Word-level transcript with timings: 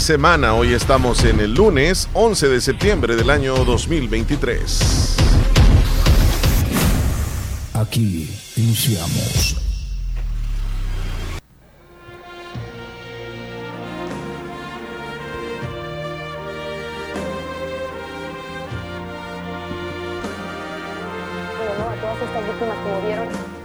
de 0.00 0.06
semana. 0.06 0.54
Hoy 0.54 0.72
estamos 0.72 1.24
en 1.24 1.40
el 1.40 1.52
lunes 1.52 2.08
11 2.14 2.48
de 2.48 2.60
septiembre 2.62 3.16
del 3.16 3.28
año 3.28 3.54
2023. 3.64 5.16
Aquí 7.74 8.34
iniciamos 8.56 9.60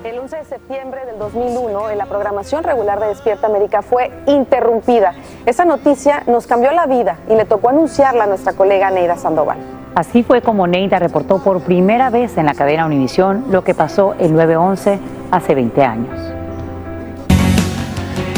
el 0.03 0.19
11 0.19 0.37
de 0.37 0.45
septiembre 0.45 1.05
del 1.05 1.17
2001, 1.17 1.89
en 1.89 1.97
la 1.97 2.05
programación 2.05 2.63
regular 2.63 2.99
de 2.99 3.07
Despierta 3.07 3.47
América 3.47 3.81
fue 3.81 4.11
interrumpida. 4.27 5.13
Esa 5.45 5.63
noticia 5.63 6.23
nos 6.25 6.47
cambió 6.47 6.71
la 6.71 6.87
vida 6.87 7.17
y 7.29 7.35
le 7.35 7.45
tocó 7.45 7.69
anunciarla 7.69 8.23
a 8.23 8.27
nuestra 8.27 8.53
colega 8.53 8.89
Neida 8.89 9.15
Sandoval. 9.15 9.59
Así 9.93 10.23
fue 10.23 10.41
como 10.41 10.65
Neida 10.65 10.97
reportó 10.97 11.43
por 11.43 11.61
primera 11.61 12.09
vez 12.09 12.35
en 12.37 12.47
la 12.47 12.55
cadena 12.55 12.87
Univisión 12.87 13.45
lo 13.51 13.63
que 13.63 13.75
pasó 13.75 14.15
el 14.17 14.33
9-11 14.33 14.97
hace 15.29 15.53
20 15.53 15.83
años. 15.83 16.19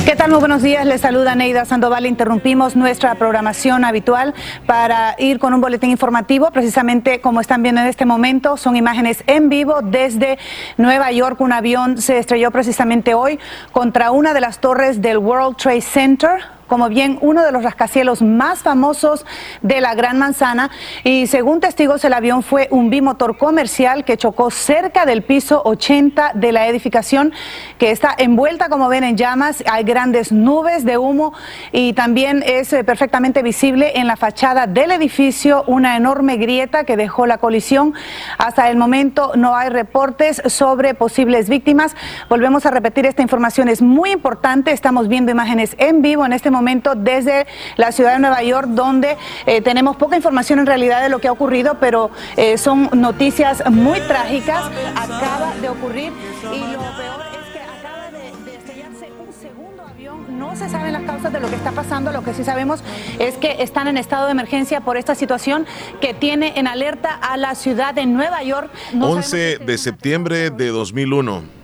¿Qué 0.05 0.17
tal? 0.17 0.31
Muy 0.31 0.39
buenos 0.39 0.61
días. 0.61 0.85
Les 0.85 0.99
saluda 0.99 1.33
Neida 1.35 1.63
Sandoval. 1.63 2.05
Interrumpimos 2.05 2.75
nuestra 2.75 3.15
programación 3.15 3.85
habitual 3.85 4.33
para 4.65 5.15
ir 5.17 5.39
con 5.39 5.53
un 5.53 5.61
boletín 5.61 5.91
informativo. 5.91 6.51
Precisamente 6.51 7.21
como 7.21 7.39
están 7.39 7.63
viendo 7.63 7.79
en 7.79 7.87
este 7.87 8.05
momento, 8.05 8.57
son 8.57 8.75
imágenes 8.75 9.23
en 9.27 9.47
vivo 9.47 9.79
desde 9.81 10.37
Nueva 10.75 11.13
York. 11.13 11.39
Un 11.39 11.53
avión 11.53 12.01
se 12.01 12.17
estrelló 12.17 12.51
precisamente 12.51 13.13
hoy 13.13 13.39
contra 13.71 14.11
una 14.11 14.33
de 14.33 14.41
las 14.41 14.59
torres 14.59 15.01
del 15.01 15.19
World 15.19 15.55
Trade 15.55 15.81
Center 15.81 16.56
como 16.67 16.89
bien 16.89 17.17
uno 17.21 17.43
de 17.43 17.51
los 17.51 17.63
rascacielos 17.63 18.21
más 18.21 18.59
famosos 18.59 19.25
de 19.61 19.81
la 19.81 19.95
Gran 19.95 20.19
Manzana 20.19 20.69
y 21.03 21.27
según 21.27 21.59
testigos 21.59 22.03
el 22.05 22.13
avión 22.13 22.43
fue 22.43 22.67
un 22.71 22.89
bimotor 22.89 23.37
comercial 23.37 24.05
que 24.05 24.17
chocó 24.17 24.51
cerca 24.51 25.05
del 25.05 25.23
piso 25.23 25.61
80 25.63 26.31
de 26.35 26.51
la 26.51 26.67
edificación 26.67 27.33
que 27.77 27.91
está 27.91 28.13
envuelta 28.17 28.69
como 28.69 28.89
ven 28.89 29.03
en 29.03 29.17
llamas, 29.17 29.63
hay 29.69 29.83
grandes 29.83 30.31
nubes 30.31 30.85
de 30.85 30.97
humo 30.97 31.33
y 31.71 31.93
también 31.93 32.43
es 32.45 32.73
eh, 32.73 32.83
perfectamente 32.83 33.41
visible 33.41 33.93
en 33.95 34.07
la 34.07 34.17
fachada 34.17 34.67
del 34.67 34.91
edificio 34.91 35.63
una 35.67 35.95
enorme 35.95 36.37
grieta 36.37 36.83
que 36.83 36.97
dejó 36.97 37.25
la 37.27 37.37
colisión. 37.37 37.93
Hasta 38.37 38.69
el 38.69 38.77
momento 38.77 39.31
no 39.35 39.55
hay 39.55 39.69
reportes 39.69 40.41
sobre 40.45 40.93
posibles 40.93 41.49
víctimas. 41.49 41.95
Volvemos 42.29 42.65
a 42.65 42.71
repetir, 42.71 43.05
esta 43.05 43.21
información 43.21 43.69
es 43.69 43.81
muy 43.81 44.11
importante, 44.11 44.71
estamos 44.71 45.07
viendo 45.07 45.31
imágenes 45.31 45.75
en 45.77 46.01
vivo 46.01 46.25
en 46.25 46.33
este 46.33 46.51
momento 46.51 46.56
momento 46.57 46.95
desde 46.95 47.45
la 47.75 47.91
ciudad 47.91 48.13
de 48.13 48.19
Nueva 48.19 48.41
York, 48.43 48.67
donde 48.69 49.17
eh, 49.45 49.61
tenemos 49.61 49.95
poca 49.95 50.15
información 50.15 50.59
en 50.59 50.65
realidad 50.65 51.01
de 51.01 51.09
lo 51.09 51.19
que 51.19 51.27
ha 51.27 51.31
ocurrido, 51.31 51.77
pero 51.79 52.09
eh, 52.35 52.57
son 52.57 52.89
noticias 52.93 53.63
muy 53.69 53.99
trágicas. 54.01 54.65
Acaba 54.95 55.53
de 55.61 55.69
ocurrir 55.69 56.11
y 56.43 56.59
lo 56.71 56.79
peor 56.97 57.21
es 57.31 57.53
que 57.53 57.59
acaba 57.59 58.11
de, 58.11 58.55
estrellarse 58.55 59.11
un 59.25 59.33
segundo 59.33 59.83
avión. 59.83 60.39
No 60.39 60.55
se 60.55 60.67
saben 60.69 60.93
las 60.93 61.03
causas 61.03 61.31
de 61.31 61.39
lo 61.39 61.47
que 61.49 61.55
está 61.55 61.71
pasando. 61.71 62.11
Lo 62.11 62.23
que 62.23 62.33
sí 62.33 62.43
sabemos 62.43 62.83
es 63.19 63.35
que 63.35 63.61
están 63.61 63.87
en 63.87 63.97
estado 63.97 64.25
de 64.25 64.31
emergencia 64.31 64.81
por 64.81 64.97
esta 64.97 65.15
situación 65.15 65.65
que 66.01 66.13
tiene 66.13 66.53
en 66.57 66.67
alerta 66.67 67.13
a 67.13 67.37
la 67.37 67.53
ciudad 67.55 67.93
de 67.93 68.05
Nueva 68.05 68.43
York. 68.43 68.69
11 68.99 69.59
de 69.59 69.77
septiembre 69.77 70.49
de 70.49 70.67
2001. 70.69 71.57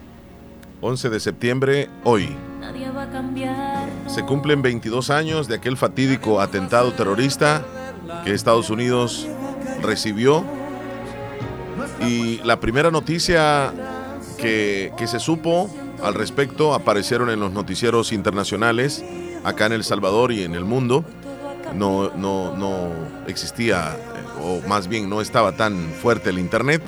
11 0.81 1.09
de 1.09 1.19
septiembre 1.19 1.89
hoy. 2.03 2.35
Nadie 2.59 2.89
va 2.89 3.03
a 3.03 3.09
cambiar. 3.09 3.83
Se 4.14 4.23
cumplen 4.23 4.61
22 4.61 5.09
años 5.09 5.47
de 5.47 5.56
aquel 5.56 5.75
fatídico 5.75 6.39
atentado 6.39 6.94
terrorista 6.94 7.66
que 8.23 8.31
Estados 8.31 8.69
Unidos 8.69 9.28
recibió. 9.81 10.45
Y 12.08 12.38
la 12.44 12.59
primera 12.59 12.91
noticia 12.91 13.73
que, 14.38 14.94
se 15.07 15.19
supo 15.19 15.68
al 16.03 16.13
respecto 16.13 16.75
aparecieron 16.75 17.31
en 17.31 17.40
los 17.40 17.53
noticieros 17.53 18.12
internacionales 18.12 19.03
acá 19.44 19.66
en 19.66 19.72
El 19.72 19.84
Salvador 19.84 20.31
y 20.31 20.44
en 20.44 20.53
el 20.53 20.63
mundo. 20.63 21.03
No, 21.74 22.12
no, 22.16 22.56
no 22.56 22.90
existía, 23.25 23.97
o 24.44 24.62
más 24.68 24.88
bien 24.88 25.09
no 25.09 25.22
estaba 25.22 25.53
tan 25.53 25.91
fuerte 26.03 26.30
el 26.30 26.38
Internet 26.38 26.84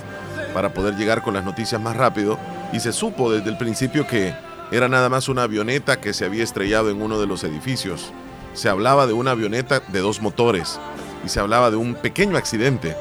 para 0.53 0.75
poder 0.75 0.95
llegar 0.95 1.23
con 1.23 1.33
las 1.33 1.43
noticias 1.43 1.81
más 1.81 1.97
rápido. 1.97 2.37
Y 2.71 2.81
se 2.81 2.93
supo 2.93 3.31
desde 3.31 3.49
el 3.49 3.57
principio 3.57 4.05
que 4.05 4.35
era 4.71 4.87
nada 4.87 5.09
más 5.09 5.29
una 5.29 5.43
avioneta 5.43 6.01
que 6.01 6.13
se 6.13 6.25
había 6.25 6.43
estrellado 6.43 6.89
en 6.89 7.01
uno 7.01 7.19
de 7.19 7.27
los 7.27 7.43
edificios. 7.43 8.11
Se 8.53 8.69
hablaba 8.69 9.05
de 9.05 9.13
una 9.13 9.31
avioneta 9.31 9.81
de 9.87 9.99
dos 9.99 10.21
motores 10.21 10.79
y 11.23 11.29
se 11.29 11.39
hablaba 11.39 11.69
de 11.69 11.77
un 11.77 11.95
pequeño 11.95 12.37
accidente. 12.37 12.95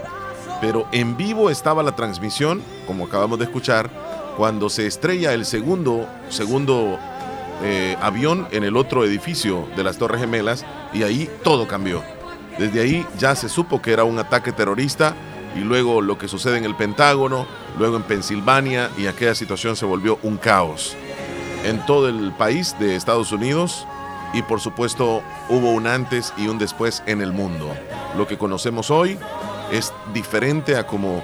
Pero 0.60 0.86
en 0.92 1.16
vivo 1.16 1.50
estaba 1.50 1.82
la 1.82 1.96
transmisión, 1.96 2.62
como 2.86 3.06
acabamos 3.06 3.38
de 3.38 3.46
escuchar, 3.46 3.90
cuando 4.36 4.68
se 4.68 4.86
estrella 4.86 5.32
el 5.32 5.44
segundo, 5.46 6.06
segundo 6.28 6.98
eh, 7.62 7.96
avión 8.00 8.46
en 8.50 8.64
el 8.64 8.76
otro 8.76 9.04
edificio 9.04 9.66
de 9.76 9.84
las 9.84 9.96
Torres 9.96 10.20
Gemelas 10.20 10.64
y 10.92 11.02
ahí 11.02 11.30
todo 11.42 11.66
cambió. 11.66 12.02
Desde 12.58 12.80
ahí 12.80 13.06
ya 13.18 13.34
se 13.34 13.48
supo 13.48 13.80
que 13.80 13.92
era 13.92 14.04
un 14.04 14.18
ataque 14.18 14.52
terrorista 14.52 15.14
y 15.56 15.60
luego 15.60 16.02
lo 16.02 16.18
que 16.18 16.28
sucede 16.28 16.58
en 16.58 16.64
el 16.64 16.76
Pentágono, 16.76 17.46
luego 17.78 17.96
en 17.96 18.02
Pensilvania 18.02 18.90
y 18.98 19.06
aquella 19.06 19.34
situación 19.34 19.76
se 19.76 19.86
volvió 19.86 20.18
un 20.22 20.36
caos 20.36 20.96
en 21.64 21.84
todo 21.86 22.08
el 22.08 22.32
país 22.32 22.76
de 22.78 22.94
Estados 22.94 23.32
Unidos 23.32 23.86
y 24.32 24.42
por 24.42 24.60
supuesto 24.60 25.22
hubo 25.48 25.70
un 25.70 25.86
antes 25.86 26.32
y 26.36 26.48
un 26.48 26.58
después 26.58 27.02
en 27.06 27.22
el 27.22 27.32
mundo. 27.32 27.74
Lo 28.16 28.26
que 28.26 28.38
conocemos 28.38 28.90
hoy 28.90 29.18
es 29.72 29.92
diferente 30.12 30.76
a 30.76 30.86
como 30.86 31.22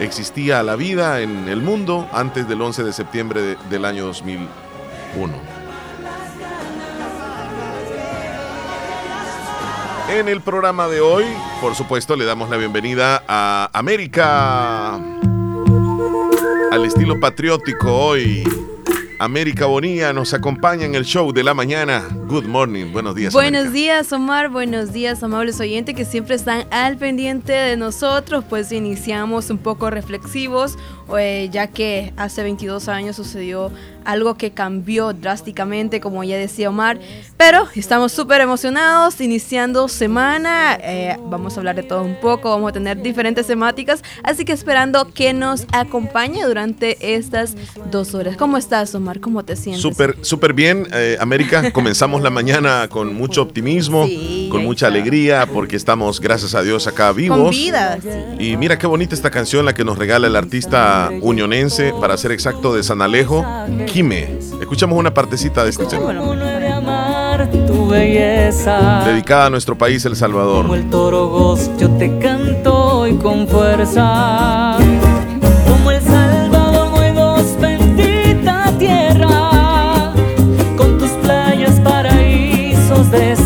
existía 0.00 0.62
la 0.62 0.76
vida 0.76 1.20
en 1.20 1.48
el 1.48 1.60
mundo 1.60 2.08
antes 2.12 2.48
del 2.48 2.60
11 2.60 2.84
de 2.84 2.92
septiembre 2.92 3.56
del 3.70 3.84
año 3.84 4.06
2001. 4.06 4.48
En 10.10 10.28
el 10.28 10.40
programa 10.40 10.86
de 10.88 11.00
hoy, 11.00 11.24
por 11.60 11.74
supuesto, 11.74 12.14
le 12.14 12.24
damos 12.24 12.50
la 12.50 12.56
bienvenida 12.56 13.22
a 13.26 13.70
América 13.72 14.94
al 16.70 16.84
estilo 16.84 17.18
patriótico 17.18 17.92
hoy 17.92 18.44
América 19.18 19.66
Bonilla 19.66 20.12
nos 20.12 20.34
acompaña 20.34 20.84
en 20.84 20.94
el 20.94 21.04
show 21.04 21.32
de 21.32 21.44
la 21.44 21.54
mañana. 21.54 22.08
Good 22.26 22.46
morning, 22.46 22.92
buenos 22.92 23.14
días. 23.14 23.32
Buenos 23.32 23.72
días, 23.72 24.12
Omar. 24.12 24.48
Buenos 24.48 24.92
días, 24.92 25.22
amables 25.22 25.60
oyentes 25.60 25.94
que 25.94 26.04
siempre 26.04 26.34
están 26.34 26.66
al 26.70 26.96
pendiente 26.96 27.52
de 27.52 27.76
nosotros. 27.76 28.44
Pues 28.48 28.72
iniciamos 28.72 29.50
un 29.50 29.58
poco 29.58 29.90
reflexivos, 29.90 30.76
eh, 31.18 31.48
ya 31.52 31.68
que 31.68 32.12
hace 32.16 32.42
22 32.42 32.88
años 32.88 33.16
sucedió 33.16 33.70
algo 34.04 34.34
que 34.34 34.52
cambió 34.52 35.12
drásticamente, 35.12 36.00
como 36.00 36.24
ya 36.24 36.36
decía 36.36 36.68
Omar. 36.68 36.98
Pero 37.36 37.66
estamos 37.74 38.12
súper 38.12 38.40
emocionados, 38.40 39.20
iniciando 39.20 39.88
semana. 39.88 40.78
Eh, 40.80 41.16
vamos 41.24 41.56
a 41.56 41.60
hablar 41.60 41.74
de 41.74 41.82
todo 41.82 42.02
un 42.02 42.14
poco, 42.20 42.50
vamos 42.50 42.70
a 42.70 42.72
tener 42.72 43.02
diferentes 43.02 43.48
temáticas. 43.48 44.04
Así 44.22 44.44
que 44.44 44.52
esperando 44.52 45.12
que 45.12 45.32
nos 45.32 45.66
acompañe 45.72 46.44
durante 46.44 47.16
estas 47.16 47.56
dos 47.90 48.14
horas. 48.14 48.36
¿Cómo 48.36 48.56
estás, 48.56 48.94
Omar? 48.94 49.18
¿Cómo 49.18 49.44
te 49.44 49.56
sientes? 49.56 49.82
Súper, 49.82 50.16
súper 50.22 50.52
bien, 50.52 50.86
eh, 50.92 51.16
América. 51.20 51.70
Comenzamos 51.72 52.22
la 52.22 52.30
mañana 52.30 52.86
con 52.88 53.14
mucho 53.14 53.42
optimismo, 53.42 54.06
con 54.48 54.64
mucha 54.64 54.86
alegría, 54.86 55.46
porque 55.46 55.74
estamos, 55.74 56.20
gracias 56.20 56.54
a 56.54 56.62
Dios, 56.62 56.86
acá 56.86 57.10
vivos. 57.12 57.38
Con 57.38 57.50
vida, 57.50 57.98
Y 58.38 58.56
mira 58.56 58.78
qué 58.78 58.86
bonita 58.86 59.14
esta 59.14 59.30
canción, 59.30 59.64
la 59.64 59.74
que 59.74 59.84
nos 59.84 59.98
regala 59.98 60.28
el 60.28 60.36
artista 60.36 61.10
unionense, 61.20 61.92
para 62.00 62.16
ser 62.16 62.30
exacto, 62.30 62.74
de 62.74 62.84
San 62.84 63.02
Alejo. 63.02 63.44
Escuchamos 64.60 64.98
una 64.98 65.12
partecita 65.12 65.64
de 65.64 65.70
este 67.42 67.58
tema. 67.58 69.04
Dedicada 69.04 69.46
a 69.46 69.50
nuestro 69.50 69.76
país, 69.76 70.04
El 70.04 70.16
Salvador. 70.16 70.62
Como 70.62 70.74
el 70.74 70.88
toro 70.90 71.56
yo 71.78 71.90
te 71.90 72.18
canto 72.18 73.06
y 73.06 73.14
con 73.14 73.46
fuerza. 73.48 74.76
Como 75.68 75.90
El 75.90 76.02
Salvador, 76.02 76.90
muy 76.90 77.10
bendita 77.60 78.72
tierra. 78.78 80.12
Con 80.76 80.98
tus 80.98 81.10
playas, 81.22 81.80
paraísos 81.80 83.10
de 83.10 83.36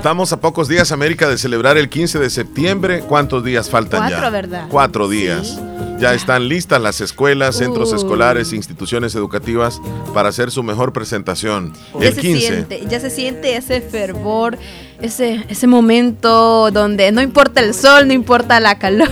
Estamos 0.00 0.32
a 0.32 0.40
pocos 0.40 0.66
días, 0.66 0.92
América, 0.92 1.28
de 1.28 1.36
celebrar 1.36 1.76
el 1.76 1.90
15 1.90 2.18
de 2.20 2.30
septiembre. 2.30 3.00
¿Cuántos 3.06 3.44
días 3.44 3.68
faltan 3.68 4.08
ya? 4.08 4.16
Cuatro, 4.16 4.30
¿verdad? 4.32 4.66
Cuatro 4.70 5.08
días. 5.10 5.60
Ya 5.98 6.14
están 6.14 6.48
listas 6.48 6.80
las 6.80 7.02
escuelas, 7.02 7.56
centros 7.56 7.92
Uh. 7.92 7.96
escolares, 7.96 8.54
instituciones 8.54 9.14
educativas 9.14 9.78
para 10.14 10.30
hacer 10.30 10.50
su 10.50 10.62
mejor 10.62 10.94
presentación. 10.94 11.74
Ya 12.00 12.08
El 12.08 12.14
se 12.14 12.20
15. 12.22 12.46
siente, 12.46 12.82
ya 12.88 12.98
se 12.98 13.10
siente 13.10 13.56
ese 13.56 13.82
fervor, 13.82 14.56
ese, 15.02 15.44
ese 15.50 15.66
momento 15.66 16.70
donde 16.70 17.12
no 17.12 17.20
importa 17.20 17.60
el 17.60 17.74
sol, 17.74 18.06
no 18.08 18.14
importa 18.14 18.58
la 18.58 18.78
calor, 18.78 19.10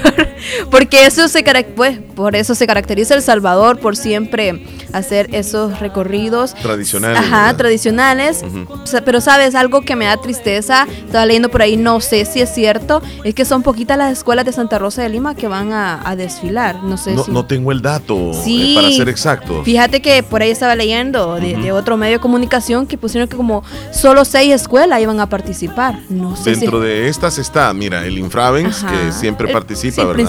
porque 0.71 1.07
eso 1.07 1.29
se 1.29 1.43
pues, 1.75 1.99
por 2.15 2.37
eso 2.37 2.55
se 2.55 2.67
caracteriza 2.67 3.15
El 3.15 3.23
Salvador 3.23 3.79
por 3.79 3.97
siempre 3.97 4.65
hacer 4.93 5.29
esos 5.33 5.81
recorridos 5.81 6.55
Tradicionales, 6.55 7.19
Ajá, 7.19 7.37
¿verdad? 7.47 7.57
tradicionales. 7.57 8.45
O 8.69 8.87
sea, 8.87 9.05
pero 9.05 9.21
sabes, 9.21 9.55
algo 9.55 9.83
que 9.83 9.97
me 9.97 10.07
da 10.07 10.17
tristeza, 10.17 10.87
estaba 11.07 11.27
leyendo 11.27 11.49
por 11.51 11.63
ahí, 11.63 11.77
no 11.77 12.01
sé 12.01 12.25
si 12.25 12.41
es 12.41 12.53
cierto, 12.53 13.03
es 13.25 13.35
que 13.35 13.45
son 13.45 13.63
poquitas 13.63 13.99
las 13.99 14.13
escuelas 14.13 14.45
de 14.45 14.53
Santa 14.53 14.79
Rosa 14.79 15.03
de 15.03 15.09
Lima 15.09 15.35
que 15.35 15.49
van 15.49 15.73
a, 15.73 16.01
a 16.09 16.17
desfilar. 16.17 16.83
No 16.83 16.97
sé 16.97 17.13
No, 17.15 17.25
si 17.25 17.31
no 17.31 17.45
tengo 17.47 17.73
el 17.73 17.83
dato 17.83 18.31
eh, 18.33 18.41
Sí. 18.45 18.73
para 18.77 18.91
ser 18.91 19.09
exactos. 19.09 19.65
Fíjate 19.65 20.01
que 20.03 20.23
por 20.23 20.43
ahí 20.43 20.51
estaba 20.51 20.75
leyendo 20.75 21.37
de, 21.37 21.57
de 21.57 21.73
otro 21.73 21.97
medio 21.97 22.15
de 22.15 22.21
comunicación 22.21 22.87
que 22.87 22.97
pusieron 22.99 23.29
que 23.29 23.37
como 23.37 23.63
solo 23.93 24.25
seis 24.25 24.53
escuelas 24.55 25.01
iban 25.01 25.21
a 25.21 25.29
participar. 25.29 25.99
No 26.09 26.37
sé 26.37 26.51
Dentro 26.53 26.81
si... 26.81 26.87
de 26.87 27.09
estas 27.09 27.39
está, 27.39 27.73
mira, 27.75 28.05
el 28.05 28.19
Infravens, 28.19 28.83
Ajá. 28.83 28.93
que 28.93 29.13
siempre 29.13 29.49
participa, 29.53 30.05
¿verdad? 30.05 30.28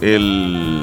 El 0.00 0.82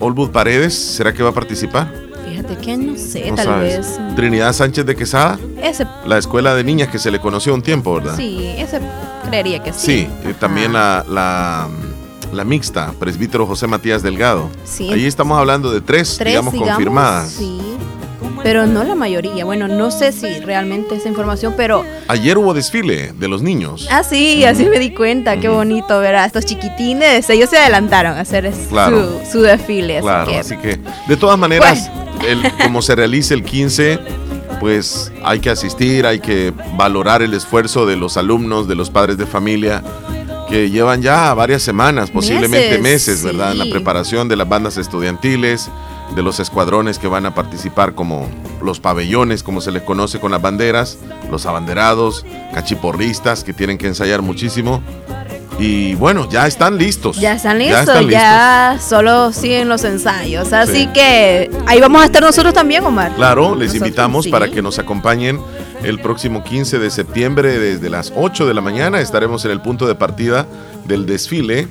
Olbud 0.00 0.30
Paredes, 0.30 0.74
¿será 0.76 1.12
que 1.12 1.22
va 1.22 1.30
a 1.30 1.32
participar? 1.32 1.92
Fíjate 2.28 2.56
que 2.56 2.76
no 2.76 2.96
sé, 2.96 3.28
No 3.30 3.36
tal 3.36 3.44
sabes. 3.46 3.78
vez. 3.98 4.00
Trinidad 4.16 4.52
Sánchez 4.52 4.86
de 4.86 4.96
Quesada, 4.96 5.38
Ese, 5.62 5.86
la 6.06 6.18
escuela 6.18 6.54
de 6.54 6.64
niñas 6.64 6.88
que 6.88 6.98
se 6.98 7.10
le 7.10 7.20
conoció 7.20 7.54
un 7.54 7.62
tiempo, 7.62 7.94
¿verdad? 7.94 8.16
sí, 8.16 8.54
ese 8.56 8.80
creería 9.28 9.62
que 9.62 9.72
sí. 9.72 9.78
Sí, 9.86 10.08
eh, 10.24 10.34
también 10.38 10.72
la, 10.72 11.04
la, 11.08 11.68
la 12.32 12.44
mixta, 12.44 12.92
presbítero 12.98 13.46
José 13.46 13.66
Matías 13.66 14.02
Delgado. 14.02 14.48
Sí. 14.64 14.90
Ahí 14.92 15.04
estamos 15.06 15.38
hablando 15.38 15.70
de 15.72 15.80
tres, 15.80 16.16
Tres, 16.18 16.32
digamos, 16.32 16.54
confirmadas. 16.54 17.30
Sí, 17.30 17.60
pero 18.42 18.66
no 18.66 18.84
la 18.84 18.94
mayoría. 18.94 19.44
Bueno, 19.44 19.68
no 19.68 19.90
sé 19.90 20.12
si 20.12 20.40
realmente 20.40 20.96
esa 20.96 21.08
información, 21.08 21.54
pero... 21.56 21.84
Ayer 22.08 22.36
hubo 22.38 22.54
desfile 22.54 23.12
de 23.12 23.28
los 23.28 23.42
niños. 23.42 23.86
Ah, 23.90 24.02
sí, 24.02 24.44
así 24.44 24.64
me 24.64 24.78
di 24.78 24.92
cuenta. 24.94 25.36
Qué 25.38 25.48
bonito 25.48 25.98
ver 26.00 26.16
a 26.16 26.24
estos 26.26 26.44
chiquitines. 26.44 27.28
Ellos 27.30 27.50
se 27.50 27.58
adelantaron 27.58 28.16
a 28.16 28.20
hacer 28.20 28.52
Claro. 28.68 29.20
su, 29.24 29.30
su 29.32 29.42
desfile. 29.42 29.98
así 29.98 30.04
Claro, 30.04 30.30
que- 30.30 30.38
así 30.38 30.56
que 30.56 30.78
de 31.08 31.16
todas 31.16 31.38
maneras, 31.38 31.90
el, 32.28 32.42
como 32.62 32.82
se 32.82 32.94
realice 32.96 33.34
el 33.34 33.44
15, 33.44 33.98
pues 34.60 35.12
hay 35.24 35.40
que 35.40 35.50
asistir, 35.50 36.06
hay 36.06 36.20
que 36.20 36.52
valorar 36.76 37.22
el 37.22 37.34
esfuerzo 37.34 37.86
de 37.86 37.96
los 37.96 38.16
alumnos, 38.16 38.68
de 38.68 38.74
los 38.74 38.90
padres 38.90 39.16
de 39.18 39.26
familia, 39.26 39.82
que 40.48 40.68
llevan 40.70 41.00
ya 41.02 41.32
varias 41.34 41.62
semanas, 41.62 42.10
posiblemente 42.10 42.78
meses, 42.78 42.82
Meses, 42.82 43.24
¿verdad? 43.24 43.52
En 43.52 43.58
la 43.58 43.64
preparación 43.66 44.28
de 44.28 44.36
las 44.36 44.48
bandas 44.48 44.76
estudiantiles, 44.76 45.68
de 46.14 46.22
los 46.22 46.40
escuadrones 46.40 46.98
que 46.98 47.08
van 47.08 47.26
a 47.26 47.34
participar 47.34 47.94
como 47.94 48.28
los 48.62 48.80
pabellones, 48.80 49.42
como 49.42 49.60
se 49.60 49.70
les 49.72 49.82
conoce 49.82 50.20
con 50.20 50.30
las 50.32 50.42
banderas, 50.42 50.98
los 51.30 51.46
abanderados, 51.46 52.24
cachiporristas 52.54 53.44
que 53.44 53.52
tienen 53.52 53.78
que 53.78 53.86
ensayar 53.86 54.22
muchísimo. 54.22 54.82
Y 55.58 55.94
bueno, 55.94 56.28
ya 56.30 56.46
están 56.46 56.76
listos. 56.78 57.18
Ya 57.20 57.34
están 57.34 57.58
listos, 57.58 58.08
Ya 58.08 58.78
solo 58.80 59.32
siguen 59.32 59.68
los 59.68 59.84
ensayos. 59.84 60.52
Así 60.52 60.72
Sí. 60.72 60.86
que 60.88 61.50
ahí 61.66 61.78
vamos 61.80 62.02
a 62.02 62.06
estar 62.06 62.22
nosotros 62.22 62.52
también, 62.54 62.84
Omar. 62.84 63.14
Claro, 63.14 63.50
les 63.54 63.68
Nosotros, 63.68 63.74
invitamos 63.76 64.24
sí. 64.24 64.30
para 64.30 64.50
que 64.50 64.62
nos 64.62 64.78
acompañen 64.78 65.38
el 65.84 66.00
próximo 66.00 66.42
15 66.42 66.78
de 66.78 66.90
septiembre 66.90 67.58
desde 67.58 67.90
las 67.90 68.12
8 68.16 68.46
de 68.46 68.54
la 68.54 68.60
mañana. 68.60 69.00
Estaremos 69.00 69.44
en 69.44 69.50
el 69.52 69.60
punto 69.60 69.86
de 69.86 69.94
partida 69.94 70.46
del 70.86 71.06
desfile 71.06 71.68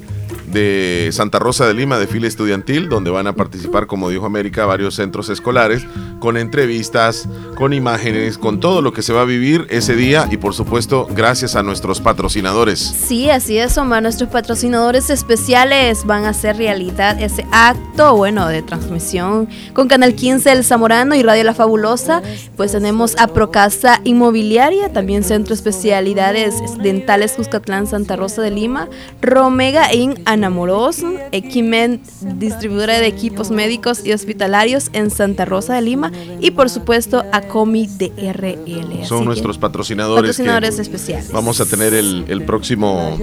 de 0.51 1.09
Santa 1.11 1.39
Rosa 1.39 1.67
de 1.67 1.73
Lima, 1.73 1.97
desfile 1.97 2.27
estudiantil, 2.27 2.89
donde 2.89 3.11
van 3.11 3.27
a 3.27 3.33
participar, 3.33 3.87
como 3.87 4.09
dijo 4.09 4.25
América, 4.25 4.65
varios 4.65 4.95
centros 4.95 5.29
escolares, 5.29 5.85
con 6.19 6.37
entrevistas, 6.37 7.27
con 7.55 7.73
imágenes, 7.73 8.37
con 8.37 8.59
todo 8.59 8.81
lo 8.81 8.93
que 8.93 9.01
se 9.01 9.13
va 9.13 9.21
a 9.21 9.25
vivir 9.25 9.65
ese 9.69 9.95
día 9.95 10.27
y 10.29 10.37
por 10.37 10.53
supuesto 10.53 11.07
gracias 11.09 11.55
a 11.55 11.63
nuestros 11.63 12.01
patrocinadores. 12.01 12.79
Sí, 12.79 13.29
así 13.29 13.57
es, 13.57 13.77
Omar. 13.77 14.03
Nuestros 14.03 14.29
patrocinadores 14.29 15.09
especiales 15.09 16.05
van 16.05 16.25
a 16.25 16.29
hacer 16.29 16.57
realidad 16.57 17.21
ese 17.21 17.45
acto, 17.51 18.15
bueno, 18.15 18.47
de 18.47 18.61
transmisión 18.61 19.47
con 19.73 19.87
Canal 19.87 20.15
15 20.15 20.51
El 20.51 20.63
Zamorano 20.63 21.15
y 21.15 21.23
Radio 21.23 21.43
La 21.43 21.53
Fabulosa. 21.53 22.21
Pues 22.57 22.71
tenemos 22.71 23.15
a 23.17 23.27
Procasa 23.27 24.01
Inmobiliaria, 24.03 24.91
también 24.91 25.23
Centro 25.23 25.53
Especialidades 25.53 26.55
Dentales 26.81 27.33
Cuscatlán 27.33 27.87
Santa 27.87 28.15
Rosa 28.15 28.41
de 28.41 28.51
Lima, 28.51 28.87
Romega 29.21 29.93
In 29.93 30.15
Anamoros, 30.45 30.97
Equimen, 31.31 32.01
distribuidora 32.21 32.97
de 32.99 33.05
equipos 33.05 33.51
médicos 33.51 34.01
y 34.03 34.11
hospitalarios 34.11 34.89
en 34.93 35.11
Santa 35.11 35.45
Rosa 35.45 35.75
de 35.75 35.83
Lima 35.83 36.11
y 36.39 36.49
por 36.51 36.69
supuesto 36.71 37.23
Acomi 37.31 37.85
DRL. 37.87 38.57
Así 39.01 39.05
Son 39.05 39.19
que, 39.19 39.25
nuestros 39.25 39.59
patrocinadores. 39.59 40.23
que 40.23 40.43
patrocinadores 40.43 40.79
especiales. 40.79 41.31
Vamos 41.31 41.61
a 41.61 41.65
tener 41.67 41.93
el, 41.93 42.25
el 42.27 42.43
próximo 42.43 43.19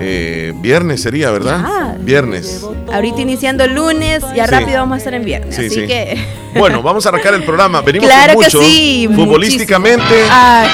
eh, 0.00 0.52
viernes, 0.60 1.00
sería, 1.00 1.30
¿verdad? 1.30 1.62
Ya. 1.62 1.96
Viernes. 2.00 2.62
Ahorita 2.92 3.22
iniciando 3.22 3.64
el 3.64 3.74
lunes, 3.74 4.22
ya 4.36 4.44
Sí. 4.44 4.50
rápido 4.50 4.78
vamos 4.80 4.96
a 4.96 4.98
estar 4.98 5.14
en 5.14 5.24
viernes. 5.24 5.56
Sí, 5.56 5.66
así 5.66 5.74
sí. 5.80 5.86
que. 5.86 6.18
Bueno, 6.58 6.82
vamos 6.82 7.06
a 7.06 7.08
arrancar 7.08 7.32
el 7.34 7.42
programa. 7.44 7.80
Venimos 7.80 8.06
claro 8.06 8.34
con 8.34 8.44
que 8.44 8.48
mucho. 8.48 8.62
sí. 8.62 9.08
Futbolísticamente. 9.14 10.04
Ay, 10.30 10.68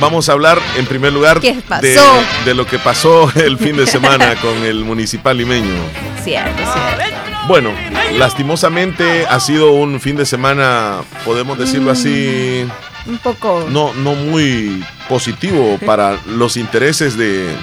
vamos 0.00 0.28
a 0.28 0.32
hablar 0.32 0.58
en 0.76 0.86
primer 0.86 1.12
lugar 1.12 1.40
de 1.40 2.54
lo 2.54 2.66
que 2.66 2.78
pasó 2.78 3.30
el 3.36 3.58
fin 3.58 3.76
de 3.76 3.86
semana 3.86 4.34
con 4.42 4.64
el 4.64 4.84
municipal 4.84 5.36
limeño. 5.36 5.74
cierto, 6.22 6.56
cierto. 6.56 7.16
Bueno, 7.48 7.70
lastimosamente 8.16 9.26
ha 9.26 9.40
sido 9.40 9.72
un 9.72 10.00
fin 10.00 10.16
de 10.16 10.26
semana, 10.26 11.00
podemos 11.24 11.58
decirlo 11.58 11.90
así, 11.90 12.64
Un 13.06 13.18
poco. 13.18 13.66
no, 13.70 13.92
no 13.94 14.14
muy 14.14 14.84
positivo 15.10 15.76
para 15.84 16.20
los 16.24 16.56
intereses 16.56 17.16
de, 17.18 17.56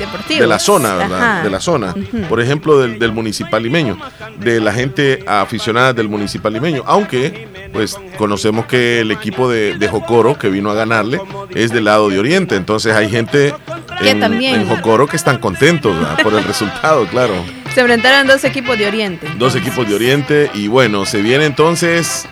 la 0.46 0.60
zona. 0.60 1.42
De 1.42 1.50
la 1.50 1.62
zona. 1.62 1.96
Por 2.28 2.42
ejemplo, 2.42 2.80
del, 2.80 3.00
del 3.00 3.14
municipal 3.14 3.64
limeño, 3.64 3.98
de 4.38 4.60
la 4.60 4.74
gente 4.74 5.24
aficionada 5.26 5.94
del 5.94 6.10
municipal 6.10 6.52
limeño. 6.52 6.84
Aunque, 6.86 7.48
pues, 7.72 7.98
conocemos 8.18 8.66
que 8.66 9.00
el 9.00 9.12
equipo 9.12 9.50
de, 9.50 9.78
de 9.78 9.88
Jocoro 9.88 10.38
que 10.38 10.50
vino 10.50 10.70
a 10.70 10.74
ganarle 10.74 11.22
es 11.56 11.72
del 11.72 11.86
lado 11.86 12.10
de 12.10 12.20
Oriente. 12.20 12.58
Entonces 12.58 12.94
hay 12.94 13.10
gente 13.10 13.54
en, 14.02 14.22
en 14.22 14.68
Jocoro 14.68 15.08
que 15.08 15.16
están 15.16 15.38
contentos 15.38 15.96
¿verdad? 15.96 16.18
por 16.22 16.34
el 16.34 16.44
resultado, 16.44 17.08
claro. 17.08 17.34
Se 17.74 17.80
enfrentaron 17.80 18.28
dos 18.28 18.44
equipos 18.44 18.78
de 18.78 18.88
Oriente. 18.88 19.26
Dos 19.38 19.56
equipos 19.56 19.88
de 19.88 19.96
Oriente 19.96 20.52
y 20.54 20.68
bueno, 20.68 21.06
se 21.06 21.22
viene 21.22 21.46
entonces 21.46 22.28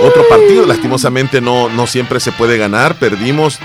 otro 0.00 0.26
partido. 0.28 0.64
Lastimosamente 0.64 1.42
no, 1.42 1.68
no 1.68 1.86
siempre 1.86 2.18
se 2.18 2.32
puede 2.32 2.56
ganar. 2.56 2.94
Perdimos 2.94 3.58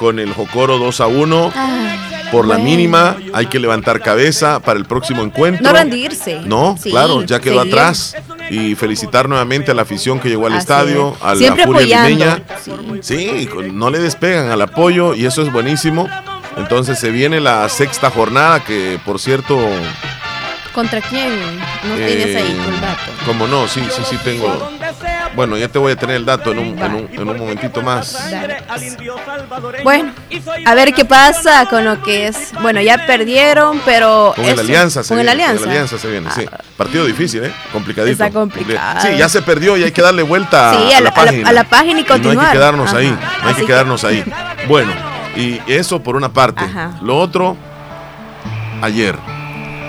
con 0.00 0.18
el 0.18 0.32
Jocoro 0.32 0.78
2 0.78 1.00
a 1.02 1.06
1 1.08 1.52
Ay, 1.54 2.28
por 2.32 2.46
la 2.48 2.56
mínima. 2.56 3.16
Hay 3.34 3.46
que 3.46 3.58
levantar 3.60 4.00
cabeza 4.00 4.58
para 4.60 4.78
el 4.78 4.86
próximo 4.86 5.22
encuentro. 5.22 5.62
No 5.62 5.72
rendirse. 5.76 6.40
No, 6.46 6.76
Sí, 6.82 6.90
claro, 6.90 7.22
ya 7.22 7.38
quedó 7.38 7.58
seguir. 7.60 7.74
atrás. 7.74 8.16
Y 8.48 8.74
felicitar 8.76 9.28
nuevamente 9.28 9.70
a 9.70 9.74
la 9.74 9.82
afición 9.82 10.18
que 10.18 10.30
llegó 10.30 10.46
al 10.46 10.54
Así 10.54 10.60
estadio, 10.60 11.14
es. 11.18 11.22
a 11.22 11.34
la 11.34 11.36
Siempre 11.36 11.64
Furia. 11.66 12.06
Limeña. 12.08 12.42
Sí. 13.02 13.46
No 13.72 13.90
le 13.90 13.98
despegan 13.98 14.50
al 14.50 14.62
apoyo 14.62 15.14
y 15.14 15.26
eso 15.26 15.42
es 15.42 15.52
buenísimo. 15.52 16.08
Entonces 16.56 16.98
se 16.98 17.10
viene 17.10 17.38
la 17.40 17.68
sexta 17.68 18.10
jornada 18.10 18.64
que, 18.64 18.98
por 19.04 19.20
cierto, 19.20 19.58
¿Contra 20.72 21.00
quién? 21.00 21.28
No 21.88 21.96
tienes 21.96 22.36
ahí 22.36 22.56
eh, 22.56 22.64
el 22.74 22.80
dato. 22.80 23.10
Como 23.26 23.46
no, 23.48 23.66
sí, 23.68 23.82
sí, 23.90 24.02
sí 24.08 24.16
tengo. 24.24 24.70
Bueno, 25.36 25.56
ya 25.56 25.68
te 25.68 25.78
voy 25.78 25.92
a 25.92 25.96
tener 25.96 26.16
el 26.16 26.24
dato 26.24 26.50
en 26.52 26.58
un, 26.58 26.78
en 26.78 26.94
un, 26.94 27.08
en 27.12 27.28
un 27.28 27.36
momentito 27.38 27.82
más. 27.82 28.30
Dale. 28.30 28.62
Bueno, 29.84 30.12
a 30.66 30.74
ver 30.74 30.92
qué 30.92 31.04
pasa 31.04 31.66
con 31.66 31.84
lo 31.84 32.02
que 32.02 32.26
es. 32.26 32.52
Bueno, 32.60 32.80
ya 32.80 33.06
perdieron, 33.06 33.80
pero. 33.84 34.32
Con 34.34 34.44
el 34.44 34.50
eso, 34.52 34.60
Alianza 34.60 35.02
se 35.04 35.08
Con 35.10 35.18
el 35.20 35.26
viene. 35.26 35.42
Alianza. 35.44 35.60
Con 35.60 35.70
el 35.70 35.76
Alianza 35.76 35.98
se 35.98 36.10
viene, 36.10 36.30
sí. 36.32 36.46
Ah, 36.50 36.58
Partido 36.76 37.04
difícil, 37.06 37.44
¿eh? 37.44 37.52
Complicadito. 37.72 38.12
Está 38.24 38.30
complicado. 38.36 39.00
Sí, 39.02 39.16
ya 39.16 39.28
se 39.28 39.40
perdió 39.42 39.76
y 39.76 39.84
hay 39.84 39.92
que 39.92 40.02
darle 40.02 40.22
vuelta 40.22 40.74
Sí, 40.74 40.92
a, 40.92 40.98
a 40.98 41.00
la 41.00 41.00
la- 41.00 41.10
a 41.10 41.12
la- 41.12 41.14
página. 41.14 41.48
a 41.48 41.52
la 41.52 41.64
página 41.64 41.90
y 41.90 41.94
no 41.94 41.98
hay 42.00 42.04
continuar. 42.20 42.46
que 42.48 42.52
quedarnos 42.58 42.88
Ajá. 42.88 42.98
ahí, 42.98 43.10
no 43.10 43.16
hay 43.20 43.44
Así 43.44 43.54
que 43.54 43.60
que- 43.60 43.66
quedarnos 43.66 44.04
ahí. 44.04 44.24
Bueno, 44.68 44.92
y 45.36 45.60
eso 45.68 46.02
por 46.02 46.16
una 46.16 46.32
parte. 46.32 46.64
Ajá. 46.64 46.92
Lo 47.02 47.16
otro, 47.18 47.56
ayer. 48.82 49.16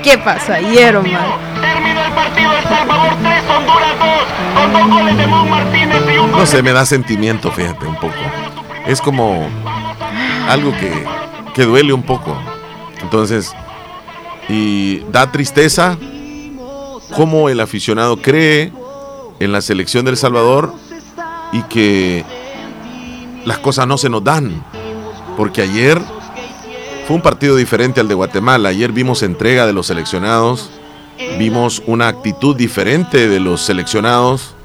¿Qué 0.03 0.17
pasó 0.17 0.53
ayer, 0.53 0.95
Omar? 0.97 1.21
No 6.31 6.45
sé, 6.45 6.63
me 6.63 6.71
da 6.71 6.85
sentimiento, 6.85 7.51
fíjate, 7.51 7.85
un 7.85 7.95
poco. 7.95 8.13
Es 8.85 9.01
como 9.01 9.47
algo 10.47 10.71
que, 10.71 10.91
que 11.53 11.65
duele 11.65 11.93
un 11.93 12.03
poco. 12.03 12.35
Entonces, 13.01 13.53
y 14.49 14.99
da 15.11 15.31
tristeza 15.31 15.97
cómo 17.15 17.49
el 17.49 17.59
aficionado 17.59 18.17
cree 18.21 18.71
en 19.39 19.51
la 19.51 19.61
selección 19.61 20.05
del 20.05 20.17
Salvador 20.17 20.73
y 21.51 21.61
que 21.63 22.25
las 23.45 23.59
cosas 23.59 23.87
no 23.87 23.97
se 23.97 24.09
nos 24.09 24.23
dan. 24.23 24.63
Porque 25.37 25.61
ayer 25.61 26.01
fue 27.07 27.15
un 27.15 27.21
partido 27.21 27.55
diferente 27.55 27.99
al 27.99 28.07
de 28.07 28.13
Guatemala. 28.13 28.69
Ayer 28.69 28.91
vimos 28.91 29.23
entrega 29.23 29.65
de 29.65 29.73
los 29.73 29.87
seleccionados. 29.87 30.69
Vimos 31.37 31.81
una 31.85 32.07
actitud 32.07 32.55
diferente 32.55 33.27
de 33.27 33.39
los 33.39 33.61
seleccionados. 33.61 34.55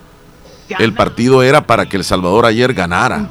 El 0.78 0.94
partido 0.94 1.42
era 1.42 1.66
para 1.66 1.86
que 1.86 1.96
El 1.96 2.04
Salvador 2.04 2.46
ayer 2.46 2.75
ganara. 2.75 3.28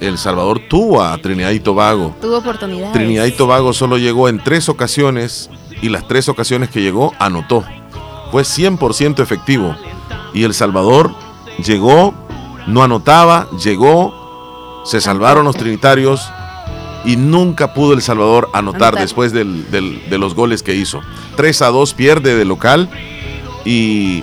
El 0.00 0.16
Salvador 0.16 0.60
tuvo 0.68 1.02
a 1.02 1.16
Trinidad 1.18 1.50
y 1.50 1.60
Tobago. 1.60 2.14
Tuvo 2.20 2.38
oportunidades. 2.38 2.92
Trinidad 2.92 3.26
y 3.26 3.32
Tobago 3.32 3.72
solo 3.72 3.98
llegó 3.98 4.28
en 4.28 4.42
tres 4.42 4.68
ocasiones 4.68 5.50
y 5.82 5.88
las 5.88 6.08
tres 6.08 6.28
ocasiones 6.28 6.70
que 6.70 6.80
llegó 6.80 7.12
anotó. 7.18 7.64
Fue 8.30 8.42
100% 8.42 9.20
efectivo. 9.20 9.76
Y 10.32 10.44
El 10.44 10.54
Salvador 10.54 11.10
llegó, 11.64 12.14
no 12.66 12.82
anotaba, 12.82 13.48
llegó, 13.62 14.82
se 14.84 15.00
salvaron 15.00 15.44
los 15.44 15.56
trinitarios 15.56 16.30
y 17.04 17.16
nunca 17.16 17.72
pudo 17.74 17.94
El 17.94 18.02
Salvador 18.02 18.50
anotar, 18.52 18.88
Anotar. 18.88 19.02
después 19.02 19.32
del- 19.32 19.70
del- 19.70 20.02
de 20.10 20.18
los 20.18 20.34
goles 20.34 20.62
que 20.62 20.74
hizo. 20.74 21.00
3 21.36 21.62
a 21.62 21.68
2 21.68 21.94
pierde 21.94 22.34
de 22.36 22.44
local 22.44 22.88
y 23.64 24.22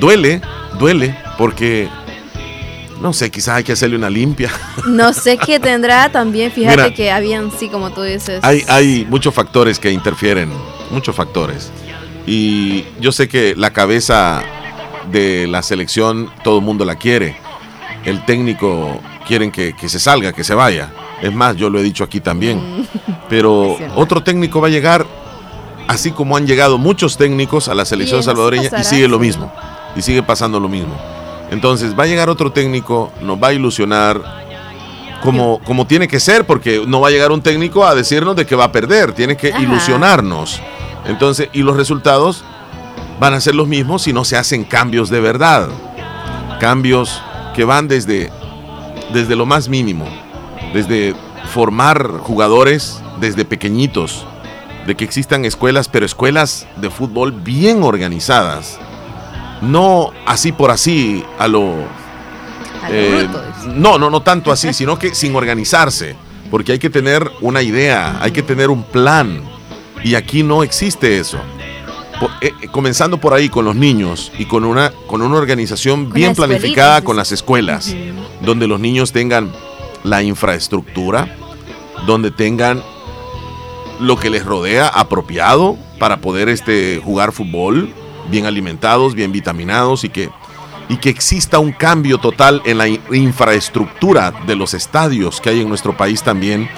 duele, 0.00 0.40
duele 0.78 1.16
porque, 1.38 1.88
no 3.00 3.12
sé, 3.12 3.30
quizás 3.30 3.56
hay 3.56 3.64
que 3.64 3.72
hacerle 3.72 3.96
una 3.96 4.10
limpia. 4.10 4.50
No 4.86 5.12
sé 5.12 5.38
qué 5.38 5.58
tendrá 5.60 6.10
también, 6.10 6.50
fíjate 6.52 6.76
Mira. 6.76 6.94
que 6.94 7.10
habían, 7.10 7.50
sí, 7.58 7.68
como 7.68 7.90
tú 7.90 8.02
dices. 8.02 8.40
Hay, 8.42 8.62
hay 8.68 9.06
muchos 9.08 9.32
factores 9.34 9.78
que 9.78 9.90
interfieren, 9.90 10.50
muchos 10.90 11.14
factores. 11.16 11.70
Y 12.26 12.84
yo 13.00 13.12
sé 13.12 13.28
que 13.28 13.54
la 13.56 13.70
cabeza 13.72 14.42
de 15.10 15.46
la 15.46 15.62
selección 15.62 16.30
todo 16.42 16.58
el 16.58 16.64
mundo 16.64 16.84
la 16.84 16.96
quiere. 16.96 17.36
El 18.04 18.24
técnico 18.24 19.00
quieren 19.26 19.50
que, 19.50 19.74
que 19.74 19.88
se 19.88 19.98
salga, 20.00 20.32
que 20.32 20.44
se 20.44 20.54
vaya. 20.54 20.90
Es 21.22 21.32
más, 21.32 21.56
yo 21.56 21.70
lo 21.70 21.78
he 21.78 21.82
dicho 21.82 22.04
aquí 22.04 22.20
también. 22.20 22.86
Pero 23.28 23.72
Es 23.72 23.76
cierto. 23.78 24.00
otro 24.00 24.22
técnico 24.22 24.60
va 24.60 24.68
a 24.68 24.70
llegar, 24.70 25.06
así 25.88 26.10
como 26.10 26.36
han 26.36 26.46
llegado 26.46 26.78
muchos 26.78 27.16
técnicos 27.16 27.68
a 27.68 27.74
la 27.74 27.84
selección 27.84 28.20
Y 28.20 28.22
salvadoreña 28.22 28.70
y 28.78 28.84
sigue 28.84 29.08
lo 29.08 29.18
mismo. 29.18 29.52
Y 29.96 30.02
sigue 30.02 30.22
pasando 30.22 30.58
lo 30.60 30.68
mismo. 30.68 30.94
Entonces 31.50 31.98
va 31.98 32.04
a 32.04 32.06
llegar 32.06 32.28
otro 32.28 32.50
técnico, 32.52 33.12
nos 33.22 33.40
va 33.42 33.48
a 33.48 33.52
ilusionar 33.52 34.20
como, 35.22 35.60
como 35.64 35.86
tiene 35.86 36.08
que 36.08 36.20
ser, 36.20 36.44
porque 36.46 36.82
no 36.86 37.00
va 37.00 37.08
a 37.08 37.10
llegar 37.10 37.32
un 37.32 37.40
técnico 37.40 37.86
a 37.86 37.94
decirnos 37.94 38.34
de 38.36 38.44
que 38.44 38.56
va 38.56 38.64
a 38.64 38.72
perder, 38.72 39.12
tiene 39.12 39.36
que 39.36 39.50
Ajá. 39.52 39.60
ilusionarnos. 39.62 40.60
Entonces, 41.06 41.48
y 41.52 41.62
los 41.62 41.76
resultados 41.76 42.44
van 43.20 43.32
a 43.34 43.40
ser 43.40 43.54
los 43.54 43.68
mismos 43.68 44.02
si 44.02 44.12
no 44.12 44.24
se 44.24 44.36
hacen 44.36 44.64
cambios 44.64 45.08
de 45.10 45.20
verdad. 45.20 45.68
Cambios 46.60 47.22
que 47.54 47.64
van 47.64 47.88
desde, 47.88 48.30
desde 49.12 49.36
lo 49.36 49.46
más 49.46 49.68
mínimo, 49.68 50.06
desde 50.74 51.14
formar 51.52 52.18
jugadores 52.18 53.00
desde 53.20 53.44
pequeñitos, 53.44 54.26
de 54.86 54.96
que 54.96 55.04
existan 55.04 55.44
escuelas, 55.44 55.88
pero 55.88 56.04
escuelas 56.04 56.66
de 56.76 56.90
fútbol 56.90 57.32
bien 57.32 57.82
organizadas. 57.82 58.78
No 59.62 60.12
así 60.26 60.52
por 60.52 60.70
así, 60.70 61.24
a 61.38 61.48
lo, 61.48 61.74
eh, 62.90 63.26
no, 63.68 63.98
no, 63.98 64.10
no 64.10 64.20
tanto 64.22 64.52
así, 64.52 64.74
sino 64.74 64.98
que 64.98 65.14
sin 65.14 65.34
organizarse, 65.36 66.16
porque 66.50 66.72
hay 66.72 66.78
que 66.78 66.90
tener 66.90 67.30
una 67.40 67.62
idea, 67.62 68.18
hay 68.20 68.32
que 68.32 68.42
tener 68.42 68.68
un 68.68 68.82
plan, 68.82 69.40
y 70.02 70.16
aquí 70.16 70.42
no 70.42 70.62
existe 70.62 71.18
eso. 71.18 71.38
Eh, 72.40 72.52
eh, 72.62 72.68
comenzando 72.68 73.18
por 73.18 73.32
ahí 73.32 73.48
con 73.48 73.64
los 73.64 73.74
niños 73.74 74.30
y 74.38 74.44
con 74.44 74.64
una, 74.64 74.92
con 75.06 75.22
una 75.22 75.36
organización 75.36 76.12
bien 76.12 76.34
planificada 76.34 77.02
con 77.02 77.16
las 77.16 77.32
escuelas, 77.32 77.94
donde 78.42 78.66
los 78.66 78.80
niños 78.80 79.12
tengan 79.12 79.50
la 80.04 80.22
infraestructura, 80.22 81.28
donde 82.06 82.30
tengan 82.30 82.82
lo 84.00 84.16
que 84.18 84.30
les 84.30 84.44
rodea 84.44 84.88
apropiado 84.88 85.76
para 85.98 86.18
poder 86.18 86.48
este, 86.48 87.00
jugar 87.02 87.32
fútbol, 87.32 87.92
bien 88.30 88.46
alimentados, 88.46 89.14
bien 89.14 89.32
vitaminados 89.32 90.04
y 90.04 90.08
que, 90.08 90.30
y 90.88 90.96
que 90.96 91.08
exista 91.10 91.58
un 91.58 91.72
cambio 91.72 92.18
total 92.18 92.60
en 92.64 92.78
la 92.78 92.88
in- 92.88 93.00
infraestructura 93.12 94.32
de 94.46 94.56
los 94.56 94.74
estadios 94.74 95.40
que 95.40 95.50
hay 95.50 95.60
en 95.60 95.68
nuestro 95.68 95.96
país 95.96 96.22
también. 96.22 96.68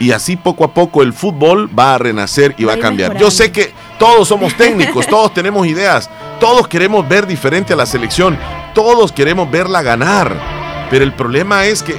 Y 0.00 0.12
así 0.12 0.36
poco 0.36 0.64
a 0.64 0.74
poco 0.74 1.02
el 1.02 1.12
fútbol 1.12 1.68
va 1.76 1.94
a 1.94 1.98
renacer 1.98 2.54
y 2.58 2.64
va 2.64 2.74
a 2.74 2.78
cambiar. 2.78 3.16
Yo 3.18 3.30
sé 3.30 3.50
que 3.50 3.72
todos 3.98 4.28
somos 4.28 4.54
técnicos, 4.54 5.06
todos 5.10 5.32
tenemos 5.34 5.66
ideas, 5.66 6.08
todos 6.40 6.68
queremos 6.68 7.08
ver 7.08 7.26
diferente 7.26 7.72
a 7.72 7.76
la 7.76 7.86
selección, 7.86 8.38
todos 8.74 9.10
queremos 9.12 9.50
verla 9.50 9.82
ganar. 9.82 10.36
Pero 10.90 11.04
el 11.04 11.12
problema 11.12 11.66
es 11.66 11.82
que 11.82 11.96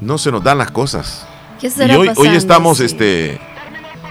no 0.00 0.18
se 0.18 0.30
nos 0.32 0.42
dan 0.42 0.58
las 0.58 0.70
cosas. 0.70 1.26
¿Qué 1.60 1.68
Y 1.68 1.92
hoy, 1.94 2.10
hoy 2.16 2.28
estamos, 2.28 2.78
Sí. 2.78 2.84
este, 2.84 3.40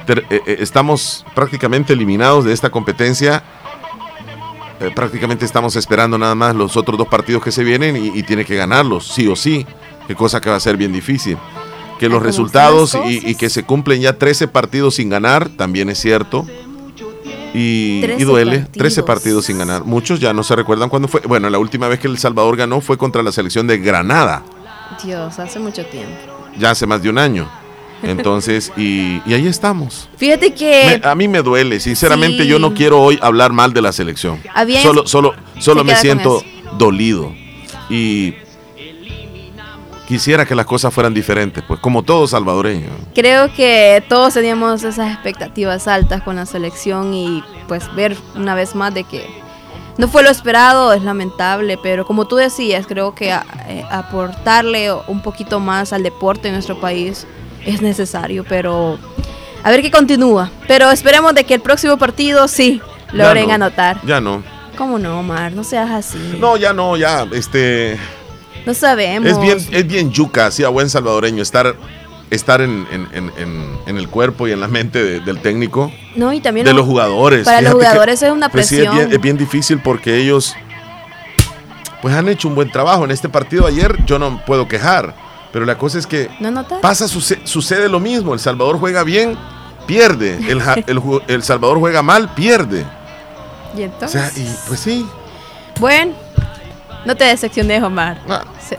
ter- 0.06 0.26
eh, 0.30 0.42
eh, 0.46 0.58
estamos 0.60 1.26
prácticamente 1.34 1.94
eliminados 1.94 2.46
de 2.46 2.54
esta 2.54 2.70
competencia. 2.70 3.44
Eh, 4.80 4.92
prácticamente 4.96 5.46
estamos 5.46 5.76
esperando 5.76 6.18
nada 6.18 6.36
más 6.36 6.56
los 6.56 6.78
otros 6.78 6.98
dos 6.98 7.08
partidos 7.08 7.44
que 7.44 7.52
se 7.52 7.64
vienen 7.64 7.98
y, 7.98 8.18
y 8.20 8.24
tiene 8.24 8.46
que 8.46 8.56
ganarlos, 8.56 9.08
sí 9.08 9.28
o 9.28 9.36
sí. 9.36 9.66
Qué 10.08 10.16
cosa 10.16 10.40
que 10.40 10.50
va 10.50 10.56
a 10.56 10.60
ser 10.60 10.78
bien 10.78 10.94
difícil. 10.94 11.38
Que 12.00 12.08
los 12.08 12.24
resultados 12.24 12.98
y, 13.08 13.36
que 13.36 13.50
se 13.50 13.64
cumplen 13.64 14.00
ya 14.02 14.18
13 14.18 14.48
partidos 14.48 14.96
sin 14.96 15.10
ganar, 15.10 15.50
también 15.50 15.90
es 15.90 16.00
cierto. 16.00 16.46
Y, 17.54 17.98
y 17.98 18.02
13 18.02 18.26
duele, 18.26 18.52
partidos. 18.60 18.78
13 18.78 19.04
partidos 19.04 19.46
sin 19.46 19.58
ganar. 19.58 19.84
Muchos 19.84 20.20
ya 20.22 20.32
no 20.34 20.44
se 20.44 20.56
recuerdan 20.56 20.88
cuándo 20.90 21.08
fue. 21.10 21.20
Bueno, 21.22 21.50
la 21.50 21.60
última 21.60 21.88
vez 21.90 22.00
que 22.00 22.08
El 22.08 22.18
Salvador 22.18 22.56
ganó 22.56 22.80
fue 22.80 22.98
contra 22.98 23.22
la 23.22 23.32
selección 23.34 23.68
de 23.68 23.80
Granada 23.80 24.44
Dios, 25.04 25.40
hace 25.40 25.60
mucho 25.60 25.86
tiempo. 25.86 26.16
ya 26.58 26.72
hace 26.72 26.86
más 26.88 27.02
de 27.02 27.10
un 27.10 27.18
año. 27.18 27.50
Entonces, 28.02 28.72
y, 28.78 29.22
y 29.26 29.34
ahí 29.34 29.46
estamos. 29.48 30.08
Fíjate 30.16 30.54
que 30.54 31.00
Me- 31.04 31.08
a 31.10 31.16
mí 31.16 31.28
me 31.28 31.42
duele, 31.42 31.80
sinceramente 31.82 32.44
sí. 32.44 32.48
yo 32.50 32.58
no 32.58 32.74
quiero 32.74 33.02
hoy 33.02 33.20
hablar 33.22 33.52
mal 33.52 33.74
de 33.74 33.82
la 33.82 33.92
selección. 33.92 34.42
Había- 34.54 34.82
Solo, 34.82 35.06
solo, 35.06 35.34
solo 35.60 35.84
me 35.84 35.96
siento 35.98 36.42
dolido. 36.78 37.34
Y 37.90 38.36
quisiera 40.08 40.46
que 40.46 40.56
las 40.56 40.66
cosas 40.66 40.94
fueran 40.94 41.14
diferentes, 41.14 41.64
pues 41.68 41.80
como 41.80 42.04
todo 42.04 42.28
salvadoreño. 42.28 42.88
creo 43.14 43.54
que 43.54 44.04
todos 44.10 44.34
teníamos 44.34 44.84
esas 44.84 45.12
expectativas 45.14 45.88
altas 45.88 46.22
con 46.24 46.36
la 46.38 46.46
selección 46.46 47.14
y 47.14 47.44
pues 47.68 47.94
ver 47.96 48.16
una 48.36 48.56
vez 48.56 48.76
más 48.76 48.94
de 48.94 49.04
que 49.04 49.28
no 50.00 50.08
fue 50.08 50.24
lo 50.24 50.30
esperado 50.30 50.94
es 50.94 51.04
lamentable, 51.04 51.78
pero 51.84 52.06
como 52.06 52.26
tú 52.26 52.38
decías, 52.38 52.88
creo 52.88 53.14
que 53.14 53.34
a- 53.34 53.46
eh, 53.68 53.84
aportarle 53.92 54.94
un 55.08 55.22
poquito 55.22 55.60
más 55.60 55.92
al 55.92 56.04
deporte 56.04 56.48
en 56.48 56.54
nuestro 56.54 56.80
país 56.80 57.28
es 57.66 57.82
necesario, 57.82 58.46
pero 58.48 58.98
a 59.62 59.70
ver 59.70 59.82
qué 59.82 59.92
continúa. 59.92 60.50
Pero 60.70 60.90
esperemos 60.90 61.34
de 61.36 61.44
que 61.44 61.54
el 61.56 61.60
próximo 61.62 61.98
partido 61.98 62.48
sí 62.48 62.82
Ya 63.12 63.26
logren 63.26 63.50
no, 63.50 63.54
anotar. 63.56 64.00
Ya 64.06 64.22
no. 64.22 64.42
¿Cómo 64.78 64.98
no, 64.98 65.20
Omar? 65.20 65.52
No 65.52 65.66
seas 65.66 65.90
así. 65.92 66.38
No, 66.40 66.56
ya 66.56 66.72
no, 66.72 66.96
ya, 66.96 67.28
este... 67.34 68.00
No 68.66 68.74
sabemos. 68.74 69.30
Es 69.30 69.40
bien, 69.42 69.58
es 69.72 69.86
bien 69.88 70.12
yuca, 70.12 70.46
así 70.46 70.64
a 70.64 70.70
buen 70.70 70.90
salvadoreño, 70.90 71.42
estar, 71.44 71.76
estar 72.32 72.62
en, 72.62 72.88
en- 72.92 73.08
en- 73.14 73.32
en- 73.38 73.78
en 73.88 73.98
el 73.98 74.08
cuerpo 74.10 74.48
y 74.48 74.52
en 74.52 74.60
la 74.62 74.68
mente 74.68 75.04
de- 75.04 75.20
del 75.20 75.42
técnico, 75.42 75.92
No, 76.16 76.32
y 76.32 76.40
también 76.42 76.66
de 76.66 76.72
lo- 76.74 76.78
los 76.80 76.86
jugadores. 76.88 77.44
Para 77.46 77.62
los 77.62 77.72
que- 77.72 77.78
jugadores 77.80 78.22
es 78.22 78.32
una 78.32 78.50
Pues 78.50 78.68
sí, 78.68 78.76
presión. 78.76 78.94
es 78.98 79.00
bien, 79.06 79.14
es 79.16 79.22
bien 79.22 79.38
difícil 79.38 79.80
porque 79.82 80.18
ellos 80.18 80.56
pues 82.02 82.14
han 82.16 82.30
hecho 82.30 82.48
un 82.48 82.56
buen 82.56 82.72
trabajo. 82.72 83.04
En 83.04 83.12
este 83.12 83.30
partido 83.30 83.66
ayer 83.68 83.96
yo 84.06 84.20
no 84.20 84.42
puedo 84.46 84.68
quejar, 84.68 85.14
pero 85.52 85.66
la 85.66 85.78
cosa 85.78 85.98
es 86.00 86.08
que 86.08 86.30
¿No 86.40 86.66
pasa, 86.82 87.08
suce- 87.08 87.40
sucede 87.44 87.90
lo 87.90 88.00
mismo. 88.00 88.34
El 88.34 88.40
Salvador 88.40 88.78
juega 88.80 89.04
bien, 89.04 89.38
pierde. 89.86 90.38
El, 91.28 91.44
Salvador 91.44 91.80
juega 91.80 92.02
mal, 92.02 92.30
pierde. 92.36 92.86
Y 93.76 93.82
O 93.82 93.86
entonces, 93.86 94.32
sea, 94.34 94.44
y 94.44 94.50
pues 94.68 94.80
sí. 94.80 95.06
bueno, 95.80 96.14
no 97.06 97.16
te 97.16 97.24
decepciones, 97.26 97.84
Omar. 97.84 98.22
ah, 98.30 98.44
Se- 98.66 98.78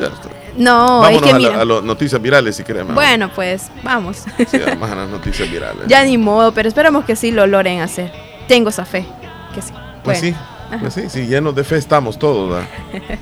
ya 0.00 0.06
está. 0.06 0.28
No, 0.58 1.00
Vámonos 1.00 1.22
es 1.22 1.22
que 1.22 1.30
a, 1.30 1.38
la- 1.38 1.48
mira. 1.50 1.60
a 1.62 1.64
las 1.64 1.82
noticias 1.84 2.20
virales 2.20 2.56
si 2.56 2.64
queremos. 2.64 2.94
Bueno, 2.94 3.30
pues 3.34 3.70
vamos. 3.82 4.24
Sí, 4.50 4.58
vamos 4.58 4.90
a 4.90 4.94
las 4.94 5.08
noticias 5.08 5.50
virales. 5.50 5.82
ya 5.86 6.04
ni 6.04 6.18
modo, 6.18 6.52
pero 6.52 6.68
esperamos 6.68 7.04
que 7.04 7.16
sí 7.16 7.30
lo 7.30 7.46
logren 7.46 7.80
hacer. 7.80 8.12
Tengo 8.48 8.68
esa 8.70 8.84
fe, 8.84 9.06
que 9.54 9.62
sí. 9.62 9.72
Pues 10.02 10.20
Bueno, 10.20 10.36
sí, 10.70 10.78
pues 10.80 10.94
sí, 10.94 11.08
sí, 11.08 11.26
llenos 11.26 11.54
de 11.54 11.64
fe 11.64 11.76
estamos 11.76 12.18
todos. 12.18 12.50
¿verdad? 12.50 12.68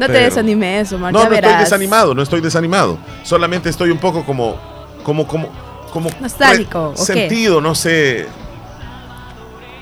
No 0.00 0.06
te 0.06 0.12
desanimes, 0.14 0.90
Omar. 0.94 1.12
No, 1.12 1.18
ya 1.18 1.24
no 1.26 1.30
verás. 1.30 1.50
estoy 1.50 1.64
desanimado, 1.64 2.14
no 2.14 2.22
estoy 2.22 2.40
desanimado. 2.40 2.96
Solamente 3.22 3.68
estoy 3.68 3.90
un 3.90 3.98
poco 3.98 4.24
como, 4.24 4.56
como, 5.02 5.26
como, 5.26 5.46
como 5.92 6.08
Nostálgico, 6.18 6.94
¿o 6.96 7.06
qué? 7.06 7.12
sentido, 7.12 7.60
no 7.60 7.74
sé. 7.74 8.26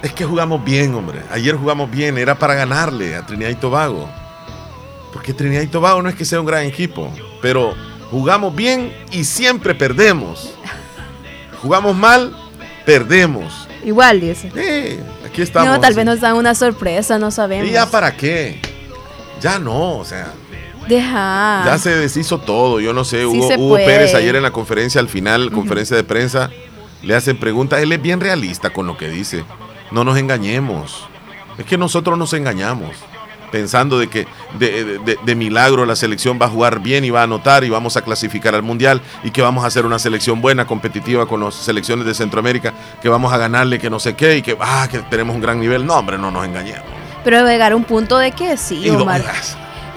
Es 0.03 0.13
que 0.13 0.25
jugamos 0.25 0.65
bien, 0.65 0.93
hombre. 0.97 1.21
Ayer 1.31 1.55
jugamos 1.55 1.89
bien, 1.89 2.19
era 2.19 2.37
para 2.37 2.55
ganarle 2.55 3.15
a 3.15 3.25
Trinidad 3.25 3.51
y 3.51 3.55
Tobago. 3.55 4.09
Porque 5.19 5.35
Trinidad 5.35 5.63
y 5.63 5.67
Tobago 5.67 6.01
no 6.01 6.09
es 6.09 6.15
que 6.15 6.25
sea 6.25 6.39
un 6.39 6.47
gran 6.47 6.63
equipo, 6.63 7.13
pero 7.43 7.75
jugamos 8.09 8.55
bien 8.55 8.97
y 9.11 9.25
siempre 9.25 9.75
perdemos. 9.75 10.55
Jugamos 11.61 11.97
mal, 11.97 12.37
perdemos. 12.87 13.67
Igual, 13.85 14.21
dice. 14.21 14.53
Aquí 15.27 15.43
estamos. 15.43 15.71
No, 15.71 15.81
tal 15.81 15.95
vez 15.95 16.07
nos 16.07 16.21
dan 16.21 16.37
una 16.37 16.55
sorpresa, 16.55 17.19
no 17.19 17.33
sabemos. 17.33 17.69
¿Y 17.69 17.73
ya 17.73 17.87
para 17.87 18.17
qué? 18.17 18.61
Ya 19.41 19.59
no, 19.59 19.99
o 19.99 20.05
sea. 20.05 20.33
Deja. 20.87 21.65
Ya 21.67 21.79
se 21.79 21.97
deshizo 21.97 22.39
todo, 22.39 22.79
yo 22.79 22.93
no 22.93 23.05
sé, 23.05 23.23
Sí 23.23 23.27
Hugo. 23.27 23.75
Pérez 23.75 24.15
ayer 24.15 24.37
en 24.37 24.45
la 24.45 24.53
conferencia 24.53 25.01
al 25.01 25.09
final, 25.09 25.51
conferencia 25.51 25.97
de 25.97 26.05
prensa, 26.05 26.49
le 27.03 27.17
hacen 27.17 27.37
preguntas, 27.41 27.83
él 27.83 27.91
es 27.91 28.01
bien 28.01 28.21
realista 28.21 28.71
con 28.71 28.87
lo 28.87 28.97
que 28.97 29.09
dice. 29.09 29.45
No 29.91 30.05
nos 30.05 30.17
engañemos. 30.17 31.09
Es 31.59 31.67
que 31.67 31.77
nosotros 31.77 32.17
nos 32.17 32.33
engañamos 32.35 32.93
pensando 33.51 33.99
de 33.99 34.09
que 34.09 34.27
de, 34.59 35.35
milagro 35.35 35.87
la 35.87 35.97
selección 35.97 36.39
va 36.41 36.47
a 36.47 36.49
jugar 36.49 36.81
bien 36.81 37.05
y 37.05 37.11
va 37.11 37.21
a 37.21 37.25
anotar 37.25 37.65
y 37.65 37.71
vamos 37.71 37.97
a 37.97 38.03
clasificar 38.03 38.55
al 38.55 38.63
mundial 38.63 39.01
y 39.23 39.31
que 39.31 39.43
vamos 39.43 39.65
a 39.65 39.69
hacer 39.69 39.87
una 39.87 39.99
selección 39.99 40.41
buena, 40.41 40.67
competitiva 40.67 41.27
con 41.27 41.41
las 41.41 41.55
selecciones 41.55 42.07
de 42.07 42.15
Centroamérica, 42.15 42.75
que 43.01 43.09
vamos 43.09 43.33
a 43.33 43.39
ganarle 43.39 43.79
que 43.79 43.91
no 43.91 44.01
sé 44.01 44.15
qué 44.15 44.39
y 44.39 44.43
que, 44.43 44.57
ah, 44.61 44.89
que 44.91 44.99
tenemos 44.99 45.35
un 45.35 45.43
gran 45.43 45.61
nivel. 45.61 45.87
No, 45.87 45.95
hombre, 45.95 46.19
no 46.19 46.31
nos 46.31 46.45
engañemos. 46.45 46.85
Pero 47.25 47.47
llegar 47.47 47.73
a 47.73 47.77
un 47.77 47.85
punto 47.85 48.19
de 48.19 48.33
que 48.33 48.57
sí, 48.57 48.89
Omar. 48.91 49.23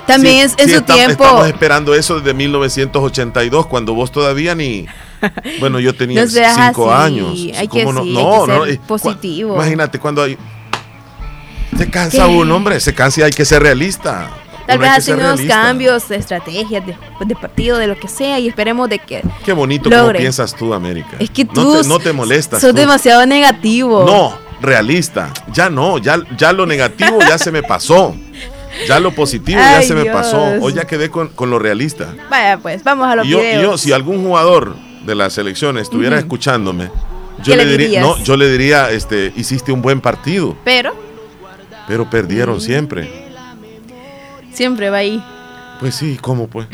También 0.05 0.45
es 0.45 0.55
en 0.57 0.69
su 0.69 0.81
tiempo. 0.81 1.23
Estamos 1.23 1.47
esperando 1.47 1.93
eso 1.93 2.19
desde 2.19 2.33
1982, 2.33 3.67
cuando 3.67 3.93
vos 3.93 4.11
todavía 4.11 4.55
ni. 4.55 4.85
Bueno, 5.59 5.79
yo 5.79 5.93
tenía 5.93 6.25
cinco 6.25 6.91
años. 6.91 7.37
Hay 7.55 7.67
que, 7.67 7.85
no, 7.85 8.03
no, 8.03 8.47
no, 8.47 8.63
positivo. 8.87 9.53
Imagínate 9.53 9.99
cuando 9.99 10.23
hay 10.23 10.35
se 11.77 11.89
cansa 11.89 12.27
uno, 12.27 12.55
hombre, 12.55 12.79
se 12.79 12.93
cansa 12.93 13.21
y 13.21 13.23
hay 13.23 13.31
que 13.31 13.45
ser 13.45 13.63
realista. 13.63 14.29
Tal 14.67 14.79
vez 14.79 14.89
hacen 14.89 15.19
unos 15.19 15.41
cambios 15.41 16.07
de 16.07 16.15
estrategias, 16.17 16.83
de, 16.85 17.35
partido, 17.35 17.77
de 17.77 17.87
lo 17.87 17.99
que 17.99 18.07
sea, 18.07 18.39
y 18.39 18.47
esperemos 18.47 18.89
de 18.89 18.99
que. 18.99 19.23
Qué 19.43 19.53
bonito 19.53 19.89
como 19.89 20.11
piensas 20.13 20.55
tú, 20.55 20.73
América. 20.73 21.17
Es 21.19 21.29
que 21.29 21.45
tú. 21.45 21.81
No 21.85 21.99
te, 21.99 22.13
molestas. 22.13 22.61
Sos 22.61 22.73
demasiado 22.73 23.25
negativo. 23.25 24.05
No, 24.05 24.37
realista. 24.61 25.31
Ya 25.51 25.69
no, 25.69 25.97
ya, 25.97 26.19
ya 26.37 26.53
lo 26.53 26.65
negativo 26.65 27.19
ya 27.19 27.37
se 27.37 27.51
me 27.51 27.63
pasó. 27.63 28.15
Ya 28.87 28.99
lo 28.99 29.11
positivo 29.11 29.59
ya 29.59 29.81
se 29.81 29.93
me 29.93 30.05
pasó. 30.05 30.41
Hoy 30.61 30.73
ya 30.73 30.85
quedé 30.85 31.09
con, 31.09 31.31
lo 31.37 31.59
realista. 31.59 32.13
Vaya, 32.29 32.57
pues, 32.57 32.83
vamos 32.83 33.07
a 33.07 33.15
los 33.15 33.27
yo, 33.27 33.41
Yo, 33.41 33.77
si 33.77 33.91
algún 33.91 34.23
jugador 34.23 34.75
de 35.05 35.15
la 35.15 35.29
selección 35.29 35.77
estuviera 35.77 36.17
escuchándome, 36.17 36.89
yo 37.43 37.55
le, 37.55 37.65
diría, 37.65 38.01
no, 38.01 38.17
yo 38.23 38.37
le 38.37 38.49
diría, 38.49 38.91
este, 38.91 39.33
hiciste 39.35 39.71
un 39.71 39.81
buen 39.81 39.99
partido. 39.99 40.55
Pero 40.63 40.95
pero 41.87 42.09
perdieron 42.09 42.61
siempre. 42.61 43.31
Siempre 44.53 44.89
va 44.89 44.97
ahí. 44.97 45.23
Pues 45.79 45.95
sí, 45.95 46.17
¿cómo 46.21 46.47
pues? 46.47 46.67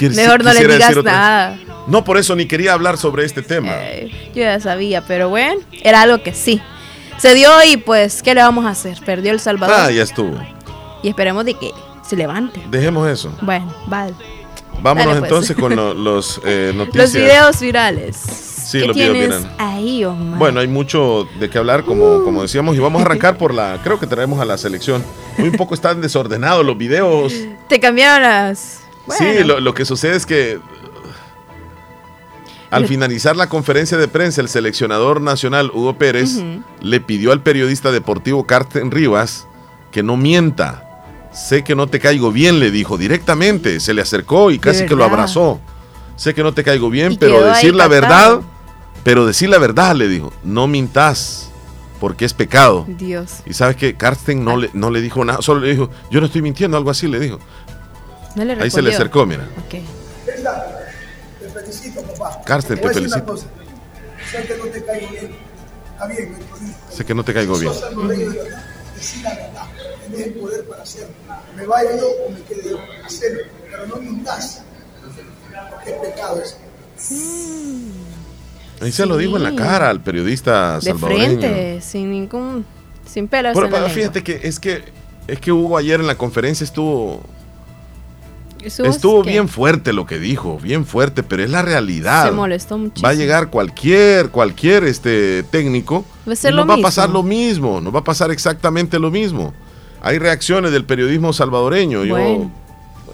Mejor 0.00 0.44
no 0.44 0.52
le 0.52 0.66
digas 0.66 0.96
nada. 1.04 1.58
No, 1.86 2.04
por 2.04 2.18
eso 2.18 2.36
ni 2.36 2.46
quería 2.46 2.72
hablar 2.72 2.98
sobre 2.98 3.24
este 3.24 3.42
tema. 3.42 3.72
Eh, 3.72 4.10
yo 4.34 4.42
ya 4.42 4.60
sabía, 4.60 5.02
pero 5.02 5.28
bueno, 5.28 5.60
era 5.82 6.02
algo 6.02 6.22
que 6.22 6.34
sí. 6.34 6.60
Se 7.18 7.34
dio 7.34 7.50
y 7.64 7.76
pues, 7.76 8.22
¿qué 8.22 8.34
le 8.34 8.42
vamos 8.42 8.64
a 8.64 8.70
hacer? 8.70 8.98
Perdió 9.04 9.32
El 9.32 9.40
Salvador. 9.40 9.76
Ah, 9.78 9.90
ya 9.90 10.02
estuvo. 10.02 10.38
Y 11.02 11.08
esperemos 11.08 11.44
de 11.44 11.54
que 11.54 11.70
se 12.06 12.16
levante. 12.16 12.60
Dejemos 12.70 13.08
eso. 13.08 13.36
Bueno, 13.42 13.74
vale. 13.86 14.14
Vámonos 14.82 15.18
pues. 15.18 15.24
entonces 15.24 15.56
con 15.56 15.76
los 16.04 16.40
eh, 16.44 16.72
noticias. 16.74 17.04
Los 17.04 17.12
videos 17.14 17.60
virales. 17.60 18.16
Sí, 18.70 18.78
lo 18.78 18.94
tienes 18.94 19.34
ahí, 19.58 20.04
Omar? 20.04 20.38
Bueno, 20.38 20.60
hay 20.60 20.68
mucho 20.68 21.26
de 21.40 21.50
qué 21.50 21.58
hablar, 21.58 21.82
como, 21.82 22.22
como 22.22 22.42
decíamos, 22.42 22.76
y 22.76 22.78
vamos 22.78 23.02
a 23.02 23.04
arrancar 23.04 23.36
por 23.36 23.52
la, 23.52 23.80
creo 23.82 23.98
que 23.98 24.06
traemos 24.06 24.38
a 24.40 24.44
la 24.44 24.56
selección. 24.58 25.04
Muy 25.38 25.50
poco 25.50 25.74
están 25.74 26.00
desordenados 26.00 26.64
los 26.64 26.78
videos. 26.78 27.34
Te 27.68 27.80
cambiaron 27.80 28.22
las... 28.22 28.82
Sí, 29.18 29.42
lo, 29.42 29.74
que 29.74 29.84
sucede 29.84 30.14
es 30.14 30.24
que 30.24 30.60
al 32.70 32.86
finalizar 32.86 33.34
la 33.34 33.48
conferencia 33.48 33.98
de 33.98 34.06
prensa, 34.06 34.40
el 34.40 34.48
seleccionador 34.48 35.20
nacional 35.20 35.72
Hugo 35.74 35.98
Pérez 35.98 36.40
le 36.80 37.00
pidió 37.00 37.32
al 37.32 37.42
periodista 37.42 37.90
deportivo 37.90 38.46
Carten 38.46 38.92
Rivas 38.92 39.48
que 39.90 40.04
no 40.04 40.16
mienta. 40.16 40.86
Sé 41.32 41.64
que 41.64 41.74
no 41.74 41.88
te 41.88 41.98
caigo 41.98 42.30
bien, 42.30 42.60
le 42.60 42.70
dijo 42.70 42.96
directamente. 42.98 43.80
Se 43.80 43.94
le 43.94 44.02
acercó 44.02 44.52
y 44.52 44.60
casi 44.60 44.86
que 44.86 44.94
lo 44.94 45.02
abrazó. 45.02 45.60
Sé 46.14 46.34
que 46.34 46.44
no 46.44 46.54
te 46.54 46.62
caigo 46.62 46.88
bien, 46.88 47.16
pero 47.16 47.42
decir 47.44 47.74
la 47.74 47.88
verdad 47.88 48.42
pero 49.04 49.26
decir 49.26 49.48
la 49.48 49.58
verdad, 49.58 49.94
le 49.94 50.08
dijo, 50.08 50.32
no 50.44 50.66
mintas, 50.66 51.50
porque 52.00 52.24
es 52.24 52.34
pecado. 52.34 52.84
Dios. 52.88 53.40
Y 53.46 53.54
sabes 53.54 53.76
que 53.76 53.94
Karsten 53.94 54.44
no 54.44 54.56
le, 54.56 54.70
no 54.72 54.90
le 54.90 55.00
dijo 55.00 55.24
nada, 55.24 55.42
solo 55.42 55.60
le 55.60 55.70
dijo, 55.70 55.90
yo 56.10 56.20
no 56.20 56.26
estoy 56.26 56.42
mintiendo, 56.42 56.76
algo 56.76 56.90
así 56.90 57.06
le 57.06 57.20
dijo. 57.20 57.38
No 58.34 58.44
le 58.44 58.54
Ahí 58.54 58.70
se 58.70 58.82
le 58.82 58.92
acercó, 58.94 59.26
mira. 59.26 59.48
Ok. 59.66 59.80
Te 61.40 61.48
felicito, 61.48 62.02
papá. 62.02 62.42
Karsten, 62.44 62.80
te, 62.80 62.90
felicito. 62.92 63.36
Sé 63.36 64.46
que 64.46 64.56
no 64.56 64.64
te 64.64 64.84
caigo 64.84 65.08
bien. 65.10 65.36
Está 65.92 66.06
bien, 66.06 66.36
Sé 66.90 67.04
que 67.04 67.14
no 67.14 67.24
te 67.24 67.34
caigo 67.34 67.58
bien. 67.58 67.72
Decir 68.94 69.22
la 69.22 69.34
verdad. 69.34 69.66
Tienes 70.06 70.26
el 70.26 70.34
poder 70.34 70.64
para 70.64 70.82
hacerlo. 70.82 71.14
Me 71.56 71.66
vaya 71.66 71.96
yo 71.96 72.08
o 72.26 72.30
me 72.30 72.42
quede 72.42 72.70
yo. 72.70 72.78
Hacerlo. 73.04 73.40
Pero 73.70 73.86
no 73.86 73.96
mintas. 73.96 74.62
Porque 75.70 75.90
es 75.90 75.96
pecado 75.96 76.42
eso. 76.42 76.56
Ahí 78.80 78.92
se 78.92 79.06
lo 79.06 79.16
dijo 79.16 79.36
en 79.36 79.42
la 79.42 79.54
cara 79.54 79.90
al 79.90 80.00
periodista 80.00 80.80
de 80.80 80.94
frente, 80.94 81.80
sin 81.82 82.10
ningún, 82.10 82.64
sin 83.06 83.28
pelos 83.28 83.54
pero, 83.54 83.88
fíjate 83.88 84.22
que 84.22 84.40
es 84.42 84.58
que 84.58 84.82
es 85.26 85.38
que 85.38 85.52
Hugo 85.52 85.76
ayer 85.76 86.00
en 86.00 86.06
la 86.06 86.16
conferencia 86.16 86.64
estuvo 86.64 87.22
estuvo 88.62 89.22
bien 89.22 89.48
fuerte 89.48 89.92
lo 89.92 90.06
que 90.06 90.18
dijo, 90.18 90.58
bien 90.58 90.84
fuerte, 90.84 91.22
pero 91.22 91.42
es 91.42 91.50
la 91.50 91.62
realidad. 91.62 92.26
Se 92.26 92.32
molestó 92.32 92.78
muchísimo. 92.78 93.06
Va 93.06 93.10
a 93.10 93.14
llegar 93.14 93.50
cualquier 93.50 94.30
cualquier 94.30 94.84
este 94.84 95.42
técnico 95.44 96.04
va 96.28 96.32
y 96.32 96.54
nos 96.54 96.68
va 96.68 96.74
a 96.74 96.82
pasar 96.82 97.10
lo 97.10 97.22
mismo, 97.22 97.80
nos 97.80 97.94
va 97.94 98.00
a 98.00 98.04
pasar 98.04 98.30
exactamente 98.30 98.98
lo 98.98 99.10
mismo. 99.10 99.54
Hay 100.02 100.18
reacciones 100.18 100.72
del 100.72 100.84
periodismo 100.84 101.32
salvadoreño. 101.32 102.04
Yo 102.04 102.50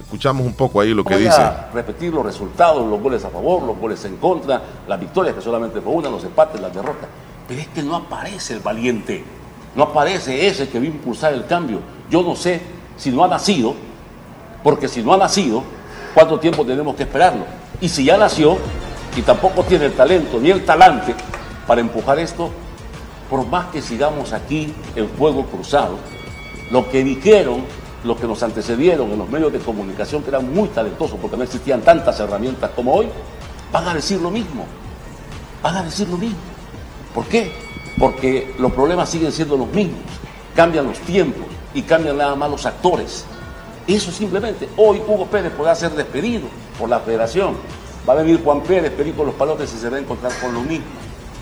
Escuchamos 0.06 0.46
un 0.46 0.52
poco 0.52 0.80
ahí 0.80 0.94
lo 0.94 1.02
que 1.02 1.16
dice. 1.16 1.40
A 1.40 1.68
repetir 1.74 2.14
los 2.14 2.24
resultados, 2.24 2.88
los 2.88 3.02
goles 3.02 3.24
a 3.24 3.28
favor, 3.28 3.64
los 3.64 3.76
goles 3.76 4.04
en 4.04 4.18
contra, 4.18 4.62
las 4.86 5.00
victorias 5.00 5.34
que 5.34 5.40
solamente 5.40 5.80
fue 5.80 5.94
una, 5.94 6.08
los 6.08 6.22
empates, 6.22 6.60
las 6.60 6.72
derrotas. 6.72 7.08
Pero 7.48 7.60
es 7.60 7.66
que 7.66 7.82
no 7.82 7.96
aparece 7.96 8.54
el 8.54 8.60
valiente, 8.60 9.24
no 9.74 9.82
aparece 9.82 10.46
ese 10.46 10.68
que 10.68 10.78
va 10.78 10.84
a 10.84 10.88
impulsar 10.88 11.34
el 11.34 11.44
cambio. 11.46 11.80
Yo 12.08 12.22
no 12.22 12.36
sé 12.36 12.60
si 12.96 13.10
no 13.10 13.24
ha 13.24 13.28
nacido, 13.28 13.74
porque 14.62 14.86
si 14.86 15.02
no 15.02 15.12
ha 15.12 15.16
nacido, 15.16 15.64
¿cuánto 16.14 16.38
tiempo 16.38 16.64
tenemos 16.64 16.94
que 16.94 17.02
esperarlo? 17.02 17.44
Y 17.80 17.88
si 17.88 18.04
ya 18.04 18.16
nació 18.16 18.58
y 19.16 19.22
tampoco 19.22 19.64
tiene 19.64 19.86
el 19.86 19.94
talento 19.94 20.38
ni 20.38 20.52
el 20.52 20.64
talante 20.64 21.16
para 21.66 21.80
empujar 21.80 22.20
esto, 22.20 22.50
por 23.28 23.44
más 23.48 23.66
que 23.72 23.82
sigamos 23.82 24.32
aquí 24.32 24.72
el 24.94 25.08
fuego 25.08 25.46
cruzado, 25.46 25.96
lo 26.70 26.88
que 26.88 27.02
dijeron 27.02 27.64
los 28.06 28.18
que 28.18 28.26
nos 28.26 28.42
antecedieron 28.42 29.10
en 29.10 29.18
los 29.18 29.28
medios 29.28 29.52
de 29.52 29.58
comunicación, 29.58 30.22
que 30.22 30.30
eran 30.30 30.52
muy 30.52 30.68
talentosos 30.68 31.18
porque 31.20 31.36
no 31.36 31.42
existían 31.42 31.82
tantas 31.82 32.18
herramientas 32.20 32.70
como 32.74 32.94
hoy, 32.94 33.08
van 33.72 33.88
a 33.88 33.94
decir 33.94 34.20
lo 34.20 34.30
mismo. 34.30 34.64
Van 35.62 35.76
a 35.76 35.82
decir 35.82 36.08
lo 36.08 36.16
mismo. 36.16 36.38
¿Por 37.14 37.26
qué? 37.26 37.52
Porque 37.98 38.54
los 38.58 38.72
problemas 38.72 39.08
siguen 39.08 39.32
siendo 39.32 39.56
los 39.56 39.68
mismos. 39.68 40.00
Cambian 40.54 40.86
los 40.86 40.98
tiempos 41.00 41.46
y 41.74 41.82
cambian 41.82 42.16
nada 42.16 42.34
más 42.36 42.50
los 42.50 42.64
actores. 42.64 43.24
Eso 43.86 44.10
simplemente. 44.10 44.68
Hoy 44.76 45.02
Hugo 45.06 45.26
Pérez 45.26 45.52
podrá 45.52 45.74
ser 45.74 45.90
despedido 45.92 46.48
por 46.78 46.88
la 46.88 47.00
federación. 47.00 47.56
Va 48.08 48.12
a 48.12 48.16
venir 48.16 48.42
Juan 48.42 48.60
Pérez, 48.62 48.92
Perico 48.92 49.24
Los 49.24 49.34
Palotes 49.34 49.72
y 49.74 49.78
se 49.78 49.90
va 49.90 49.96
a 49.96 50.00
encontrar 50.00 50.32
con 50.40 50.54
lo 50.54 50.60
mismo. 50.60 50.86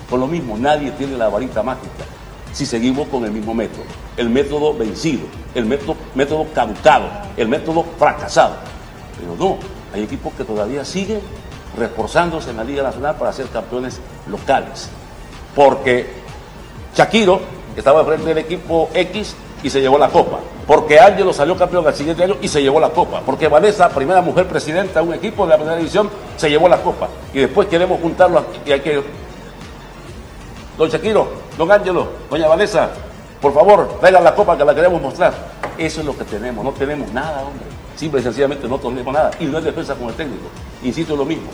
Con 0.09 0.21
lo 0.21 0.27
mismo, 0.27 0.57
nadie 0.57 0.91
tiene 0.93 1.17
la 1.17 1.29
varita 1.29 1.63
mágica 1.63 2.05
si 2.55 2.65
seguimos 2.65 3.09
con 3.09 3.25
el 3.25 3.33
mismo 3.33 3.53
método. 3.53 3.83
El 4.17 4.31
método 4.31 4.73
vencido, 4.73 5.27
el 5.55 5.67
método, 5.67 5.97
método 6.15 6.47
caducado, 6.55 7.07
el 7.37 7.49
método 7.49 7.85
fracasado. 7.99 8.55
Pero 9.19 9.37
no, 9.37 9.59
hay 9.93 10.05
equipos 10.05 10.33
que 10.35 10.45
todavía 10.45 10.85
siguen 10.85 11.21
reforzándose 11.77 12.51
en 12.51 12.57
la 12.57 12.65
Liga 12.65 12.85
Nacional 12.85 13.17
para 13.17 13.33
ser 13.33 13.47
campeones 13.49 14.01
locales. 14.29 14.89
Porque 15.55 16.07
Shakiro 16.95 17.41
estaba 17.77 18.05
frente 18.05 18.27
del 18.27 18.39
equipo 18.39 18.89
X 18.95 19.35
y 19.65 19.69
se 19.69 19.81
llevó 19.81 19.99
la 19.99 20.09
copa. 20.09 20.39
Porque 20.65 21.01
Ángelo 21.01 21.33
salió 21.33 21.57
campeón 21.57 21.87
al 21.87 21.95
siguiente 21.95 22.23
año 22.23 22.37
y 22.41 22.47
se 22.47 22.63
llevó 22.63 22.79
la 22.79 22.91
copa. 22.91 23.21
Porque 23.27 23.49
Vanessa, 23.49 23.89
primera 23.89 24.23
mujer 24.23 24.47
presidenta 24.47 25.01
de 25.03 25.09
un 25.09 25.15
equipo 25.15 25.45
de 25.45 25.51
la 25.51 25.57
primera 25.57 25.77
división, 25.77 26.09
se 26.37 26.49
llevó 26.49 26.69
la 26.69 26.81
copa. 26.81 27.09
Y 27.33 27.41
después 27.41 27.67
queremos 27.67 28.01
juntarlo 28.01 28.45
y 28.65 28.71
hay 28.71 28.81
que 28.81 29.03
Don 30.77 30.89
Shakiro, 30.89 31.29
don 31.57 31.71
Ángelo, 31.71 32.09
doña 32.31 32.49
Vanessa, 32.49 32.91
por 33.41 33.53
favor, 33.53 33.99
traigan 34.01 34.25
la 34.25 34.35
copa 34.35 34.57
que 34.57 34.65
la 34.65 34.75
queremos 34.75 35.01
mostrar. 35.01 35.35
Eso 35.77 36.01
es 36.01 36.07
lo 36.07 36.17
que 36.17 36.25
tenemos, 36.25 36.65
no 36.65 36.73
tenemos 36.73 37.13
nada, 37.13 37.43
hombre. 37.43 37.65
Simple 37.97 38.21
y 38.21 38.23
sencillamente 38.23 38.69
no 38.69 38.79
tenemos 38.79 39.13
nada. 39.13 39.31
Y 39.39 39.45
no 39.45 39.59
es 39.59 39.65
defensa 39.65 39.95
con 39.95 40.09
el 40.09 40.15
técnico. 40.15 40.45
Insisto 40.83 41.13
en 41.13 41.19
lo 41.19 41.25
mismo. 41.25 41.49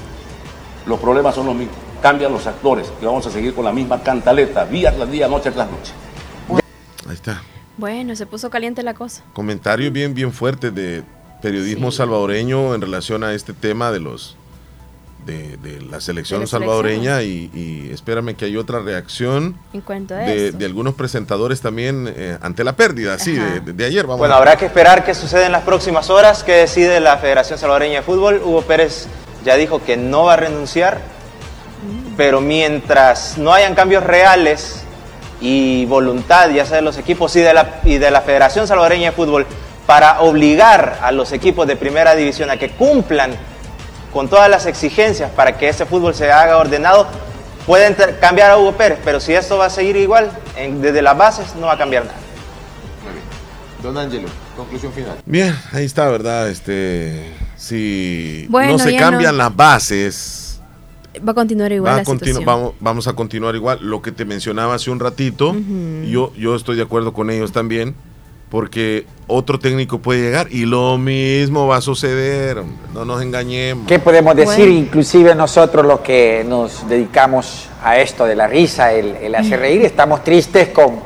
Los 0.87 0.99
problemas 1.01 1.35
son 1.35 1.47
los 1.47 1.55
mismos. 1.55 1.77
Cambian 2.01 2.33
los 2.33 2.47
actores 2.47 2.91
y 3.01 3.05
vamos 3.05 3.27
a 3.27 3.31
seguir 3.31 3.55
con 3.55 3.65
la 3.65 3.73
misma 3.73 4.03
cantaleta, 4.03 4.65
día 4.65 4.95
tras 4.95 5.11
día, 5.11 5.29
noche 5.29 5.51
tras 5.51 5.71
noche. 5.71 5.93
Ahí 7.07 7.15
está. 7.15 7.43
Bueno, 7.77 8.15
se 8.17 8.27
puso 8.27 8.51
caliente 8.51 8.83
la 8.83 8.95
cosa. 8.95 9.23
Comentario 9.33 9.91
bien, 9.91 10.15
bien 10.15 10.33
fuerte 10.33 10.71
de 10.71 11.03
periodismo 11.43 11.91
salvadoreño 11.91 12.75
en 12.75 12.81
relación 12.81 13.25
a 13.25 13.35
este 13.35 13.53
tema 13.53 13.91
de 13.91 14.01
los 14.01 14.37
de, 15.27 15.81
la 15.91 16.01
selección 16.01 16.47
salvadoreña 16.47 17.23
y, 17.23 17.91
espérame 17.93 18.35
que 18.35 18.47
hay 18.47 18.57
otra 18.57 18.81
reacción 18.81 19.57
de, 19.73 20.53
de, 20.53 20.65
algunos 20.65 20.95
presentadores 20.95 21.61
también 21.61 22.13
eh, 22.15 22.39
ante 22.41 22.65
la 22.65 22.75
pérdida, 22.75 23.19
sí, 23.19 23.37
de, 23.37 23.85
ayer. 23.85 24.07
Vamos. 24.07 24.19
Bueno, 24.19 24.35
habrá 24.35 24.57
que 24.57 24.67
esperar 24.67 25.05
qué 25.05 25.15
sucede 25.15 25.47
en 25.47 25.53
las 25.53 25.63
próximas 25.63 26.11
horas, 26.11 26.43
qué 26.43 26.53
decide 26.53 27.01
la 27.01 27.19
Federación 27.19 27.59
Salvadoreña 27.59 27.97
de 27.97 28.03
Fútbol. 28.03 28.41
Hugo 28.45 28.63
Pérez 28.63 29.07
ya 29.45 29.57
dijo 29.57 29.83
que 29.83 29.97
no 29.97 30.25
va 30.25 30.35
a 30.35 30.37
renunciar, 30.37 31.01
pero 32.17 32.41
mientras 32.41 33.39
no 33.39 33.53
hayan 33.53 33.75
cambios 33.75 34.05
reales 34.05 34.85
y 35.41 35.87
voluntad, 35.87 36.51
ya 36.51 36.67
sea 36.67 36.77
de 36.77 36.83
los 36.83 36.99
equipos 36.99 37.35
y 37.37 37.41
de 37.41 37.55
la, 37.55 37.81
y 37.85 37.99
de 37.99 38.11
la 38.11 38.21
Federación 38.21 38.67
Salvadoreña 38.67 39.11
de 39.11 39.17
Fútbol, 39.17 39.47
para 39.87 40.21
obligar 40.21 40.99
a 41.03 41.11
los 41.11 41.33
equipos 41.33 41.67
de 41.67 41.77
primera 41.77 42.15
división 42.15 42.51
a 42.51 42.57
que 42.57 42.71
cumplan 42.71 43.33
con 44.13 44.29
todas 44.29 44.51
las 44.51 44.67
exigencias 44.67 45.31
para 45.31 45.57
que 45.57 45.69
ese 45.69 45.87
fútbol 45.87 46.15
se 46.15 46.31
haga 46.31 46.59
ordenado, 46.59 47.07
pueden 47.67 47.97
cambiar 48.21 48.51
a 48.51 48.59
Hugo 48.59 48.73
Pérez, 48.73 48.99
pero 49.05 49.21
si 49.21 49.33
esto 49.33 49.59
va 49.59 49.67
a 49.67 49.71
seguir 49.71 49.97
igual, 49.97 50.31
desde 50.81 51.03
las 51.03 51.17
bases 51.17 51.55
no 51.57 51.67
va 51.67 51.75
a 51.75 51.79
cambiar 51.79 52.05
nada. 52.05 52.17
Muy 53.05 53.13
bien. 53.13 53.25
Don 53.83 53.97
Angelo, 53.97 54.29
conclusión 54.57 54.93
final. 54.93 55.19
Bien, 55.25 55.55
ahí 55.73 55.85
está, 55.85 56.09
¿verdad? 56.09 56.49
Este, 56.49 57.33
si 57.57 58.47
no 58.51 58.79
se 58.79 58.97
cambian 58.97 59.37
las 59.37 59.55
bases, 59.55 60.61
va 61.27 61.33
a 61.33 61.35
continuar 61.35 61.73
igual. 61.73 61.97
la 61.97 62.05
situación. 62.05 62.45
Vamos, 62.45 62.75
vamos, 62.81 63.07
a 63.07 63.13
continuar 63.13 63.55
igual. 63.55 63.79
Lo 63.81 64.03
que 64.03 64.13
te 64.13 64.25
mencionaba 64.25 64.75
hace 64.75 64.91
un 64.91 65.01
ratito, 65.01 65.55
yo, 66.07 66.33
yo 66.37 66.57
estoy 66.57 66.77
de 66.77 66.83
acuerdo 66.83 67.13
con 67.13 67.31
ellos 67.31 67.53
también 67.53 67.95
porque 68.51 69.07
otro 69.29 69.61
técnico 69.61 70.01
puede 70.01 70.23
llegar 70.23 70.49
y 70.51 70.67
lo 70.67 70.99
mismo 70.99 71.69
va 71.69 71.77
a 71.77 71.81
suceder, 71.81 72.63
no 72.93 73.05
nos 73.05 73.23
engañemos. 73.23 73.87
¿Qué 73.87 74.01
podemos 74.01 74.35
decir? 74.35 74.69
Inclusive 74.69 75.37
nosotros 75.37 75.87
los 75.87 76.01
que 76.01 76.45
nos 76.47 76.89
dedicamos 76.89 77.69
a 77.83 77.99
esto 77.99 78.27
de 78.27 78.35
la 78.35 78.49
risa, 78.49 78.93
el, 78.93 79.35
hacer 79.35 79.61
reír, 79.61 79.83
estamos 79.85 80.25
tristes 80.25 80.69
con, 80.69 80.99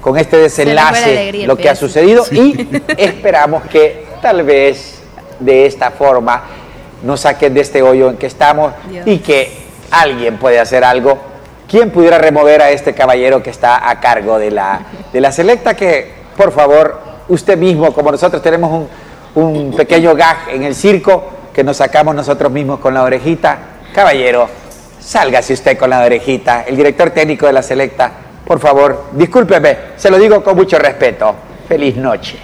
con 0.00 0.18
este 0.18 0.36
desenlace, 0.38 1.46
lo 1.46 1.56
que 1.56 1.70
ha 1.70 1.76
sucedido 1.76 2.24
y 2.32 2.68
esperamos 2.96 3.62
que 3.64 4.06
tal 4.20 4.42
vez 4.42 5.00
de 5.38 5.66
esta 5.66 5.92
forma 5.92 6.42
nos 7.04 7.20
saquen 7.20 7.54
de 7.54 7.60
este 7.60 7.82
hoyo 7.82 8.10
en 8.10 8.16
que 8.16 8.26
estamos 8.26 8.72
y 9.06 9.18
que 9.18 9.52
alguien 9.92 10.38
puede 10.38 10.58
hacer 10.58 10.82
algo. 10.82 11.18
¿Quién 11.68 11.90
pudiera 11.90 12.18
remover 12.18 12.62
a 12.62 12.70
este 12.72 12.94
caballero 12.94 13.44
que 13.44 13.50
está 13.50 13.88
a 13.88 14.00
cargo 14.00 14.40
de 14.40 14.50
la, 14.50 14.80
de 15.12 15.20
la 15.20 15.30
selecta 15.30 15.74
que 15.74 16.19
por 16.36 16.52
favor, 16.52 17.00
usted 17.28 17.56
mismo, 17.56 17.92
como 17.92 18.10
nosotros 18.12 18.42
tenemos 18.42 18.88
un, 19.34 19.74
pequeño 19.76 20.14
gag 20.14 20.48
en 20.50 20.64
el 20.64 20.74
circo 20.74 21.24
que 21.54 21.64
nos 21.64 21.76
sacamos 21.76 22.14
nosotros 22.14 22.50
mismos 22.50 22.80
con 22.80 22.94
la 22.94 23.02
orejita, 23.02 23.58
caballero, 23.94 24.48
sálgase 24.98 25.54
usted 25.54 25.78
con 25.78 25.90
la 25.90 26.04
orejita, 26.04 26.62
el 26.62 26.76
director 26.76 27.10
técnico 27.10 27.46
de 27.46 27.52
la 27.52 27.62
selecta, 27.62 28.12
por 28.44 28.58
favor, 28.58 29.06
discúlpeme, 29.12 29.78
se 29.96 30.10
lo 30.10 30.18
digo 30.18 30.42
con 30.42 30.56
mucho 30.56 30.78
respeto. 30.78 31.34
Feliz 31.68 31.96
noche. 31.96 32.36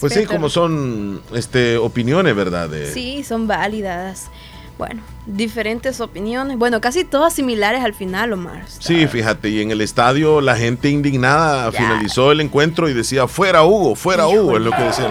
Pues 0.00 0.14
sí, 0.14 0.24
como 0.24 0.48
son 0.48 1.20
este, 1.34 1.76
opiniones, 1.76 2.34
¿verdad? 2.34 2.70
Sí, 2.92 3.22
son 3.22 3.46
válidas. 3.46 4.30
Bueno, 4.78 5.02
diferentes 5.26 6.00
opiniones. 6.00 6.56
Bueno, 6.56 6.80
casi 6.80 7.04
todas 7.04 7.34
similares 7.34 7.84
al 7.84 7.94
final, 7.94 8.32
Omar. 8.32 8.62
Sí, 8.66 9.06
fíjate, 9.06 9.48
y 9.48 9.60
en 9.60 9.70
el 9.70 9.80
estadio 9.80 10.40
la 10.40 10.56
gente 10.56 10.88
indignada 10.88 11.70
finalizó 11.72 12.32
el 12.32 12.40
encuentro 12.40 12.88
y 12.88 12.94
decía, 12.94 13.26
fuera 13.26 13.64
Hugo, 13.64 13.94
fuera 13.94 14.26
Hugo, 14.28 14.56
es 14.56 14.62
lo 14.62 14.70
que 14.70 14.82
decían. 14.82 15.10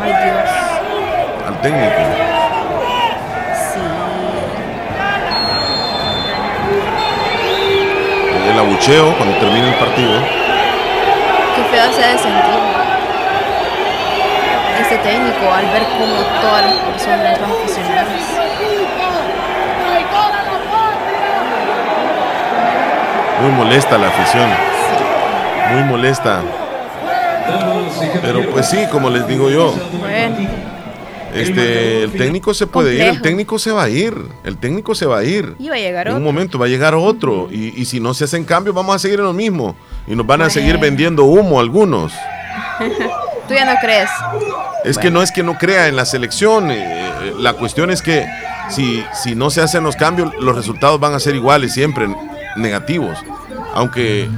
Ay, 0.00 0.12
Dios. 0.12 0.50
Al 1.46 1.60
técnico. 1.60 1.92
Sí. 3.72 3.80
El 8.50 8.58
abucheo 8.58 9.16
cuando 9.16 9.38
termina 9.38 9.68
el 9.68 9.78
partido. 9.78 10.20
Qué 11.54 11.62
feo 11.70 11.92
se 11.92 12.04
ha 12.04 12.12
de 12.12 12.18
sentir 12.18 12.74
ese 14.80 14.98
técnico 14.98 15.52
al 15.52 15.64
ver 15.66 15.82
cómo 15.98 16.16
todas 16.42 16.66
las 16.66 16.74
personas 16.74 17.38
son 17.38 17.50
aficionadas 17.50 17.93
Muy 23.44 23.52
molesta 23.52 23.98
la 23.98 24.08
afición. 24.08 24.48
Muy 25.74 25.82
molesta. 25.82 26.40
Pero 28.22 28.50
pues 28.50 28.70
sí, 28.70 28.86
como 28.90 29.10
les 29.10 29.28
digo 29.28 29.50
yo. 29.50 29.74
Este, 31.34 32.04
el 32.04 32.12
técnico 32.12 32.54
se 32.54 32.66
puede 32.66 32.94
ir, 32.94 33.02
el 33.02 33.20
técnico 33.20 33.58
se 33.58 33.70
va 33.70 33.82
a 33.82 33.88
ir, 33.90 34.14
el 34.44 34.56
técnico 34.56 34.94
se 34.94 35.04
va 35.04 35.18
a 35.18 35.24
ir. 35.24 35.56
Y 35.58 35.68
va 35.68 35.74
a 35.74 35.78
llegar 35.78 36.08
en 36.08 36.14
un 36.14 36.22
momento 36.22 36.58
va 36.58 36.64
a 36.64 36.68
llegar 36.70 36.94
otro. 36.94 37.48
Y, 37.50 37.84
si 37.84 38.00
no 38.00 38.14
se 38.14 38.24
hacen 38.24 38.44
cambios, 38.44 38.74
vamos 38.74 38.96
a 38.96 38.98
seguir 38.98 39.18
en 39.18 39.26
lo 39.26 39.34
mismo. 39.34 39.76
Y 40.06 40.16
nos 40.16 40.26
van 40.26 40.40
a 40.40 40.48
seguir 40.48 40.78
vendiendo 40.78 41.24
humo 41.24 41.60
algunos. 41.60 42.14
¿Tú 43.46 43.52
ya 43.52 43.66
no 43.66 43.78
crees? 43.78 44.08
Es 44.86 44.96
que 44.96 45.10
no 45.10 45.22
es 45.22 45.30
que 45.30 45.42
no 45.42 45.58
crea 45.58 45.88
en 45.88 45.96
la 45.96 46.06
selección. 46.06 46.70
Eh, 46.70 46.78
eh, 46.78 47.34
la 47.38 47.52
cuestión 47.52 47.90
es 47.90 48.00
que 48.00 48.26
si, 48.70 49.04
si 49.12 49.34
no 49.34 49.50
se 49.50 49.60
hacen 49.60 49.84
los 49.84 49.96
cambios, 49.96 50.32
los 50.40 50.56
resultados 50.56 50.98
van 50.98 51.12
a 51.12 51.20
ser 51.20 51.34
iguales 51.34 51.74
siempre 51.74 52.08
negativos. 52.56 53.18
Aunque, 53.74 54.28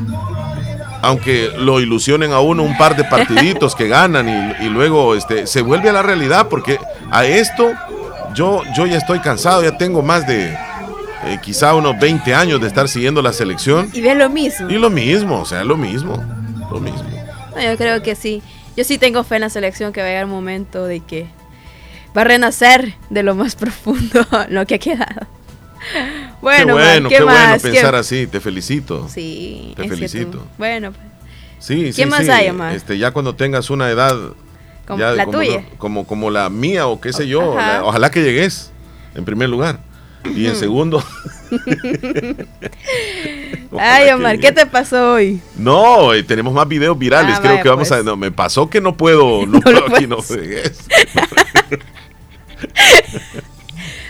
aunque 1.03 1.51
lo 1.59 1.81
ilusionen 1.81 2.33
a 2.33 2.41
uno 2.41 2.63
un 2.63 2.77
par 2.77 2.97
de 2.97 3.05
partiditos 3.05 3.75
que 3.75 3.89
ganan 3.89 4.57
y, 4.61 4.69
luego 4.69 5.15
este, 5.15 5.47
se 5.47 5.63
vuelve 5.63 5.91
a 5.91 5.93
la 5.93 6.03
realidad, 6.03 6.49
porque 6.49 6.79
a 7.11 7.25
esto 7.25 7.73
yo, 8.35 8.63
yo 8.77 8.87
ya 8.87 8.99
estoy 8.99 9.21
cansado, 9.21 9.63
ya 9.63 9.77
tengo 9.77 10.03
más 10.03 10.27
de 10.27 10.57
eh, 11.27 11.39
quizá 11.43 11.75
unos 11.75 11.99
20 11.99 12.35
años 12.35 12.61
de 12.61 12.69
estar 12.69 12.89
siguiendo 12.89 13.23
la 13.23 13.33
selección. 13.33 13.91
Y 13.93 14.01
ve 14.01 14.15
lo 14.15 14.31
mismo. 14.31 14.71
Y 14.71 14.75
lo 14.75 14.91
mismo, 14.91 15.41
o 15.41 15.45
sea, 15.45 15.65
lo 15.65 15.77
mismo, 15.77 16.23
lo 16.71 16.81
mismo. 16.81 17.05
yo 17.63 17.77
creo 17.77 18.03
que 18.03 18.15
sí. 18.15 18.43
Yo 18.77 18.85
sí 18.85 18.99
tengo 18.99 19.25
fe 19.25 19.37
en 19.37 19.41
la 19.43 19.51
selección 19.51 19.93
que 19.93 20.01
va 20.01 20.07
a 20.07 20.11
llegar 20.11 20.27
un 20.27 20.31
momento 20.31 20.85
de 20.85 21.01
que 21.01 21.27
va 22.17 22.23
a 22.23 22.25
renacer 22.25 22.95
de 23.11 23.23
lo 23.23 23.35
más 23.35 23.57
profundo 23.57 24.27
lo 24.49 24.67
que 24.67 24.77
ha 24.77 24.79
quedado. 24.79 25.27
Bueno, 26.43 26.67
qué 26.67 26.73
bueno, 26.73 27.09
qué, 27.09 27.23
bueno 27.23 27.57
pensar 27.61 27.95
así, 27.95 28.27
te 28.27 28.41
felicito. 28.41 29.09
Sí, 29.09 29.73
te 29.75 29.89
felicito. 29.89 30.47
Bueno, 30.59 30.93
pues. 30.93 31.07
Sí, 31.59 31.91
¿Qué 31.97 32.07
más 32.07 32.29
hay, 32.29 32.51
Omar? 32.51 32.77
Este, 32.77 32.99
ya 32.99 33.11
cuando 33.11 33.35
tengas 33.35 33.71
una 33.71 33.91
edad 33.91 34.15
como 34.87 35.03
la 35.03 35.25
como, 35.25 35.39
tuya. 35.39 35.65
Como, 35.79 36.07
como 36.07 36.31
la 36.31 36.51
mía 36.51 36.87
o 36.87 37.01
qué 37.01 37.13
sé 37.13 37.27
yo, 37.27 37.57
ojalá 37.83 38.11
que 38.11 38.23
llegues 38.23 38.71
en 39.15 39.25
primer 39.25 39.49
lugar. 39.49 39.81
Y 40.35 40.47
en 40.47 40.57
segundo. 40.57 41.03
Ay, 43.79 44.11
Omar, 44.11 44.39
¿qué 44.39 44.53
te 44.53 44.67
pasó 44.67 45.13
hoy? 45.13 45.41
No, 45.57 46.13
eh, 46.13 46.23
tenemos 46.23 46.53
más 46.53 46.67
videos 46.67 46.99
virales. 46.99 47.37
Ah, 47.37 47.43
Creo 47.43 47.63
que 47.63 47.69
vamos 47.69 47.91
a. 47.93 47.97
Pues. 47.97 48.05
No, 48.05 48.17
me 48.17 48.33
pasó 48.33 48.69
que 48.69 48.81
no 48.81 48.97
puedo. 48.97 49.47
No, 49.57 49.61
puedo 49.61 49.87
aquí, 49.87 50.07
no 50.07 50.19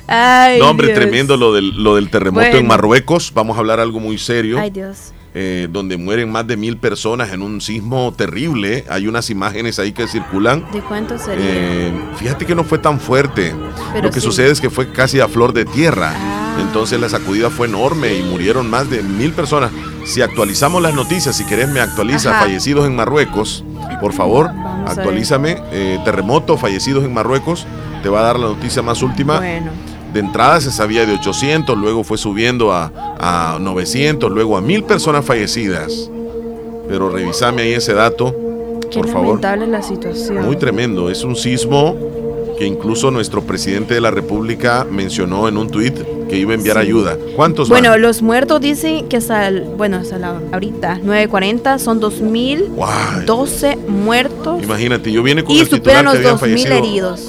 no, 0.08 0.70
hombre, 0.70 0.88
tremendo 0.94 1.36
lo 1.36 1.52
del, 1.52 1.82
lo 1.82 1.96
del 1.96 2.10
terremoto 2.10 2.56
en 2.56 2.66
Marruecos. 2.66 3.32
Vamos 3.34 3.56
a 3.56 3.60
hablar 3.60 3.80
algo 3.80 4.00
muy 4.00 4.18
serio. 4.18 4.58
Ay, 4.58 4.70
Dios. 4.70 5.12
Eh, 5.38 5.68
donde 5.70 5.98
mueren 5.98 6.32
más 6.32 6.46
de 6.46 6.56
mil 6.56 6.78
personas 6.78 7.30
en 7.30 7.42
un 7.42 7.60
sismo 7.60 8.14
terrible. 8.16 8.86
Hay 8.88 9.06
unas 9.06 9.28
imágenes 9.28 9.78
ahí 9.78 9.92
que 9.92 10.08
circulan. 10.08 10.64
¿De 10.72 10.80
cuánto 10.80 11.18
sería? 11.18 11.44
Eh, 11.46 11.92
fíjate 12.16 12.46
que 12.46 12.54
no 12.54 12.64
fue 12.64 12.78
tan 12.78 12.98
fuerte. 12.98 13.54
Lo 14.02 14.10
que 14.10 14.22
sucede 14.22 14.50
es 14.50 14.62
que 14.62 14.70
fue 14.70 14.92
casi 14.92 15.20
a 15.20 15.28
flor 15.28 15.52
de 15.52 15.66
tierra. 15.66 16.14
Ah. 16.14 16.56
Entonces 16.62 16.98
la 16.98 17.10
sacudida 17.10 17.50
fue 17.50 17.66
enorme 17.66 18.14
y 18.14 18.22
murieron 18.22 18.70
más 18.70 18.88
de 18.88 19.02
mil 19.02 19.32
personas. 19.32 19.72
Si 20.06 20.22
actualizamos 20.22 20.80
las 20.80 20.94
noticias, 20.94 21.36
si 21.36 21.44
querés 21.44 21.68
me 21.68 21.80
actualiza 21.80 22.40
fallecidos 22.40 22.86
en 22.86 22.96
Marruecos, 22.96 23.62
por 24.00 24.14
favor, 24.14 24.50
actualízame. 24.86 25.58
Eh, 25.70 25.98
terremoto, 26.02 26.56
fallecidos 26.56 27.04
en 27.04 27.12
Marruecos. 27.12 27.66
Te 28.02 28.08
va 28.08 28.20
a 28.20 28.22
dar 28.22 28.38
la 28.38 28.46
noticia 28.46 28.80
más 28.80 29.02
última. 29.02 29.36
Bueno 29.36 29.95
de 30.16 30.20
entrada 30.20 30.60
se 30.60 30.72
sabía 30.72 31.04
de 31.04 31.12
800, 31.12 31.76
luego 31.76 32.02
fue 32.02 32.16
subiendo 32.16 32.72
a, 32.72 32.90
a 33.18 33.58
900, 33.60 34.32
luego 34.32 34.56
a 34.56 34.62
1000 34.62 34.84
personas 34.84 35.24
fallecidas. 35.24 36.10
Pero 36.88 37.10
revisame 37.10 37.62
ahí 37.62 37.72
ese 37.74 37.92
dato, 37.92 38.34
por 38.94 39.08
favor. 39.08 39.40
la 39.42 39.82
situación. 39.82 40.44
Muy 40.46 40.56
tremendo, 40.56 41.10
es 41.10 41.22
un 41.22 41.36
sismo 41.36 41.96
que 42.58 42.64
incluso 42.64 43.10
nuestro 43.10 43.42
presidente 43.42 43.92
de 43.92 44.00
la 44.00 44.10
República 44.10 44.86
mencionó 44.90 45.48
en 45.48 45.58
un 45.58 45.68
tuit 45.68 45.94
que 46.30 46.38
iba 46.38 46.52
a 46.52 46.54
enviar 46.54 46.78
ayuda. 46.78 47.18
¿Cuántos 47.34 47.68
Bueno, 47.68 47.98
los 47.98 48.22
muertos 48.22 48.62
dicen 48.62 49.08
que 49.08 49.18
hasta, 49.18 49.50
bueno, 49.76 49.98
hasta 49.98 50.18
la, 50.18 50.40
ahorita, 50.52 51.00
9.40, 51.04 51.78
son 51.78 52.00
2.012 52.00 53.76
muertos. 53.86 54.62
Imagínate, 54.62 55.12
yo 55.12 55.22
vine 55.22 55.44
con 55.44 55.54
y 55.54 55.66
superan 55.66 56.06
los 56.06 56.16
2.000 56.16 56.70
heridos. 56.70 57.20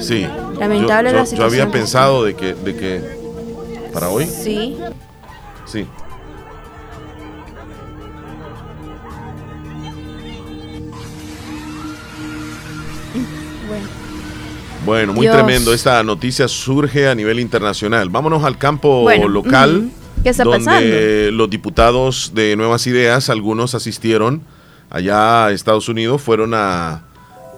Sí. 0.00 0.26
Lamentable 0.58 1.10
yo, 1.10 1.16
la 1.16 1.26
situación. 1.26 1.38
Yo 1.38 1.44
había 1.44 1.70
pensado 1.70 2.24
de 2.24 2.34
que, 2.34 2.54
de 2.54 2.76
que 2.76 3.00
para 3.92 4.08
hoy. 4.08 4.26
Sí. 4.26 4.76
Sí. 5.66 5.86
Bueno, 14.84 15.12
muy 15.12 15.28
tremendo. 15.28 15.74
Esta 15.74 16.02
noticia 16.02 16.48
surge 16.48 17.08
a 17.08 17.14
nivel 17.14 17.40
internacional. 17.40 18.08
Vámonos 18.08 18.44
al 18.44 18.56
campo 18.56 19.10
local. 19.28 19.90
¿Qué 20.22 20.30
está 20.30 20.44
donde 20.44 21.30
los 21.32 21.50
diputados 21.50 22.32
de 22.34 22.56
Nuevas 22.56 22.86
Ideas, 22.86 23.28
algunos 23.28 23.74
asistieron 23.74 24.42
allá 24.90 25.46
a 25.46 25.52
Estados 25.52 25.88
Unidos, 25.88 26.22
fueron 26.22 26.54
a 26.54 27.02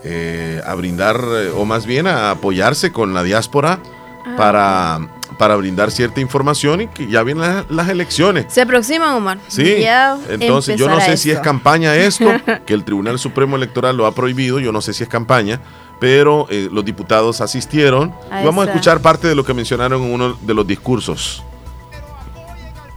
eh, 0.05 0.61
a 0.65 0.75
brindar, 0.75 1.17
eh, 1.17 1.53
o 1.55 1.65
más 1.65 1.87
bien 1.87 2.07
a 2.07 2.31
apoyarse 2.31 2.93
con 2.93 3.15
la 3.15 3.23
diáspora 3.23 3.81
ah. 4.27 4.35
para, 4.37 4.99
para 5.39 5.57
brindar 5.57 5.91
cierta 5.91 6.21
información 6.21 6.83
y 6.83 6.87
que 6.89 7.07
ya 7.07 7.23
vienen 7.23 7.65
las, 7.69 7.89
elecciones. 7.89 8.47
Se 8.49 8.63
aproximan, 8.63 9.15
Omar. 9.15 9.39
Sí, 9.49 9.85
entonces 10.29 10.79
yo 10.79 10.89
no 10.89 11.01
sé 11.01 11.17
si 11.17 11.31
es 11.31 11.41
campaña 11.41 11.95
esto, 11.97 12.31
que 12.67 12.75
el 12.75 12.85
Tribunal 12.85 13.19
Supremo 13.19 13.57
Electoral 13.57 13.97
lo 13.97 14.07
ha 14.07 14.15
prohibido, 14.15 14.59
yo 14.59 14.73
no 14.73 14.81
sé 14.81 14.93
si 14.93 15.03
es 15.03 15.09
campaña, 15.09 15.61
pero 16.01 16.47
eh, 16.51 16.69
los 16.73 16.85
diputados 16.85 17.41
asistieron. 17.41 18.15
Vamos 18.31 18.67
a 18.67 18.71
escuchar 18.71 19.01
parte 19.01 19.29
de 19.29 19.35
lo 19.35 19.45
que 19.45 19.55
mencionaron 19.55 20.03
en 20.03 20.13
uno 20.13 20.33
de 20.41 20.55
los 20.55 20.67
discursos. 20.67 21.45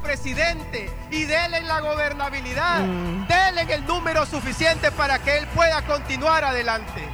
Presidente 0.02 0.90
y 1.14 1.26
denle 1.26 1.62
la 1.62 1.80
gobernabilidad, 1.80 2.82
mm. 2.82 3.28
denle 3.28 3.74
el 3.74 3.86
número 3.86 4.26
suficiente 4.26 4.92
para 4.92 5.20
que 5.20 5.38
él 5.38 5.48
pueda 5.54 5.84
continuar 5.84 6.44
adelante. 6.44 7.08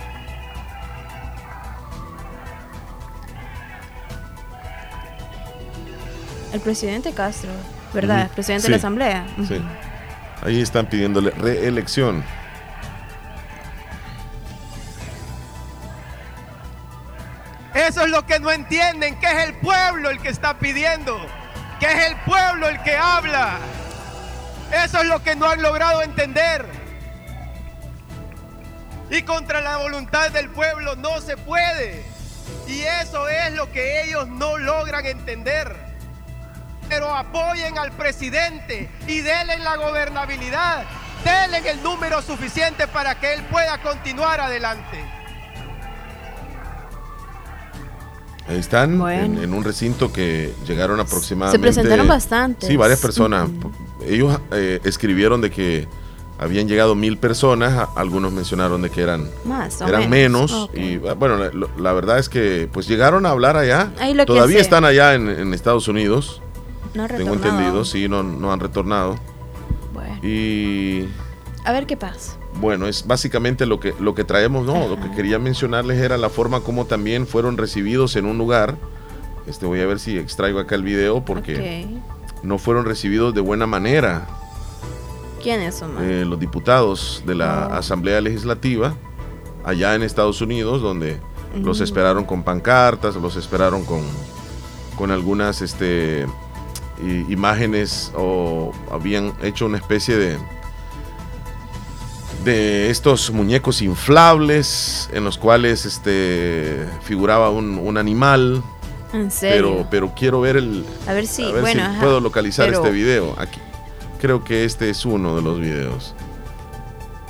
El 6.54 6.62
presidente 6.62 7.14
Castro, 7.14 7.52
¿verdad? 7.94 8.22
El 8.22 8.30
presidente 8.30 8.68
de 8.68 8.72
la 8.72 8.78
Asamblea. 8.78 9.28
Sí. 9.48 9.62
Ahí 10.42 10.62
están 10.62 10.86
pidiéndole 10.86 11.32
reelección. 11.32 12.24
Eso 17.74 18.04
es 18.04 18.10
lo 18.10 18.26
que 18.26 18.40
no 18.40 18.50
entienden, 18.50 19.20
que 19.20 19.28
es 19.28 19.48
el 19.48 19.56
pueblo 19.56 20.10
el 20.10 20.20
que 20.20 20.30
está 20.30 20.58
pidiendo, 20.58 21.20
que 21.80 21.86
es 21.86 22.08
el 22.08 22.16
pueblo 22.26 22.70
el 22.70 22.82
que 22.82 22.96
habla. 22.96 23.60
Eso 24.72 25.00
es 25.00 25.08
lo 25.08 25.24
que 25.24 25.36
no 25.36 25.50
han 25.50 25.62
logrado 25.62 26.02
entender. 26.02 26.66
Y 29.10 29.24
contra 29.24 29.62
la 29.62 29.78
voluntad 29.78 30.30
del 30.32 30.50
pueblo 30.50 30.96
no 30.96 31.20
se 31.22 31.38
puede. 31.38 32.06
Y 32.68 32.82
eso 32.82 33.28
es 33.28 33.54
lo 33.54 33.72
que 33.72 34.04
ellos 34.04 34.28
no 34.28 34.58
logran 34.58 35.06
entender 35.06 35.90
pero 36.90 37.16
apoyen 37.16 37.78
al 37.78 37.92
presidente 37.92 38.90
y 39.08 39.22
denle 39.22 39.60
la 39.60 39.78
gobernabilidad, 39.78 40.84
denle 41.24 41.70
el 41.70 41.82
número 41.84 42.22
suficiente 42.22 42.88
para 42.88 43.20
que 43.20 43.34
él 43.34 43.44
pueda 43.44 43.80
continuar 43.82 44.42
adelante. 44.42 45.06
Ahí 48.48 48.58
están, 48.58 49.00
en, 49.12 49.54
un 49.54 49.64
recinto 49.64 50.12
que 50.12 50.56
llegaron 50.66 51.00
aproximadamente. 51.00 51.56
Se 51.56 51.62
presentaron 51.62 52.08
bastante. 52.08 52.66
Sí, 52.66 52.76
varias 52.76 53.00
personas. 53.00 53.48
Ellos 54.06 54.40
eh, 54.52 54.80
escribieron 54.84 55.42
de 55.42 55.52
que 55.52 55.88
habían 56.38 56.68
llegado 56.68 56.96
mil 56.96 57.18
personas, 57.18 57.90
algunos 57.96 58.32
mencionaron 58.32 58.82
de 58.82 58.90
que 58.90 59.02
eran, 59.02 59.30
Más 59.44 59.82
eran 59.82 60.10
menos. 60.10 60.70
Y 60.74 60.98
bueno, 60.98 61.38
la, 61.78 61.94
verdad 61.94 62.20
es 62.20 62.30
que 62.30 62.70
pues 62.72 62.88
llegaron 62.88 63.26
a 63.26 63.30
hablar 63.32 63.58
allá. 63.58 63.92
Todavía 64.26 64.60
están 64.60 64.86
allá 64.86 65.16
en 65.16 65.54
Estados 65.54 65.88
Unidos. 65.88 66.42
No 66.94 67.08
Tengo 67.08 67.34
entendido, 67.34 67.86
sí, 67.86 68.08
no, 68.08 68.24
no 68.24 68.52
han 68.52 68.60
retornado. 68.60 69.16
Bueno. 69.94 70.16
Y. 70.24 71.08
A 71.66 71.72
ver 71.72 71.86
qué 71.86 71.98
pasa. 71.98 72.38
Bueno, 72.60 72.88
es 72.88 73.06
básicamente 73.06 73.66
lo 73.66 73.80
que, 73.80 73.94
lo 74.00 74.16
que 74.16 74.24
traemos, 74.24 74.66
¿no? 74.66 74.88
Lo 74.88 75.00
que 75.00 75.12
quería 75.12 75.38
mencionarles 75.38 76.00
era 76.00 76.18
la 76.18 76.30
forma 76.30 76.62
como 76.62 76.86
también 76.86 77.28
fueron 77.28 77.58
recibidos 77.58 78.16
en 78.16 78.26
un 78.26 78.38
lugar. 78.38 78.76
Este, 79.46 79.66
voy 79.66 79.82
a 79.82 79.86
ver 79.86 80.00
si 80.00 80.18
extraigo 80.18 80.60
acá 80.60 80.76
el 80.76 80.84
video 80.84 81.24
porque 81.24 81.88
no 82.44 82.58
fueron 82.58 82.86
recibidos 82.86 83.34
de 83.34 83.42
buena 83.42 83.68
manera. 83.68 84.28
¿Quiénes 85.42 85.76
son? 85.76 85.96
Eh, 86.02 86.26
los 86.26 86.40
diputados 86.40 87.24
de 87.26 87.36
la 87.36 87.70
oh. 87.72 87.76
Asamblea 87.76 88.22
Legislativa 88.22 88.94
allá 89.64 89.96
en 89.96 90.04
Estados 90.04 90.42
Unidos, 90.42 90.82
donde 90.82 91.20
los 91.56 91.82
esperaron 91.82 92.26
con 92.26 92.44
pancartas, 92.44 93.16
los 93.16 93.36
esperaron 93.36 93.84
con, 93.86 94.02
con 94.96 95.12
algunas 95.12 95.62
este, 95.62 96.28
imágenes 97.28 98.12
o 98.16 98.72
habían 98.92 99.34
hecho 99.42 99.66
una 99.66 99.78
especie 99.78 100.18
de 100.18 100.38
de 102.44 102.90
estos 102.90 103.32
muñecos 103.32 103.82
inflables 103.82 105.10
en 105.12 105.24
los 105.24 105.38
cuales 105.38 105.86
este 105.86 106.88
figuraba 107.04 107.50
un, 107.50 107.98
animal. 107.98 108.64
¿En 109.14 109.32
serio? 109.32 109.58
Pero, 109.58 109.88
pero 109.90 110.14
quiero 110.16 110.42
ver 110.42 110.58
el. 110.58 110.86
A 111.08 111.14
ver 111.14 111.28
si, 111.28 111.52
bueno, 111.52 111.84
puedo 112.00 112.20
localizar 112.20 112.72
este 112.72 112.92
video. 112.92 113.36
Aquí. 113.38 113.60
Creo 114.20 114.44
que 114.44 114.66
este 114.66 114.90
es 114.90 115.06
uno 115.06 115.36
de 115.36 115.42
los 115.42 115.60
videos. 115.60 116.14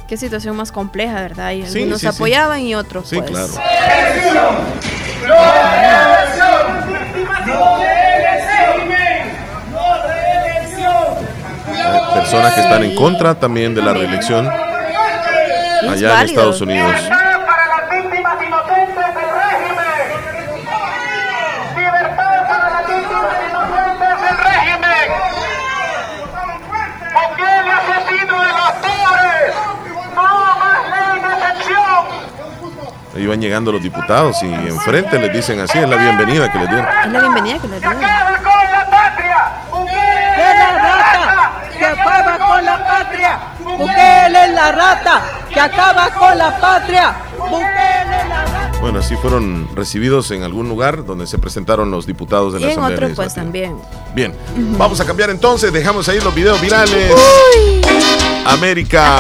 Qué 0.08 0.18
situación 0.18 0.56
más 0.56 0.72
compleja, 0.72 1.22
¿verdad? 1.22 1.52
Y 1.52 1.64
algunos 1.64 2.04
apoyaban 2.04 2.62
y 2.62 2.74
otros. 2.74 3.08
Sí, 3.08 3.18
pues. 3.18 3.30
claro 3.30 3.54
personas 12.20 12.54
que 12.54 12.62
están 12.62 12.84
en 12.84 12.96
contra 12.96 13.36
también 13.36 13.74
de 13.74 13.82
la 13.82 13.94
reelección 13.94 14.48
allá 15.90 16.22
en 16.22 16.30
Estados 16.30 16.62
Unidos. 16.62 16.96
Van 33.28 33.40
llegando 33.40 33.72
los 33.72 33.84
diputados 33.84 34.42
y 34.42 34.48
enfrente 34.48 35.20
les 35.20 35.32
dicen 35.32 35.60
así, 35.60 35.78
es 35.78 35.88
la 35.88 35.98
bienvenida 35.98 36.52
que 36.52 36.58
les 36.60 36.70
dieron. 36.70 36.88
Es 37.06 37.12
la 37.12 37.20
bienvenida 37.20 37.60
que 37.60 37.68
les 37.68 37.80
dieron 37.80 38.00
que 41.80 41.86
acaba 41.86 42.38
con 42.38 42.66
la 42.66 42.86
patria. 42.86 43.40
Bukele 43.60 44.46
es 44.46 44.54
la 44.54 44.72
rata 44.72 45.24
que 45.50 45.60
acaba 45.60 46.10
con 46.12 46.38
la 46.38 46.60
patria. 46.60 47.16
Bukele 47.38 48.30
la 48.30 48.46
rata. 48.46 48.80
Bueno, 48.82 49.00
así 49.00 49.16
fueron 49.16 49.70
recibidos 49.76 50.32
en 50.32 50.44
algún 50.44 50.70
lugar 50.70 51.06
donde 51.06 51.28
se 51.28 51.38
presentaron 51.38 51.92
los 51.92 52.06
diputados 52.06 52.54
de 52.54 52.60
la 52.60 52.68
y 52.68 52.72
en 52.72 52.80
otros 52.80 53.12
pues 53.16 53.34
también. 53.34 53.78
Bien, 54.14 54.36
vamos 54.78 55.00
a 55.00 55.06
cambiar 55.06 55.30
entonces, 55.30 55.72
dejamos 55.72 56.08
ahí 56.10 56.20
los 56.20 56.34
videos 56.34 56.60
virales. 56.62 57.14
América. 58.52 59.20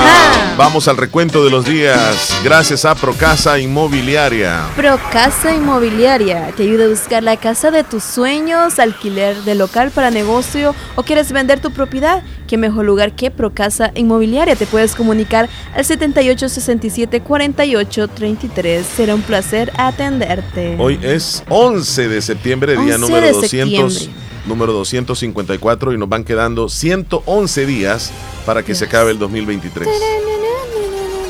Vamos 0.57 0.87
al 0.87 0.97
recuento 0.97 1.43
de 1.43 1.49
los 1.49 1.65
días. 1.65 2.37
Gracias 2.43 2.85
a 2.85 2.95
Procasa 2.95 3.59
Inmobiliaria. 3.59 4.67
Procasa 4.75 5.53
Inmobiliaria 5.53 6.51
te 6.55 6.63
ayuda 6.63 6.85
a 6.85 6.87
buscar 6.89 7.23
la 7.23 7.37
casa 7.37 7.71
de 7.71 7.83
tus 7.83 8.03
sueños, 8.03 8.79
alquiler 8.79 9.37
de 9.43 9.55
local 9.55 9.91
para 9.91 10.11
negocio 10.11 10.75
o 10.95 11.03
quieres 11.03 11.31
vender 11.31 11.59
tu 11.59 11.71
propiedad. 11.71 12.23
Qué 12.47 12.57
mejor 12.57 12.85
lugar 12.85 13.13
que 13.13 13.31
Procasa 13.31 13.91
Inmobiliaria. 13.95 14.55
Te 14.55 14.65
puedes 14.65 14.95
comunicar 14.95 15.49
al 15.75 15.85
78 15.85 16.49
67 16.49 17.21
48 17.21 18.07
33. 18.07 18.85
Será 18.85 19.15
un 19.15 19.21
placer 19.21 19.71
atenderte. 19.77 20.75
Hoy 20.79 20.99
es 21.01 21.43
11 21.49 22.07
de 22.09 22.21
septiembre, 22.21 22.77
día 22.77 22.97
número 22.97 23.31
200 23.31 24.09
número 24.45 24.73
254 24.73 25.93
y 25.93 25.97
nos 25.97 26.09
van 26.09 26.23
quedando 26.23 26.69
111 26.69 27.65
días 27.65 28.11
para 28.45 28.63
que 28.63 28.75
se 28.75 28.85
acabe 28.85 29.11
el 29.11 29.19
2023. 29.19 29.87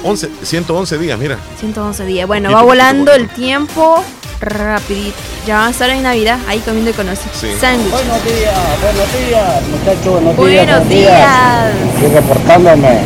11, 0.04 0.30
111 0.44 0.98
días, 0.98 1.20
mira. 1.20 1.38
111 1.60 2.06
días. 2.06 2.28
Bueno, 2.28 2.52
va 2.52 2.62
volando 2.64 3.12
el 3.12 3.28
tiempo 3.30 4.04
rapidito. 4.40 5.18
Ya 5.46 5.58
van 5.58 5.68
a 5.68 5.72
estar 5.72 5.90
en 5.90 6.04
Navidad 6.04 6.40
ahí 6.48 6.60
comiendo 6.60 6.92
y 6.92 6.94
conociendo. 6.94 7.38
Sí. 7.38 7.48
Buenos 7.60 8.24
días, 8.24 8.56
buenos 8.82 9.28
días, 9.28 9.64
muchachos, 9.68 10.14
buenos, 10.14 10.36
buenos 10.36 10.90
días. 10.90 11.74
Y 12.02 12.14
reportándome. 12.14 13.00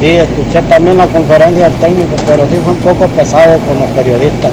Sí, 0.00 0.06
escuché 0.06 0.62
también 0.62 0.96
la 0.96 1.06
conferencia 1.06 1.68
del 1.68 1.78
técnico, 1.78 2.16
pero 2.26 2.48
sí 2.48 2.56
fue 2.64 2.72
un 2.72 2.78
poco 2.80 3.06
pesado 3.08 3.58
con 3.60 3.78
los 3.78 3.90
periodistas. 3.90 4.50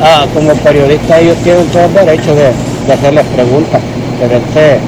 Ah, 0.00 0.26
como 0.34 0.54
periodistas 0.54 1.20
ellos 1.20 1.36
tienen 1.44 1.66
todo 1.68 1.84
el 1.84 1.94
derecho 1.94 2.34
de, 2.34 2.50
de 2.88 2.94
hacerles 2.94 3.26
preguntas, 3.26 3.80
pero 4.18 4.36
él 4.36 4.42
se, 4.54 4.80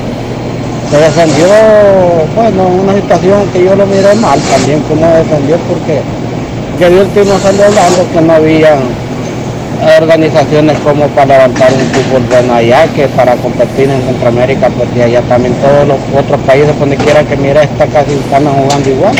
defendió, 0.97 1.47
bueno, 2.35 2.67
una 2.83 2.95
situación 2.95 3.47
que 3.53 3.63
yo 3.63 3.77
lo 3.77 3.87
miré 3.87 4.15
mal 4.15 4.41
también, 4.41 4.81
como 4.89 5.07
defendió, 5.07 5.57
porque 5.69 6.01
que 6.79 6.89
de 6.89 7.01
último 7.03 7.39
salió 7.39 7.67
hablando 7.67 8.07
que 8.13 8.21
no 8.23 8.33
había 8.33 8.75
organizaciones 10.01 10.79
como 10.79 11.07
para 11.09 11.37
levantar 11.37 11.71
un 11.73 11.81
fútbol 11.93 12.23
bueno 12.31 12.55
allá, 12.55 12.87
que 12.97 13.07
para 13.09 13.37
competir 13.37 13.91
en 13.91 14.03
Centroamérica, 14.03 14.71
y 14.97 15.01
allá 15.03 15.21
también 15.29 15.55
todos 15.61 15.87
los 15.87 16.25
otros 16.25 16.41
países, 16.41 16.73
donde 16.81 16.97
quiera 16.97 17.23
que 17.23 17.37
mire, 17.37 17.63
está 17.63 17.87
casi 17.87 18.13
están 18.13 18.47
jugando 18.47 18.89
igual. 18.89 19.15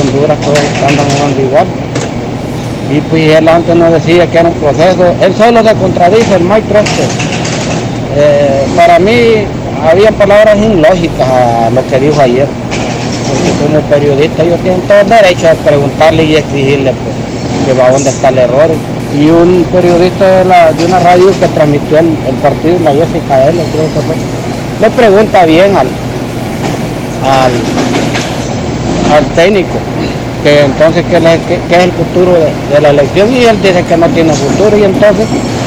Honduras 0.00 0.38
todos 0.40 0.58
están 0.58 0.96
jugando 0.96 1.42
igual. 1.42 1.66
Y 2.90 3.00
pues 3.02 3.36
él 3.36 3.48
antes 3.48 3.76
nos 3.76 3.92
decía 3.92 4.26
que 4.26 4.38
era 4.38 4.48
un 4.48 4.54
proceso, 4.54 5.14
él 5.20 5.34
solo 5.36 5.62
se 5.62 5.74
contradice, 5.74 6.34
el 6.36 6.42
Mike 6.42 6.68
eh, 8.18 8.66
para 8.74 8.98
mí 8.98 9.46
había 9.88 10.10
palabras 10.10 10.56
ilógicas 10.58 11.28
a 11.28 11.70
lo 11.70 11.86
que 11.86 12.00
dijo 12.00 12.20
ayer, 12.20 12.48
como 13.62 13.80
periodista 13.82 14.42
yo 14.42 14.56
tengo 14.56 14.78
todo 14.88 15.00
el 15.00 15.08
derecho 15.08 15.48
a 15.48 15.54
preguntarle 15.54 16.24
y 16.24 16.36
exigirle 16.36 16.92
pues, 16.92 17.14
que 17.66 17.80
va 17.80 17.86
a 17.86 17.92
dónde 17.92 18.10
está 18.10 18.30
el 18.30 18.38
error. 18.38 18.70
y 19.16 19.26
un 19.28 19.64
periodista 19.72 20.42
de, 20.42 20.74
de 20.74 20.84
una 20.86 20.98
radio 20.98 21.30
que 21.38 21.46
transmitió 21.48 21.98
el, 21.98 22.08
partido, 22.42 22.78
la 22.82 22.92
Jessica 22.92 23.48
L, 23.48 23.62
creo 23.72 23.86
que 23.94 24.00
fue, 24.00 24.16
le 24.80 24.90
pregunta 24.90 25.44
bien 25.44 25.76
al, 25.76 25.86
al, 27.22 27.52
al 29.16 29.24
técnico 29.34 29.78
que 30.42 30.64
entonces 30.64 31.04
qué, 31.08 31.76
es 31.76 31.84
el 31.84 31.92
futuro 31.92 32.32
de, 32.32 32.80
la 32.80 32.90
elección 32.90 33.32
y 33.32 33.44
él 33.44 33.60
dice 33.62 33.82
que 33.84 33.96
no 33.96 34.06
tiene 34.08 34.32
futuro 34.32 34.76
y 34.76 34.84
entonces 34.84 35.26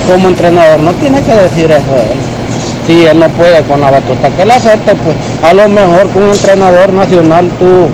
como 0.09 0.29
entrenador 0.29 0.79
no 0.79 0.91
tiene 0.93 1.21
que 1.21 1.33
decir 1.33 1.71
eso 1.71 1.95
él. 1.95 2.40
Si 2.87 3.05
él 3.05 3.19
no 3.19 3.27
puede 3.29 3.61
con 3.63 3.79
la 3.81 3.91
batuta 3.91 4.29
que 4.29 4.45
le 4.45 4.53
acepte, 4.53 4.95
pues 4.95 5.15
a 5.43 5.53
lo 5.53 5.69
mejor 5.69 6.09
con 6.09 6.23
un 6.23 6.29
entrenador 6.31 6.91
nacional 6.93 7.49
tú 7.59 7.87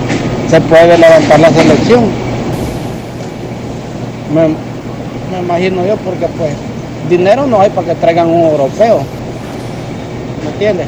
se 0.49 0.61
puede 0.61 0.97
levantar 0.97 1.39
la 1.39 1.49
selección. 1.49 2.05
Me, 4.33 5.39
imagino 5.39 5.85
yo 5.85 5.97
porque 5.97 6.27
pues 6.37 6.53
dinero 7.09 7.47
no 7.47 7.61
hay 7.61 7.69
para 7.69 7.87
que 7.87 7.95
traigan 7.95 8.27
un 8.27 8.49
europeo. 8.49 8.99
¿Me 10.43 10.51
entiendes? 10.51 10.87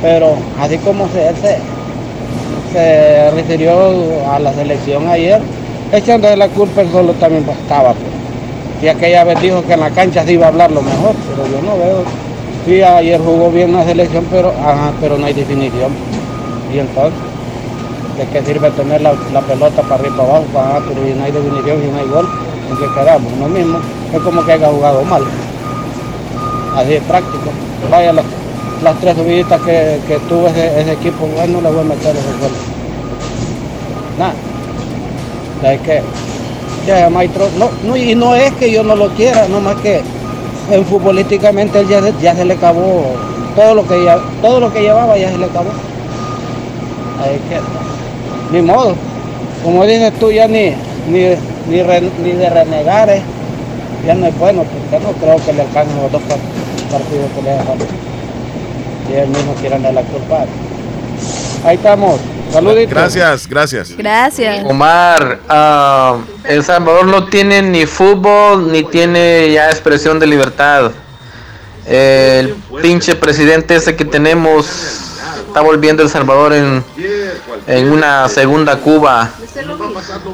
Pero 0.00 0.34
así 0.60 0.78
como 0.78 1.06
se, 1.08 1.30
se, 1.40 1.58
se 2.72 3.30
refirió 3.30 3.72
a 4.32 4.38
la 4.40 4.52
selección 4.52 5.08
ayer, 5.08 5.40
echando 5.92 6.34
la 6.34 6.48
culpa 6.48 6.80
él 6.80 6.88
solo 6.90 7.12
también 7.14 7.44
estaba. 7.48 7.92
Pues. 7.92 8.12
Y 8.82 8.88
aquella 8.88 9.22
vez 9.22 9.40
dijo 9.40 9.64
que 9.64 9.74
en 9.74 9.80
la 9.80 9.90
cancha 9.90 10.24
se 10.24 10.32
iba 10.32 10.46
a 10.46 10.48
hablar 10.48 10.72
lo 10.72 10.82
mejor, 10.82 11.14
pero 11.30 11.46
yo 11.46 11.62
no 11.62 11.78
veo. 11.78 12.04
Sí, 12.64 12.80
ayer 12.80 13.20
jugó 13.20 13.50
bien 13.50 13.72
la 13.72 13.84
selección, 13.84 14.24
pero, 14.30 14.52
pero 15.00 15.18
no 15.18 15.26
hay 15.26 15.32
definición. 15.32 15.90
Y 16.72 16.78
entonces, 16.78 17.12
¿de 18.16 18.26
qué 18.26 18.46
sirve 18.46 18.70
tener 18.70 19.00
la, 19.00 19.12
pelota 19.12 19.82
para 19.82 19.96
arriba 19.96 20.14
y 20.14 20.18
para 20.18 20.28
abajo? 20.28 20.46
Ajá, 20.56 20.80
pero 20.88 21.00
no 21.00 21.24
hay 21.24 21.32
definición 21.32 21.82
y 21.82 21.90
no 21.90 21.98
hay 21.98 22.06
gol. 22.06 22.28
¿En 22.70 22.76
qué 22.76 22.94
quedamos? 22.94 23.32
Lo 23.38 23.48
mismo, 23.48 23.78
es 24.14 24.20
como 24.20 24.44
que 24.44 24.52
haya 24.52 24.68
jugado 24.68 25.02
mal. 25.04 25.24
Así 26.76 26.94
es 26.94 27.02
práctico. 27.02 27.50
Vaya, 27.90 28.12
las, 28.12 28.24
las 28.84 28.96
tres 29.00 29.16
subiditas 29.16 29.60
que, 29.62 29.98
que 30.06 30.18
tuvo 30.28 30.46
ese, 30.46 30.92
equipo, 30.92 31.26
bueno, 31.26 31.60
le 31.60 31.68
voy 31.68 31.80
a 31.80 31.84
meter 31.84 32.14
ese 32.14 32.32
gol. 32.40 32.52
Nada. 34.18 34.34
Es 35.74 35.80
que 35.80 36.02
ya 36.86 37.10
Maestro, 37.10 37.48
no, 37.58 37.70
no, 37.84 37.96
y 37.96 38.14
no 38.14 38.34
es 38.34 38.52
que 38.54 38.70
yo 38.70 38.82
no 38.82 38.96
lo 38.96 39.08
quiera, 39.10 39.46
nomás 39.48 39.76
que 39.76 40.02
en 40.70 40.84
futbolísticamente 40.84 41.80
él 41.80 41.88
ya, 41.88 42.00
ya 42.20 42.34
se 42.34 42.44
le 42.44 42.54
acabó 42.54 43.04
todo 43.56 43.74
lo 43.74 43.86
que 43.86 44.08
todo 44.40 44.60
lo 44.60 44.72
que 44.72 44.80
llevaba 44.80 45.16
ya 45.18 45.30
se 45.30 45.38
le 45.38 45.46
acabó. 45.46 45.70
Ahí 47.22 47.40
que 47.48 48.56
ni 48.56 48.62
modo. 48.62 48.94
Como 49.64 49.84
dices 49.86 50.12
tú 50.18 50.30
ya 50.30 50.48
ni 50.48 50.74
ni, 51.08 51.20
ni, 51.68 52.32
de 52.32 52.50
renegar 52.50 53.10
eh. 53.10 53.22
ya 54.06 54.14
no 54.14 54.26
es 54.26 54.38
bueno, 54.38 54.64
porque 54.64 55.04
no 55.04 55.12
creo 55.12 55.36
que 55.44 55.52
le 55.52 55.62
alcancen 55.62 55.96
los 56.02 56.12
dos 56.12 56.22
partidos 56.22 57.30
que 57.34 57.42
le 57.42 57.50
dejan. 57.50 57.78
Y 59.10 59.14
él 59.14 59.28
mismo 59.28 59.52
quiere 59.60 59.78
darle 59.78 60.00
la 60.00 60.02
culpa. 60.02 60.44
Ahí 61.64 61.76
estamos. 61.76 62.18
Saluditos. 62.52 62.90
Gracias, 62.90 63.48
gracias. 63.48 63.96
Gracias. 63.96 64.64
Omar, 64.66 65.40
uh, 65.48 66.20
El 66.44 66.62
Salvador 66.62 67.06
no 67.06 67.24
tiene 67.26 67.62
ni 67.62 67.86
fútbol 67.86 68.70
ni 68.70 68.84
tiene 68.84 69.50
ya 69.52 69.70
expresión 69.70 70.18
de 70.18 70.26
libertad. 70.26 70.92
El 71.86 72.54
pinche 72.80 73.14
presidente 73.16 73.74
ese 73.74 73.96
que 73.96 74.04
tenemos 74.04 74.66
está 75.46 75.60
volviendo 75.60 76.02
El 76.02 76.08
Salvador 76.08 76.52
en, 76.52 76.84
en 77.66 77.90
una 77.90 78.28
segunda 78.28 78.76
Cuba. 78.76 79.30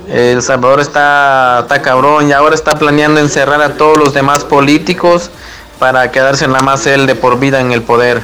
El 0.09 0.43
Salvador 0.43 0.81
está, 0.81 1.61
está 1.63 1.83
cabrón 1.83 2.29
y 2.29 2.33
ahora 2.33 2.55
está 2.55 2.79
planeando 2.79 3.21
encerrar 3.21 3.63
a 3.63 3.75
todos 3.75 3.97
los 3.97 4.13
demás 4.13 4.45
políticos 4.45 5.31
para 5.79 6.11
quedarse 6.11 6.45
en 6.45 6.53
la 6.53 6.61
más 6.61 6.87
él 6.87 7.07
de 7.07 7.15
por 7.15 7.39
vida 7.39 7.61
en 7.61 7.73
el 7.73 7.83
poder. 7.83 8.23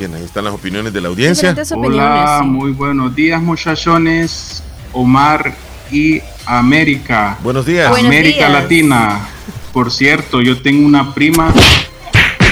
Bien, 0.00 0.14
ahí 0.14 0.24
están 0.24 0.44
las 0.44 0.54
opiniones 0.54 0.94
de 0.94 1.00
la 1.02 1.08
audiencia. 1.08 1.54
Hola, 1.76 2.40
muy 2.42 2.72
buenos 2.72 3.14
días 3.14 3.42
muchachones, 3.42 4.64
Omar 4.94 5.54
y 5.92 6.22
América. 6.46 7.36
Buenos 7.42 7.66
días. 7.66 7.94
América 7.94 8.48
Latina. 8.48 9.28
Por 9.74 9.90
cierto, 9.92 10.40
yo 10.40 10.62
tengo 10.62 10.86
una 10.86 11.12
prima 11.12 11.52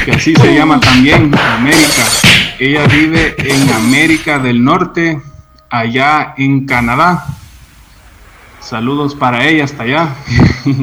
que 0.04 0.12
así 0.12 0.34
se 0.36 0.54
llama 0.54 0.78
también, 0.78 1.34
América. 1.38 2.04
Ella 2.58 2.86
vive 2.86 3.34
en 3.38 3.70
América 3.70 4.38
del 4.38 4.62
Norte, 4.62 5.18
allá 5.70 6.34
en 6.36 6.66
Canadá. 6.66 7.28
Saludos 8.60 9.14
para 9.14 9.46
ella 9.46 9.64
hasta 9.64 9.84
allá. 9.84 10.14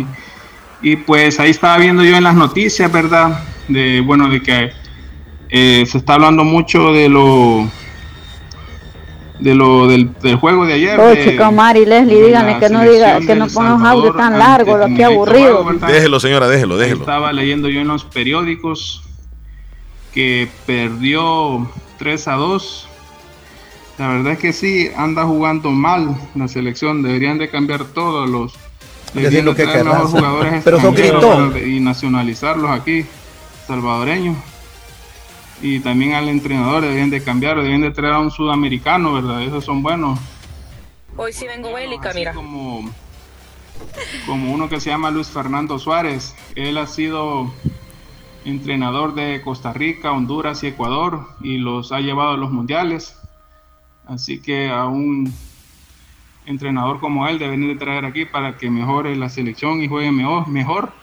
y 0.81 0.95
pues 0.95 1.39
ahí 1.39 1.51
estaba 1.51 1.77
viendo 1.77 2.03
yo 2.03 2.17
en 2.17 2.23
las 2.23 2.33
noticias, 2.33 2.91
¿verdad? 2.91 3.39
De 3.67 4.01
bueno, 4.01 4.29
de 4.29 4.41
que 4.41 4.84
eh, 5.49 5.85
se 5.85 5.97
está 5.97 6.15
hablando 6.15 6.43
mucho 6.43 6.91
de 6.91 7.09
lo 7.09 7.69
de 9.39 9.53
lo 9.53 9.87
del, 9.87 10.09
juego 10.39 10.65
de 10.65 10.73
ayer. 10.73 10.99
Oh, 10.99 11.13
chica 11.13 11.51
Mari, 11.51 11.85
Leslie, 11.85 12.23
díganle 12.23 12.57
que 12.57 12.69
no 12.69 12.83
diga, 12.83 13.19
que 13.19 13.35
no 13.35 13.47
ponga 13.47 13.75
un 13.75 13.85
audio 13.85 14.13
tan 14.13 14.39
largo, 14.39 14.77
lo 14.77 14.87
que 14.95 15.03
aburrido. 15.03 15.65
déjelo, 15.87 16.19
señora, 16.19 16.47
déjelo, 16.47 16.77
déjelo. 16.77 17.01
Estaba 17.01 17.33
leyendo 17.33 17.69
yo 17.69 17.81
en 17.81 17.87
los 17.87 18.05
periódicos 18.05 19.03
que 20.13 20.47
perdió 20.65 21.69
3 21.99 22.27
a 22.29 22.33
2. 22.33 22.89
La 23.97 24.07
verdad 24.09 24.33
es 24.33 24.39
que 24.39 24.53
sí, 24.53 24.89
anda 24.95 25.25
jugando 25.25 25.71
mal 25.71 26.15
la 26.33 26.47
selección. 26.47 27.01
Deberían 27.01 27.37
de 27.37 27.49
cambiar 27.49 27.85
todos 27.85 28.29
los. 28.29 28.53
Deberían 29.13 29.45
de 29.45 29.53
traer 29.53 29.85
mejores 29.85 30.11
jugadores 30.11 30.63
Pero 30.65 30.81
son 30.81 30.95
y 31.65 31.79
nacionalizarlos 31.79 32.71
aquí, 32.71 33.05
salvadoreños 33.67 34.37
y 35.65 35.79
también 35.79 36.13
al 36.13 36.29
entrenador 36.29 36.83
deben 36.83 37.09
de 37.09 37.23
cambiar, 37.23 37.59
deben 37.59 37.81
de 37.81 37.89
traer 37.89 38.13
a 38.13 38.19
un 38.19 38.29
sudamericano, 38.29 39.13
¿verdad? 39.13 39.41
Esos 39.41 39.65
son 39.65 39.81
buenos. 39.81 40.19
Hoy 41.17 41.33
sí 41.33 41.47
vengo 41.47 41.73
bélica, 41.73 42.11
mira. 42.13 42.35
Como, 42.35 42.87
como 44.27 44.53
uno 44.53 44.69
que 44.69 44.79
se 44.79 44.91
llama 44.91 45.09
Luis 45.09 45.27
Fernando 45.27 45.79
Suárez, 45.79 46.35
él 46.53 46.77
ha 46.77 46.85
sido 46.85 47.51
entrenador 48.45 49.15
de 49.15 49.41
Costa 49.41 49.73
Rica, 49.73 50.11
Honduras 50.11 50.63
y 50.63 50.67
Ecuador 50.67 51.29
y 51.41 51.57
los 51.57 51.91
ha 51.91 51.99
llevado 51.99 52.33
a 52.33 52.37
los 52.37 52.51
mundiales. 52.51 53.17
Así 54.05 54.39
que 54.39 54.69
a 54.69 54.85
un 54.85 55.33
entrenador 56.45 56.99
como 56.99 57.27
él 57.27 57.39
deben 57.39 57.67
de 57.67 57.75
traer 57.75 58.05
aquí 58.05 58.25
para 58.25 58.55
que 58.55 58.69
mejore 58.69 59.15
la 59.15 59.29
selección 59.29 59.81
y 59.81 59.87
juegue 59.87 60.11
mejor. 60.11 60.93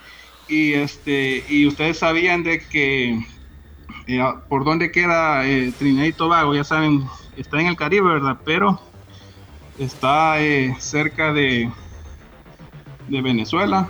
Y 0.47 0.71
este 0.71 1.43
y 1.49 1.67
ustedes 1.67 1.97
sabían 1.99 2.43
de 2.43 2.61
que 2.65 3.25
eh, 4.07 4.23
por 4.49 4.65
dónde 4.65 4.91
queda 4.91 5.45
eh, 5.47 5.73
Trinidad 5.77 6.05
y 6.05 6.13
Tobago, 6.13 6.53
ya 6.53 6.63
saben, 6.63 7.05
está 7.37 7.59
en 7.59 7.67
el 7.67 7.75
Caribe, 7.75 8.13
¿verdad? 8.13 8.37
Pero 8.43 8.79
está 9.77 10.41
eh, 10.41 10.75
cerca 10.79 11.33
de, 11.33 11.71
de 13.07 13.21
Venezuela, 13.21 13.87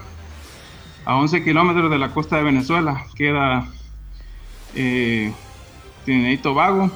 a 1.05 1.15
11 1.15 1.43
kilómetros 1.43 1.89
de 1.89 1.97
la 1.97 2.13
costa 2.13 2.37
de 2.37 2.43
Venezuela, 2.43 3.05
queda 3.15 3.67
Trinidad 4.73 6.31
y 6.31 6.37
Tobago. 6.37 6.91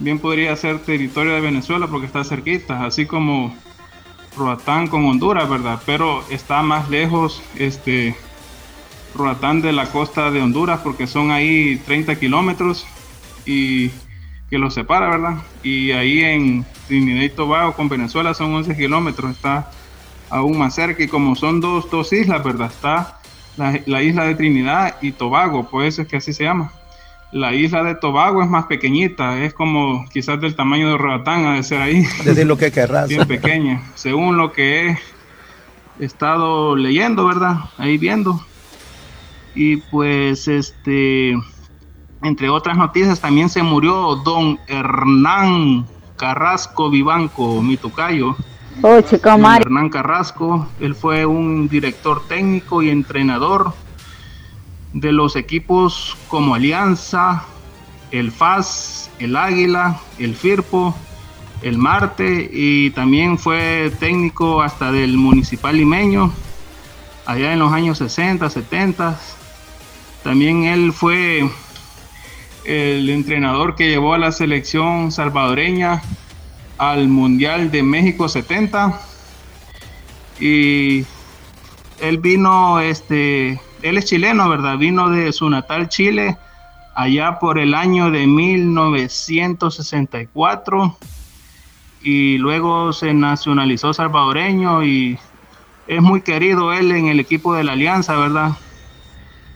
Bien 0.00 0.18
podría 0.18 0.56
ser 0.56 0.80
territorio 0.80 1.34
de 1.34 1.40
Venezuela 1.40 1.86
porque 1.86 2.06
está 2.06 2.24
cerquita, 2.24 2.84
así 2.84 3.06
como 3.06 3.54
Roatán 4.36 4.88
con 4.88 5.04
Honduras, 5.06 5.48
¿verdad? 5.48 5.80
Pero 5.86 6.24
está 6.30 6.62
más 6.62 6.90
lejos, 6.90 7.42
este, 7.56 8.16
Roatán 9.14 9.62
de 9.62 9.72
la 9.72 9.86
costa 9.86 10.30
de 10.30 10.40
Honduras 10.40 10.80
porque 10.82 11.06
son 11.06 11.30
ahí 11.30 11.80
30 11.86 12.16
kilómetros 12.16 12.86
y 13.46 13.90
que 14.50 14.58
los 14.58 14.74
separa, 14.74 15.08
¿verdad? 15.10 15.36
Y 15.62 15.92
ahí 15.92 16.20
en 16.20 16.64
Trinidad 16.86 17.22
y 17.22 17.30
Tobago 17.30 17.72
con 17.74 17.88
Venezuela 17.88 18.34
son 18.34 18.54
11 18.54 18.76
kilómetros, 18.76 19.32
está 19.32 19.70
aún 20.30 20.58
más 20.58 20.74
cerca 20.74 21.02
y 21.02 21.08
como 21.08 21.34
son 21.36 21.60
dos, 21.60 21.90
dos 21.90 22.12
islas, 22.12 22.42
¿verdad? 22.42 22.70
Está 22.70 23.20
la, 23.56 24.02
isla 24.02 24.24
de 24.24 24.34
Trinidad 24.34 24.96
y 25.00 25.12
Tobago, 25.12 25.68
pues 25.70 25.98
es 25.98 26.08
que 26.08 26.16
así 26.16 26.32
se 26.32 26.44
llama. 26.44 26.72
La 27.32 27.52
isla 27.52 27.82
de 27.82 27.94
Tobago 27.96 28.42
es 28.42 28.48
más 28.48 28.66
pequeñita, 28.66 29.42
es 29.42 29.54
como 29.54 30.04
quizás 30.12 30.40
del 30.40 30.54
tamaño 30.54 30.90
de 30.90 30.98
Roatán, 30.98 31.46
ha 31.46 31.54
de 31.54 31.62
ser 31.62 31.80
ahí. 31.80 32.04
Desde 32.24 32.44
lo 32.44 32.56
que 32.56 32.70
querrás. 32.70 33.08
Bien 33.08 33.26
pequeña, 33.26 33.82
según 33.94 34.36
lo 34.36 34.52
que 34.52 34.90
he 34.90 36.04
estado 36.04 36.76
leyendo, 36.76 37.26
¿verdad? 37.26 37.56
Ahí 37.78 37.98
viendo 37.98 38.44
y 39.54 39.76
pues 39.76 40.48
este, 40.48 41.34
entre 42.22 42.48
otras 42.48 42.76
noticias, 42.76 43.20
también 43.20 43.48
se 43.48 43.62
murió 43.62 44.16
don 44.16 44.58
Hernán 44.66 45.86
Carrasco 46.16 46.90
Vivanco, 46.90 47.62
mi 47.62 47.76
tocayo. 47.76 48.36
Oh, 48.82 49.00
chico 49.00 49.28
Hernán 49.28 49.88
Carrasco, 49.88 50.66
él 50.80 50.94
fue 50.94 51.26
un 51.26 51.68
director 51.68 52.26
técnico 52.26 52.82
y 52.82 52.90
entrenador 52.90 53.72
de 54.92 55.12
los 55.12 55.36
equipos 55.36 56.16
como 56.28 56.54
Alianza, 56.54 57.44
el 58.10 58.32
FAS, 58.32 59.10
el 59.18 59.36
Águila, 59.36 60.00
el 60.18 60.34
Firpo, 60.34 60.94
el 61.62 61.78
Marte 61.78 62.48
y 62.52 62.90
también 62.90 63.38
fue 63.38 63.92
técnico 63.98 64.60
hasta 64.60 64.92
del 64.92 65.16
Municipal 65.16 65.76
Limeño 65.76 66.32
allá 67.26 67.52
en 67.52 67.58
los 67.58 67.72
años 67.72 67.98
60, 67.98 68.50
70. 68.50 69.18
También 70.24 70.64
él 70.64 70.92
fue 70.92 71.48
el 72.64 73.08
entrenador 73.10 73.76
que 73.76 73.90
llevó 73.90 74.14
a 74.14 74.18
la 74.18 74.32
selección 74.32 75.12
salvadoreña 75.12 76.02
al 76.78 77.06
Mundial 77.08 77.70
de 77.70 77.82
México 77.82 78.26
70. 78.28 79.00
Y 80.40 81.04
él 82.00 82.18
vino, 82.18 82.80
este, 82.80 83.60
él 83.82 83.98
es 83.98 84.06
chileno, 84.06 84.48
¿verdad? 84.48 84.78
Vino 84.78 85.10
de 85.10 85.30
su 85.32 85.50
natal 85.50 85.90
Chile 85.90 86.38
allá 86.94 87.38
por 87.38 87.58
el 87.58 87.74
año 87.74 88.10
de 88.10 88.26
1964 88.26 90.96
y 92.02 92.38
luego 92.38 92.94
se 92.94 93.12
nacionalizó 93.12 93.92
salvadoreño 93.92 94.84
y 94.84 95.18
es 95.86 96.00
muy 96.00 96.22
querido 96.22 96.72
él 96.72 96.92
en 96.92 97.08
el 97.08 97.20
equipo 97.20 97.52
de 97.54 97.64
la 97.64 97.72
Alianza, 97.72 98.16
¿verdad? 98.16 98.52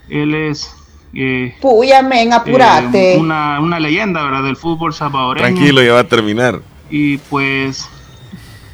Él 0.09 0.33
es... 0.33 0.75
Eh, 1.13 1.55
men, 2.07 2.33
apurate. 2.33 3.15
Eh, 3.15 3.17
una, 3.17 3.59
una 3.59 3.79
leyenda, 3.79 4.23
¿verdad? 4.23 4.43
Del 4.43 4.55
fútbol 4.55 4.93
salvadoreño. 4.93 5.47
Tranquilo, 5.47 5.81
ya 5.81 5.93
va 5.93 6.01
a 6.01 6.07
terminar. 6.07 6.61
Y 6.91 7.17
pues 7.17 7.89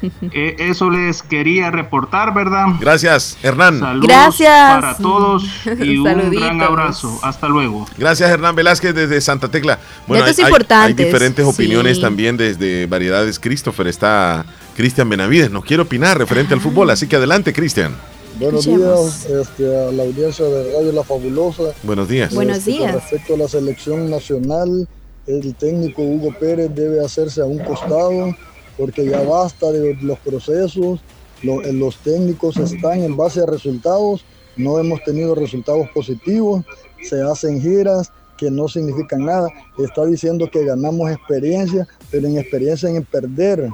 eh, 0.32 0.56
eso 0.58 0.90
les 0.90 1.22
quería 1.22 1.70
reportar, 1.70 2.34
¿verdad? 2.34 2.66
Gracias, 2.80 3.38
Hernán. 3.42 3.80
Saludos 3.80 4.06
Gracias. 4.06 4.74
para 4.74 4.96
todos 4.96 5.44
y 5.80 5.98
un 5.98 6.30
gran 6.30 6.60
abrazo. 6.60 7.18
Hasta 7.22 7.48
luego. 7.48 7.86
Gracias, 7.96 8.30
Hernán 8.30 8.54
Velázquez 8.54 8.94
desde 8.94 9.20
Santa 9.20 9.48
Tecla. 9.48 9.78
Datos 10.06 10.38
hay, 10.38 10.52
hay 10.70 10.92
diferentes 10.92 11.44
sí. 11.44 11.50
opiniones 11.50 12.00
también 12.00 12.36
desde 12.36 12.86
Variedades 12.86 13.38
Christopher. 13.38 13.86
Está 13.86 14.44
Cristian 14.76 15.08
Benavides. 15.08 15.50
Nos 15.50 15.64
quiere 15.64 15.82
opinar 15.82 16.18
referente 16.18 16.54
al 16.54 16.60
fútbol, 16.60 16.90
así 16.90 17.06
que 17.06 17.16
adelante, 17.16 17.52
Cristian. 17.52 17.94
Buenos 18.38 18.66
días 18.66 19.26
este, 19.30 19.64
a 19.76 19.90
la 19.92 20.02
audiencia 20.02 20.44
de 20.44 20.72
Radio 20.72 20.92
La 20.92 21.02
Fabulosa. 21.04 21.62
Buenos 21.82 22.08
días. 22.08 22.34
Buenos 22.34 22.58
Este, 22.58 22.72
días. 22.72 22.92
Con 22.92 23.00
respecto 23.00 23.34
a 23.34 23.36
la 23.38 23.48
selección 23.48 24.10
nacional, 24.10 24.88
el 25.26 25.54
técnico 25.54 26.02
Hugo 26.02 26.34
Pérez 26.38 26.74
debe 26.74 27.02
hacerse 27.04 27.40
a 27.40 27.46
un 27.46 27.58
costado 27.58 28.34
porque 28.76 29.06
ya 29.06 29.22
basta 29.22 29.72
de 29.72 29.94
los 30.02 30.18
procesos. 30.18 31.00
Lo- 31.42 31.62
eh, 31.62 31.72
los 31.72 31.96
técnicos 31.98 32.56
están 32.58 33.02
en 33.02 33.16
base 33.16 33.40
a 33.40 33.46
resultados. 33.46 34.24
No 34.56 34.78
hemos 34.78 35.02
tenido 35.04 35.34
resultados 35.34 35.88
positivos. 35.94 36.62
Se 37.08 37.22
hacen 37.22 37.60
giras 37.62 38.10
que 38.36 38.50
no 38.50 38.68
significan 38.68 39.24
nada. 39.24 39.48
Está 39.78 40.04
diciendo 40.04 40.50
que 40.50 40.62
ganamos 40.64 41.10
experiencia, 41.10 41.86
pero 42.10 42.26
en 42.26 42.36
experiencia 42.38 42.90
en 42.90 43.04
perder. 43.04 43.70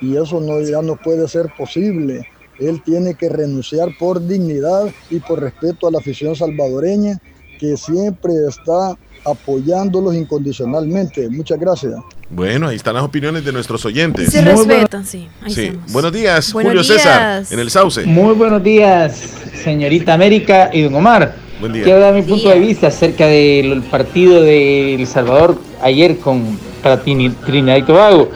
Y 0.00 0.16
eso 0.16 0.40
no, 0.40 0.60
ya 0.60 0.80
no 0.80 0.96
puede 0.96 1.28
ser 1.28 1.52
posible. 1.56 2.26
Él 2.58 2.82
tiene 2.84 3.14
que 3.14 3.28
renunciar 3.28 3.88
por 3.98 4.26
dignidad 4.26 4.86
y 5.10 5.20
por 5.20 5.40
respeto 5.40 5.88
a 5.88 5.90
la 5.90 5.98
afición 5.98 6.34
salvadoreña 6.34 7.18
que 7.58 7.76
siempre 7.76 8.32
está 8.48 8.96
apoyándolos 9.24 10.14
incondicionalmente. 10.14 11.28
Muchas 11.28 11.58
gracias. 11.58 11.94
Bueno, 12.30 12.68
ahí 12.68 12.76
están 12.76 12.94
las 12.94 13.04
opiniones 13.04 13.44
de 13.44 13.52
nuestros 13.52 13.84
oyentes. 13.84 14.30
Se 14.30 14.40
respetan, 14.42 15.04
sí. 15.06 15.28
Ahí 15.42 15.52
Sí. 15.52 15.62
estamos. 15.66 15.92
Buenos 15.92 16.12
días, 16.12 16.52
Buenos 16.52 16.70
Julio 16.70 16.84
César, 16.84 17.38
días. 17.40 17.52
en 17.52 17.58
el 17.58 17.70
Sauce. 17.70 18.04
Muy 18.04 18.34
buenos 18.34 18.62
días, 18.62 19.20
señorita 19.64 20.14
América 20.14 20.70
y 20.72 20.82
don 20.82 20.94
Omar. 20.94 21.34
Buen 21.60 21.72
día. 21.72 21.84
Quiero 21.84 22.00
dar 22.00 22.14
mi 22.14 22.22
punto 22.22 22.48
de 22.50 22.58
vista 22.58 22.88
acerca 22.88 23.26
del 23.26 23.82
partido 23.84 24.42
de 24.42 24.94
El 24.94 25.06
Salvador 25.06 25.58
ayer 25.82 26.18
con 26.18 26.58
para 26.82 27.02
Trinidad 27.02 27.76
y 27.76 27.82
Tobago. 27.82 28.28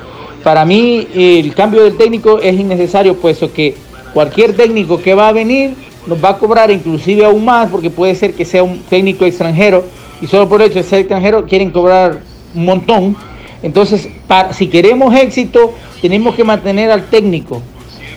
Para 0.43 0.65
mí 0.65 1.07
el 1.15 1.55
cambio 1.55 1.85
del 1.85 1.97
técnico 1.97 2.41
es 2.41 2.59
innecesario, 2.59 3.15
puesto 3.17 3.53
que 3.53 3.77
cualquier 4.13 4.55
técnico 4.57 5.01
que 5.01 5.15
va 5.15 5.29
a 5.29 5.33
venir 5.33 5.75
nos 6.07 6.23
va 6.23 6.31
a 6.31 6.39
cobrar 6.39 6.71
inclusive 6.71 7.25
aún 7.25 7.45
más, 7.45 7.69
porque 7.71 7.91
puede 7.91 8.15
ser 8.15 8.35
que 8.35 8.45
sea 8.45 8.63
un 8.63 8.81
técnico 8.81 9.25
extranjero 9.25 9.85
y 10.21 10.27
solo 10.27 10.49
por 10.49 10.61
el 10.61 10.69
hecho 10.69 10.79
de 10.79 10.85
ser 10.85 11.01
extranjero 11.01 11.45
quieren 11.47 11.71
cobrar 11.71 12.21
un 12.55 12.65
montón. 12.65 13.17
Entonces, 13.63 14.09
si 14.53 14.69
queremos 14.69 15.15
éxito, 15.15 15.75
tenemos 16.01 16.35
que 16.35 16.45
mantener 16.45 16.91
al 16.91 17.05
técnico 17.11 17.63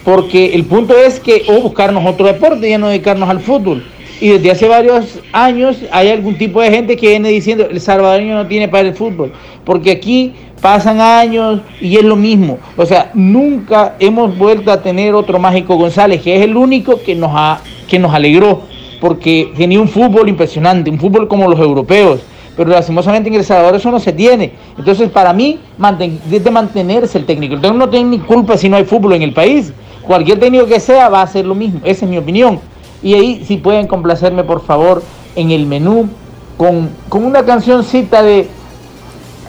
porque 0.04 0.54
el 0.54 0.66
punto 0.66 0.98
es 0.98 1.20
que 1.20 1.44
o 1.48 1.62
buscarnos 1.62 2.06
otro 2.06 2.28
deporte, 2.28 2.70
ya 2.70 2.78
no 2.78 2.90
dedicarnos 2.90 3.30
al 3.30 3.40
fútbol. 3.40 3.84
Y 4.24 4.30
desde 4.30 4.52
hace 4.52 4.70
varios 4.70 5.20
años 5.34 5.76
hay 5.92 6.08
algún 6.08 6.38
tipo 6.38 6.62
de 6.62 6.72
gente 6.72 6.96
que 6.96 7.10
viene 7.10 7.28
diciendo 7.28 7.68
el 7.70 7.82
salvadoreño 7.82 8.36
no 8.36 8.48
tiene 8.48 8.70
para 8.70 8.88
el 8.88 8.94
fútbol, 8.96 9.34
porque 9.66 9.92
aquí 9.92 10.32
pasan 10.62 11.02
años 11.02 11.60
y 11.82 11.98
es 11.98 12.06
lo 12.06 12.16
mismo. 12.16 12.58
O 12.78 12.86
sea, 12.86 13.12
nunca 13.14 13.96
hemos 14.00 14.38
vuelto 14.38 14.72
a 14.72 14.82
tener 14.82 15.14
otro 15.14 15.40
Mágico 15.40 15.76
González, 15.76 16.22
que 16.22 16.38
es 16.38 16.42
el 16.42 16.56
único 16.56 17.02
que 17.06 17.16
nos, 17.16 17.32
ha, 17.34 17.60
que 17.86 18.00
nos 18.00 18.14
alegró, 18.14 18.62
porque 19.02 19.52
tenía 19.58 19.82
un 19.82 19.90
fútbol 19.90 20.30
impresionante, 20.30 20.90
un 20.90 21.00
fútbol 21.00 21.28
como 21.28 21.50
los 21.50 21.60
europeos. 21.60 22.22
Pero 22.56 22.70
lastimosamente 22.70 23.28
en 23.28 23.36
El 23.36 23.44
Salvador 23.44 23.76
eso 23.76 23.92
no 23.92 24.00
se 24.00 24.14
tiene. 24.14 24.54
Entonces, 24.78 25.10
para 25.10 25.34
mí, 25.34 25.60
manten- 25.78 26.18
es 26.32 26.42
de 26.46 26.50
mantenerse 26.50 27.18
el 27.18 27.26
técnico. 27.26 27.56
El 27.56 27.60
técnico 27.62 27.86
no 27.86 27.90
tiene 27.90 28.10
ni 28.12 28.20
culpa 28.20 28.56
si 28.56 28.70
no 28.70 28.78
hay 28.78 28.86
fútbol 28.86 29.16
en 29.16 29.24
el 29.24 29.34
país. 29.34 29.74
Cualquier 30.02 30.40
técnico 30.40 30.66
que 30.66 30.80
sea 30.80 31.10
va 31.10 31.20
a 31.20 31.24
hacer 31.24 31.46
lo 31.46 31.56
mismo. 31.56 31.82
Esa 31.84 32.06
es 32.06 32.10
mi 32.12 32.18
opinión. 32.18 32.60
Y 33.04 33.14
ahí, 33.16 33.44
si 33.46 33.58
pueden 33.58 33.86
complacerme, 33.88 34.44
por 34.44 34.66
favor, 34.66 35.04
en 35.36 35.52
el 35.52 35.66
menú, 35.66 36.10
con, 36.58 36.90
con 37.10 37.26
una 37.26 37.44
cancioncita 37.44 38.24
de, 38.24 38.48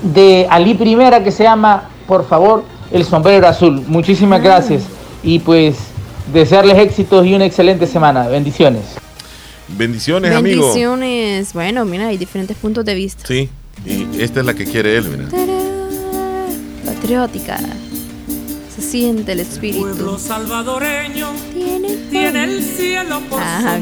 de 0.02 0.46
Ali 0.50 0.74
Primera 0.74 1.22
que 1.22 1.30
se 1.30 1.44
llama, 1.44 1.88
por 2.08 2.26
favor, 2.26 2.64
El 2.90 3.04
Sombrero 3.04 3.46
Azul. 3.46 3.84
Muchísimas 3.86 4.42
gracias. 4.42 4.82
Y 5.22 5.38
pues, 5.38 5.76
desearles 6.32 6.78
éxitos 6.78 7.24
y 7.26 7.34
una 7.34 7.44
excelente 7.44 7.86
semana. 7.86 8.26
Bendiciones. 8.28 8.82
Bendiciones, 9.68 10.34
amigo. 10.34 10.62
Bendiciones. 10.62 11.52
Bueno, 11.52 11.84
mira, 11.84 12.08
hay 12.08 12.18
diferentes 12.18 12.56
puntos 12.56 12.84
de 12.84 12.94
vista. 12.94 13.24
Sí, 13.26 13.48
y 13.86 14.20
esta 14.20 14.40
es 14.40 14.46
la 14.46 14.54
que 14.54 14.64
quiere 14.64 14.96
él, 14.96 15.04
mira. 15.08 15.28
Patriótica. 16.84 17.58
Siente 18.90 19.32
el 19.32 19.40
espíritu. 19.40 19.80
Pueblo 19.80 20.18
salvadoreño 20.18 21.32
tiene, 21.52 22.44
el 22.44 22.62
cielo 22.62 23.20
por 23.28 23.40
Ah. 23.42 23.78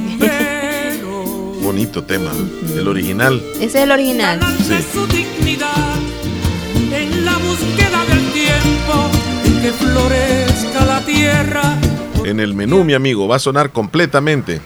Bonito 1.63 2.03
tema, 2.05 2.31
el 2.75 2.89
original. 2.89 3.43
Ese 3.57 3.65
es 3.65 3.75
el 3.77 3.91
original. 3.91 4.41
Sí. 4.67 4.75
su 4.93 5.07
dignidad 5.07 5.97
en 6.93 7.25
la 7.25 7.37
búsqueda 7.39 8.05
del 8.07 8.33
tiempo 8.33 9.11
en 9.45 9.63
que 9.63 9.73
florezca 9.73 10.85
la 10.87 11.01
tierra. 11.05 11.79
En 12.25 12.41
el 12.41 12.55
menú, 12.55 12.85
mi 12.85 12.95
amigo, 12.95 13.29
va 13.29 13.37
a 13.37 13.41
sonar 13.41 13.71
completamente. 13.71 14.61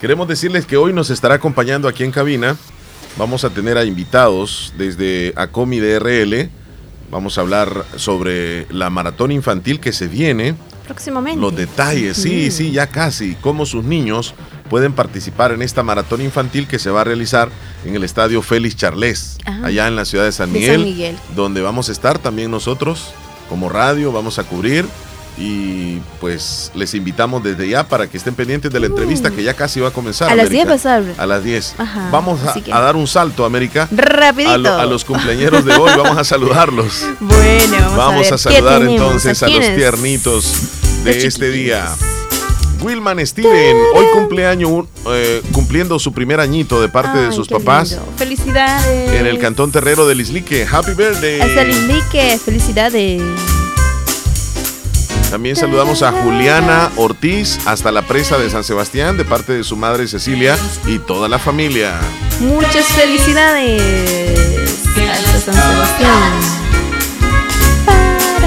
Queremos 0.00 0.28
decirles 0.28 0.66
que 0.66 0.76
hoy 0.76 0.92
nos 0.92 1.10
estará 1.10 1.36
acompañando 1.36 1.88
aquí 1.88 2.04
en 2.04 2.10
cabina. 2.12 2.56
Vamos 3.16 3.44
a 3.44 3.50
tener 3.50 3.76
a 3.78 3.84
invitados 3.84 4.72
desde 4.76 5.32
Acomi 5.36 5.78
DRL. 5.80 6.50
Vamos 7.10 7.38
a 7.38 7.40
hablar 7.42 7.84
sobre 7.96 8.66
la 8.70 8.90
maratón 8.90 9.32
infantil 9.32 9.80
que 9.80 9.92
se 9.92 10.08
viene. 10.08 10.54
Próximamente. 10.86 11.40
Los 11.40 11.54
detalles, 11.54 12.16
sí, 12.16 12.46
Mm. 12.48 12.50
sí, 12.52 12.70
ya 12.72 12.86
casi. 12.86 13.34
Cómo 13.40 13.66
sus 13.66 13.84
niños 13.84 14.34
pueden 14.70 14.92
participar 14.92 15.52
en 15.52 15.62
esta 15.62 15.82
maratón 15.82 16.20
infantil 16.22 16.66
que 16.66 16.78
se 16.78 16.90
va 16.90 17.02
a 17.02 17.04
realizar 17.04 17.48
en 17.84 17.94
el 17.94 18.04
estadio 18.04 18.42
Félix 18.42 18.76
Charles, 18.76 19.38
Ah. 19.46 19.60
allá 19.64 19.86
en 19.88 19.96
la 19.96 20.04
ciudad 20.04 20.24
de 20.24 20.32
San 20.32 20.52
De 20.52 20.58
Miguel, 20.60 20.76
San 20.80 20.84
Miguel. 20.84 21.16
donde 21.36 21.60
vamos 21.62 21.88
a 21.88 21.92
estar 21.92 22.18
también 22.18 22.50
nosotros 22.50 23.10
como 23.48 23.68
radio, 23.70 24.12
vamos 24.12 24.38
a 24.38 24.44
cubrir 24.44 24.84
y 25.40 25.98
pues 26.20 26.72
les 26.74 26.94
invitamos 26.94 27.42
desde 27.44 27.68
ya 27.68 27.86
para 27.86 28.08
que 28.08 28.16
estén 28.16 28.34
pendientes 28.34 28.72
de 28.72 28.80
la 28.80 28.86
entrevista 28.86 29.30
que 29.30 29.42
ya 29.42 29.54
casi 29.54 29.78
va 29.80 29.88
a 29.88 29.90
comenzar. 29.92 30.28
Mm. 30.28 30.32
A 30.32 30.34
las 30.36 30.46
América. 30.46 30.64
10 30.76 30.86
va 30.86 30.94
a. 31.20 31.22
A 31.22 31.26
las 31.26 31.44
10. 31.44 31.74
Ajá, 31.78 32.08
Vamos 32.10 32.40
a, 32.44 32.50
así 32.50 32.60
que- 32.62 32.72
a 32.72 32.80
dar 32.80 32.96
un 32.96 33.06
salto, 33.06 33.44
América. 33.44 33.88
Rapidito. 33.90 34.50
A, 34.52 34.58
lo- 34.58 34.74
a 34.78 34.86
los 34.86 35.04
cumpleaños 35.04 35.64
de 35.64 35.74
hoy, 35.76 35.92
vamos 35.96 36.18
a 36.18 36.24
saludarlos. 36.24 37.04
Bueno, 37.20 37.76
vamos, 37.80 37.96
Vamos 37.96 38.14
a, 38.14 38.20
ver 38.22 38.34
a 38.34 38.38
saludar 38.38 38.82
entonces 38.82 39.42
a 39.42 39.48
los 39.48 39.74
tiernitos 39.76 40.52
de 41.04 41.14
Los 41.14 41.24
este 41.24 41.50
día. 41.50 41.86
Wilman 42.80 43.24
Steven, 43.26 43.76
hoy 43.94 44.06
cumpleaños, 44.14 44.86
eh, 45.10 45.42
cumpliendo 45.52 45.98
su 45.98 46.12
primer 46.12 46.38
añito 46.38 46.80
de 46.80 46.88
parte 46.88 47.18
de 47.18 47.32
sus 47.32 47.48
papás 47.48 47.90
lindo. 47.90 48.06
Felicidades. 48.16 49.12
en 49.14 49.26
el 49.26 49.38
Cantón 49.40 49.72
Terrero 49.72 50.06
de 50.06 50.14
Lislique. 50.14 50.64
Happy 50.70 50.92
birthday. 50.94 51.40
Hasta 51.40 51.62
el. 51.62 52.38
Felicidades. 52.44 53.22
También 55.30 55.56
saludamos 55.56 56.02
a 56.02 56.10
Juliana 56.10 56.90
Ortiz 56.96 57.58
hasta 57.66 57.92
la 57.92 58.02
presa 58.02 58.38
de 58.38 58.48
San 58.48 58.64
Sebastián 58.64 59.18
de 59.18 59.26
parte 59.26 59.52
de 59.52 59.62
su 59.62 59.76
madre 59.76 60.08
Cecilia 60.08 60.56
y 60.86 60.98
toda 60.98 61.28
la 61.28 61.38
familia. 61.38 62.00
Muchas 62.40 62.86
felicidades. 62.86 63.82
Hasta 64.96 65.52
San 65.52 65.54
Sebastián. 65.54 66.32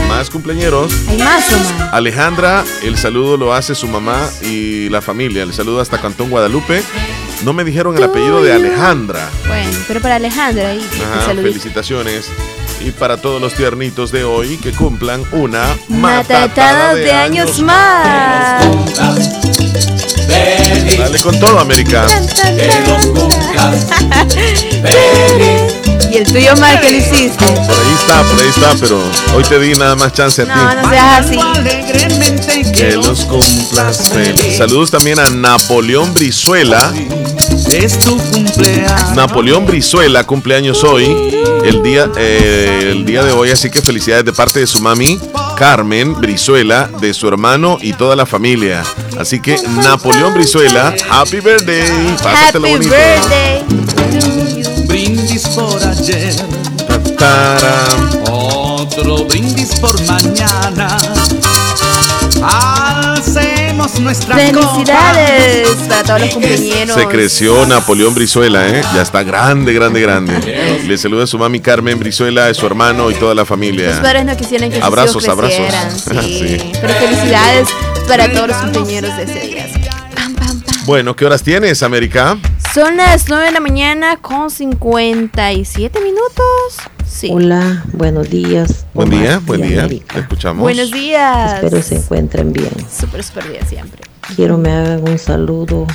Más 0.07 0.29
cumpleañeros. 0.31 0.91
Hay 1.07 1.19
más, 1.19 1.45
Omar. 1.53 1.89
Alejandra, 1.93 2.63
el 2.81 2.97
saludo 2.97 3.37
lo 3.37 3.53
hace 3.53 3.75
su 3.75 3.87
mamá 3.87 4.27
y 4.41 4.89
la 4.89 5.01
familia. 5.01 5.43
El 5.43 5.53
saludo 5.53 5.81
hasta 5.81 6.01
Cantón 6.01 6.31
Guadalupe. 6.31 6.81
No 7.43 7.53
me 7.53 7.63
dijeron 7.63 7.95
el 7.95 8.03
apellido 8.03 8.43
de 8.43 8.53
Alejandra. 8.53 9.29
Bueno, 9.47 9.77
pero 9.87 10.01
para 10.01 10.15
Alejandra 10.15 10.69
ahí. 10.69 10.85
Ajá, 11.13 11.31
felicitaciones. 11.35 12.25
Y 12.83 12.89
para 12.91 13.17
todos 13.17 13.39
los 13.39 13.53
tiernitos 13.53 14.11
de 14.11 14.23
hoy 14.23 14.57
que 14.57 14.71
cumplan 14.71 15.23
una 15.31 15.77
Matatada 15.87 16.95
de 16.95 17.11
años 17.11 17.61
más. 17.61 18.65
Dale, 18.97 19.21
Dale 20.97 21.19
con 21.19 21.39
todo, 21.39 21.59
América. 21.59 22.07
¿Y 26.11 26.17
el 26.17 26.25
tuyo, 26.25 26.55
Mar, 26.57 26.81
qué 26.81 26.89
le 26.91 26.97
hiciste? 26.97 27.45
Por 27.45 27.53
ahí 27.53 27.93
está, 27.99 28.23
por 28.23 28.39
ahí 28.39 28.49
está, 28.49 28.73
pero 28.79 28.99
hoy 29.35 29.43
te 29.43 29.59
di 29.59 29.73
nada 29.75 29.95
más 29.95 30.13
chance 30.13 30.41
a 30.41 30.45
ti. 30.45 30.51
No, 30.53 30.73
no 30.81 30.89
seas 30.89 31.25
así. 31.25 31.39
Que 32.73 32.97
los 32.97 33.25
cumplas 33.25 34.09
feliz. 34.09 34.57
Saludos 34.57 34.89
también 34.91 35.19
a 35.19 35.29
Napoleón 35.29 36.13
Brizuela. 36.13 36.91
Es 37.71 37.99
tu 37.99 38.17
cumpleaños. 38.17 39.15
Napoleón 39.15 39.65
Brizuela, 39.65 40.25
cumpleaños 40.25 40.83
hoy, 40.83 41.05
el 41.63 41.81
día, 41.81 42.09
eh, 42.17 42.89
el 42.91 43.05
día 43.05 43.23
de 43.23 43.31
hoy, 43.31 43.49
así 43.51 43.69
que 43.69 43.81
felicidades 43.81 44.25
de 44.25 44.33
parte 44.33 44.59
de 44.59 44.67
su 44.67 44.81
mami, 44.81 45.19
Carmen 45.57 46.19
Brizuela, 46.19 46.89
de 46.99 47.13
su 47.13 47.27
hermano 47.29 47.77
y 47.81 47.93
toda 47.93 48.15
la 48.17 48.25
familia. 48.25 48.83
Así 49.17 49.39
que 49.39 49.57
Napoleón 49.83 50.33
Brizuela, 50.33 50.93
happy 51.09 51.39
birthday, 51.39 52.15
pásatelo 52.21 52.67
Happy 52.67 52.77
bonito. 52.77 52.93
birthday. 52.93 54.85
Brindis 54.87 55.47
por 55.47 55.81
ayer. 55.81 56.35
Otro 58.29 59.25
brindis 59.25 59.79
por 59.79 59.99
mañana. 60.07 60.97
Nuestra 63.99 64.35
Felicidades 64.35 65.67
para 65.89 66.03
todos 66.03 66.21
los 66.21 66.29
cumpleaños. 66.29 66.95
Se 66.95 67.07
creció 67.07 67.65
Napoleón 67.65 68.13
Brizuela, 68.13 68.67
¿eh? 68.69 68.81
Ya 68.93 69.01
está 69.01 69.23
grande, 69.23 69.73
grande, 69.73 70.01
grande. 70.01 70.81
Le 70.85 70.97
saluda 70.97 71.23
a 71.23 71.27
su 71.27 71.39
mami 71.39 71.59
Carmen 71.59 71.97
Brizuela, 71.97 72.45
a 72.45 72.53
su 72.53 72.65
hermano 72.67 73.09
y 73.09 73.15
toda 73.15 73.33
la 73.33 73.43
familia. 73.43 73.89
Los 73.89 73.99
padres 73.99 74.25
no 74.25 74.37
quisieran 74.37 74.69
que 74.69 74.75
sus 74.75 74.85
Abrazos, 74.85 75.23
hijos 75.23 75.29
abrazos. 75.29 76.03
Sí. 76.21 76.59
Sí. 76.59 76.71
Pero 76.79 76.93
felicidades 76.93 77.69
para 78.07 78.31
todos 78.31 78.49
los 78.49 78.57
cumpleaños 78.57 79.17
de 79.17 79.23
ese 79.23 79.39
día. 79.39 79.67
Bueno, 80.85 81.15
¿qué 81.15 81.25
horas 81.25 81.43
tienes, 81.43 81.83
América? 81.83 82.37
Son 82.73 82.97
las 82.97 83.29
9 83.29 83.45
de 83.45 83.51
la 83.51 83.59
mañana 83.59 84.17
con 84.17 84.49
57 84.49 85.99
minutos. 85.99 86.90
Sí. 87.07 87.29
Hola, 87.31 87.83
buenos 87.93 88.29
días. 88.29 88.85
Buen 88.93 89.09
Omar 89.09 89.21
día, 89.21 89.39
buen 89.45 89.61
día. 89.61 89.79
América. 89.83 90.13
Te 90.15 90.19
escuchamos. 90.21 90.61
Buenos 90.61 90.91
días. 90.91 91.55
Espero 91.55 91.81
se 91.81 91.95
encuentren 91.97 92.51
bien. 92.53 92.71
Súper, 92.89 93.23
súper 93.23 93.49
bien 93.49 93.67
siempre. 93.67 94.01
Quiero 94.35 94.57
me 94.57 94.71
hagan 94.71 95.07
un 95.07 95.19
saludo 95.19 95.85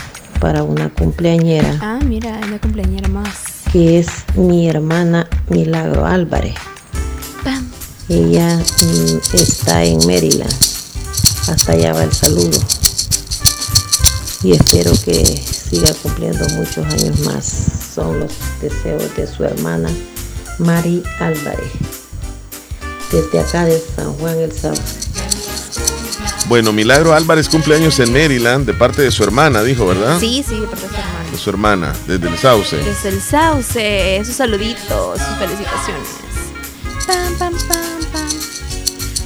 para 0.41 0.63
una 0.63 0.91
cumpleañera 0.91 1.79
Ah, 1.81 1.99
mira, 2.05 2.39
una 2.47 2.59
cumpleañera 2.61 3.09
más. 3.09 3.63
que 3.73 3.99
es 3.99 4.09
mi 4.35 4.69
hermana 4.69 5.27
Milagro 5.49 6.05
Álvarez. 6.07 6.55
Pam. 7.43 7.67
Ella 8.09 8.57
mm, 8.59 9.17
está 9.37 9.85
en 9.85 9.99
Maryland. 10.07 10.53
Hasta 11.49 11.73
allá 11.73 11.93
va 11.95 12.05
el 12.05 12.13
saludo. 12.13 12.59
Y 14.43 14.53
espero 14.53 14.93
que 15.05 15.25
siga 15.25 15.93
cumpliendo 16.03 16.47
muchos 16.57 16.85
años 16.87 17.19
más. 17.21 17.45
Son 17.95 18.21
los 18.21 18.33
deseos 18.61 19.17
de 19.17 19.27
su 19.27 19.43
hermana 19.45 19.89
Mari 20.59 21.03
Álvarez. 21.21 21.71
Desde 23.11 23.41
acá 23.41 23.65
de 23.65 23.81
San 23.95 24.13
Juan 24.15 24.39
el 24.41 24.53
Sauce. 24.53 24.83
Bueno, 26.49 26.73
Milagro 26.73 27.13
Álvarez 27.13 27.49
cumpleaños 27.49 27.99
en 27.99 28.13
Maryland 28.13 28.67
de 28.67 28.73
parte 28.75 29.03
de 29.03 29.11
su 29.11 29.25
hermana, 29.25 29.63
dijo, 29.63 29.87
¿verdad? 29.87 30.19
Sí, 30.21 30.45
sí, 30.49 30.63
porque 30.69 30.87
es 30.87 30.93
hermano. 30.93 31.31
De 31.33 31.39
su 31.39 31.51
hermana, 31.51 31.93
desde 32.07 32.29
el 32.29 32.39
Sauce. 32.39 32.77
Desde 32.77 33.09
el 33.09 33.21
sauce, 33.21 34.23
sus 34.25 34.35
saluditos, 34.37 35.19
sus 35.19 35.37
felicitaciones. 35.39 36.09
Pam, 37.07 37.35
pam, 37.39 37.53
pam, 37.53 37.69
pam. 38.13 38.29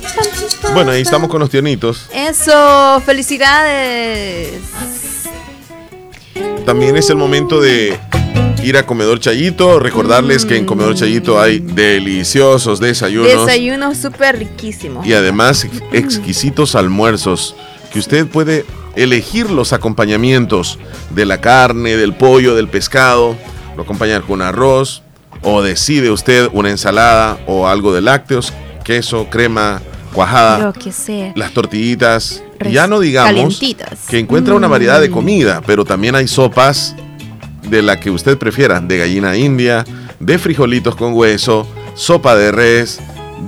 Pam, 0.02 0.24
pam, 0.24 0.60
pam, 0.62 0.74
Bueno, 0.74 0.90
ahí 0.92 1.02
pam. 1.02 1.08
estamos 1.08 1.28
con 1.30 1.40
los 1.40 1.50
tionitos. 1.50 2.06
Eso, 2.12 3.02
felicidades. 3.04 4.52
También 6.64 6.96
es 6.96 7.10
el 7.10 7.16
momento 7.16 7.60
de 7.60 7.98
ir 8.62 8.76
a 8.76 8.86
Comedor 8.86 9.20
Chayito. 9.20 9.78
Recordarles 9.78 10.44
que 10.44 10.56
en 10.56 10.66
Comedor 10.66 10.94
Chayito 10.94 11.40
hay 11.40 11.58
deliciosos 11.58 12.80
desayunos. 12.80 13.46
Desayuno 13.46 13.94
súper 13.94 14.38
riquísimo. 14.38 15.02
y 15.04 15.12
además 15.12 15.66
exquisitos 15.92 16.74
almuerzos 16.74 17.54
que 17.92 17.98
usted 17.98 18.26
puede 18.26 18.64
elegir 18.96 19.50
los 19.50 19.72
acompañamientos 19.72 20.78
de 21.10 21.26
la 21.26 21.40
carne, 21.40 21.96
del 21.96 22.14
pollo, 22.14 22.54
del 22.54 22.68
pescado, 22.68 23.36
lo 23.76 23.82
acompañar 23.82 24.22
con 24.22 24.42
arroz 24.42 25.02
o 25.42 25.62
decide 25.62 26.10
usted 26.10 26.48
una 26.52 26.70
ensalada 26.70 27.38
o 27.46 27.66
algo 27.66 27.94
de 27.94 28.00
lácteos, 28.00 28.52
queso, 28.84 29.28
crema, 29.30 29.80
cuajada, 30.12 30.58
Lo 30.58 30.72
que 30.72 30.92
sea. 30.92 31.32
las 31.36 31.52
tortillitas, 31.52 32.42
y 32.64 32.72
ya 32.72 32.86
no 32.86 33.00
digamos 33.00 33.32
Calentitas. 33.58 34.06
que 34.08 34.18
encuentra 34.18 34.54
una 34.54 34.68
Mm. 34.68 34.70
variedad 34.70 35.00
de 35.00 35.10
comida, 35.10 35.62
pero 35.66 35.84
también 35.84 36.14
hay 36.14 36.28
sopas 36.28 36.94
de 37.68 37.82
la 37.82 37.98
que 38.00 38.10
usted 38.10 38.36
prefiera, 38.38 38.80
de 38.80 38.98
gallina 38.98 39.36
india, 39.36 39.84
de 40.18 40.38
frijolitos 40.38 40.96
con 40.96 41.12
hueso, 41.14 41.66
sopa 41.94 42.34
de 42.36 42.52
res, 42.52 43.00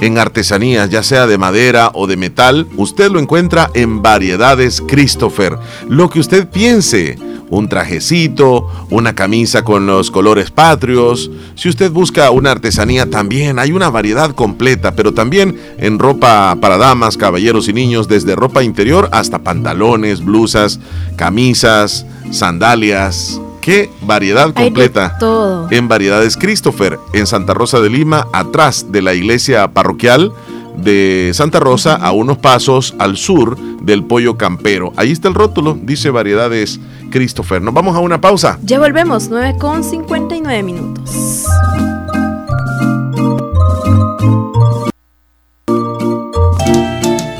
en 0.00 0.18
artesanías, 0.18 0.90
ya 0.90 1.02
sea 1.02 1.26
de 1.26 1.38
madera 1.38 1.90
o 1.94 2.06
de 2.06 2.16
metal, 2.16 2.66
usted 2.76 3.10
lo 3.10 3.20
encuentra 3.20 3.70
en 3.74 4.02
Variedades 4.02 4.80
Christopher. 4.80 5.56
Lo 5.88 6.08
que 6.10 6.18
usted 6.20 6.48
piense, 6.48 7.18
un 7.50 7.68
trajecito, 7.68 8.61
una 8.92 9.14
camisa 9.14 9.64
con 9.64 9.86
los 9.86 10.10
colores 10.10 10.50
patrios. 10.50 11.30
Si 11.54 11.68
usted 11.68 11.90
busca 11.90 12.30
una 12.30 12.50
artesanía 12.50 13.08
también, 13.08 13.58
hay 13.58 13.72
una 13.72 13.90
variedad 13.90 14.32
completa, 14.32 14.94
pero 14.94 15.12
también 15.12 15.58
en 15.78 15.98
ropa 15.98 16.56
para 16.60 16.76
damas, 16.76 17.16
caballeros 17.16 17.68
y 17.68 17.72
niños, 17.72 18.06
desde 18.06 18.36
ropa 18.36 18.62
interior 18.62 19.08
hasta 19.12 19.38
pantalones, 19.40 20.24
blusas, 20.24 20.78
camisas, 21.16 22.06
sandalias. 22.30 23.40
¡Qué 23.62 23.90
variedad 24.02 24.52
completa! 24.52 25.16
todo. 25.18 25.68
en 25.70 25.86
Variedades 25.88 26.36
Christopher, 26.36 26.98
en 27.12 27.26
Santa 27.26 27.54
Rosa 27.54 27.80
de 27.80 27.90
Lima, 27.90 28.26
atrás 28.32 28.90
de 28.90 29.02
la 29.02 29.14
iglesia 29.14 29.68
parroquial 29.68 30.32
de 30.76 31.30
Santa 31.32 31.60
Rosa, 31.60 31.94
a 31.94 32.12
unos 32.12 32.38
pasos 32.38 32.94
al 32.98 33.16
sur 33.16 33.56
del 33.82 34.04
Pollo 34.04 34.36
Campero. 34.36 34.92
Ahí 34.96 35.12
está 35.12 35.28
el 35.28 35.34
rótulo, 35.34 35.78
dice 35.80 36.10
Variedades 36.10 36.80
Christopher. 37.12 37.62
Nos 37.62 37.72
vamos 37.72 37.94
a 37.94 38.00
una 38.00 38.20
pausa. 38.20 38.58
Ya 38.64 38.80
volvemos, 38.80 39.28
9 39.28 39.58
con 39.58 39.84
59 39.84 40.62
minutos. 40.64 41.46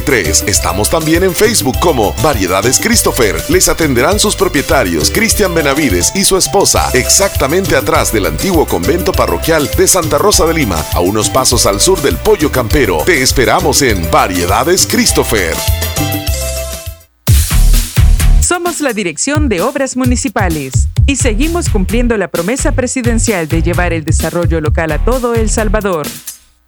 5083. 0.00 0.44
Estamos 0.48 0.90
también 0.90 1.22
en 1.22 1.34
Facebook 1.34 1.78
como 1.80 2.12
Variedades 2.22 2.80
Christopher. 2.80 3.36
Les 3.48 3.68
atenderán 3.68 4.18
sus 4.18 4.34
propietarios 4.36 5.10
Cristian 5.10 5.54
Benavides 5.54 6.12
y 6.14 6.24
su 6.24 6.36
esposa, 6.36 6.90
exactamente 6.94 7.76
atrás 7.76 8.12
del 8.12 8.26
antiguo 8.26 8.66
convento 8.66 9.12
parroquial 9.12 9.70
de 9.76 9.86
Santa 9.86 10.18
Rosa 10.18 10.46
de 10.46 10.54
Lima, 10.54 10.84
a 10.92 11.00
unos 11.00 11.30
pasos 11.30 11.66
al 11.66 11.80
sur 11.80 12.00
del 12.02 12.16
Pollo 12.16 12.50
Campero. 12.50 12.98
Te 13.04 13.22
esperamos 13.22 13.82
en 13.82 14.10
Variedades 14.10 14.86
Christopher. 14.86 15.54
Somos 18.40 18.80
la 18.80 18.92
Dirección 18.92 19.48
de 19.48 19.62
Obras 19.62 19.96
Municipales 19.96 20.88
y 21.06 21.16
seguimos 21.16 21.70
cumpliendo 21.70 22.16
la 22.16 22.28
promesa 22.28 22.72
presidencial 22.72 23.48
de 23.48 23.62
llevar 23.62 23.92
el 23.92 24.04
desarrollo 24.04 24.60
local 24.60 24.92
a 24.92 25.04
todo 25.04 25.34
El 25.34 25.48
Salvador. 25.48 26.06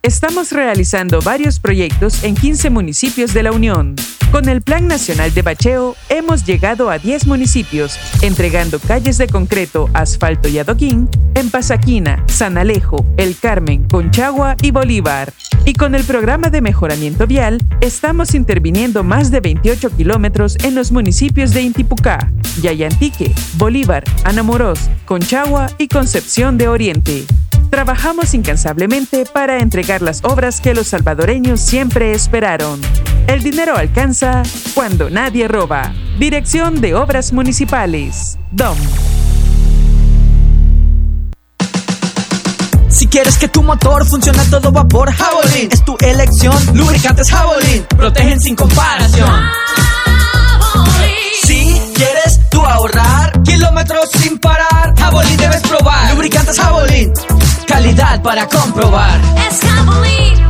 Estamos 0.07 0.53
realizando 0.53 1.21
varios 1.21 1.59
proyectos 1.59 2.23
en 2.23 2.37
15 2.37 2.71
municipios 2.71 3.35
de 3.35 3.43
la 3.43 3.51
Unión. 3.51 3.97
Con 4.31 4.49
el 4.49 4.63
Plan 4.63 4.87
Nacional 4.87 5.35
de 5.35 5.43
Bacheo 5.43 5.97
hemos 6.09 6.47
llegado 6.47 6.91
a 6.91 6.99
10 7.01 7.27
municipios, 7.27 7.99
entregando 8.23 8.79
calles 8.79 9.19
de 9.19 9.27
concreto, 9.27 9.91
asfalto 9.95 10.49
y 10.49 10.61
adoquín 10.61 11.09
en 11.35 11.51
Pasaquina, 11.51 12.23
San 12.29 12.57
Alejo, 12.57 13.05
El 13.17 13.37
Carmen, 13.37 13.83
Conchagua 13.89 14.55
y 14.63 14.71
Bolívar. 14.71 15.33
Y 15.65 15.73
con 15.73 15.97
el 15.97 16.05
programa 16.05 16.51
de 16.51 16.61
mejoramiento 16.61 17.27
vial, 17.27 17.59
estamos 17.81 18.37
interviniendo 18.37 19.03
más 19.03 19.33
de 19.33 19.41
28 19.41 19.91
kilómetros 19.97 20.57
en 20.63 20.77
los 20.77 20.93
municipios 20.93 21.53
de 21.53 21.63
Intipucá, 21.63 22.31
Yayantique, 22.63 23.35
Bolívar, 23.55 24.05
Anamorós, 24.23 24.89
Conchagua 25.05 25.67
y 25.79 25.89
Concepción 25.89 26.59
de 26.59 26.69
Oriente. 26.69 27.27
Trabajamos 27.71 28.33
incansablemente 28.35 29.27
para 29.27 29.59
entregar 29.59 30.01
las 30.01 30.25
obras 30.25 30.61
que 30.61 30.75
los 30.75 30.89
salvadoreños 30.89 31.61
siempre 31.61 32.13
esperaron. 32.13 32.81
El 33.27 33.43
dinero 33.43 33.77
alcanza 33.77 34.43
cuando 34.75 35.11
nadie 35.11 35.49
roba. 35.49 35.93
Dirección 36.19 36.81
de 36.81 36.95
Obras 36.95 37.33
Municipales. 37.33 38.39
DOM. 38.53 38.79
Si 42.89 43.07
quieres 43.09 43.37
que 43.37 43.49
tu 43.49 43.63
motor 43.63 44.07
funcione 44.07 44.41
a 44.41 44.45
todo 44.49 44.73
vapor, 44.73 45.13
Javelin 45.13 45.69
es 45.71 45.85
tu 45.85 45.97
elección. 46.01 46.57
Lubricantes 46.73 47.31
Javelin 47.31 47.85
protegen 47.97 48.41
sin 48.41 48.57
comparación. 48.57 49.43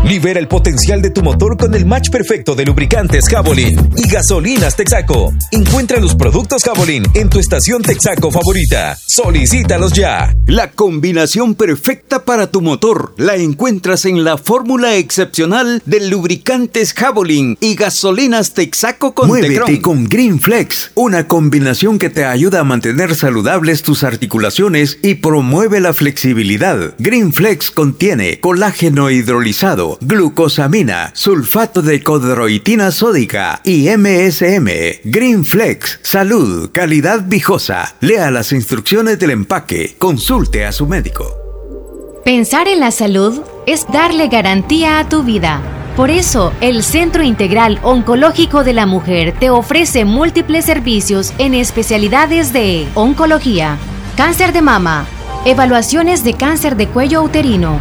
Libera 0.07 0.39
el 0.39 0.47
potencial 0.47 1.03
de 1.03 1.11
tu 1.11 1.21
motor 1.21 1.57
con 1.57 1.75
el 1.75 1.85
match 1.85 2.11
perfecto 2.11 2.55
de 2.55 2.65
lubricantes 2.65 3.29
Javelin 3.29 3.91
y 3.97 4.09
gasolinas 4.09 4.77
Texaco. 4.77 5.35
Encuentra 5.51 5.99
los 5.99 6.15
productos 6.15 6.63
Javelin 6.63 7.03
en 7.15 7.29
tu 7.29 7.41
estación 7.41 7.83
Texaco 7.83 8.31
favorita. 8.31 8.97
Solicítalos 9.05 9.95
ya. 9.95 10.33
La 10.47 10.71
combinación 10.71 11.57
perfecta 11.57 12.25
para 12.25 12.53
tu 12.53 12.61
motor 12.61 13.15
la 13.17 13.35
encuentras 13.35 14.05
en 14.05 14.23
la 14.23 14.39
fórmula 14.39 14.95
excepcional 14.95 15.83
de 15.87 16.09
lubricantes 16.09 16.93
Javelin 16.93 17.59
y 17.61 17.75
gasolinas 17.75 18.55
Texaco 18.55 19.13
con 19.13 19.27
Muévete 19.27 19.55
Tecron. 19.55 19.77
con 19.79 20.05
Green 20.05 20.39
Flex, 20.39 20.93
una 20.95 21.27
combinación 21.27 21.99
que 21.99 22.11
te 22.11 22.25
ayuda 22.25 22.61
a 22.61 22.65
mantener 22.65 23.17
saludables 23.17 23.83
tus 23.83 24.05
articulaciones 24.05 25.01
y 25.03 25.17
promueve 25.17 25.81
la 25.81 25.93
flexibilidad. 25.93 26.95
Green 27.01 27.33
Flex 27.33 27.73
contiene 27.73 28.39
colágeno 28.39 29.11
hidrolizado, 29.11 29.96
glucosamina, 30.01 31.11
sulfato 31.15 31.83
de 31.83 32.03
codroitina 32.03 32.91
sódica 32.91 33.61
y 33.65 33.89
MSM. 33.89 34.69
Green 35.05 35.45
Flex, 35.45 36.01
salud, 36.03 36.71
calidad 36.73 37.25
viejosa. 37.27 37.95
Lea 38.01 38.31
las 38.31 38.53
instrucciones 38.53 39.19
del 39.19 39.31
empaque. 39.31 39.97
Consulte 39.99 40.65
a 40.65 40.73
su 40.73 40.87
médico. 40.87 41.37
Pensar 42.25 42.67
en 42.69 42.81
la 42.81 42.91
salud 42.91 43.41
es 43.67 43.87
darle 43.93 44.29
garantía 44.29 44.99
a 44.99 45.09
tu 45.09 45.23
vida. 45.23 45.63
Por 45.97 46.11
eso, 46.11 46.53
el 46.61 46.83
Centro 46.83 47.23
Integral 47.23 47.79
Oncológico 47.83 48.65
de 48.65 48.75
la 48.75 48.85
Mujer 48.85 49.35
te 49.39 49.49
ofrece 49.49 50.05
múltiples 50.05 50.65
servicios 50.67 51.33
en 51.39 51.55
especialidades 51.55 52.53
de 52.53 52.87
oncología, 52.95 53.79
cáncer 54.17 54.53
de 54.53 54.61
mama, 54.61 55.07
evaluaciones 55.47 56.23
de 56.23 56.35
cáncer 56.35 56.77
de 56.77 56.89
cuello 56.89 57.23
uterino, 57.23 57.81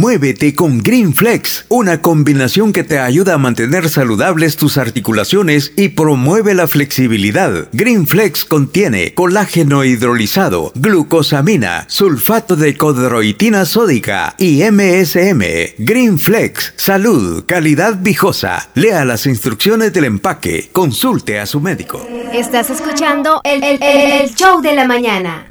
Muévete 0.00 0.54
con 0.54 0.80
Green 0.82 1.14
Flex, 1.14 1.64
una 1.70 2.02
combinación 2.02 2.74
que 2.74 2.84
te 2.84 2.98
ayuda 2.98 3.32
a 3.32 3.38
mantener 3.38 3.88
saludables 3.88 4.56
tus 4.56 4.76
articulaciones 4.76 5.72
y 5.74 5.88
promueve 5.88 6.52
la 6.52 6.68
flexibilidad. 6.68 7.68
Green 7.72 8.06
Flex 8.06 8.44
contiene 8.44 9.14
colágeno 9.14 9.84
hidrolizado, 9.84 10.70
glucosamina, 10.74 11.86
sulfato 11.88 12.56
de 12.56 12.76
codroitina 12.76 13.64
sódica 13.64 14.34
y 14.36 14.62
MSM. 14.70 15.40
Green 15.78 16.18
Flex, 16.18 16.74
salud, 16.76 17.44
calidad 17.46 17.96
viejosa. 17.98 18.68
Lea 18.74 19.02
las 19.06 19.24
instrucciones 19.24 19.94
del 19.94 20.04
empaque. 20.04 20.68
Consulte 20.72 21.40
a 21.40 21.46
su 21.46 21.58
médico. 21.62 22.06
Estás 22.34 22.68
escuchando 22.68 23.40
el, 23.44 23.64
el- 23.64 23.82
el- 23.82 24.12
el 24.20 24.34
show 24.34 24.60
de 24.60 24.74
la 24.74 24.86
mañana. 24.86 25.50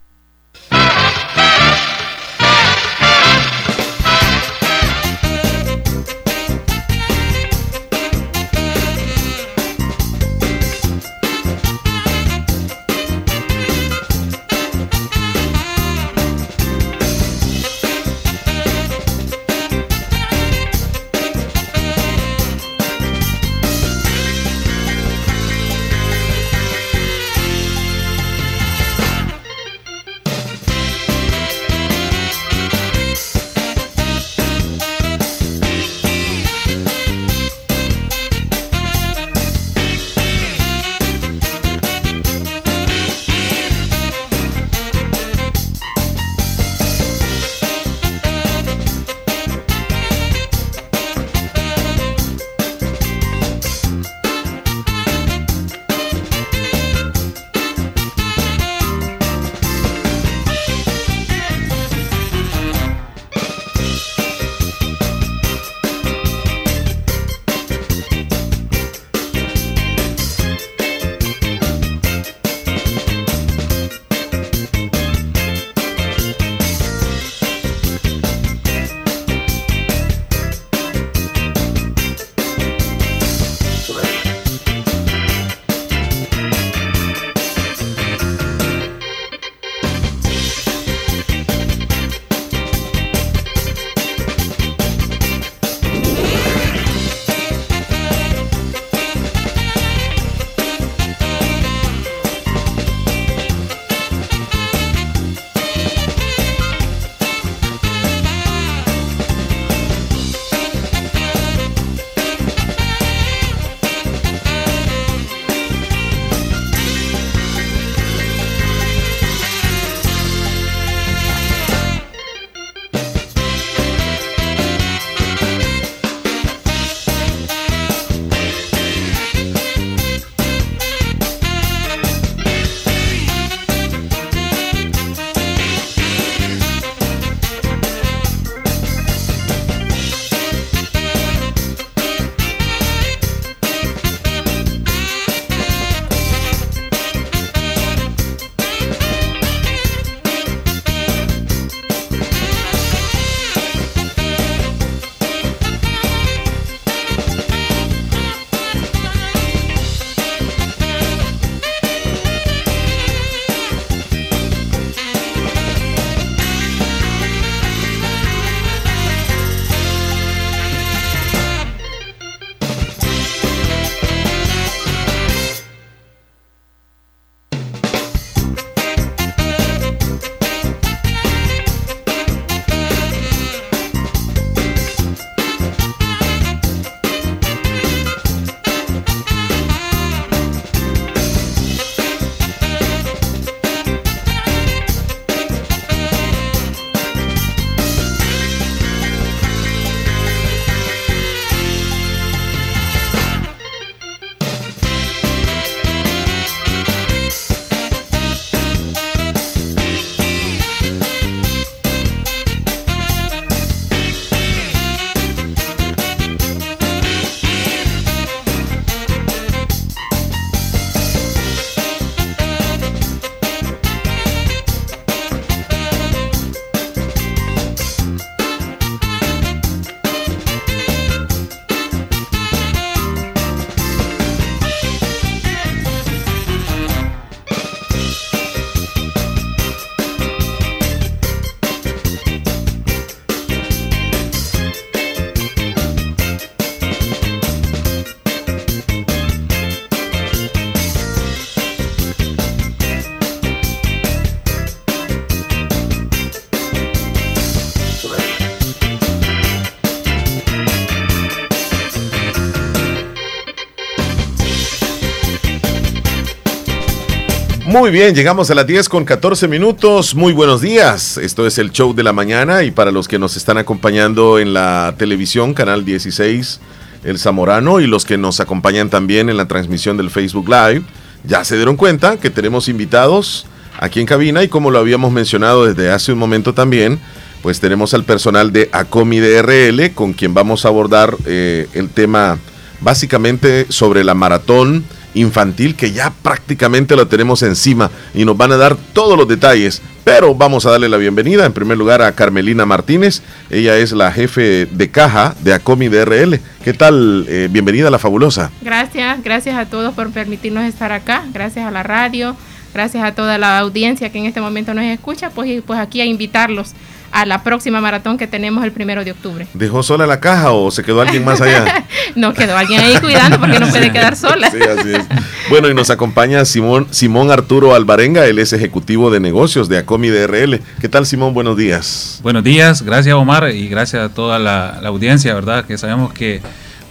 Muy 267.86 267.92
bien, 267.92 268.16
llegamos 268.16 268.50
a 268.50 268.56
las 268.56 268.66
10 268.66 268.90
con 268.90 269.06
14 269.06 269.48
minutos. 269.48 270.16
Muy 270.16 270.34
buenos 270.34 270.60
días. 270.60 271.20
Esto 271.20 271.46
es 271.46 271.60
el 271.60 271.72
show 271.72 271.94
de 271.94 272.02
la 272.02 272.14
mañana 272.14 272.64
y 272.64 272.72
para 272.72 272.90
los 272.90 273.08
que 273.08 273.20
nos 273.20 273.38
están 273.38 273.60
acompañando 273.60 274.40
en 274.40 274.56
la 274.56 274.96
televisión, 274.98 275.54
canal 275.54 275.86
16, 275.86 276.62
El 277.04 277.20
Zamorano, 277.20 277.80
y 277.82 277.86
los 277.86 278.04
que 278.04 278.18
nos 278.18 278.40
acompañan 278.40 278.90
también 278.90 279.30
en 279.30 279.38
la 279.38 279.48
transmisión 279.48 279.98
del 279.98 280.10
Facebook 280.10 280.50
Live, 280.50 280.82
ya 281.26 281.46
se 281.46 281.58
dieron 281.58 281.76
cuenta 281.76 282.18
que 282.18 282.32
tenemos 282.32 282.70
invitados 282.70 283.46
aquí 283.80 284.00
en 284.00 284.08
cabina 284.08 284.42
y 284.42 284.48
como 284.48 284.72
lo 284.72 284.80
habíamos 284.80 285.12
mencionado 285.12 285.68
desde 285.68 285.92
hace 285.92 286.12
un 286.12 286.18
momento 286.18 286.56
también, 286.56 287.00
pues 287.44 287.60
tenemos 287.60 287.94
al 287.94 288.04
personal 288.04 288.52
de 288.52 288.68
ACOMI 288.72 289.20
DRL 289.20 289.92
con 289.94 290.14
quien 290.14 290.34
vamos 290.34 290.66
a 290.66 290.70
abordar 290.70 291.16
eh, 291.28 291.68
el 291.74 291.90
tema 291.90 292.40
básicamente 292.82 293.68
sobre 293.70 294.04
la 294.04 294.16
maratón 294.16 294.86
infantil 295.16 295.76
que 295.76 295.92
ya 295.92 296.14
prácticamente 296.22 296.96
lo 296.96 297.08
tenemos 297.08 297.42
encima 297.42 297.90
y 298.14 298.26
nos 298.26 298.38
van 298.38 298.52
a 298.52 298.58
dar 298.58 298.76
todos 298.76 299.18
los 299.18 299.28
detalles. 299.28 299.82
Pero 300.04 300.36
vamos 300.36 300.68
a 300.68 300.72
darle 300.72 300.88
la 300.88 300.98
bienvenida 300.98 301.46
en 301.46 301.54
primer 301.54 301.80
lugar 301.80 302.04
a 302.04 302.12
Carmelina 302.12 302.66
Martínez. 302.68 303.24
Ella 303.50 303.78
es 303.78 303.92
la 303.92 304.12
jefe 304.12 304.68
de 304.68 304.92
caja 304.92 305.34
de 305.42 305.54
ACOMI 305.54 305.88
DRL. 305.88 306.40
¿Qué 306.64 306.74
tal? 306.74 307.26
Eh, 307.28 307.48
bienvenida 307.50 307.88
a 307.88 307.92
la 307.92 307.98
fabulosa. 307.98 308.52
Gracias, 308.62 309.24
gracias 309.24 309.58
a 309.58 309.66
todos 309.66 309.96
por 309.96 310.12
permitirnos 310.12 310.66
estar 310.66 310.92
acá. 310.92 311.24
Gracias 311.34 311.66
a 311.66 311.72
la 311.72 311.82
radio, 311.82 312.36
gracias 312.72 313.04
a 313.04 313.16
toda 313.16 313.40
la 313.40 313.58
audiencia 313.58 314.12
que 314.12 314.20
en 314.20 314.26
este 314.26 314.42
momento 314.42 314.76
nos 314.76 314.86
escucha. 314.86 315.32
Pues, 315.32 315.64
pues 315.66 315.80
aquí 315.80 316.02
a 316.02 316.06
invitarlos 316.06 316.76
a 317.16 317.26
la 317.26 317.44
próxima 317.44 317.80
maratón 317.80 318.18
que 318.18 318.28
tenemos 318.28 318.66
el 318.66 318.74
primero 318.74 319.06
de 319.06 319.12
octubre. 319.12 319.48
¿Dejó 319.54 319.84
sola 319.84 320.06
la 320.06 320.20
caja 320.20 320.52
o 320.52 320.70
se 320.70 320.84
quedó 320.84 321.00
alguien 321.00 321.24
más 321.24 321.40
allá? 321.40 321.86
no, 322.16 322.34
quedó 322.34 322.58
alguien 322.58 322.82
ahí 322.82 322.98
cuidando 322.98 323.40
porque 323.40 323.58
no 323.58 323.70
puede 323.70 323.90
quedar 323.90 324.18
sola. 324.18 324.52
sí, 324.52 324.58
así 324.62 324.94
es. 324.94 325.06
Bueno, 325.50 325.70
y 325.70 325.74
nos 325.74 325.90
acompaña 325.90 326.44
Simón, 326.44 326.88
Simón 326.92 327.32
Arturo 327.32 327.74
Alvarenga, 327.74 328.26
él 328.26 328.38
es 328.38 328.52
ejecutivo 328.52 329.12
de 329.12 329.22
negocios 329.22 329.70
de 329.70 329.78
Acomi 329.78 330.10
DRL. 330.10 330.60
¿Qué 330.82 330.90
tal, 330.90 331.06
Simón? 331.06 331.34
Buenos 331.34 331.56
días. 331.56 332.20
Buenos 332.22 332.44
días, 332.44 332.82
gracias 332.82 333.16
Omar 333.16 333.50
y 333.50 333.70
gracias 333.70 334.04
a 334.04 334.10
toda 334.14 334.38
la, 334.38 334.82
audiencia, 334.86 335.34
¿verdad? 335.34 335.64
Que 335.64 335.78
sabemos 335.78 336.12
que 336.12 336.42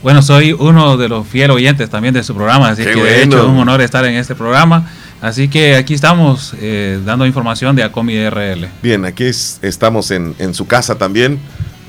bueno, 0.02 0.22
soy 0.22 0.54
uno 0.54 0.96
de 0.96 1.10
los 1.10 1.26
fieles 1.26 1.54
oyentes 1.54 1.90
también 1.90 2.14
de 2.14 2.22
su 2.22 2.34
programa, 2.34 2.70
así 2.70 2.82
que 2.82 2.94
de 2.94 3.24
hecho 3.24 3.38
es 3.38 3.44
un 3.44 3.58
honor 3.58 3.82
estar 3.82 4.04
en 4.06 4.14
este 4.14 4.34
programa. 4.34 4.88
Así 5.24 5.48
que 5.48 5.74
aquí 5.76 5.94
estamos 5.94 6.52
eh, 6.60 7.00
dando 7.02 7.24
información 7.24 7.74
de 7.74 7.82
ACOMI 7.82 8.28
RL. 8.28 8.68
Bien, 8.82 9.06
aquí 9.06 9.24
estamos 9.24 10.10
en, 10.10 10.52
su 10.52 10.66
casa 10.66 10.96
también, 10.96 11.38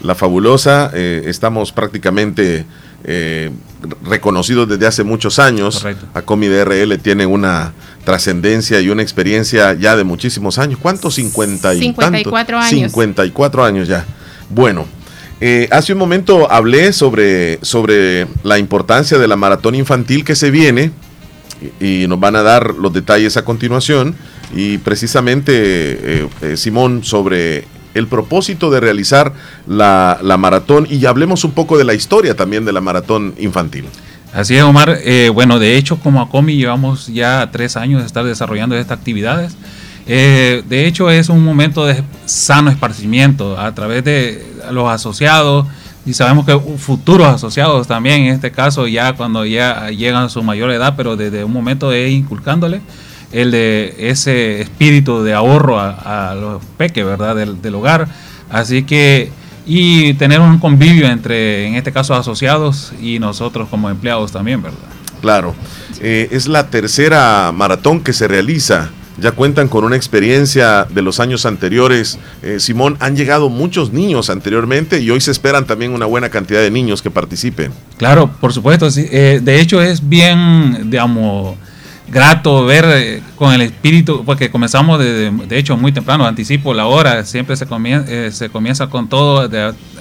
la 0.01 0.15
fabulosa. 0.15 0.89
Eh, 0.93 1.23
estamos 1.25 1.73
prácticamente 1.73 2.65
eh, 3.03 3.51
reconocidos 4.05 4.69
desde 4.69 4.87
hace 4.87 5.03
muchos 5.03 5.37
años. 5.37 5.79
Correcto. 5.79 6.05
ACOMI 6.13 6.47
DRL 6.47 6.97
tiene 6.99 7.25
una 7.25 7.73
trascendencia 8.05 8.79
y 8.79 8.87
una 8.87 9.01
experiencia 9.01 9.73
ya 9.73 9.97
de 9.97 10.05
muchísimos 10.05 10.57
años. 10.57 10.79
¿Cuántos? 10.81 11.15
50 11.15 11.73
y 11.73 11.79
54 11.79 12.57
años. 12.57 12.91
54 12.93 13.65
años 13.65 13.89
ya. 13.89 14.05
Bueno. 14.49 14.85
hace 15.71 15.91
un 15.91 15.99
momento 15.99 16.49
hablé 16.49 16.93
sobre, 16.93 17.59
sobre 17.63 18.27
la 18.43 18.59
importancia 18.59 19.17
de 19.17 19.27
la 19.27 19.35
maratón 19.35 19.75
infantil 19.75 20.23
que 20.23 20.35
se 20.35 20.51
viene 20.51 20.93
y 21.79 22.05
nos 22.07 22.19
van 22.19 22.35
a 22.35 22.43
dar 22.43 22.75
los 22.75 22.93
detalles 22.93 23.37
a 23.37 23.45
continuación. 23.45 24.15
Y 24.53 24.77
precisamente, 24.79 25.53
eh, 25.53 26.27
eh, 26.41 26.57
Simón, 26.57 27.03
sobre 27.03 27.65
el 27.93 28.07
propósito 28.07 28.69
de 28.69 28.79
realizar 28.79 29.33
la, 29.67 30.19
maratón 30.37 30.87
y 30.89 31.05
hablemos 31.05 31.43
un 31.43 31.51
poco 31.51 31.77
de 31.77 31.85
la 31.85 31.93
historia 31.93 32.35
también 32.35 32.65
de 32.65 32.73
la 32.73 32.81
maratón 32.81 33.33
infantil. 33.37 33.85
Así 34.33 34.55
es, 34.55 34.63
Omar. 34.63 34.99
Eh, 35.03 35.29
bueno, 35.33 35.59
de 35.59 35.77
hecho, 35.77 35.97
como 35.97 36.21
ACOMI 36.21 36.57
llevamos 36.57 37.07
ya 37.07 37.49
tres 37.51 37.77
años 37.77 38.01
de 38.01 38.07
estar 38.07 38.25
desarrollando 38.25 38.75
estas 38.75 38.97
actividades. 38.97 39.55
de 40.05 40.85
hecho, 40.87 41.09
es 41.09 41.29
un 41.29 41.43
momento 41.43 41.85
de 41.85 42.03
sano 42.25 42.69
esparcimiento 42.69 43.57
a 43.57 43.73
través 43.73 44.03
de 44.03 44.45
los 44.71 44.89
asociados, 44.89 45.65
y 46.05 46.13
sabemos 46.13 46.45
que 46.45 46.59
futuros 46.77 47.27
asociados 47.27 47.87
también, 47.87 48.21
en 48.21 48.33
este 48.33 48.51
caso 48.51 48.87
ya 48.87 49.13
cuando 49.13 49.45
ya 49.45 49.89
llegan 49.89 50.23
a 50.23 50.29
su 50.29 50.43
mayor 50.43 50.71
edad, 50.71 50.93
pero 50.95 51.15
desde 51.15 51.43
un 51.43 51.51
momento 51.51 51.89
de 51.89 52.09
inculcándole 52.09 52.81
el 53.31 53.51
de 53.51 53.95
ese 53.97 54.61
espíritu 54.61 55.23
de 55.23 55.33
ahorro 55.33 55.79
a, 55.79 56.35
los 56.39 56.63
peques, 56.77 57.03
¿verdad? 57.03 57.35
Del, 57.35 57.75
hogar. 57.75 58.07
Así 58.49 58.83
que, 58.83 59.31
y 59.65 60.13
tener 60.13 60.39
un 60.39 60.59
convivio 60.59 61.07
entre, 61.07 61.67
en 61.67 61.75
este 61.75 61.91
caso, 61.91 62.13
asociados 62.13 62.93
y 63.01 63.19
nosotros 63.19 63.67
como 63.67 63.89
empleados 63.89 64.31
también, 64.31 64.61
¿verdad? 64.61 64.77
Claro. 65.21 65.53
Eh, 65.99 66.29
es 66.31 66.47
la 66.47 66.69
tercera 66.69 67.51
maratón 67.53 68.01
que 68.01 68.13
se 68.13 68.27
realiza 68.27 68.91
ya 69.17 69.31
cuentan 69.31 69.67
con 69.67 69.83
una 69.83 69.95
experiencia 69.95 70.85
de 70.89 71.01
los 71.01 71.19
años 71.19 71.45
anteriores. 71.45 72.19
Eh, 72.41 72.59
Simón, 72.59 72.97
han 72.99 73.15
llegado 73.15 73.49
muchos 73.49 73.93
niños 73.93 74.29
anteriormente 74.29 75.01
y 75.01 75.09
hoy 75.09 75.21
se 75.21 75.31
esperan 75.31 75.65
también 75.65 75.93
una 75.93 76.05
buena 76.05 76.29
cantidad 76.29 76.61
de 76.61 76.71
niños 76.71 77.01
que 77.01 77.11
participen. 77.11 77.71
Claro, 77.97 78.29
por 78.39 78.53
supuesto. 78.53 78.87
Eh, 78.95 79.39
de 79.41 79.61
hecho, 79.61 79.81
es 79.81 80.07
bien, 80.07 80.89
digamos, 80.89 81.55
grato 82.07 82.65
ver 82.65 82.85
eh, 82.87 83.23
con 83.35 83.53
el 83.53 83.61
espíritu, 83.61 84.23
porque 84.25 84.51
comenzamos 84.51 84.99
de, 84.99 85.31
de, 85.31 85.57
hecho 85.57 85.77
muy 85.77 85.91
temprano, 85.91 86.25
anticipo 86.25 86.73
la 86.73 86.85
hora, 86.85 87.25
siempre 87.25 87.55
se 87.55 87.65
comienza, 87.65 88.31
se 88.31 88.49
comienza 88.49 88.87
con 88.87 89.07
todo 89.07 89.49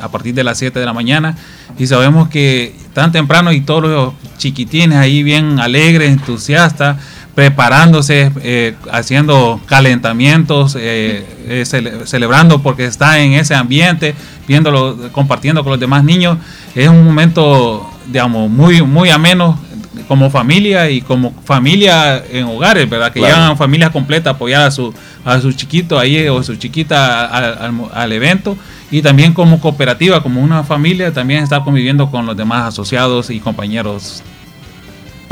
a 0.01 0.09
partir 0.09 0.35
de 0.35 0.45
las 0.45 0.59
7 0.59 0.79
de 0.79 0.85
la 0.85 0.93
mañana 0.93 1.37
y 1.79 1.87
sabemos 1.87 2.29
que 2.29 2.75
tan 2.93 3.11
temprano 3.11 3.53
y 3.53 3.63
todos 3.63 3.85
los 3.85 4.13
chiquitines 4.39 4.99
ahí 4.99 5.23
bien 5.23 5.59
alegres, 5.59 6.11
entusiastas, 6.11 6.99
preparándose, 7.35 8.31
eh, 8.43 8.75
haciendo 8.93 9.61
calentamientos, 9.67 10.77
eh, 10.79 11.27
eh, 11.47 11.65
celebrando 12.05 12.63
porque 12.63 12.85
está 12.85 13.19
en 13.19 13.33
ese 13.33 13.55
ambiente, 13.55 14.15
viéndolo, 14.47 15.11
compartiendo 15.11 15.63
con 15.65 15.73
los 15.73 15.81
demás 15.81 16.05
niños. 16.05 16.39
Es 16.75 16.89
un 16.89 17.05
momento, 17.05 17.91
digamos, 18.07 18.49
muy, 18.51 18.83
muy 18.83 19.11
ameno 19.11 19.59
como 20.07 20.31
familia 20.31 20.91
y 20.91 21.01
como 21.01 21.33
familia 21.45 22.23
en 22.31 22.45
hogares, 22.45 22.89
¿verdad? 22.89 23.13
Que 23.13 23.21
llevan 23.21 23.57
familias 23.57 23.91
completas 23.91 24.35
apoyar 24.35 24.63
a 24.63 24.71
su, 24.71 24.93
a 25.25 25.41
su 25.41 25.53
chiquito 25.53 25.99
ahí 25.99 26.29
o 26.29 26.43
su 26.43 26.57
chiquita 26.57 27.27
al, 27.27 28.13
evento 28.13 28.57
y 28.91 29.03
también 29.03 29.33
como 29.33 29.61
cooperativa, 29.61 30.23
como 30.23 30.43
una 30.43 30.63
familia, 30.63 31.13
también 31.13 31.43
está 31.43 31.61
conviviendo 31.61 32.11
con 32.11 32.27
los 32.27 32.37
demás 32.37 32.69
asociados 32.69 33.31
y 33.31 33.41
compañeros 33.41 34.23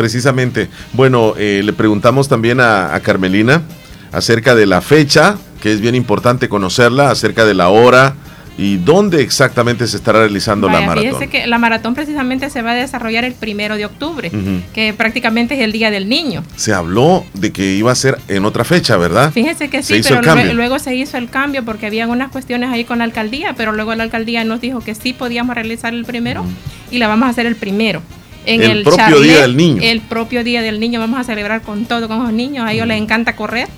Precisamente. 0.03 0.69
Bueno, 0.95 1.35
eh, 1.39 1.63
le 1.65 1.73
preguntamos 1.73 2.29
también 2.29 2.59
a, 2.59 2.99
Carmelina 3.05 3.63
acerca 4.11 4.57
de 4.57 4.67
la 4.67 4.81
fecha, 4.81 5.37
que 5.61 5.73
es 5.73 5.81
bien 5.81 5.95
importante 5.95 6.49
conocerla, 6.49 7.13
acerca 7.13 7.45
de 7.45 7.55
la 7.55 7.69
hora 7.69 8.17
y 8.59 8.79
dónde 8.79 9.23
exactamente 9.23 9.87
se 9.87 9.97
estará 9.97 10.19
realizando 10.19 10.69
la 10.69 10.81
maratón. 10.81 11.29
que 11.29 11.47
la 11.47 11.59
maratón 11.59 11.95
precisamente 11.95 12.51
se 12.51 12.63
va 12.63 12.73
a 12.73 12.75
desarrollar 12.75 13.25
el 13.25 13.35
primero 13.35 13.77
de 13.77 13.87
octubre, 13.87 14.33
que 14.75 14.93
prácticamente 14.93 15.55
es 15.55 15.61
el 15.61 15.71
Día 15.71 15.93
del 15.93 16.09
Niño. 16.09 16.43
Se 16.57 16.75
habló 16.75 17.25
de 17.35 17.53
que 17.53 17.75
iba 17.75 17.93
a 17.93 17.95
ser 17.95 18.19
en 18.27 18.45
otra 18.45 18.65
fecha, 18.65 18.97
¿verdad? 18.97 19.31
Fíjese 19.31 19.71
que 19.71 19.85
sí, 19.85 20.01
pero 20.03 20.21
luego, 20.21 20.53
luego, 20.53 20.79
se 20.81 20.97
hizo 20.97 21.17
el 21.17 21.31
cambio 21.31 21.65
porque 21.65 21.87
había 21.87 22.09
unas 22.09 22.33
cuestiones 22.33 22.71
ahí 22.71 22.85
con 22.85 22.99
la 22.99 23.05
alcaldía, 23.05 23.55
pero 23.57 23.71
luego 23.71 23.95
la 23.95 24.03
alcaldía 24.03 24.43
nos 24.43 24.61
dijo 24.61 24.81
que 24.81 24.97
sí 24.97 25.13
podíamos 25.13 25.55
realizar 25.55 25.95
el 25.95 26.05
primero 26.05 26.45
y 26.91 26.99
la 26.99 27.07
vamos 27.07 27.29
a 27.29 27.31
hacer 27.31 27.47
el 27.47 27.55
primero 27.55 28.03
en 28.47 28.63
el, 28.63 28.83
propio 28.83 29.21
día 29.21 29.43
del 29.43 29.57
niño. 29.57 29.81
El 29.83 30.01
propio 30.01 30.45
día 30.45 30.63
del 30.63 30.81
niño 30.81 31.01
vamos 31.01 31.21
a 31.21 31.25
celebrar 31.25 31.63
con 31.63 31.85
todo 31.85 32.09
con 32.09 32.23
los 32.23 32.33
niños. 32.33 32.67
A 32.67 32.73
ellos 32.73 32.87
les 32.87 33.01
encanta 33.01 33.37
correr. 33.37 33.69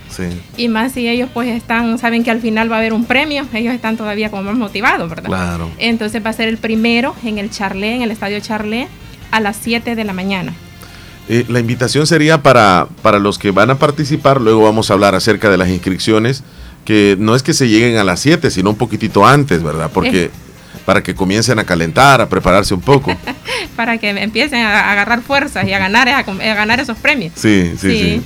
Y 0.56 0.68
más 0.68 0.92
si 0.92 1.08
ellos 1.08 1.28
pues 1.32 1.48
están, 1.48 1.98
saben 1.98 2.24
que 2.24 2.30
al 2.30 2.40
final 2.40 2.70
va 2.70 2.76
a 2.76 2.78
haber 2.78 2.92
un 2.92 3.04
premio, 3.04 3.46
ellos 3.52 3.74
están 3.74 3.96
todavía 3.96 4.30
como 4.30 4.44
más 4.44 4.56
motivados, 4.56 5.08
¿verdad? 5.08 5.28
Claro. 5.28 5.70
Entonces 5.78 6.24
va 6.24 6.30
a 6.30 6.32
ser 6.32 6.48
el 6.48 6.56
primero 6.56 7.14
en 7.24 7.38
el 7.38 7.50
Charlé, 7.50 7.94
en 7.94 8.02
el 8.02 8.10
Estadio 8.10 8.38
Charlé, 8.40 8.88
a 9.30 9.40
las 9.40 9.56
7 9.60 9.96
de 9.96 10.04
la 10.04 10.12
mañana. 10.12 10.54
Eh, 11.28 11.44
la 11.48 11.58
invitación 11.58 12.06
sería 12.06 12.42
para, 12.42 12.86
para 13.02 13.18
los 13.18 13.38
que 13.38 13.50
van 13.50 13.70
a 13.70 13.78
participar, 13.78 14.40
luego 14.40 14.62
vamos 14.62 14.90
a 14.90 14.94
hablar 14.94 15.14
acerca 15.14 15.50
de 15.50 15.56
las 15.56 15.68
inscripciones, 15.68 16.44
que 16.84 17.16
no 17.18 17.34
es 17.34 17.42
que 17.42 17.54
se 17.54 17.68
lleguen 17.68 17.96
a 17.96 18.04
las 18.04 18.20
7, 18.20 18.50
sino 18.50 18.70
un 18.70 18.76
poquitito 18.76 19.26
antes, 19.26 19.62
¿verdad? 19.62 19.90
Porque 19.92 20.30
para 20.84 21.02
que 21.02 21.14
comiencen 21.14 21.58
a 21.58 21.64
calentar, 21.64 22.20
a 22.20 22.28
prepararse 22.28 22.74
un 22.74 22.80
poco. 22.80 23.16
para 23.76 23.98
que 23.98 24.10
empiecen 24.10 24.60
a 24.60 24.92
agarrar 24.92 25.22
fuerzas 25.22 25.66
y 25.66 25.72
a 25.72 25.78
ganar, 25.78 26.08
a, 26.08 26.22
ganar 26.22 26.80
esos 26.80 26.98
premios. 26.98 27.32
Sí, 27.36 27.72
sí, 27.78 27.98
sí, 27.98 28.22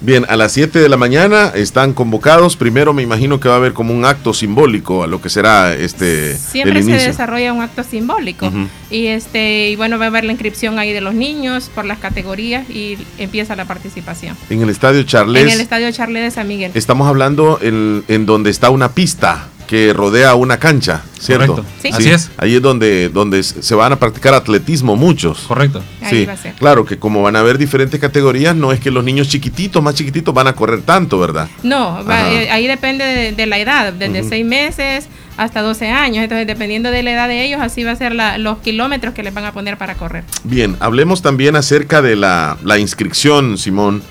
Bien, 0.00 0.24
a 0.28 0.36
las 0.36 0.52
7 0.52 0.78
de 0.78 0.88
la 0.88 0.96
mañana 0.96 1.50
están 1.56 1.92
convocados. 1.92 2.56
Primero 2.56 2.92
me 2.92 3.02
imagino 3.02 3.40
que 3.40 3.48
va 3.48 3.54
a 3.54 3.56
haber 3.56 3.72
como 3.72 3.92
un 3.92 4.04
acto 4.04 4.32
simbólico 4.32 5.02
a 5.02 5.08
lo 5.08 5.20
que 5.20 5.28
será 5.28 5.74
este 5.74 6.36
Siempre 6.36 6.84
se 6.84 6.92
desarrolla 6.92 7.52
un 7.52 7.62
acto 7.62 7.82
simbólico. 7.82 8.48
Y 8.90 9.08
este 9.08 9.70
y 9.70 9.76
bueno, 9.76 9.98
va 9.98 10.04
a 10.04 10.08
haber 10.08 10.24
la 10.24 10.30
inscripción 10.30 10.78
ahí 10.78 10.92
de 10.92 11.00
los 11.00 11.14
niños 11.14 11.68
por 11.74 11.84
las 11.84 11.98
categorías 11.98 12.70
y 12.70 12.96
empieza 13.18 13.56
la 13.56 13.64
participación. 13.64 14.36
En 14.50 14.62
el 14.62 14.70
Estadio 14.70 15.02
Charles. 15.02 15.42
En 15.42 15.48
el 15.50 15.60
Estadio 15.60 15.90
Charles 15.90 16.22
de 16.22 16.30
San 16.30 16.46
Miguel. 16.46 16.70
Estamos 16.74 17.08
hablando 17.08 17.58
en, 17.60 18.04
en 18.06 18.24
donde 18.24 18.50
está 18.50 18.70
una 18.70 18.92
pista 18.92 19.48
que 19.68 19.92
rodea 19.92 20.34
una 20.34 20.58
cancha, 20.58 21.02
¿cierto? 21.20 21.56
Correcto. 21.56 21.72
Sí. 21.82 21.90
Así 21.92 22.08
es. 22.10 22.30
Ahí 22.38 22.56
es 22.56 22.62
donde, 22.62 23.10
donde 23.10 23.42
se 23.42 23.74
van 23.74 23.92
a 23.92 23.96
practicar 23.96 24.32
atletismo 24.34 24.96
muchos. 24.96 25.40
Correcto. 25.46 25.82
Ahí 26.00 26.08
Sí, 26.20 26.24
va 26.24 26.32
a 26.32 26.36
ser. 26.38 26.54
claro 26.54 26.84
que 26.86 26.98
como 26.98 27.22
van 27.22 27.36
a 27.36 27.40
haber 27.40 27.58
diferentes 27.58 28.00
categorías, 28.00 28.56
no 28.56 28.72
es 28.72 28.80
que 28.80 28.90
los 28.90 29.04
niños 29.04 29.28
chiquititos, 29.28 29.80
más 29.82 29.94
chiquititos, 29.94 30.34
van 30.34 30.46
a 30.46 30.54
correr 30.54 30.80
tanto, 30.82 31.18
¿verdad? 31.20 31.48
No, 31.62 32.02
va- 32.08 32.32
eh, 32.32 32.50
ahí 32.50 32.66
depende 32.66 33.04
de, 33.04 33.32
de 33.32 33.46
la 33.46 33.58
edad, 33.58 33.92
desde 33.92 34.20
Ujú. 34.20 34.28
6 34.30 34.44
meses 34.46 35.06
hasta 35.36 35.60
12 35.60 35.88
años. 35.90 36.22
Entonces, 36.24 36.46
dependiendo 36.46 36.90
de 36.90 37.02
la 37.02 37.12
edad 37.12 37.28
de 37.28 37.44
ellos, 37.44 37.60
así 37.60 37.84
va 37.84 37.90
a 37.92 37.96
ser 37.96 38.14
la- 38.14 38.38
los 38.38 38.58
kilómetros 38.60 39.12
que 39.12 39.22
les 39.22 39.34
van 39.34 39.44
a 39.44 39.52
poner 39.52 39.76
para 39.76 39.96
correr. 39.96 40.24
Bien, 40.44 40.76
hablemos 40.80 41.20
también 41.20 41.56
acerca 41.56 42.00
de 42.00 42.16
la, 42.16 42.56
la 42.64 42.78
inscripción, 42.78 43.58
Simón, 43.58 44.02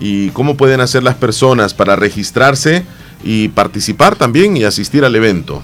y 0.00 0.30
cómo 0.30 0.56
pueden 0.56 0.80
hacer 0.80 1.04
las 1.04 1.14
personas 1.14 1.72
para 1.72 1.94
registrarse 1.94 2.84
y 3.24 3.48
participar 3.48 4.16
también 4.16 4.56
y 4.56 4.64
asistir 4.64 5.04
al 5.04 5.14
evento. 5.16 5.62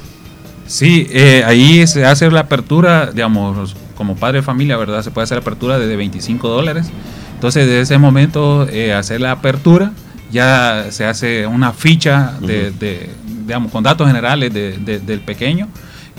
Sí, 0.67 1.07
eh, 1.11 1.43
ahí 1.47 1.87
se 1.87 2.05
hace 2.07 2.31
la 2.31 2.41
apertura, 2.41 3.11
digamos, 3.13 3.75
como 3.97 4.17
padre 4.17 4.39
de 4.39 4.43
familia, 4.43 4.77
¿verdad? 4.77 5.03
Se 5.03 5.11
puede 5.11 5.25
hacer 5.25 5.39
apertura 5.39 5.79
desde 5.79 5.97
25 5.97 6.49
dólares. 6.49 6.87
Entonces, 7.35 7.67
desde 7.67 7.81
ese 7.81 7.99
momento, 7.99 8.69
eh, 8.71 8.93
hacer 8.93 9.21
la 9.21 9.33
apertura, 9.33 9.93
ya 10.31 10.87
se 10.91 11.05
hace 11.07 11.47
una 11.47 11.73
ficha 11.73 12.35
de, 12.41 12.71
de, 12.71 13.11
digamos, 13.47 13.73
con 13.73 13.83
datos 13.83 14.07
generales 14.07 14.53
de- 14.55 14.79
de- 14.79 15.01
del 15.01 15.21
pequeño 15.21 15.67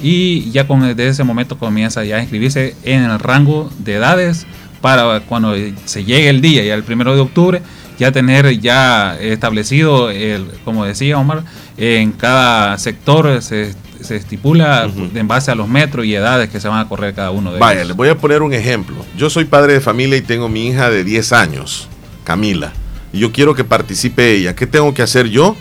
y 0.03 0.51
ya 0.51 0.67
con 0.67 0.81
desde 0.81 1.07
ese 1.07 1.23
momento 1.23 1.57
comienza 1.57 2.03
ya 2.03 2.17
a 2.17 2.21
inscribirse 2.21 2.75
en 2.83 3.03
el 3.03 3.19
rango 3.19 3.71
de 3.79 3.93
edades 3.95 4.45
para 4.81 5.21
cuando 5.21 5.55
se 5.85 6.03
llegue 6.03 6.27
el 6.27 6.41
día, 6.41 6.63
ya 6.63 6.73
el 6.73 6.83
primero 6.83 7.13
de 7.15 7.21
octubre, 7.21 7.61
ya 8.01 8.11
tener 8.11 8.59
ya 8.59 9.15
establecido, 9.19 10.09
el, 10.09 10.47
como 10.65 10.85
decía 10.85 11.19
Omar, 11.19 11.43
en 11.77 12.11
cada 12.13 12.75
sector 12.79 13.41
se, 13.43 13.73
se 14.01 14.15
estipula 14.15 14.89
en 15.13 15.27
base 15.27 15.51
a 15.51 15.55
los 15.55 15.67
metros 15.67 16.05
y 16.07 16.15
edades 16.15 16.49
que 16.49 16.59
se 16.59 16.67
van 16.67 16.79
a 16.79 16.87
correr 16.89 17.13
cada 17.13 17.29
uno 17.29 17.53
de 17.53 17.59
Vaya, 17.59 17.81
ellos. 17.81 17.89
les 17.89 17.97
voy 17.97 18.09
a 18.09 18.17
poner 18.17 18.41
un 18.41 18.53
ejemplo. 18.53 18.95
Yo 19.17 19.29
soy 19.29 19.45
padre 19.45 19.73
de 19.73 19.81
familia 19.81 20.17
y 20.17 20.21
tengo 20.21 20.49
mi 20.49 20.67
hija 20.67 20.89
de 20.89 21.03
10 21.03 21.31
años, 21.33 21.87
Camila, 22.23 22.73
y 23.13 23.19
yo 23.19 23.31
quiero 23.31 23.53
que 23.53 23.63
participe 23.63 24.31
ella. 24.33 24.55
¿Qué 24.55 24.65
tengo 24.65 24.93
que 24.95 25.03
hacer 25.03 25.27
yo? 25.29 25.55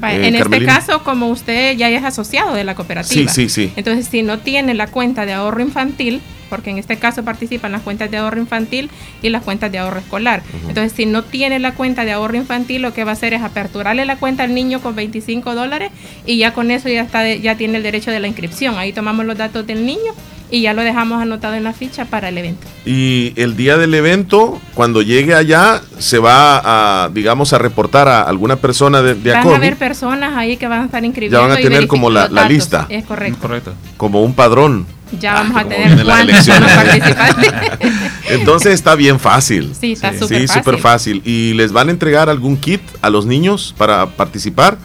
Vaya, 0.00 0.18
Eh, 0.18 0.26
en 0.28 0.38
Carmelina. 0.38 0.72
este 0.78 0.86
caso, 0.92 1.04
como 1.04 1.28
usted 1.28 1.76
ya 1.76 1.88
es 1.88 2.02
asociado 2.04 2.52
de 2.54 2.64
la 2.64 2.74
cooperativa, 2.74 3.30
Sí, 3.32 3.48
sí, 3.48 3.48
sí. 3.48 3.72
entonces 3.76 4.08
si 4.10 4.22
no 4.22 4.38
tiene 4.40 4.74
la 4.74 4.88
cuenta 4.88 5.24
de 5.24 5.32
ahorro 5.34 5.62
infantil, 5.62 6.20
porque 6.48 6.70
en 6.70 6.78
este 6.78 6.96
caso 6.96 7.24
participan 7.24 7.72
las 7.72 7.82
cuentas 7.82 8.10
de 8.10 8.16
ahorro 8.16 8.38
infantil 8.40 8.90
y 9.22 9.28
las 9.28 9.42
cuentas 9.42 9.70
de 9.72 9.78
ahorro 9.78 9.98
escolar. 10.00 10.42
Entonces, 10.68 10.92
si 10.92 11.06
no 11.06 11.22
tiene 11.22 11.58
la 11.58 11.74
cuenta 11.74 12.04
de 12.04 12.12
ahorro 12.12 12.36
infantil, 12.36 12.82
lo 12.82 12.92
que 12.92 13.04
va 13.04 13.10
a 13.10 13.14
hacer 13.14 13.32
es 13.34 13.42
aperturarle 13.42 14.04
la 14.04 14.16
cuenta 14.16 14.42
al 14.44 14.54
niño 14.54 14.80
con 14.80 14.94
25 14.96 15.54
dólares 15.54 15.90
y 16.24 16.38
ya 16.38 16.52
con 16.54 16.70
eso 16.70 16.88
ya 16.88 17.02
está 17.02 17.20
de- 17.20 17.40
ya 17.40 17.56
tiene 17.56 17.76
el 17.78 17.82
derecho 17.82 18.10
de 18.10 18.20
la 18.20 18.28
inscripción. 18.28 18.76
Ahí 18.78 18.92
tomamos 18.92 19.24
los 19.26 19.36
datos 19.36 19.66
del 19.66 19.84
niño 19.86 20.12
y 20.48 20.60
ya 20.60 20.74
lo 20.74 20.82
dejamos 20.82 21.20
anotado 21.20 21.54
en 21.54 21.64
la 21.64 21.72
ficha 21.72 22.04
para 22.04 22.28
el 22.28 22.38
evento. 22.38 22.66
Y 22.84 23.32
el 23.34 23.56
día 23.56 23.76
del 23.76 23.92
evento, 23.94 24.60
cuando 24.74 25.02
llegue 25.02 25.34
allá, 25.34 25.80
se 25.98 26.18
va 26.20 26.60
a, 27.04 27.08
digamos, 27.08 27.52
a 27.52 27.58
reportar 27.58 28.06
a 28.06 28.22
alguna 28.22 28.54
persona 28.54 29.02
de, 29.02 29.14
de 29.16 29.32
Van 29.32 29.48
a 29.48 29.56
haber 29.56 29.76
personas 29.76 30.36
ahí 30.36 30.56
que 30.56 30.68
van 30.68 30.82
a 30.82 30.84
estar 30.84 31.04
inscribiendo. 31.04 31.36
Ya 31.38 31.42
van 31.48 31.50
a 31.58 31.60
tener 31.60 31.88
como 31.88 32.10
la- 32.10 32.28
lista. 32.48 32.86
Es 32.88 33.04
correcto. 33.04 33.38
Correcto. 33.40 33.74
como 33.96 34.22
un 34.22 34.34
padrón. 34.34 34.86
Ya 35.12 35.34
vamos 35.34 35.56
a 35.56 35.64
tener 35.64 36.04
cuántos 36.04 36.46
participar. 36.48 37.78
Entonces 38.30 38.74
está 38.74 38.94
bien 38.94 39.20
fácil. 39.20 39.72
Sí, 39.78 39.92
está 39.92 40.12
Sí, 40.12 40.18
súper 40.18 40.38
fácil. 40.46 40.48
súper 40.48 40.78
fácil. 40.78 41.22
¿Y 41.24 41.54
les 41.54 41.72
van 41.72 41.88
a 41.88 41.90
entregar 41.92 42.28
algún 42.28 42.56
kit 42.56 42.80
a 43.02 43.10
los 43.10 43.24
niños 43.26 43.74
para 43.78 44.06
participar? 44.06 44.78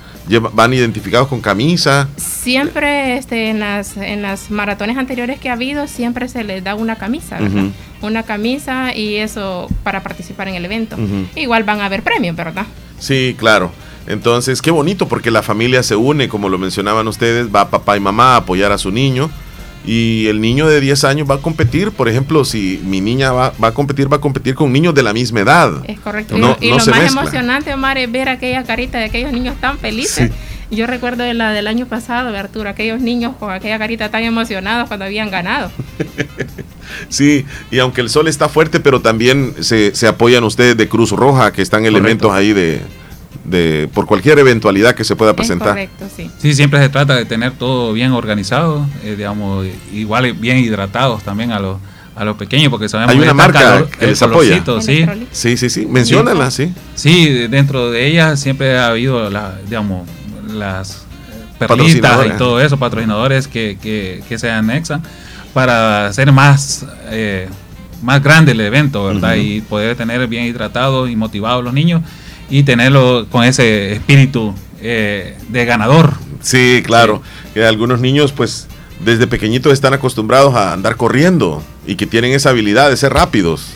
¿Van 0.54 0.74
identificados 0.74 1.28
con 1.28 1.42
camisa? 1.42 2.08
Siempre 2.16 3.18
este, 3.18 3.50
en, 3.50 3.60
las, 3.60 3.98
en 3.98 4.22
las 4.22 4.50
maratones 4.52 4.98
anteriores 4.98 5.40
que 5.40 5.50
ha 5.50 5.54
habido, 5.54 5.88
siempre 5.88 6.30
se 6.30 6.44
les 6.44 6.64
da 6.64 6.76
una 6.76 6.96
camisa. 6.96 7.40
Una 8.02 8.24
camisa 8.24 8.96
y 8.96 9.16
eso 9.16 9.68
para 9.84 10.04
participar 10.04 10.48
en 10.48 10.56
el 10.56 10.64
evento. 10.66 10.96
Igual 11.36 11.64
van 11.64 11.82
a 11.82 11.86
haber 11.86 12.04
premios, 12.04 12.36
¿verdad? 12.36 12.66
Sí, 13.00 13.36
claro. 13.38 13.72
Entonces, 14.08 14.62
qué 14.62 14.72
bonito 14.72 15.08
porque 15.08 15.32
la 15.32 15.44
familia 15.44 15.84
se 15.84 15.96
une, 15.96 16.28
como 16.30 16.50
lo 16.50 16.58
mencionaban 16.58 17.08
ustedes, 17.08 17.54
va 17.54 17.70
papá 17.70 17.98
y 17.98 18.00
mamá 18.00 18.34
a 18.34 18.38
apoyar 18.38 18.72
a 18.72 18.78
su 18.78 18.92
niño. 18.92 19.30
Y 19.86 20.28
el 20.28 20.42
niño 20.42 20.68
de 20.68 20.80
10 20.80 21.04
años 21.06 21.30
va 21.30 21.36
a 21.36 21.38
competir, 21.40 21.92
por 21.92 22.08
ejemplo, 22.08 22.46
si 22.46 22.80
mi 22.84 23.02
niña 23.02 23.32
va, 23.32 23.54
va 23.62 23.70
a 23.70 23.74
competir, 23.74 24.12
va 24.12 24.18
a 24.18 24.22
competir 24.22 24.54
con 24.54 24.72
niños 24.72 24.94
de 24.94 25.04
la 25.04 25.12
misma 25.12 25.40
edad. 25.40 25.72
Es 25.88 26.00
correcto. 26.00 26.38
No, 26.38 26.56
y 26.62 26.70
no 26.70 26.78
lo 26.78 26.84
se 26.84 26.92
más 26.92 27.02
mezcla. 27.02 27.22
emocionante, 27.22 27.74
Omar, 27.74 27.98
es 27.98 28.12
ver 28.12 28.30
aquella 28.30 28.64
carita 28.64 29.00
de 29.00 29.06
aquellos 29.06 29.32
niños 29.32 29.56
tan 29.60 29.80
felices. 29.80 30.32
Yo 30.70 30.88
recuerdo 30.88 31.24
de 31.24 31.34
la 31.34 31.52
del 31.52 31.68
año 31.68 31.86
pasado, 31.86 32.36
Arturo, 32.36 32.70
aquellos 32.70 33.02
niños 33.02 33.36
con 33.38 33.52
aquella 33.52 33.78
carita 33.78 34.10
tan 34.10 34.24
emocionados 34.24 34.88
cuando 34.88 35.06
habían 35.06 35.30
ganado. 35.30 35.72
Sí, 37.08 37.46
y 37.72 37.80
aunque 37.80 38.02
el 38.02 38.10
sol 38.10 38.28
está 38.28 38.50
fuerte, 38.50 38.82
pero 38.82 39.00
también 39.00 39.54
se, 39.62 39.96
se 39.96 40.08
apoyan 40.08 40.44
ustedes 40.44 40.76
de 40.76 40.90
Cruz 40.90 41.12
Roja, 41.12 41.54
que 41.54 41.62
están 41.62 41.86
elementos 41.86 42.34
ahí 42.34 42.52
de, 42.52 42.82
de 43.44 43.90
por 43.94 44.06
cualquier 44.06 44.38
eventualidad 44.40 44.94
que 44.96 45.04
se 45.04 45.16
pueda 45.16 45.36
presentar. 45.36 45.70
correcto, 45.70 46.06
sí. 46.16 46.30
Sí, 46.38 46.54
siempre 46.54 46.80
se 46.82 46.90
trata 46.90 47.16
de 47.16 47.26
tener 47.26 47.54
todo 47.54 47.92
bien 47.94 48.12
organizado, 48.12 48.86
eh, 49.04 49.16
digamos, 49.18 49.66
igual 49.94 50.34
bien 50.34 50.58
hidratados 50.58 51.24
también 51.24 51.52
a 51.52 51.60
los 51.60 51.78
a 52.14 52.26
los 52.26 52.36
pequeños, 52.36 52.70
porque 52.70 52.90
sabemos 52.90 53.16
Hay 53.16 53.22
una 53.22 53.34
marca 53.34 53.60
calor- 53.60 53.90
que 53.90 54.04
el 54.04 54.12
les 54.12 54.22
apoya. 54.22 54.62
sí. 54.82 55.06
Sí, 55.32 55.56
sí, 55.58 55.70
sí. 55.70 55.86
Menciónala, 55.86 56.52
sí. 56.52 56.72
Sí, 56.94 57.30
de- 57.30 57.48
dentro 57.48 57.90
de 57.90 58.06
ellas 58.06 58.38
siempre 58.40 58.78
ha 58.78 58.88
habido, 58.88 59.30
la, 59.30 59.56
digamos, 59.66 60.08
las 60.54 60.98
eh, 60.98 61.66
perlitas 61.68 62.26
y 62.28 62.32
todo 62.38 62.60
eso, 62.60 62.78
patrocinadores 62.78 63.48
que, 63.48 63.78
que, 63.82 64.22
que 64.28 64.38
se 64.38 64.52
anexan 64.52 65.02
para 65.54 66.08
hacer 66.08 66.32
más, 66.34 66.86
eh, 67.10 67.48
más 68.04 68.22
grande 68.22 68.52
el 68.52 68.60
evento, 68.60 69.06
¿verdad? 69.06 69.36
Y 69.36 69.62
poder 69.62 69.96
tener 69.96 70.28
bien 70.28 70.44
hidratados 70.46 71.10
y 71.10 71.16
motivados 71.16 71.64
los 71.64 71.74
niños 71.74 72.02
y 72.52 72.62
tenerlo 72.64 73.26
con 73.32 73.44
ese 73.44 73.94
espíritu 73.94 74.54
eh, 74.82 75.36
de 75.50 75.66
ganador. 75.66 76.14
Sí, 76.42 76.84
claro. 76.86 77.22
Que 77.54 77.66
algunos 77.66 78.00
niños, 78.00 78.32
pues, 78.32 78.68
desde 79.04 79.26
pequeñitos 79.26 79.74
están 79.74 79.94
acostumbrados 79.94 80.54
a 80.54 80.74
andar 80.74 80.96
corriendo 80.98 81.64
y 81.88 81.96
que 81.96 82.06
tienen 82.06 82.34
esa 82.34 82.50
habilidad 82.52 82.90
de 82.90 82.98
ser 82.98 83.14
rápidos. 83.14 83.68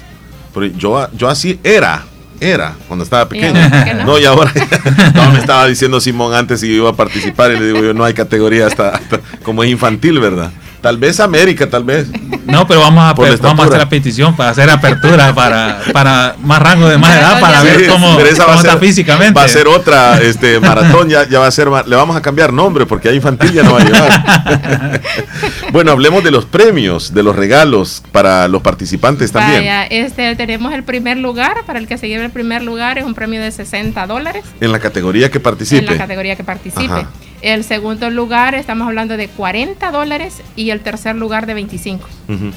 Pero 0.53 0.67
yo, 0.67 1.07
yo 1.17 1.29
así 1.29 1.59
era, 1.63 2.05
era, 2.39 2.75
cuando 2.87 3.03
estaba 3.03 3.27
pequeño. 3.29 3.53
no. 3.53 4.05
No, 4.05 4.19
y 4.19 4.25
ahora, 4.25 4.51
no, 5.15 5.31
me 5.31 5.39
estaba 5.39 5.65
diciendo 5.67 5.99
Simón 5.99 6.33
antes 6.33 6.59
si 6.59 6.67
iba 6.67 6.89
a 6.89 6.95
participar 6.95 7.51
y 7.51 7.59
le 7.59 7.65
digo 7.67 7.83
yo, 7.83 7.93
no 7.93 8.03
hay 8.03 8.13
categoría 8.13 8.67
hasta, 8.67 8.89
hasta- 8.89 9.19
como 9.43 9.63
es 9.63 9.71
infantil, 9.71 10.19
¿verdad? 10.19 10.51
Tal 10.85 10.99
vez 10.99 11.19
América, 11.19 11.67
tal 11.67 11.83
vez. 11.83 12.05
No, 12.45 12.67
pero 12.67 12.81
vamos 12.81 13.03
a, 13.03 13.13
vamos 13.41 13.65
a 13.65 13.67
hacer 13.69 13.79
la 13.79 13.89
petición 13.89 14.35
para 14.35 14.51
hacer 14.51 14.69
apertura 14.69 15.33
para, 15.33 15.81
para 15.91 16.35
más 16.43 16.61
rango 16.61 16.87
de 16.87 16.99
más 16.99 17.17
edad, 17.17 17.39
para 17.39 17.61
Sí, 17.61 17.65
ver 17.65 17.87
cómo, 17.87 18.09
cómo 18.15 18.19
a 18.19 18.57
ser- 18.57 18.67
está 18.67 18.77
físicamente. 18.77 19.33
Va 19.33 19.45
a 19.45 19.47
ser 19.47 19.67
otra 19.67 20.21
este, 20.21 20.59
maratón, 20.59 21.09
ya, 21.09 21.27
ya 21.27 21.39
va 21.39 21.47
a 21.47 21.51
ser, 21.51 21.69
le 21.87 21.95
vamos 21.95 22.15
a 22.15 22.21
cambiar 22.21 22.53
nombre 22.53 22.85
porque 22.85 23.09
a 23.09 23.13
infantil 23.13 23.51
ya 23.51 23.63
no 23.63 23.73
va 23.73 23.81
a 23.81 23.83
llevar. 23.83 25.01
bueno, 25.71 25.91
hablemos 25.91 26.23
de 26.23 26.29
los 26.29 26.45
premios, 26.45 27.15
de 27.15 27.23
los 27.23 27.35
regalos 27.35 28.03
para 28.11 28.47
los 28.47 28.61
participantes 28.61 29.31
también. 29.31 29.61
Vaya, 29.61 29.85
este, 29.85 30.35
tenemos 30.35 30.71
el 30.75 30.83
primer 30.83 31.17
lugar, 31.17 31.63
para 31.65 31.79
el 31.79 31.87
que 31.87 31.97
se 31.97 32.07
lleve 32.07 32.25
el 32.25 32.31
primer 32.31 32.61
lugar 32.61 32.99
es 32.99 33.05
un 33.05 33.15
premio 33.15 33.41
de 33.41 33.51
60 33.51 34.05
dólares 34.05 34.43
En 34.61 34.71
la 34.71 34.77
categoría 34.77 35.31
que 35.31 35.39
participe. 35.39 35.79
en 35.83 35.93
la 35.93 35.97
categoría 35.97 36.35
que 36.35 36.43
participe. 36.43 36.93
Ajá. 36.93 37.09
El 37.41 37.63
segundo 37.63 38.09
lugar 38.09 38.55
estamos 38.55 38.87
hablando 38.87 39.17
de 39.17 39.27
40 39.27 39.91
dólares 39.91 40.41
y 40.55 40.69
el 40.69 40.81
tercer 40.81 41.15
lugar 41.15 41.45
de 41.45 41.53
25. 41.53 42.07
Ujú. 42.27 42.51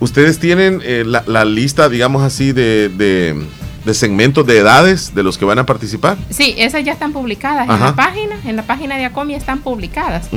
Ustedes 0.00 0.38
tienen 0.38 0.80
eh, 0.82 1.04
la, 1.04 1.44
lista, 1.44 1.90
digamos 1.90 2.22
así, 2.22 2.52
de, 2.52 3.44
de 3.84 3.94
segmentos 3.94 4.46
de 4.46 4.58
edades 4.58 5.14
de 5.14 5.22
los 5.22 5.38
que 5.38 5.44
van 5.44 5.58
a 5.58 5.64
participar. 5.66 6.16
Sí, 6.28 6.54
esas 6.58 6.84
ya 6.84 6.92
están 6.92 7.12
publicadas 7.12 7.68
en 7.68 7.80
la 7.80 7.94
página, 7.94 8.36
en 8.44 8.56
la 8.56 8.62
página 8.62 8.98
de 8.98 9.06
Acomi 9.06 9.34
están 9.34 9.60
publicadas. 9.60 10.28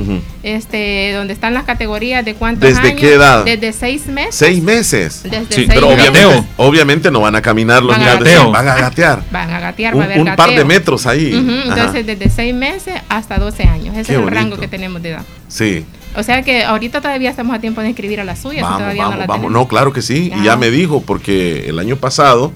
Este, 0.42 1.12
donde 1.14 1.32
están 1.32 1.54
las 1.54 1.64
categorías 1.64 2.24
de 2.24 2.34
cuántos 2.34 2.68
¿Desde 2.68 2.88
años. 2.88 3.00
qué 3.00 3.14
edad? 3.14 3.44
Desde 3.44 3.72
seis 3.72 4.06
meses. 4.06 4.34
Seis 4.34 4.62
meses. 4.62 5.22
Desde 5.22 5.40
Sí, 5.40 5.46
seis 5.54 5.70
pero 5.72 5.88
meses. 5.88 6.08
obviamente, 6.10 6.48
obviamente 6.56 7.10
no 7.10 7.20
van 7.20 7.34
a 7.36 7.42
caminar 7.42 7.82
los 7.82 7.96
Van 7.96 8.02
a 8.08 8.14
gatear. 8.14 8.50
van 8.50 8.68
a 8.68 8.74
gatear. 8.76 9.22
Van 9.30 9.50
a 9.50 9.60
gatear, 9.60 9.94
Un- 9.94 10.00
va 10.00 10.04
a 10.04 10.06
haber 10.06 10.20
un 10.20 10.36
par 10.36 10.50
de 10.50 10.64
metros 10.64 11.06
ahí. 11.06 11.32
Entonces, 11.66 12.06
desde 12.06 12.30
seis 12.30 12.54
meses 12.54 12.94
hasta 13.08 13.38
12 13.38 13.64
años. 13.64 13.94
Ese 13.94 13.94
Qué 13.94 14.00
es 14.00 14.08
el 14.10 14.16
bonito. 14.24 14.34
rango 14.34 14.56
que 14.58 14.68
tenemos 14.68 15.02
de 15.02 15.10
edad. 15.10 15.22
Sí. 15.48 15.84
O 16.16 16.22
sea 16.22 16.42
que 16.42 16.62
ahorita 16.64 17.00
todavía 17.00 17.28
estamos 17.30 17.56
a 17.56 17.60
tiempo 17.60 17.80
de 17.80 17.88
inscribir 17.88 18.20
a 18.20 18.24
la 18.24 18.36
suya. 18.36 18.58
si 18.58 18.62
Vamos, 18.62 18.78
todavía 18.78 19.02
no 19.02 19.08
vamos, 19.10 19.20
la 19.20 19.26
vamos. 19.26 19.50
No, 19.52 19.66
claro 19.68 19.92
que 19.92 20.00
sí. 20.02 20.32
Y 20.36 20.44
ya 20.44 20.56
me 20.56 20.70
dijo, 20.70 21.00
porque 21.02 21.68
el 21.68 21.78
año 21.78 21.96
pasado, 21.96 22.52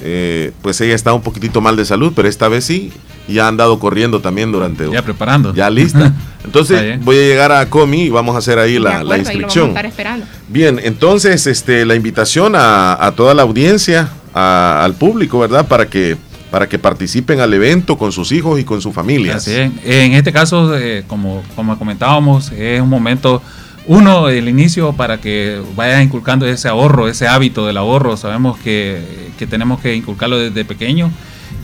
eh, 0.00 0.52
pues 0.62 0.80
ella 0.80 0.94
estaba 0.94 1.16
un 1.16 1.22
poquitito 1.22 1.60
mal 1.60 1.76
de 1.76 1.84
salud, 1.84 2.12
pero 2.14 2.28
esta 2.28 2.48
vez 2.48 2.64
sí. 2.64 2.92
Y 3.26 3.34
ya 3.34 3.44
ha 3.44 3.48
andado 3.48 3.78
corriendo 3.78 4.20
también 4.20 4.50
durante. 4.52 4.90
Ya 4.90 5.02
preparando. 5.02 5.52
Ya 5.54 5.68
lista. 5.68 5.98
Está 6.38 6.44
Entonces 6.44 7.04
voy 7.04 7.16
a 7.16 7.20
llegar 7.20 7.52
a 7.52 7.68
Comi 7.68 8.04
y 8.04 8.10
vamos 8.10 8.34
a 8.34 8.38
hacer 8.38 8.58
ahí 8.58 8.78
la, 8.78 8.90
la 8.90 8.98
acuerdo, 9.00 9.12
ahí 9.12 9.18
lo 9.18 9.18
vamos 9.18 9.28
a 9.28 9.32
inscripción. 9.32 9.68
estar 9.68 9.86
esperando. 9.86 10.26
Bien, 10.48 10.80
entonces 10.82 11.46
este, 11.46 11.84
la 11.84 11.94
invitación 11.94 12.54
a, 12.56 12.94
a 13.04 13.12
toda 13.12 13.34
la 13.34 13.42
audiencia, 13.42 14.08
a- 14.32 14.82
al 14.84 14.94
público, 14.94 15.38
¿verdad? 15.38 15.66
Para 15.68 15.86
que 15.86 16.16
para 16.50 16.66
que 16.66 16.78
participen 16.78 17.40
al 17.40 17.52
evento 17.52 17.98
con 17.98 18.10
sus 18.10 18.32
hijos 18.32 18.58
y 18.58 18.64
con 18.64 18.80
su 18.80 18.90
familia. 18.90 19.36
Así 19.36 19.52
es. 19.52 19.70
En 19.84 20.14
este 20.14 20.32
caso, 20.32 20.74
eh, 20.78 21.04
como, 21.06 21.42
como 21.54 21.78
comentábamos, 21.78 22.50
es 22.52 22.80
un 22.80 22.88
momento, 22.88 23.42
uno, 23.88 24.28
el 24.28 24.48
inicio 24.48 24.92
para 24.92 25.18
que 25.18 25.60
vayas 25.74 26.04
inculcando 26.04 26.46
ese 26.46 26.68
ahorro, 26.68 27.08
ese 27.08 27.26
hábito 27.26 27.66
del 27.66 27.78
ahorro. 27.78 28.16
Sabemos 28.16 28.58
que, 28.58 29.02
que 29.38 29.46
tenemos 29.46 29.80
que 29.80 29.96
inculcarlo 29.96 30.38
desde 30.38 30.64
pequeño. 30.64 31.10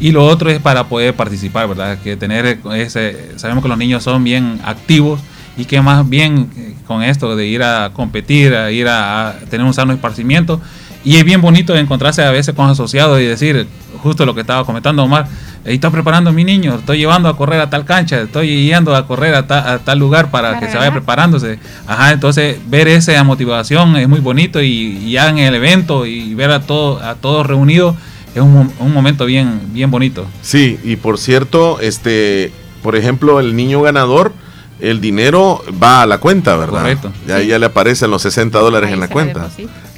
Y 0.00 0.10
lo 0.10 0.24
otro 0.24 0.50
es 0.50 0.58
para 0.58 0.88
poder 0.88 1.14
participar, 1.14 1.68
¿verdad? 1.68 1.98
Que 2.02 2.16
tener 2.16 2.58
ese, 2.74 3.38
sabemos 3.38 3.62
que 3.62 3.68
los 3.68 3.78
niños 3.78 4.02
son 4.02 4.24
bien 4.24 4.58
activos 4.64 5.20
y 5.56 5.66
que 5.66 5.80
más 5.80 6.08
bien 6.08 6.50
eh, 6.56 6.74
con 6.86 7.02
esto 7.02 7.36
de 7.36 7.46
ir 7.46 7.62
a 7.62 7.90
competir, 7.92 8.54
a 8.54 8.72
ir 8.72 8.88
a, 8.88 9.28
a 9.28 9.32
tener 9.50 9.64
un 9.64 9.72
sano 9.72 9.92
esparcimiento, 9.92 10.60
y 11.04 11.16
es 11.16 11.24
bien 11.24 11.40
bonito 11.40 11.76
encontrarse 11.76 12.22
a 12.22 12.30
veces 12.30 12.54
con 12.54 12.68
asociados 12.68 13.20
y 13.20 13.24
decir, 13.24 13.68
justo 14.04 14.24
lo 14.24 14.34
que 14.36 14.42
estaba 14.42 14.64
comentando 14.64 15.02
Omar, 15.02 15.26
ahí 15.66 15.74
está 15.74 15.90
preparando 15.90 16.30
a 16.30 16.32
mi 16.32 16.44
niño, 16.44 16.76
estoy 16.76 16.98
llevando 16.98 17.28
a 17.28 17.36
correr 17.36 17.60
a 17.60 17.68
tal 17.70 17.84
cancha, 17.84 18.20
estoy 18.20 18.66
yendo 18.66 18.94
a 18.94 19.04
correr 19.06 19.34
a, 19.34 19.46
ta- 19.48 19.72
a 19.72 19.78
tal 19.80 19.98
lugar 19.98 20.30
para 20.30 20.60
que 20.60 20.68
se 20.70 20.76
vaya 20.76 20.92
preparándose. 20.92 21.58
Ajá, 21.88 22.12
entonces 22.12 22.58
ver 22.68 22.86
esa 22.86 23.24
motivación 23.24 23.96
es 23.96 24.08
muy 24.08 24.20
bonito 24.20 24.62
y, 24.62 24.68
y 24.68 25.10
ya 25.12 25.28
en 25.30 25.38
el 25.38 25.54
evento 25.56 26.06
y 26.06 26.34
ver 26.34 26.52
a, 26.52 26.60
todo, 26.60 27.02
a 27.02 27.16
todos 27.16 27.44
reunidos 27.46 27.96
es 28.34 28.42
un, 28.42 28.72
un 28.78 28.92
momento 28.92 29.24
bien, 29.26 29.60
bien 29.72 29.90
bonito. 29.90 30.26
Sí, 30.42 30.78
y 30.84 30.96
por 30.96 31.18
cierto, 31.18 31.80
este, 31.80 32.52
por 32.82 32.94
ejemplo, 32.96 33.40
el 33.40 33.56
niño 33.56 33.80
ganador, 33.80 34.32
el 34.80 35.00
dinero 35.00 35.62
va 35.82 36.02
a 36.02 36.06
la 36.06 36.18
cuenta, 36.18 36.56
¿verdad? 36.56 36.80
Correcto. 36.80 37.12
Ya, 37.26 37.40
ya 37.40 37.58
le 37.58 37.66
aparecen 37.66 38.10
los 38.10 38.22
60 38.22 38.58
dólares 38.58 38.90
en 38.92 39.00
la 39.00 39.08
cuenta. 39.08 39.48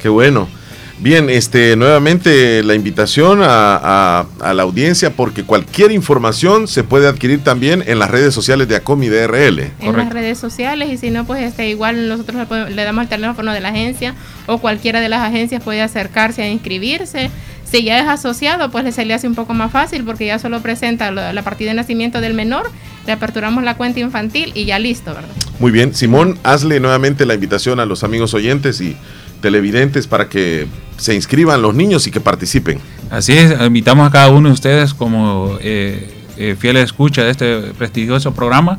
Qué 0.01 0.07
bueno. 0.07 0.47
Bien, 0.99 1.29
este, 1.29 1.75
nuevamente 1.75 2.63
la 2.63 2.73
invitación 2.73 3.41
a, 3.43 3.75
a- 3.75 4.25
a 4.41 4.53
la 4.55 4.63
audiencia 4.63 5.11
porque 5.11 5.43
cualquier 5.43 5.91
información 5.91 6.67
se 6.67 6.83
puede 6.83 7.07
adquirir 7.07 7.43
también 7.43 7.83
en 7.85 7.99
las 7.99 8.09
redes 8.09 8.33
sociales 8.33 8.67
de 8.67 8.77
ACOMI 8.77 9.07
DRL. 9.07 9.59
en 9.79 9.95
las 9.95 10.09
redes 10.11 10.39
sociales 10.39 10.89
y 10.91 10.97
si 10.97 11.11
no 11.11 11.23
pues 11.25 11.43
este 11.43 11.69
igual 11.69 12.09
nosotros 12.09 12.37
le, 12.37 12.45
podemos- 12.47 12.71
le 12.71 12.83
damos 12.83 13.03
el 13.03 13.09
teléfono 13.09 13.53
de 13.53 13.59
la 13.59 13.69
agencia 13.69 14.15
o 14.47 14.57
cualquiera 14.57 14.99
de 14.99 15.09
las 15.09 15.21
agencias 15.21 15.61
puede 15.63 15.81
acercarse 15.83 16.41
a 16.41 16.49
inscribirse. 16.49 17.29
Si 17.69 17.83
ya 17.83 17.99
es 17.99 18.07
asociado 18.07 18.71
pues 18.71 18.95
se 18.95 19.05
le 19.05 19.13
hace 19.13 19.27
un 19.27 19.35
poco 19.35 19.53
más 19.53 19.71
fácil 19.71 20.03
porque 20.03 20.25
ya 20.25 20.39
solo 20.39 20.61
presenta 20.61 21.11
la 21.11 21.41
partida 21.43 21.69
de 21.69 21.75
nacimiento 21.75 22.21
del 22.21 22.33
menor 22.33 22.71
le 23.05 23.11
aperturamos 23.13 23.63
la 23.63 23.75
cuenta 23.77 23.99
infantil 23.99 24.51
y 24.55 24.65
ya 24.65 24.79
listo 24.79 25.13
verdad 25.13 25.29
Muy 25.59 25.71
bien, 25.71 25.93
Simón, 25.93 26.39
hazle 26.43 26.79
nuevamente 26.79 27.25
la 27.25 27.35
invitación 27.35 27.79
a 27.79 27.85
los 27.85 28.03
amigos 28.03 28.33
oyentes 28.33 28.81
y 28.81 28.97
televidentes 29.41 30.07
para 30.07 30.29
que 30.29 30.67
se 30.97 31.13
inscriban 31.15 31.61
los 31.61 31.75
niños 31.75 32.07
y 32.07 32.11
que 32.11 32.19
participen. 32.19 32.79
Así 33.09 33.33
es, 33.33 33.59
invitamos 33.61 34.07
a 34.07 34.11
cada 34.11 34.29
uno 34.29 34.49
de 34.49 34.53
ustedes 34.53 34.93
como 34.93 35.57
eh, 35.61 36.13
eh, 36.37 36.55
fieles 36.59 36.85
escucha 36.85 37.23
de 37.23 37.31
este 37.31 37.59
prestigioso 37.77 38.33
programa. 38.33 38.77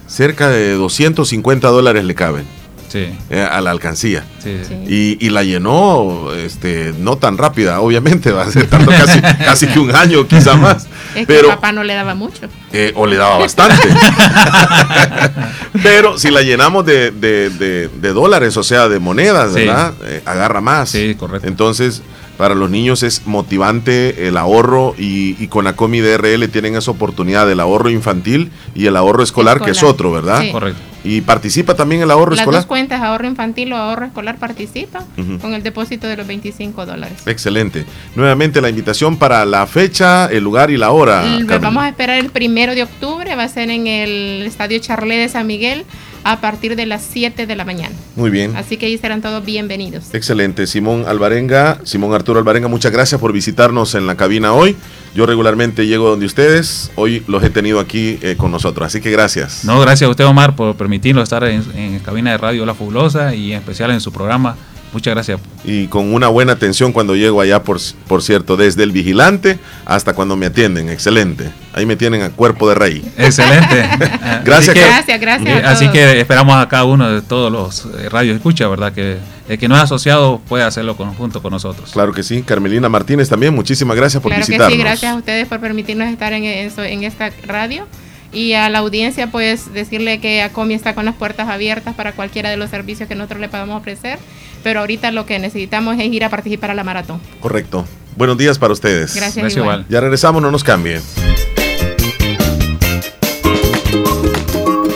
Cerca 0.06 0.48
de 0.48 0.74
250 0.74 1.68
dólares 1.70 2.06
le 2.06 2.14
caben. 2.14 2.46
Sí. 2.88 3.10
eh, 3.30 3.42
a 3.50 3.60
la 3.62 3.72
alcancía. 3.72 4.24
Sí. 4.42 4.58
Y, 4.88 5.26
y 5.26 5.30
la 5.30 5.44
llenó 5.44 6.32
este, 6.34 6.94
no 7.00 7.18
tan 7.18 7.38
rápida, 7.38 7.82
obviamente, 7.82 8.32
va 8.34 8.44
a 8.44 8.52
ser 8.52 8.68
tanto 8.68 8.92
casi, 8.92 9.20
casi 9.22 9.68
que 9.68 9.80
un 9.80 9.94
año, 9.96 10.26
quizá 10.28 10.56
más. 10.58 10.88
es 11.16 11.26
Pero 11.28 11.50
que 11.50 11.56
papá 11.56 11.72
no 11.72 11.84
le 11.84 11.94
daba 11.96 12.16
mucho 12.16 12.48
eh, 12.72 12.94
o 12.96 13.06
le 13.06 13.18
daba 13.18 13.38
bastante. 13.40 13.88
Pero 15.84 16.18
si 16.18 16.32
la 16.32 16.42
llenamos 16.42 16.86
de, 16.86 17.12
de- 17.12 17.50
de- 17.50 17.88
de 17.90 18.10
dólares, 18.14 18.58
o 18.58 18.64
sea, 18.64 18.88
de 18.90 19.00
monedas, 19.00 19.54
Sí. 19.54 19.60
¿verdad? 19.66 19.94
Eh, 20.06 20.22
agarra 20.26 20.62
más. 20.62 20.90
Sí, 20.90 21.16
correcto. 21.16 21.48
Entonces, 21.48 22.02
para 22.38 22.56
los 22.56 22.70
niños 22.70 23.04
es 23.04 23.26
motivante 23.26 24.28
el 24.28 24.38
ahorro 24.38 24.94
y, 24.98 25.36
y 25.44 25.48
con 25.48 25.66
la 25.66 25.76
Comi 25.76 26.00
DRL 26.00 26.48
tienen 26.50 26.76
esa 26.76 26.92
oportunidad 26.92 27.48
del 27.48 27.60
ahorro 27.60 27.90
infantil 27.90 28.52
y 28.76 28.86
el 28.86 28.96
ahorro 28.96 29.24
escolar, 29.24 29.62
que 29.62 29.72
es 29.72 29.84
otro, 29.84 30.12
¿verdad? 30.12 30.42
Sí. 30.42 30.52
Correcto. 30.52 30.80
Y 31.04 31.22
participa 31.22 31.74
también 31.74 32.02
el 32.02 32.12
ahorro 32.12 32.32
las 32.32 32.40
escolar. 32.42 32.62
dos 32.62 32.66
cuentas 32.66 33.02
ahorro 33.02 33.28
infantil 33.28 33.72
o 33.72 33.78
ahorro 33.78 34.08
escolar 34.08 34.38
participa 34.38 35.06
con 35.42 35.54
el 35.54 35.64
depósito 35.64 36.06
de 36.06 36.18
los 36.18 36.28
25 36.28 36.86
dólares 36.86 37.20
Excelente. 37.26 37.86
Nuevamente 38.16 38.60
la 38.60 38.70
invitación 38.70 39.16
para 39.18 39.46
la 39.46 39.66
fecha, 39.68 40.26
el 40.26 40.44
lugar 40.44 40.70
y 40.70 40.76
la 40.78 40.92
hora. 40.92 41.24
Y 41.26 41.46
Carmen. 41.46 41.62
vamos 41.62 41.84
a 41.84 41.90
esperar 41.90 42.18
el 42.18 42.30
primero 42.30 42.76
de 42.76 42.84
octubre, 42.84 43.36
va 43.36 43.44
a 43.44 43.48
ser 43.48 43.70
en 43.70 43.88
el 43.88 44.44
Estadio 44.46 44.80
Charlé 44.80 45.18
de 45.18 45.30
San 45.30 45.48
Miguel 45.48 45.86
a 46.24 46.42
partir 46.42 46.76
de 46.76 46.86
las 46.86 47.04
7 47.12 47.46
de 47.48 47.56
la 47.56 47.66
mañana. 47.66 47.96
Muy 48.16 48.30
bien. 48.30 48.56
Así 48.56 48.78
que 48.78 48.88
ahí 48.88 48.98
serán 48.98 49.22
todos 49.22 49.44
bienvenidos. 49.46 50.14
Excelente. 50.14 50.68
Simón 50.68 51.06
Alvarenga, 51.08 51.80
Simón 51.84 52.14
Arturo 52.14 52.40
Alvarenga, 52.40 52.68
muchas 52.68 52.92
gracias 52.92 53.20
por 53.20 53.34
visitarnos 53.34 53.96
en 53.96 54.08
la 54.08 54.16
cabina 54.16 54.54
hoy. 54.54 54.76
Yo 55.16 55.26
regularmente 55.26 55.88
llego 55.88 56.10
donde 56.10 56.26
ustedes. 56.26 56.92
Hoy 56.96 57.24
los 57.28 57.44
he 57.44 57.50
tenido 57.50 57.80
aquí 57.80 58.20
eh, 58.22 58.36
con 58.38 58.52
nosotros. 58.52 58.86
Así 58.86 59.02
que 59.02 59.12
gracias. 59.12 59.64
No, 59.66 59.80
gracias 59.80 60.08
a 60.08 60.12
usted, 60.12 60.26
Omar, 60.26 60.56
por 60.56 60.76
permitirnos 60.76 61.24
estar 61.24 61.44
en, 61.46 61.64
en 61.76 62.00
cabina 62.00 62.32
de 62.32 62.38
radio 62.38 62.66
La 62.66 62.76
Fabulosa 62.76 63.34
y 63.34 63.54
en 63.54 63.60
especial 63.60 63.92
en 63.92 64.02
su 64.02 64.12
programa. 64.12 64.56
Muchas 64.94 65.14
gracias. 65.14 65.40
Y 65.66 65.88
con 65.88 66.14
una 66.14 66.28
buena 66.30 66.54
atención 66.54 66.94
cuando 66.94 67.16
llego 67.16 67.42
allá, 67.42 67.62
por, 67.64 67.78
por 68.08 68.24
cierto, 68.24 68.56
desde 68.56 68.84
el 68.84 68.92
vigilante 68.92 69.60
hasta 69.86 70.14
cuando 70.14 70.36
me 70.38 70.46
atienden. 70.46 70.90
Excelente. 70.90 71.52
Ahí 71.74 71.86
me 71.86 71.96
tienen 71.98 72.22
a 72.22 72.30
cuerpo 72.30 72.70
de 72.70 72.76
rey. 72.76 73.04
Excelente. 73.18 73.76
Gracias, 74.46 74.70
Así 74.70 74.74
que, 74.74 74.86
Gracias, 74.86 75.22
gracias 75.22 75.56
a 75.56 75.60
eh, 75.60 75.64
Así 75.66 75.86
todos. 75.86 75.94
que 75.98 76.20
esperamos 76.22 76.56
a 76.56 76.68
cada 76.70 76.86
uno 76.86 77.12
de 77.12 77.22
todos 77.22 77.52
los 77.52 77.86
eh, 78.00 78.08
radios 78.10 78.38
escucha, 78.38 78.68
¿verdad? 78.70 78.94
Que 78.94 79.18
el 79.50 79.58
que 79.60 79.68
no 79.68 79.76
es 79.76 79.82
asociado 79.82 80.40
puede 80.48 80.64
hacerlo 80.64 80.96
con- 80.96 81.14
junto 81.16 81.42
con 81.42 81.52
nosotros. 81.52 81.92
Claro 81.92 82.14
que 82.14 82.24
sí. 82.24 82.42
Carmelina 82.44 82.88
Martínez 82.90 83.28
también, 83.30 83.54
muchísimas 83.54 83.96
gracias 83.98 84.24
por 84.24 84.32
Claro 84.32 84.46
que 84.46 84.52
visitarnos. 84.54 84.74
sí, 84.78 84.80
gracias 84.82 85.12
a 85.14 85.16
ustedes 85.18 85.48
por 85.48 85.60
permitirnos 85.60 86.08
estar 86.10 86.32
en, 86.34 86.44
en 86.46 87.04
esta 87.04 87.30
radio. 87.46 87.86
Y 88.32 88.54
a 88.54 88.70
la 88.70 88.80
audiencia, 88.80 89.28
pues 89.28 89.74
decirle 89.74 90.20
que 90.20 90.42
ACOMI 90.42 90.74
está 90.74 90.94
con 90.94 91.06
las 91.06 91.16
puertas 91.16 91.50
abiertas 91.50 91.96
para 91.96 92.12
cualquiera 92.12 92.50
de 92.50 92.58
los 92.58 92.70
servicios 92.70 93.08
que 93.08 93.16
nosotros 93.16 93.40
le 93.40 93.50
podamos 93.50 93.80
ofrecer. 93.80 94.20
Pero 94.64 94.82
ahorita 94.82 95.12
lo 95.12 95.26
que 95.26 95.40
necesitamos 95.40 95.98
es 96.00 96.06
ir 96.06 96.24
a 96.24 96.30
participar 96.30 96.72
a 96.72 96.74
la 96.76 96.84
maratón. 96.84 97.22
Correcto. 97.40 97.86
Buenos 98.16 98.38
días 98.38 98.60
para 98.60 98.74
ustedes. 98.74 99.16
Gracias, 99.16 99.36
Gracias 99.36 99.58
igual. 99.58 99.80
igual. 99.82 99.86
Ya 99.90 100.02
regresamos, 100.02 100.42
no 100.42 100.52
nos 100.52 100.64
cambie. 100.64 101.00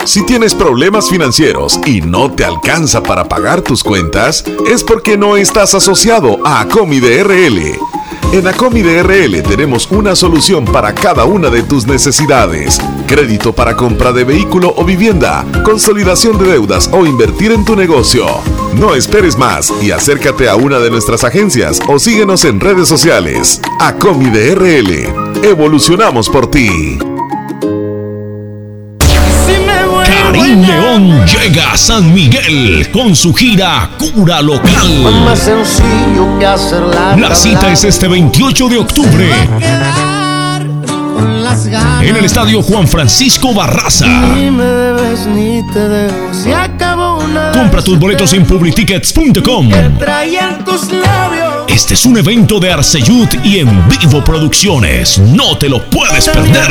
Si 0.04 0.26
tienes 0.26 0.54
problemas 0.54 1.08
financieros 1.08 1.78
y 1.86 2.00
no 2.00 2.30
te 2.32 2.44
alcanza 2.44 3.02
para 3.02 3.28
pagar 3.28 3.62
tus 3.62 3.84
cuentas, 3.84 4.44
es 4.68 4.82
porque 4.82 5.16
no 5.16 5.36
estás 5.36 5.74
asociado 5.74 6.44
a 6.44 6.60
Acomi 6.60 6.98
DRL. 6.98 7.78
En 8.32 8.46
Acomi 8.46 8.80
DRL 8.80 9.42
tenemos 9.42 9.90
una 9.90 10.16
solución 10.16 10.64
para 10.64 10.94
cada 10.94 11.26
una 11.26 11.50
de 11.50 11.62
tus 11.62 11.86
necesidades. 11.86 12.78
Crédito 13.06 13.52
para 13.52 13.76
compra 13.76 14.10
de 14.10 14.24
vehículo 14.24 14.72
o 14.74 14.86
vivienda, 14.86 15.44
consolidación 15.66 16.38
de 16.38 16.46
deudas 16.46 16.88
o 16.94 17.04
invertir 17.04 17.52
en 17.52 17.66
tu 17.66 17.76
negocio. 17.76 18.24
No 18.74 18.94
esperes 18.94 19.36
más 19.36 19.70
y 19.82 19.90
acércate 19.90 20.48
a 20.48 20.56
una 20.56 20.78
de 20.78 20.90
nuestras 20.90 21.24
agencias 21.24 21.78
o 21.86 21.98
síguenos 21.98 22.46
en 22.46 22.58
redes 22.58 22.88
sociales. 22.88 23.60
Acomi 23.78 24.30
DRL. 24.30 25.44
Evolucionamos 25.44 26.30
por 26.30 26.50
ti. 26.50 26.98
León 30.60 31.24
llega 31.26 31.72
Banda 31.72 31.76
San 31.76 32.12
Miguel 32.12 32.90
con 32.92 33.16
su 33.16 33.32
gira 33.32 33.88
Cura 33.98 34.42
Local. 34.42 35.02
Más 35.24 35.38
sencillo 35.38 36.38
que 36.38 36.46
hacer 36.46 36.82
la 36.82 37.16
La 37.16 37.34
cita 37.34 37.72
es 37.72 37.84
este 37.84 38.06
28 38.06 38.68
de 38.68 38.78
octubre 38.78 39.30
en 42.02 42.16
el 42.16 42.24
estadio 42.24 42.62
Juan 42.62 42.88
Francisco 42.88 43.54
Barraza. 43.54 44.06
Ni 44.06 44.50
me 44.50 44.64
debes 44.64 45.26
ni 45.26 45.62
te 45.72 45.88
debo. 45.88 46.34
Se 46.34 46.54
acabó 46.54 47.18
una 47.18 47.52
Compra 47.52 47.82
tus 47.82 47.98
boletos 47.98 48.32
en 48.32 48.44
labios. 50.92 51.64
Este 51.68 51.94
es 51.94 52.04
un 52.04 52.18
evento 52.18 52.58
de 52.58 52.72
Arceyud 52.72 53.28
y 53.44 53.58
en 53.58 53.88
vivo 53.88 54.24
producciones. 54.24 55.18
No 55.18 55.56
te 55.58 55.68
lo 55.68 55.88
puedes 55.88 56.28
perder. 56.28 56.70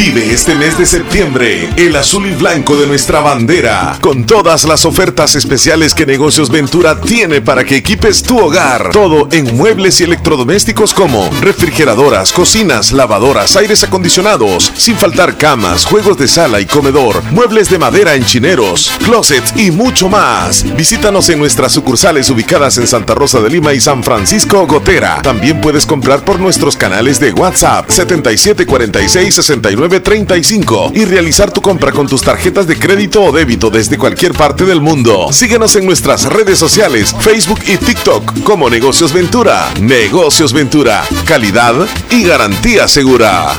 Vive 0.00 0.32
este 0.32 0.54
mes 0.54 0.78
de 0.78 0.86
septiembre 0.86 1.68
el 1.76 1.94
azul 1.94 2.26
y 2.26 2.32
blanco 2.32 2.74
de 2.74 2.86
nuestra 2.86 3.20
bandera 3.20 3.98
con 4.00 4.24
todas 4.24 4.64
las 4.64 4.86
ofertas 4.86 5.34
especiales 5.34 5.94
que 5.94 6.06
Negocios 6.06 6.48
Ventura 6.48 6.98
tiene 7.02 7.42
para 7.42 7.64
que 7.64 7.76
equipes 7.76 8.22
tu 8.22 8.38
hogar. 8.38 8.92
Todo 8.92 9.28
en 9.30 9.54
muebles 9.58 10.00
y 10.00 10.04
electrodomésticos 10.04 10.94
como 10.94 11.28
refrigeradoras, 11.42 12.32
cocinas, 12.32 12.92
lavadoras, 12.92 13.56
aires 13.56 13.84
acondicionados, 13.84 14.72
sin 14.74 14.96
faltar 14.96 15.36
camas, 15.36 15.84
juegos 15.84 16.16
de 16.16 16.28
sala 16.28 16.62
y 16.62 16.66
comedor, 16.66 17.22
muebles 17.32 17.68
de 17.68 17.78
madera 17.78 18.14
en 18.14 18.24
chineros, 18.24 18.90
closets 19.04 19.52
y 19.54 19.70
mucho 19.70 20.08
más. 20.08 20.64
Visítanos 20.76 21.28
en 21.28 21.38
nuestras 21.38 21.72
sucursales 21.72 22.30
ubicadas 22.30 22.78
en 22.78 22.86
Santa 22.86 23.14
Rosa 23.14 23.40
de 23.42 23.50
Lima 23.50 23.74
y 23.74 23.80
San 23.80 24.02
Francisco 24.02 24.66
Gotera. 24.66 25.20
También 25.20 25.60
puedes 25.60 25.84
comprar 25.84 26.24
por 26.24 26.40
nuestros 26.40 26.74
canales 26.74 27.20
de 27.20 27.34
WhatsApp 27.34 27.90
7746 27.90 29.38
6935 29.90 30.92
y 30.94 31.04
realizar 31.04 31.50
tu 31.50 31.60
compra 31.60 31.92
con 31.92 32.06
tus 32.06 32.22
tarjetas 32.22 32.66
de 32.66 32.78
crédito 32.78 33.22
o 33.22 33.32
débito 33.32 33.70
desde 33.70 33.98
cualquier 33.98 34.32
parte 34.32 34.64
del 34.64 34.80
mundo. 34.80 35.32
Síguenos 35.32 35.74
en 35.76 35.86
nuestras 35.86 36.24
redes 36.24 36.58
sociales, 36.58 37.14
Facebook 37.20 37.60
y 37.66 37.76
TikTok 37.76 38.42
como 38.44 38.70
Negocios 38.70 39.12
Ventura. 39.12 39.72
Negocios 39.80 40.52
Ventura, 40.52 41.02
calidad 41.24 41.74
y 42.10 42.24
garantía 42.24 42.86
segura. 42.88 43.56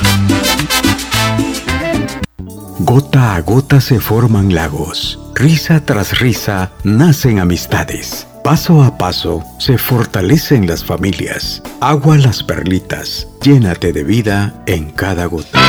Gota 2.78 3.36
a 3.36 3.40
gota 3.42 3.80
se 3.80 4.00
forman 4.00 4.54
lagos. 4.54 5.18
Risa 5.34 5.84
tras 5.84 6.18
risa 6.18 6.72
nacen 6.82 7.38
amistades. 7.38 8.26
Paso 8.42 8.82
a 8.82 8.98
paso 8.98 9.44
se 9.58 9.78
fortalecen 9.78 10.66
las 10.66 10.84
familias. 10.84 11.62
Agua 11.80 12.18
las 12.18 12.42
perlitas. 12.42 13.28
Llénate 13.40 13.92
de 13.92 14.02
vida 14.02 14.62
en 14.66 14.90
cada 14.90 15.26
gota. 15.26 15.60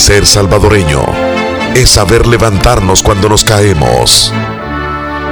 Ser 0.00 0.26
salvadoreño 0.26 1.02
es 1.74 1.90
saber 1.90 2.26
levantarnos 2.26 3.02
cuando 3.02 3.28
nos 3.28 3.44
caemos. 3.44 4.32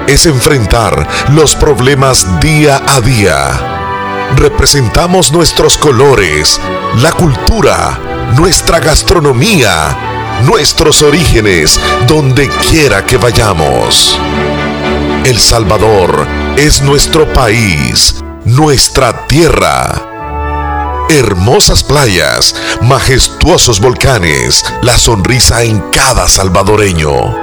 Es 0.06 0.26
enfrentar 0.26 1.08
los 1.30 1.56
problemas 1.56 2.38
día 2.40 2.82
a 2.86 3.00
día. 3.00 4.28
Representamos 4.36 5.32
nuestros 5.32 5.78
colores, 5.78 6.60
la 7.00 7.12
cultura, 7.12 7.98
nuestra 8.36 8.78
gastronomía, 8.78 9.96
nuestros 10.44 11.00
orígenes, 11.02 11.80
donde 12.06 12.50
quiera 12.68 13.06
que 13.06 13.16
vayamos. 13.16 14.20
El 15.24 15.38
Salvador 15.38 16.26
es 16.58 16.82
nuestro 16.82 17.26
país, 17.32 18.22
nuestra 18.44 19.26
tierra. 19.26 20.07
Hermosas 21.10 21.82
playas, 21.82 22.54
majestuosos 22.82 23.80
volcanes, 23.80 24.62
la 24.82 24.98
sonrisa 24.98 25.62
en 25.62 25.80
cada 25.90 26.28
salvadoreño. 26.28 27.34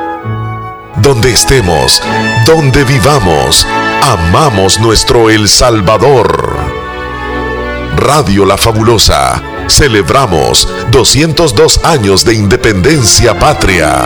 Donde 0.97 1.33
estemos, 1.33 1.99
donde 2.45 2.83
vivamos, 2.83 3.65
amamos 4.03 4.79
nuestro 4.79 5.31
El 5.31 5.49
Salvador. 5.49 6.55
Radio 7.95 8.45
La 8.45 8.55
Fabulosa, 8.55 9.41
celebramos 9.67 10.69
202 10.91 11.83
años 11.83 12.23
de 12.23 12.35
independencia 12.35 13.37
patria. 13.39 14.05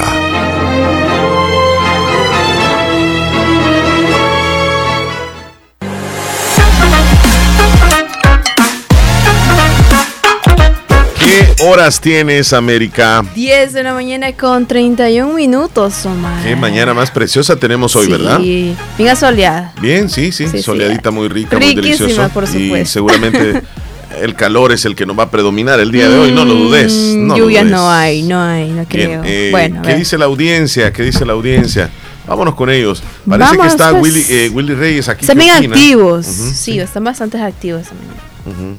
Horas 11.62 12.00
tienes, 12.00 12.54
América? 12.54 13.24
10 13.36 13.74
de 13.74 13.84
la 13.84 13.94
mañana 13.94 14.32
con 14.34 14.66
31 14.66 15.34
minutos, 15.34 16.06
Omar. 16.06 16.44
Qué 16.44 16.56
mañana 16.56 16.94
más 16.94 17.12
preciosa 17.12 17.56
tenemos 17.58 17.96
hoy, 17.96 18.08
¿verdad? 18.08 18.40
Sí, 18.40 18.76
bien 18.98 19.16
soleada. 19.16 19.74
Bien, 19.82 20.10
sí, 20.10 20.32
sí, 20.32 20.46
Sí, 20.48 20.58
sí. 20.58 20.64
soleadita, 20.64 21.12
muy 21.12 21.28
rica, 21.28 21.58
muy 21.58 21.76
Riquísima, 21.76 21.98
deliciosa. 22.08 22.30
por 22.34 22.44
Y 22.46 22.48
supuesto. 22.48 22.90
seguramente 22.94 23.62
el 24.22 24.36
calor 24.36 24.72
es 24.72 24.86
el 24.86 24.96
que 24.96 25.06
nos 25.06 25.18
va 25.18 25.24
a 25.24 25.32
predominar 25.32 25.80
el 25.80 25.92
día 25.92 26.08
de 26.10 26.18
hoy, 26.18 26.32
no 26.32 26.46
lo 26.46 26.54
dudes. 26.54 26.94
Mm, 26.94 27.28
No 27.28 27.38
lo 27.38 27.46
dudes. 27.46 27.66
no 27.66 27.90
hay, 27.92 28.24
no 28.24 28.42
hay, 28.42 28.70
no 28.72 28.86
creo. 28.86 29.22
Bien, 29.22 29.24
eh, 29.26 29.48
bueno, 29.52 29.82
¿qué 29.82 29.96
dice 29.96 30.18
la 30.18 30.26
audiencia? 30.26 30.94
¿Qué 30.94 31.04
dice 31.04 31.26
la 31.26 31.34
audiencia? 31.34 31.90
Vámonos 32.28 32.54
con 32.56 32.70
ellos. 32.70 33.02
Parece 33.28 33.58
que 33.58 33.68
está 33.68 33.90
pues. 33.92 34.04
Willy, 34.04 34.26
eh, 34.30 34.50
Willy 34.54 34.76
Reyes 34.76 35.10
aquí. 35.10 35.22
Están 35.22 35.38
¿qué 35.38 35.44
bien 35.44 35.74
activos. 35.74 36.26
Sí, 36.28 36.80
están 36.80 37.04
bastante 37.04 37.42
activos 37.42 37.82
esta 37.82 37.96
mañana. 37.96 38.22
ujú. 38.46 38.78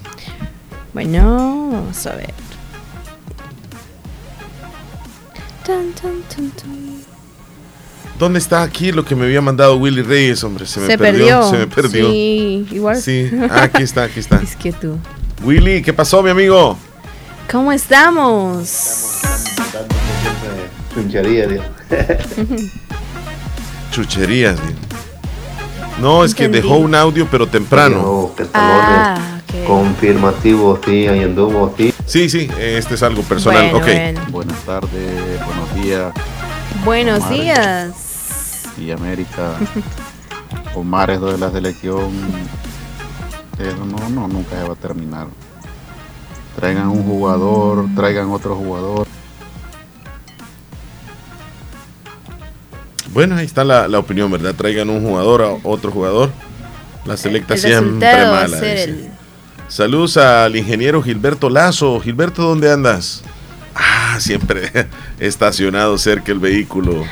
Bueno, 0.92 1.68
vamos 1.72 2.06
a 2.06 2.14
ver. 2.16 2.32
Tan, 5.70 5.92
tan, 5.92 6.20
tan, 6.22 6.50
tan. 6.50 7.04
¿Dónde 8.18 8.40
está 8.40 8.62
aquí 8.62 8.90
lo 8.90 9.04
que 9.04 9.14
me 9.14 9.26
había 9.26 9.40
mandado 9.40 9.76
Willy 9.76 10.02
Reyes, 10.02 10.42
hombre? 10.42 10.66
Se 10.66 10.80
me 10.80 10.88
Se 10.88 10.98
perdió, 10.98 11.26
perdió. 11.26 11.50
Se 11.50 11.58
me 11.58 11.66
perdió. 11.68 12.10
Sí, 12.10 12.66
igual. 12.72 12.96
Sí, 12.96 13.30
ah, 13.50 13.62
aquí 13.62 13.84
está, 13.84 14.02
aquí 14.02 14.18
está. 14.18 14.42
Es 14.42 14.56
que 14.56 14.72
tú. 14.72 14.98
Willy, 15.44 15.80
¿qué 15.80 15.92
pasó, 15.92 16.24
mi 16.24 16.30
amigo? 16.30 16.76
¿Cómo 17.48 17.70
estamos? 17.70 19.20
Chucherías. 23.92 24.60
digo. 24.60 24.74
No, 26.00 26.24
es 26.24 26.34
que 26.34 26.48
dejó 26.48 26.78
un 26.78 26.94
audio, 26.94 27.28
pero 27.30 27.46
temprano. 27.46 28.32
Ah, 28.54 29.39
ok. 29.50 29.66
Confirmativo, 29.66 30.78
sí, 30.84 31.06
ahí 31.06 31.22
anduvo, 31.22 31.74
sí. 31.76 31.92
Sí, 32.06 32.28
sí, 32.28 32.50
este 32.58 32.94
es 32.94 33.02
algo 33.02 33.22
personal. 33.22 33.70
Bueno, 33.70 33.78
ok. 33.78 33.84
bueno. 33.84 34.20
Buenas 34.30 34.58
tardes, 34.64 35.44
buenos 35.46 35.74
días. 35.74 36.12
Buenos 36.84 37.18
Omar. 37.20 37.32
días. 37.32 38.62
Y 38.78 38.90
América. 38.90 39.54
Omar 40.74 41.10
es 41.10 41.20
de 41.20 41.38
la 41.38 41.50
selección. 41.50 42.10
Eso 43.58 43.84
no, 43.84 44.08
no, 44.08 44.28
nunca 44.28 44.56
se 44.60 44.66
va 44.66 44.72
a 44.72 44.76
terminar. 44.76 45.26
Traigan 46.56 46.88
un 46.88 47.04
jugador, 47.04 47.86
traigan 47.94 48.30
otro 48.30 48.56
jugador. 48.56 49.06
Bueno, 53.12 53.36
ahí 53.36 53.46
está 53.46 53.64
la, 53.64 53.88
la 53.88 53.98
opinión, 53.98 54.30
¿verdad? 54.30 54.54
Traigan 54.54 54.88
un 54.88 55.04
jugador 55.04 55.42
a 55.42 55.50
otro 55.64 55.90
jugador. 55.90 56.30
La 57.04 57.16
selecta 57.16 57.54
el 57.54 57.60
siempre 57.60 58.06
va 58.06 58.44
a 58.44 58.48
mala. 58.48 58.60
Saludos 59.70 60.16
al 60.16 60.56
ingeniero 60.56 61.00
Gilberto 61.00 61.48
Lazo. 61.48 62.00
Gilberto, 62.00 62.42
¿dónde 62.42 62.72
andas? 62.72 63.22
Ah, 63.72 64.16
siempre 64.18 64.68
estacionado 65.20 65.96
cerca 65.96 66.32
el 66.32 66.40
vehículo 66.40 67.04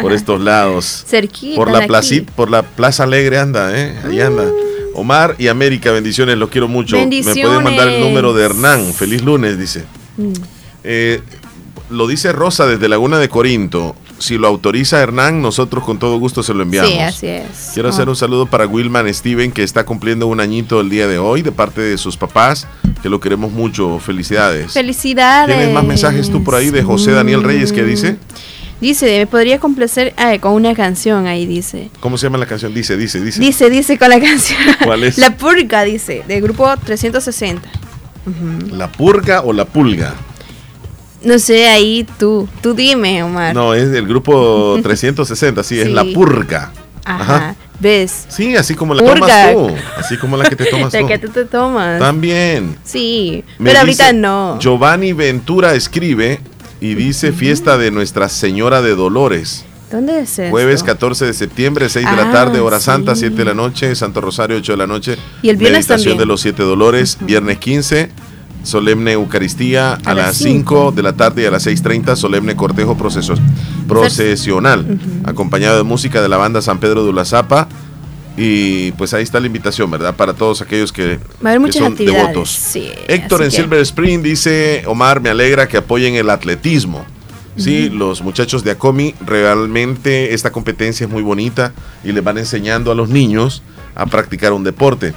por 0.00 0.12
estos 0.12 0.40
lados. 0.40 1.04
Cerquita, 1.08 1.56
Por 1.56 1.72
la, 1.72 1.88
por 2.36 2.50
la 2.52 2.62
Plaza 2.62 3.02
Alegre 3.02 3.40
anda, 3.40 3.76
¿eh? 3.76 3.98
Ahí 4.04 4.20
anda. 4.20 4.44
Omar 4.94 5.34
y 5.40 5.48
América, 5.48 5.90
bendiciones, 5.90 6.38
los 6.38 6.50
quiero 6.50 6.68
mucho. 6.68 6.96
Me 6.96 7.20
pueden 7.20 7.64
mandar 7.64 7.88
el 7.88 8.00
número 8.00 8.32
de 8.32 8.44
Hernán. 8.44 8.94
Feliz 8.94 9.24
lunes, 9.24 9.58
dice. 9.58 9.84
Mm. 10.16 10.32
Eh, 10.84 11.20
lo 11.90 12.06
dice 12.06 12.30
Rosa 12.30 12.64
desde 12.68 12.88
Laguna 12.88 13.18
de 13.18 13.28
Corinto. 13.28 13.96
Si 14.24 14.38
lo 14.38 14.48
autoriza 14.48 15.02
Hernán, 15.02 15.42
nosotros 15.42 15.84
con 15.84 15.98
todo 15.98 16.18
gusto 16.18 16.42
se 16.42 16.54
lo 16.54 16.62
enviamos. 16.62 16.90
Sí, 16.90 16.98
así 16.98 17.26
es. 17.26 17.72
Quiero 17.74 17.90
hacer 17.90 18.08
Oh. 18.08 18.12
un 18.12 18.16
saludo 18.16 18.46
para 18.46 18.66
Wilman 18.66 19.12
Steven, 19.12 19.52
que 19.52 19.62
está 19.62 19.84
cumpliendo 19.84 20.26
un 20.28 20.40
añito 20.40 20.80
el 20.80 20.88
día 20.88 21.06
de 21.06 21.18
hoy, 21.18 21.42
de 21.42 21.52
parte 21.52 21.82
de 21.82 21.98
sus 21.98 22.16
papás, 22.16 22.66
que 23.02 23.10
lo 23.10 23.20
queremos 23.20 23.52
mucho. 23.52 23.98
Felicidades. 23.98 24.72
Felicidades. 24.72 25.54
¿Tienes 25.54 25.74
más 25.74 25.84
mensajes 25.84 26.30
tú 26.30 26.42
por 26.42 26.54
ahí 26.54 26.70
de 26.70 26.82
José 26.82 27.10
Daniel 27.10 27.42
Reyes 27.42 27.70
que 27.70 27.84
dice? 27.84 28.16
Dice, 28.80 29.18
me 29.18 29.26
podría 29.26 29.60
complacer 29.60 30.14
ah, 30.16 30.32
con 30.40 30.54
una 30.54 30.74
canción 30.74 31.26
ahí, 31.26 31.44
dice. 31.44 31.90
¿Cómo 32.00 32.16
se 32.16 32.24
llama 32.24 32.38
la 32.38 32.46
canción? 32.46 32.72
Dice, 32.72 32.96
dice, 32.96 33.20
dice. 33.20 33.38
Dice, 33.40 33.68
dice 33.68 33.98
con 33.98 34.08
la 34.08 34.20
canción. 34.20 34.58
¿Cuál 34.84 35.04
es? 35.04 35.18
La 35.18 35.36
Purga, 35.36 35.84
dice, 35.84 36.22
del 36.26 36.40
grupo 36.40 36.66
360. 36.82 37.68
¿La 38.72 38.90
purga 38.90 39.42
o 39.42 39.52
la 39.52 39.66
pulga? 39.66 40.14
No 41.24 41.38
sé, 41.38 41.66
ahí 41.68 42.06
tú, 42.18 42.48
tú 42.62 42.74
dime, 42.74 43.22
Omar. 43.22 43.54
No, 43.54 43.74
es 43.74 43.90
del 43.90 44.06
grupo 44.06 44.78
360, 44.82 45.62
sí, 45.62 45.78
es 45.80 45.86
Sí. 45.86 45.92
la 45.92 46.04
purga. 46.04 46.72
Ajá. 47.04 47.54
¿Ves? 47.80 48.26
Sí, 48.28 48.56
así 48.56 48.74
como 48.74 48.94
la 48.94 49.02
Purga. 49.02 49.52
tomas 49.52 49.52
tú. 49.52 49.70
Así 49.98 50.16
como 50.16 50.36
la 50.36 50.48
que 50.48 50.56
te 50.56 50.64
tomas 50.66 50.92
La 50.92 51.00
tú. 51.00 51.06
que 51.08 51.18
tú 51.18 51.28
te 51.28 51.44
tomas. 51.44 51.98
También. 51.98 52.76
Sí, 52.84 53.44
Me 53.58 53.70
pero 53.70 53.80
ahorita 53.80 54.12
no. 54.12 54.58
Giovanni 54.60 55.12
Ventura 55.12 55.74
escribe 55.74 56.40
y 56.80 56.94
dice 56.94 57.32
fiesta 57.32 57.76
de 57.76 57.90
Nuestra 57.90 58.28
Señora 58.28 58.80
de 58.80 58.94
Dolores. 58.94 59.64
¿Dónde 59.90 60.20
es 60.20 60.38
eso? 60.38 60.50
Jueves 60.50 60.82
14 60.82 61.26
de 61.26 61.34
septiembre, 61.34 61.88
6 61.88 62.06
de 62.08 62.16
la 62.16 62.30
Ah, 62.30 62.32
tarde, 62.32 62.60
hora 62.60 62.78
sí. 62.78 62.86
santa, 62.86 63.14
7 63.14 63.36
de 63.36 63.44
la 63.44 63.54
noche, 63.54 63.94
Santo 63.94 64.20
Rosario, 64.20 64.56
8 64.56 64.72
de 64.72 64.78
la 64.78 64.86
noche. 64.86 65.16
Y 65.42 65.50
el 65.50 65.56
viernes 65.56 65.80
Meditación 65.80 66.12
también. 66.12 66.18
de 66.18 66.26
los 66.26 66.40
Siete 66.40 66.62
Dolores, 66.62 67.18
viernes 67.20 67.58
15, 67.58 68.08
solemne 68.64 69.12
Eucaristía 69.12 69.92
a, 69.92 69.94
A 70.10 70.14
las 70.14 70.26
las 70.26 70.36
5 70.38 70.90
de 70.92 71.02
la 71.02 71.12
tarde 71.12 71.42
y 71.42 71.44
a 71.44 71.50
las 71.52 71.64
6.30, 71.66 72.16
solemne 72.16 72.56
cortejo 72.56 72.96
proceso- 72.96 73.38
procesional, 73.86 74.98
acompañado 75.24 75.76
de 75.76 75.82
música 75.84 76.20
de 76.22 76.28
la 76.28 76.36
banda 76.36 76.60
San 76.62 76.78
Pedro 76.80 77.04
de 77.04 77.10
Ulazapa. 77.10 77.68
Y 78.36 78.90
pues 78.92 79.14
ahí 79.14 79.22
está 79.22 79.38
la 79.38 79.46
invitación, 79.46 79.88
¿verdad? 79.92 80.16
Para 80.16 80.32
todos 80.34 80.60
aquellos 80.60 80.92
que, 80.92 81.20
son 81.72 81.94
devotos. 81.94 82.50
Sí, 82.50 82.90
Héctor 83.06 83.42
en 83.44 83.50
que- 83.50 83.56
Silver 83.56 83.80
Spring 83.80 84.22
dice, 84.22 84.82
Omar, 84.86 85.20
me 85.20 85.28
alegra 85.30 85.68
que 85.68 85.76
apoyen 85.76 86.16
el 86.16 86.28
atletismo. 86.30 87.04
Sí, 87.56 87.88
los 87.88 88.20
muchachos 88.22 88.64
de 88.64 88.72
Acomi, 88.72 89.14
realmente 89.24 90.34
esta 90.34 90.50
competencia 90.50 91.06
es 91.06 91.12
muy 91.12 91.22
bonita 91.22 91.72
y 92.02 92.10
les 92.10 92.24
van 92.24 92.36
enseñando 92.38 92.90
a 92.90 92.96
los 92.96 93.08
niños 93.08 93.62
a 93.94 94.06
practicar 94.06 94.52
un 94.52 94.64
deporte. 94.64 95.14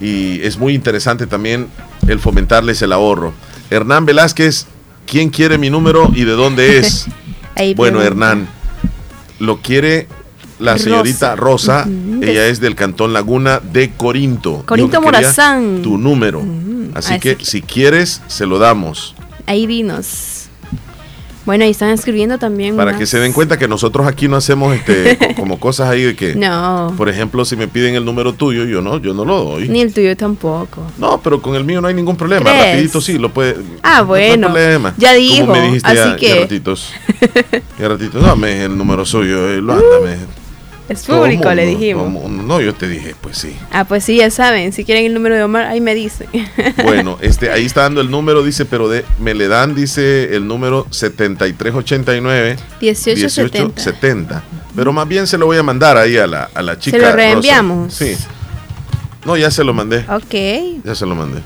Y 0.00 0.40
es 0.42 0.58
muy 0.58 0.74
interesante 0.74 1.26
también 1.26 1.66
el 2.08 2.20
fomentarles 2.20 2.82
el 2.82 2.92
ahorro. 2.92 3.32
Hernán 3.70 4.06
Velázquez, 4.06 4.66
¿quién 5.06 5.30
quiere 5.30 5.58
mi 5.58 5.70
número 5.70 6.10
y 6.14 6.24
de 6.24 6.32
dónde 6.32 6.78
es? 6.78 7.06
Ahí 7.54 7.74
bueno, 7.74 7.98
pregunta. 8.00 8.26
Hernán, 8.32 8.48
lo 9.38 9.58
quiere 9.62 10.08
la 10.58 10.72
Rosa. 10.72 10.84
señorita 10.84 11.36
Rosa. 11.36 11.88
Ella 12.22 12.46
es 12.46 12.60
del 12.60 12.74
Cantón 12.74 13.12
Laguna 13.12 13.60
de 13.60 13.90
Corinto. 13.90 14.62
Corinto 14.66 15.00
Morazán. 15.00 15.80
Tu 15.82 15.98
número. 15.98 16.42
Así 16.94 17.12
así 17.14 17.20
que 17.20 17.36
que- 17.36 17.44
si 17.44 17.62
quieres, 17.62 18.22
se 18.26 18.46
lo 18.46 18.58
damos. 18.58 19.14
Ahí 19.46 19.66
dinos. 19.66 20.35
Bueno, 21.46 21.64
ahí 21.64 21.70
están 21.70 21.90
escribiendo 21.90 22.38
también. 22.38 22.76
Para 22.76 22.98
que 22.98 23.06
se 23.06 23.18
den 23.20 23.32
cuenta 23.32 23.56
que 23.56 23.68
nosotros 23.68 24.06
aquí 24.06 24.26
no 24.28 24.36
hacemos 24.36 24.74
este 24.74 25.16
co- 25.34 25.34
como 25.40 25.58
cosas 25.60 25.88
ahí 25.88 26.02
de 26.02 26.16
que, 26.16 26.34
No. 26.34 26.92
por 26.98 27.08
ejemplo, 27.08 27.44
si 27.44 27.54
me 27.56 27.68
piden 27.68 27.94
el 27.94 28.04
número 28.04 28.32
tuyo, 28.34 28.64
yo 28.64 28.82
no, 28.82 28.98
yo 28.98 29.14
no 29.14 29.24
lo 29.24 29.44
doy. 29.44 29.68
Ni 29.68 29.80
el 29.80 29.94
tuyo 29.94 30.16
tampoco. 30.16 30.82
No, 30.98 31.20
pero 31.22 31.40
con 31.40 31.54
el 31.54 31.64
mío 31.64 31.80
no 31.80 31.86
hay 31.88 31.94
ningún 31.94 32.16
problema. 32.16 32.50
¿Crees? 32.50 32.66
Rapidito 32.74 33.00
sí, 33.00 33.16
lo 33.18 33.32
puede. 33.32 33.56
Ah, 33.82 34.02
no 34.06 34.14
hay 34.14 34.28
bueno. 34.30 34.48
problema. 34.48 34.94
Ya 34.98 35.10
Como 35.14 35.20
dijo, 35.20 35.46
me 35.52 35.60
dijiste 35.62 35.88
así 35.88 35.96
ya, 36.10 36.16
que- 36.16 36.28
ya 36.34 36.40
ratitos. 36.40 36.92
Ya 37.78 37.88
ratitos. 37.88 38.22
Dame 38.22 38.64
el 38.64 38.76
número 38.76 39.06
suyo, 39.06 39.48
eh, 39.48 39.60
lo 39.62 39.74
ándame. 39.74 40.16
Es 40.88 41.04
público, 41.04 41.52
le 41.52 41.66
dijimos. 41.66 42.30
No, 42.30 42.60
yo 42.60 42.74
te 42.74 42.88
dije, 42.88 43.14
pues 43.20 43.38
sí. 43.38 43.56
Ah, 43.72 43.84
pues 43.84 44.04
sí, 44.04 44.16
ya 44.16 44.30
saben. 44.30 44.72
Si 44.72 44.84
quieren 44.84 45.04
el 45.06 45.14
número 45.14 45.34
de 45.34 45.42
Omar, 45.42 45.64
ahí 45.66 45.80
me 45.80 45.94
dicen. 45.94 46.28
Bueno, 46.84 47.18
este, 47.20 47.50
ahí 47.50 47.64
está 47.64 47.82
dando 47.82 48.00
el 48.00 48.10
número, 48.10 48.42
dice, 48.44 48.64
pero 48.64 48.88
de, 48.88 49.04
me 49.18 49.34
le 49.34 49.48
dan, 49.48 49.74
dice, 49.74 50.36
el 50.36 50.46
número 50.46 50.86
7389 50.90 52.56
1870. 52.80 53.82
70. 53.82 54.44
Pero 54.74 54.92
más 54.92 55.08
bien 55.08 55.26
se 55.26 55.38
lo 55.38 55.46
voy 55.46 55.56
a 55.56 55.62
mandar 55.62 55.96
ahí 55.96 56.16
a 56.16 56.26
la, 56.26 56.50
a 56.54 56.62
la 56.62 56.78
chica. 56.78 56.98
lo 56.98 57.04
Rosa. 57.04 57.16
reenviamos? 57.16 57.94
Sí. 57.94 58.16
No, 59.24 59.36
ya 59.36 59.50
se 59.50 59.64
lo 59.64 59.74
mandé. 59.74 60.04
ok. 60.08 60.84
Ya 60.84 60.94
se 60.94 61.06
lo 61.06 61.14
mandé. 61.16 61.40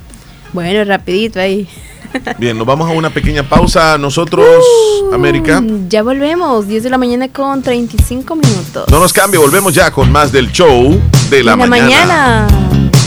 Bueno, 0.53 0.85
rapidito 0.85 1.39
ahí. 1.41 1.69
Bien, 2.39 2.59
nos 2.59 2.67
vamos 2.67 2.91
a 2.91 2.93
una 2.93 3.11
pequeña 3.11 3.43
pausa. 3.49 3.97
Nosotros, 3.97 4.45
América. 5.13 5.63
Ya 5.89 6.03
volvemos. 6.03 6.67
10 6.67 6.83
de 6.83 6.91
la 6.91 6.99
mañana 6.99 7.29
con 7.29 7.63
35 7.63 8.35
minutos. 8.35 8.85
No 8.91 8.99
nos 8.99 9.13
cambie, 9.13 9.39
volvemos 9.39 9.73
ya 9.75 9.91
con 9.93 10.11
más 10.11 10.33
del 10.33 10.51
show 10.51 11.01
de 11.31 11.45
la, 11.45 11.53
En 11.53 11.59
la 11.61 11.67
mañana. 11.67 12.47
mañana. 12.49 13.00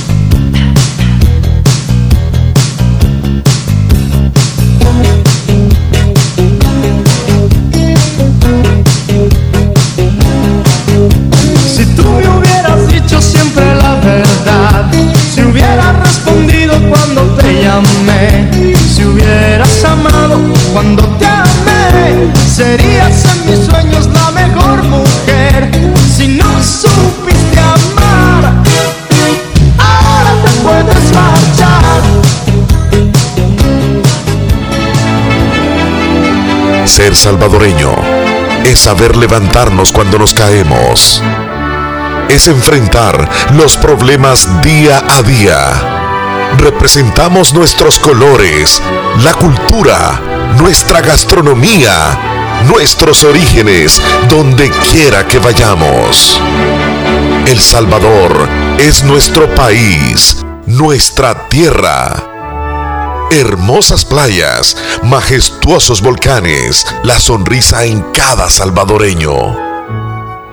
Ser 37.03 37.17
salvadoreño 37.17 37.93
es 38.63 38.79
saber 38.79 39.17
levantarnos 39.17 39.91
cuando 39.91 40.17
nos 40.17 40.33
caemos. 40.33 41.21
Es 42.29 42.47
enfrentar 42.47 43.29
los 43.55 43.75
problemas 43.75 44.47
día 44.61 45.03
a 45.09 45.21
día. 45.21 46.53
Representamos 46.59 47.53
nuestros 47.53 47.99
colores, 47.99 48.81
la 49.21 49.33
cultura, 49.33 50.21
nuestra 50.57 51.01
gastronomía, 51.01 52.61
nuestros 52.71 53.25
orígenes, 53.25 54.01
donde 54.29 54.71
quiera 54.89 55.27
que 55.27 55.39
vayamos. 55.39 56.39
El 57.47 57.59
Salvador 57.59 58.47
es 58.77 59.03
nuestro 59.03 59.53
país, 59.53 60.37
nuestra 60.67 61.49
tierra. 61.49 62.32
Hermosas 63.35 64.05
playas, 64.05 64.77
majestuosos 65.01 66.03
volcanes, 66.03 66.85
la 67.03 67.19
sonrisa 67.19 67.83
en 67.83 68.01
cada 68.13 68.47
salvadoreño. 68.47 69.57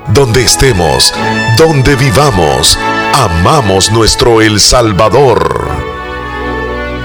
Donde 0.08 0.42
estemos, 0.42 1.12
donde 1.58 1.94
vivamos, 1.94 2.78
amamos 3.12 3.92
nuestro 3.92 4.40
El 4.40 4.58
Salvador. 4.60 5.68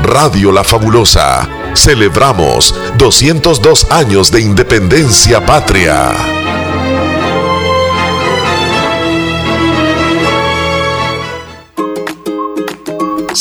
Radio 0.03 0.53
La 0.53 0.63
Fabulosa, 0.63 1.49
celebramos 1.73 2.73
202 2.97 3.87
años 3.91 4.31
de 4.31 4.39
independencia 4.39 5.45
patria. 5.45 6.13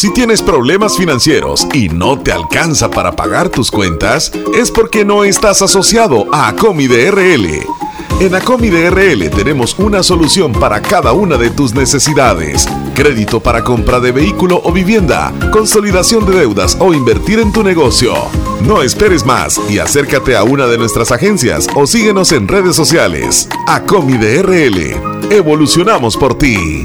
Si 0.04 0.12
tienes 0.12 0.42
problemas 0.42 0.98
financieros 0.98 1.66
y 1.72 1.88
no 1.88 2.18
te 2.18 2.30
alcanza 2.30 2.90
para 2.90 3.12
pagar 3.12 3.48
tus 3.48 3.70
cuentas, 3.70 4.32
es 4.54 4.70
porque 4.70 5.02
no 5.02 5.24
estás 5.24 5.62
asociado 5.62 6.26
a 6.30 6.48
Acomi 6.48 6.86
DRL. 6.86 7.64
En 8.20 8.34
Acomi 8.34 8.68
DRL 8.68 9.30
tenemos 9.30 9.78
una 9.78 10.02
solución 10.02 10.52
para 10.52 10.82
cada 10.82 11.14
una 11.14 11.38
de 11.38 11.48
tus 11.48 11.72
necesidades. 11.72 12.68
Crédito 12.94 13.40
para 13.40 13.64
compra 13.64 13.98
de 13.98 14.12
vehículo 14.12 14.60
o 14.62 14.72
vivienda, 14.72 15.32
consolidación 15.50 16.26
de 16.26 16.36
deudas 16.36 16.76
o 16.80 16.92
invertir 16.92 17.38
en 17.38 17.50
tu 17.50 17.62
negocio. 17.62 18.12
No 18.60 18.82
esperes 18.82 19.24
más 19.24 19.58
y 19.70 19.78
acércate 19.78 20.36
a 20.36 20.44
una 20.44 20.66
de 20.66 20.76
nuestras 20.76 21.12
agencias 21.12 21.66
o 21.74 21.86
síguenos 21.86 22.32
en 22.32 22.46
redes 22.46 22.76
sociales. 22.76 23.48
Acomi 23.66 24.18
DRL. 24.18 25.32
Evolucionamos 25.32 26.18
por 26.18 26.36
ti. 26.36 26.84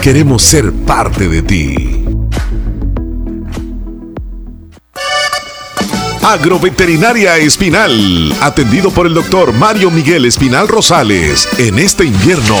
Queremos 0.00 0.44
ser 0.44 0.72
parte 0.72 1.28
de 1.28 1.42
ti. 1.42 2.04
Agroveterinaria 6.22 7.38
Espinal, 7.38 8.32
atendido 8.40 8.92
por 8.92 9.08
el 9.08 9.14
doctor 9.14 9.52
Mario 9.52 9.90
Miguel 9.90 10.24
Espinal 10.24 10.68
Rosales, 10.68 11.48
en 11.58 11.80
este 11.80 12.04
invierno. 12.04 12.60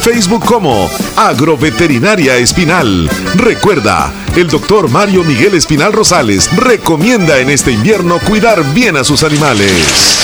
Facebook 0.00 0.44
como 0.44 0.88
Agroveterinaria 1.16 2.36
Espinal. 2.36 3.08
Recuerda, 3.34 4.12
el 4.36 4.48
doctor 4.48 4.88
Mario 4.90 5.24
Miguel 5.24 5.54
Espinal 5.54 5.92
Rosales 5.92 6.54
recomienda 6.56 7.38
en 7.38 7.50
este 7.50 7.72
invierno 7.72 8.18
cuidar 8.20 8.62
bien 8.74 8.96
a 8.96 9.04
sus 9.04 9.22
animales. 9.22 10.16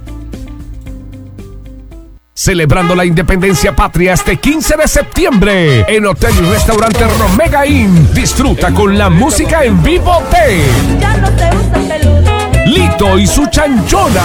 Celebrando 2.42 2.96
la 2.96 3.06
independencia 3.06 3.76
patria 3.76 4.14
este 4.14 4.38
15 4.38 4.76
de 4.76 4.88
septiembre 4.88 5.86
en 5.88 6.08
Hotel 6.08 6.34
y 6.42 6.52
Restaurante 6.52 7.06
Romega 7.20 7.68
Inn. 7.68 8.12
Disfruta 8.16 8.74
con 8.74 8.98
la 8.98 9.12
música 9.12 9.64
en 9.64 9.84
vivo 9.84 10.24
de 10.32 12.31
Lito 12.72 13.20
y 13.20 13.28
su 13.28 13.48
chanchona. 13.48 14.22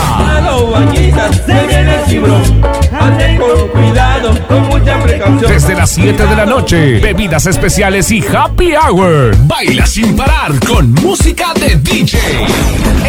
Desde 5.48 5.74
las 5.74 5.90
7 5.90 6.26
de 6.26 6.36
la 6.36 6.46
noche, 6.46 7.00
bebidas 7.00 7.46
especiales 7.46 8.08
y 8.12 8.24
happy 8.24 8.74
hour. 8.76 9.36
Baila 9.48 9.84
sin 9.84 10.14
parar 10.14 10.52
con 10.64 10.92
música 10.92 11.54
de 11.54 11.74
DJ. 11.74 12.20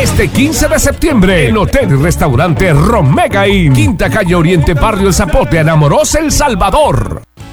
Este 0.01 0.27
15 0.27 0.69
de 0.69 0.79
septiembre, 0.79 1.47
en 1.47 1.57
Hotel 1.57 1.91
y 1.91 2.01
Restaurante 2.01 2.73
Romega 2.73 3.47
Inn. 3.47 3.73
Quinta 3.73 4.09
Calle 4.09 4.33
Oriente, 4.33 4.73
Barrio 4.73 5.07
El 5.07 5.13
Zapote, 5.13 5.59
Anamoros, 5.59 6.15
El 6.15 6.31
Salvador. 6.31 7.21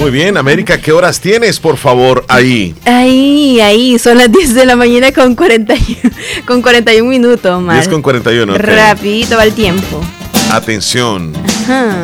Muy 0.00 0.10
bien, 0.10 0.36
América, 0.36 0.78
¿qué 0.80 0.92
horas 0.92 1.20
tienes, 1.20 1.58
por 1.60 1.76
favor, 1.76 2.24
ahí? 2.28 2.74
Ahí, 2.84 3.60
ahí, 3.60 3.98
son 3.98 4.18
las 4.18 4.30
10 4.32 4.54
de 4.54 4.66
la 4.66 4.76
mañana 4.76 5.12
con 5.12 5.34
41, 5.34 5.96
con 6.46 6.60
41 6.62 7.08
minutos, 7.08 7.62
más. 7.62 7.76
10 7.76 7.88
con 7.88 8.02
41. 8.02 8.52
ok. 8.52 8.58
Rapidito 8.58 9.36
va 9.36 9.44
el 9.44 9.52
tiempo. 9.54 10.00
Atención. 10.50 11.32
Ajá. 11.64 12.02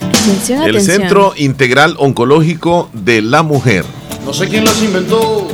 Atención, 0.00 0.62
El 0.64 0.70
atención. 0.76 0.96
Centro 1.00 1.32
Integral 1.36 1.96
Oncológico 1.98 2.88
de 2.94 3.20
la 3.20 3.42
Mujer 3.42 3.84
No 4.24 4.32
sé 4.32 4.48
quién 4.48 4.64
los 4.64 4.80
inventó. 4.82 5.46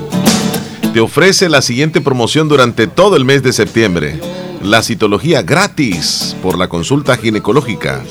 te 0.92 1.00
ofrece 1.00 1.48
la 1.48 1.60
siguiente 1.62 2.00
promoción 2.00 2.48
durante 2.48 2.86
todo 2.86 3.16
el 3.16 3.24
mes 3.24 3.42
de 3.42 3.52
septiembre. 3.52 4.20
La 4.62 4.82
citología 4.82 5.42
gratis 5.42 6.34
por 6.42 6.58
la 6.58 6.68
consulta 6.68 7.16
ginecológica. 7.16 8.02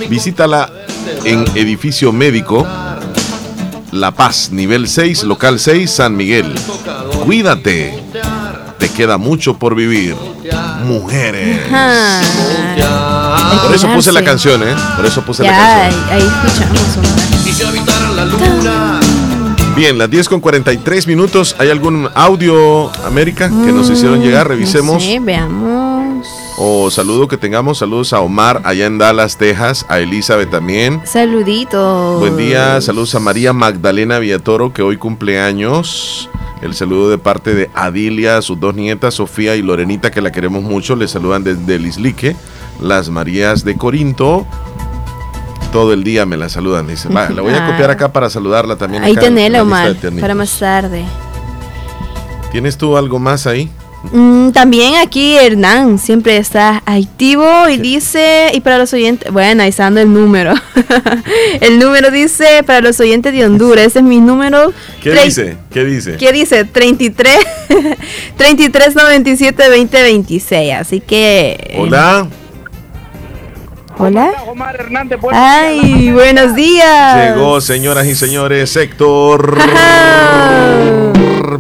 Visítala 0.09 0.73
en 1.25 1.45
edificio 1.55 2.13
médico 2.13 2.67
La 3.91 4.13
Paz, 4.13 4.51
nivel 4.51 4.89
6, 4.89 5.25
local 5.25 5.59
6, 5.59 5.91
San 5.91 6.17
Miguel. 6.17 6.55
Cuídate. 7.25 8.01
Te 8.79 8.89
queda 8.89 9.19
mucho 9.19 9.59
por 9.59 9.75
vivir. 9.75 10.17
Mujeres. 10.85 11.67
Por 13.67 13.75
eso 13.75 13.89
puse 13.93 14.13
la 14.13 14.23
canción, 14.25 14.63
¿eh? 14.63 14.75
Por 14.97 15.07
eso 15.07 15.23
puse 15.23 15.43
la 15.43 15.51
canción. 15.51 16.05
ahí, 16.11 16.21
ahí 16.23 16.29
escuchamos. 16.47 17.47
Y 17.47 17.53
si 17.53 17.63
habitaran 17.63 18.17
la 18.17 18.25
luna, 18.25 19.01
Bien, 19.75 19.97
las 19.97 20.11
10 20.11 20.29
con 20.29 20.41
43 20.41 21.07
minutos. 21.07 21.57
¿Hay 21.59 21.71
algún 21.71 22.07
audio, 22.15 22.91
América, 23.07 23.49
que 23.49 23.73
nos 23.73 23.89
hicieron 23.89 24.19
Mm, 24.19 24.23
llegar? 24.23 24.47
Revisemos. 24.49 25.03
Sí, 25.03 25.19
veamos. 25.19 26.27
O 26.59 26.91
saludo 26.91 27.27
que 27.27 27.39
tengamos. 27.39 27.79
Saludos 27.79 28.13
a 28.13 28.21
Omar 28.21 28.61
allá 28.65 28.85
en 28.85 28.99
Dallas, 28.99 29.39
Texas. 29.39 29.87
A 29.89 29.99
Elizabeth 30.01 30.51
también. 30.51 31.01
Saluditos. 31.07 32.21
Buen 32.21 32.37
día. 32.37 32.81
Saludos 32.83 33.15
a 33.15 33.19
María 33.21 33.55
Magdalena 33.55 34.19
Villatoro, 34.19 34.75
que 34.75 34.83
hoy 34.83 34.99
cumple 34.99 35.41
años. 35.41 36.29
El 36.61 36.75
saludo 36.75 37.09
de 37.09 37.17
parte 37.19 37.55
de 37.55 37.71
Adilia, 37.75 38.43
sus 38.43 38.61
dos 38.61 38.75
nietas, 38.75 39.15
Sofía 39.15 39.57
y 39.57 39.63
Lorenita, 39.63 40.11
que 40.11 40.21
la 40.21 40.31
queremos 40.31 40.63
mucho. 40.63 40.97
Le 40.97 41.09
saludan 41.09 41.43
desde 41.45 41.79
Lislique. 41.79 42.37
Las 42.83 43.09
Marías 43.09 43.65
de 43.65 43.77
Corinto. 43.77 44.47
Todo 45.73 45.93
el 45.95 46.05
día 46.05 46.27
me 46.27 46.37
la 46.37 46.49
saludan. 46.49 46.87
Dice, 46.87 47.09
va, 47.09 47.31
la 47.31 47.41
voy 47.43 47.55
a 47.55 47.57
Ah. 47.67 47.71
copiar 47.71 47.91
acá 47.91 48.13
para 48.13 48.29
saludarla 48.29 48.77
también. 48.77 49.03
Ahí 49.05 49.15
tenela, 49.15 49.63
Omar, 49.63 49.97
para 50.21 50.35
más 50.35 50.59
tarde. 50.59 51.05
¿Tienes 52.51 52.77
tú 52.77 52.97
algo 52.99 53.19
más 53.19 53.47
ahí? 53.47 53.71
Mm, 54.13 54.51
también 54.51 54.97
aquí 54.97 55.37
Hernán 55.37 55.97
siempre 55.99 56.37
está 56.37 56.83
activo 56.85 57.69
y 57.69 57.77
dice, 57.79 58.51
y 58.53 58.61
para 58.61 58.77
los 58.79 58.93
oyentes, 58.93 59.33
bueno, 59.33 59.63
ahí 59.63 59.69
está 59.69 59.85
dando 59.85 60.01
el 60.01 60.13
número. 60.13 60.53
el 61.61 61.79
número 61.79 62.11
dice, 62.11 62.65
para 62.67 62.81
los 62.81 62.99
oyentes 62.99 63.33
de 63.33 63.47
Honduras, 63.47 63.87
ese 63.87 64.01
es 64.01 64.05
mi 64.05 64.21
número. 64.21 64.73
¿Qué 65.01 65.13
dice? 65.13 65.57
¿Qué 65.71 65.85
dice? 65.85 66.17
¿Qué 66.17 66.33
dice? 66.33 66.65
33 66.65 67.39
33 68.37 68.95
97 68.97 69.69
20 69.69 70.03
26. 70.03 70.75
Así 70.75 71.01
que. 71.01 71.57
eh, 71.71 71.77
Hola. 74.05 74.33
Omar 74.49 74.75
Hernández, 74.75 75.21
Ay, 75.31 76.11
buenos 76.11 76.57
días. 76.57 77.37
Llegó, 77.37 77.61
señoras 77.61 78.05
y 78.05 78.17
señores, 78.17 78.75
Héctor 78.75 79.57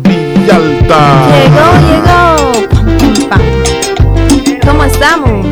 Villalta. 0.00 1.28
Llegó, 1.30 1.70
llegó. 1.86 3.30
¿Cómo 4.66 4.82
estamos? 4.82 5.46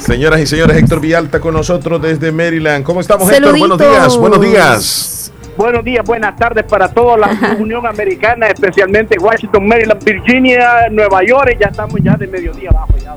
Señoras 0.00 0.40
y 0.40 0.46
señores, 0.46 0.76
Héctor 0.76 1.00
Villalta 1.00 1.38
con 1.38 1.54
nosotros 1.54 2.02
desde 2.02 2.32
Maryland. 2.32 2.84
¿Cómo 2.84 3.00
estamos, 3.00 3.30
Héctor? 3.30 3.52
Saluditos. 3.52 3.78
Buenos 3.78 3.78
días, 3.78 4.16
buenos 4.16 4.40
días. 4.40 5.32
Buenos 5.56 5.84
días, 5.84 6.04
buenas 6.04 6.34
tardes 6.34 6.64
para 6.64 6.88
toda 6.88 7.16
la 7.16 7.56
Unión 7.60 7.86
Americana, 7.86 8.48
especialmente 8.48 9.16
Washington, 9.20 9.68
Maryland, 9.68 10.02
Virginia, 10.02 10.88
Nueva 10.90 11.22
York. 11.24 11.56
Ya 11.60 11.68
estamos 11.68 12.00
ya 12.02 12.16
de 12.16 12.26
mediodía 12.26 12.70
abajo 12.70 12.96
ya. 13.00 13.14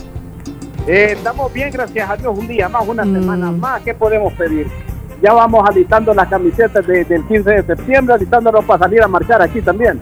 Eh, 0.88 1.14
estamos 1.14 1.52
bien, 1.54 1.72
gracias 1.72 2.10
a 2.10 2.18
Dios. 2.18 2.38
Un 2.38 2.48
día 2.48 2.68
más, 2.70 2.86
una 2.88 3.04
semana 3.04 3.52
más. 3.52 3.82
¿Qué 3.84 3.94
podemos 3.94 4.34
pedir? 4.34 4.68
Ya 5.22 5.32
vamos 5.34 5.64
alistando 5.68 6.14
las 6.14 6.28
camisetas 6.28 6.86
de- 6.86 7.06
del 7.06 7.24
15 7.26 7.50
de 7.50 7.64
septiembre, 7.64 8.16
alistándonos 8.16 8.66
para 8.66 8.80
salir 8.80 9.02
a 9.02 9.08
marchar 9.08 9.42
aquí 9.42 9.62
también. 9.62 10.00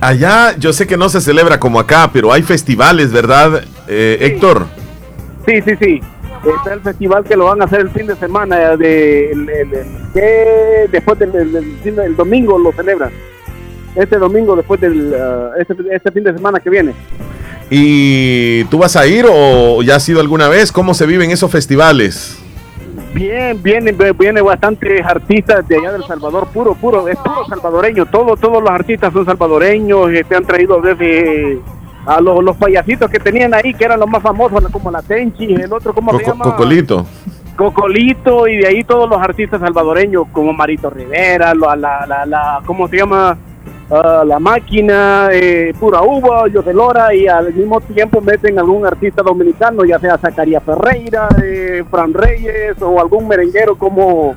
Allá 0.00 0.54
yo 0.56 0.72
sé 0.72 0.86
que 0.86 0.96
no 0.96 1.08
se 1.08 1.20
celebra 1.20 1.58
como 1.58 1.80
acá, 1.80 2.08
pero 2.12 2.32
hay 2.32 2.42
festivales, 2.42 3.12
¿verdad, 3.12 3.62
eh, 3.88 4.18
Héctor? 4.20 4.66
Sí, 5.44 5.60
sí, 5.62 5.72
sí. 5.80 6.00
Está 6.56 6.74
el 6.74 6.80
festival 6.80 7.24
que 7.24 7.36
lo 7.36 7.46
van 7.46 7.60
a 7.60 7.64
hacer 7.64 7.80
el 7.80 7.90
fin 7.90 8.06
de 8.06 8.14
semana, 8.14 8.56
eh, 8.72 8.76
de, 8.76 9.32
el- 9.32 9.50
el- 9.50 9.74
el- 9.74 9.86
que 10.14 10.86
después 10.92 11.18
del, 11.18 11.32
del- 11.82 12.14
domingo 12.16 12.56
lo 12.60 12.70
celebran. 12.70 13.10
Este 13.96 14.18
domingo, 14.18 14.54
después 14.54 14.80
del 14.80 15.12
ah, 15.20 15.50
este, 15.58 15.74
este 15.90 16.12
fin 16.12 16.22
de 16.22 16.32
semana 16.32 16.60
que 16.60 16.70
viene. 16.70 16.92
¿Y 17.70 18.64
tú 18.64 18.78
vas 18.78 18.96
a 18.96 19.06
ir 19.06 19.26
o 19.30 19.82
ya 19.82 19.96
has 19.96 20.08
ido 20.08 20.20
alguna 20.20 20.48
vez? 20.48 20.72
¿Cómo 20.72 20.94
se 20.94 21.06
viven 21.06 21.30
esos 21.30 21.50
festivales? 21.50 22.38
Bien, 23.14 23.60
viene, 23.62 23.92
viene 24.18 24.40
bastantes 24.40 25.04
artistas 25.04 25.66
de 25.68 25.76
allá 25.76 25.92
del 25.92 26.04
Salvador, 26.04 26.46
puro, 26.48 26.74
puro, 26.74 27.08
es 27.08 27.16
puro 27.16 27.44
salvadoreño. 27.48 28.06
Todo, 28.06 28.36
todos 28.36 28.62
los 28.62 28.70
artistas 28.70 29.12
son 29.12 29.24
salvadoreños. 29.24 30.10
Este 30.12 30.36
han 30.36 30.44
traído 30.44 30.80
desde 30.80 31.58
a 32.06 32.20
los, 32.20 32.42
los 32.42 32.56
payasitos 32.56 33.10
que 33.10 33.18
tenían 33.18 33.52
ahí, 33.54 33.74
que 33.74 33.84
eran 33.84 34.00
los 34.00 34.08
más 34.08 34.22
famosos, 34.22 34.62
como 34.72 34.90
la 34.90 35.02
Tenchi, 35.02 35.52
el 35.54 35.70
otro, 35.72 35.92
¿cómo 35.92 36.12
se 36.12 36.18
Coco- 36.24 36.30
llama? 36.30 36.44
Cocolito. 36.44 37.06
Cocolito 37.56 38.46
y 38.46 38.56
de 38.58 38.66
ahí 38.68 38.84
todos 38.84 39.10
los 39.10 39.20
artistas 39.20 39.60
salvadoreños 39.60 40.26
como 40.32 40.52
Marito 40.52 40.88
Rivera, 40.90 41.54
la, 41.54 41.76
la, 41.76 42.06
la, 42.06 42.24
la- 42.24 42.60
¿cómo 42.64 42.88
se 42.88 42.96
llama? 42.98 43.36
Ah, 43.90 44.22
la 44.26 44.38
máquina, 44.38 45.28
eh, 45.32 45.72
pura 45.80 46.02
uva, 46.02 46.46
yo 46.52 46.60
de 46.60 46.74
Lora 46.74 47.14
y 47.14 47.26
al 47.26 47.54
mismo 47.54 47.80
tiempo 47.80 48.20
meten 48.20 48.58
algún 48.58 48.84
artista 48.86 49.22
dominicano, 49.22 49.82
ya 49.84 49.98
sea 49.98 50.18
Zacarías 50.18 50.62
Ferreira, 50.62 51.26
eh, 51.42 51.82
Fran 51.90 52.12
Reyes 52.12 52.76
o 52.82 53.00
algún 53.00 53.26
merenguero 53.26 53.76
como 53.78 54.34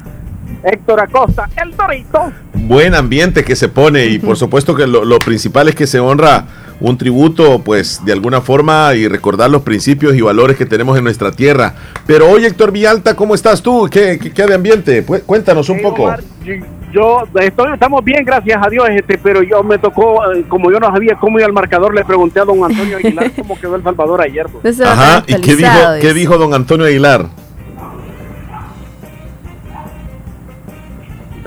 Héctor 0.64 1.02
Acosta, 1.02 1.50
el 1.62 1.74
Torito. 1.74 2.32
Buen 2.54 2.96
ambiente 2.96 3.44
que 3.44 3.58
se 3.58 3.68
pone 3.68 4.06
y 4.06 4.20
por 4.20 4.38
supuesto 4.38 4.74
que 4.74 4.88
lo, 4.88 5.04
lo 5.04 5.20
principal 5.20 5.68
es 5.68 5.76
que 5.76 5.86
se 5.88 6.00
honra 6.00 6.46
un 6.80 6.98
tributo, 6.98 7.60
pues 7.60 8.00
de 8.06 8.14
alguna 8.14 8.40
forma 8.40 8.94
y 8.96 9.08
recordar 9.10 9.50
los 9.50 9.64
principios 9.64 10.16
y 10.16 10.22
valores 10.22 10.56
que 10.56 10.66
tenemos 10.66 10.98
en 10.98 11.04
nuestra 11.04 11.32
tierra. 11.32 11.74
Pero 12.08 12.30
hoy, 12.30 12.46
Héctor 12.46 12.72
Villalta, 12.72 13.16
¿cómo 13.18 13.36
estás 13.36 13.62
tú? 13.62 13.90
¿Qué, 13.92 14.18
qué, 14.18 14.32
qué 14.32 14.48
de 14.48 14.54
ambiente? 14.56 15.06
Pu- 15.06 15.22
Cuéntanos 15.24 15.68
un 15.70 15.82
poco. 15.82 16.10
Yo, 16.46 16.54
yo 16.92 17.24
estoy, 17.36 17.74
estamos 17.74 18.04
bien, 18.04 18.24
gracias 18.26 18.60
a 18.66 18.70
Dios, 18.70 18.88
este, 18.90 19.18
pero 19.18 19.42
yo 19.44 19.64
me 19.64 19.78
tocó, 19.78 20.32
eh, 20.34 20.44
como 20.48 20.72
yo 20.72 20.80
no 20.80 20.88
sabía 20.92 21.16
cómo 21.16 21.40
ir 21.40 21.46
al 21.46 21.54
marcador, 21.54 21.94
le 21.94 22.04
pregunté 22.06 22.40
a 22.40 22.46
don 22.46 22.64
Antonio 22.64 22.98
Aguilar 22.98 23.32
cómo 23.36 23.60
quedó 23.60 23.76
El 23.76 23.84
Salvador 23.84 24.22
ayer. 24.22 24.48
pues. 24.48 24.80
Ajá, 24.82 25.24
¿y 25.28 25.36
qué 25.42 25.56
dijo, 25.56 25.72
qué 26.02 26.14
dijo 26.14 26.38
don 26.38 26.54
Antonio 26.54 26.86
Aguilar? 26.86 27.28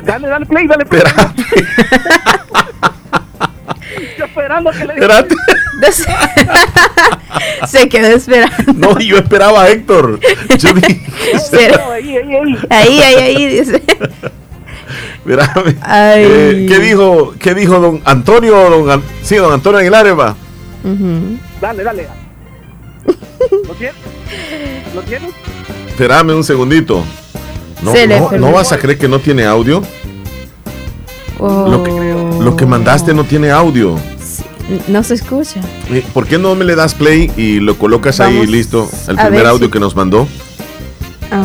Dale, 0.04 0.28
dale 0.28 0.44
play, 0.46 0.66
dale 0.66 0.84
play. 0.84 1.02
Yo 4.18 4.24
esperando 4.26 4.70
que 4.70 4.84
le 4.84 4.92
Espérate. 4.94 5.34
Se 7.66 7.88
quedó 7.88 8.08
esperando. 8.08 8.72
No, 8.74 8.98
yo 9.00 9.16
esperaba 9.18 9.62
a 9.62 9.68
Héctor. 9.70 10.20
Yo 10.58 10.72
dije, 10.72 11.00
Pero- 11.50 11.92
Ahí, 11.92 12.16
ahí, 12.16 12.34
ahí. 12.34 12.58
Ahí, 12.70 13.02
ahí, 13.02 13.14
ahí, 13.16 13.46
dice. 13.58 13.82
Ay. 15.82 16.24
Eh, 16.26 16.66
¿qué, 16.68 16.78
dijo, 16.78 17.34
¿Qué 17.38 17.54
dijo 17.54 17.80
don 17.80 18.00
Antonio? 18.04 18.54
Don 18.70 19.02
sí, 19.22 19.36
don 19.36 19.52
Antonio 19.52 19.78
Aguilar, 19.80 20.06
Eva. 20.06 20.36
Dale, 21.60 21.82
dale. 21.82 22.08
¿Lo 23.68 23.74
tienes? 23.74 23.94
¿Lo 24.94 25.02
tienes? 25.02 25.30
Espérame 25.88 26.30
un 26.34 26.44
segundito. 26.44 27.02
No, 27.82 27.92
no. 27.92 28.38
¿no 28.38 28.52
vas 28.52 28.72
a 28.72 28.78
creer 28.78 28.98
que 28.98 29.08
no 29.08 29.18
tiene 29.18 29.44
audio? 29.44 29.82
Lo, 31.38 31.82
que, 31.82 31.90
lo 32.40 32.56
que 32.56 32.64
mandaste 32.66 33.12
no 33.12 33.24
tiene 33.24 33.50
audio. 33.50 33.98
No 34.88 35.02
se 35.02 35.14
escucha. 35.14 35.60
Eh, 35.90 36.04
¿Por 36.14 36.26
qué 36.26 36.38
no 36.38 36.54
me 36.54 36.64
le 36.64 36.74
das 36.74 36.94
play 36.94 37.30
y 37.36 37.60
lo 37.60 37.76
colocas 37.76 38.20
ahí 38.20 38.34
Vamos 38.34 38.50
listo? 38.50 38.90
El 39.08 39.16
primer 39.16 39.46
audio 39.46 39.66
si- 39.66 39.72
que 39.72 39.80
nos 39.80 39.94
mandó. 39.94 40.26
Ah, 41.30 41.42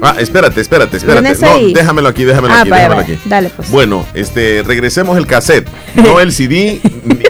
Ah, 0.00 0.14
espérate, 0.18 0.60
espérate, 0.60 0.96
espérate. 0.96 1.22
¿Tienes 1.22 1.40
No, 1.40 1.50
ahí? 1.52 1.72
déjamelo 1.72 2.08
aquí, 2.08 2.24
déjamelo 2.24 2.54
Ah, 2.54 2.60
aquí, 2.60 2.70
vaya, 2.70 2.82
déjamelo 2.88 3.02
vaya. 3.08 3.14
aquí. 3.18 3.28
Dale, 3.28 3.50
pues. 3.50 3.70
Bueno, 3.70 4.06
este, 4.14 4.62
regresemos 4.64 5.16
el 5.18 5.26
cassette, 5.26 5.68
no 5.96 6.20
el 6.20 6.32
CD, 6.32 6.80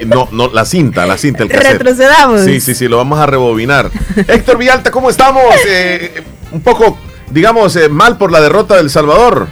no, 0.07 0.29
no, 0.33 0.49
la 0.49 0.65
cinta, 0.65 1.07
la 1.07 1.17
cinta, 1.17 1.45
el 1.45 1.49
cassette. 1.49 1.73
Retrocedamos. 1.83 2.43
Sí, 2.43 2.61
sí, 2.61 2.75
sí, 2.75 2.89
lo 2.89 2.99
vamos 2.99 3.19
a 3.19 3.27
rebobinar. 3.27 3.91
Héctor 4.17 4.59
Villalta, 4.59 4.91
¿cómo 4.91 5.09
estamos? 5.11 5.43
Eh, 5.67 6.23
un 6.53 6.61
poco, 6.61 6.99
digamos, 7.31 7.75
eh, 7.77 7.89
mal 7.89 8.19
por 8.19 8.31
la 8.33 8.41
derrota 8.41 8.77
del 8.77 8.91
Salvador. 8.91 9.49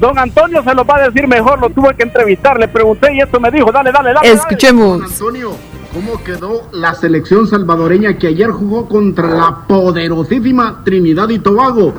Don 0.00 0.18
Antonio 0.18 0.62
se 0.64 0.74
lo 0.74 0.84
va 0.84 0.96
a 0.96 1.08
decir 1.08 1.26
mejor, 1.28 1.60
lo 1.60 1.70
tuve 1.70 1.94
que 1.94 2.02
entrevistar, 2.02 2.58
le 2.58 2.68
pregunté 2.68 3.14
y 3.14 3.20
esto 3.20 3.38
me 3.38 3.50
dijo, 3.50 3.70
dale, 3.70 3.92
dale, 3.92 4.12
dale. 4.12 4.32
Escuchemos. 4.32 5.02
Antonio, 5.02 5.56
¿cómo 5.94 6.22
quedó 6.24 6.62
la 6.72 6.92
selección 6.94 7.46
salvadoreña 7.46 8.18
que 8.18 8.26
ayer 8.26 8.50
jugó 8.50 8.88
contra 8.88 9.28
la 9.28 9.58
poderosísima 9.68 10.82
Trinidad 10.84 11.28
y 11.28 11.38
Tobago? 11.38 11.94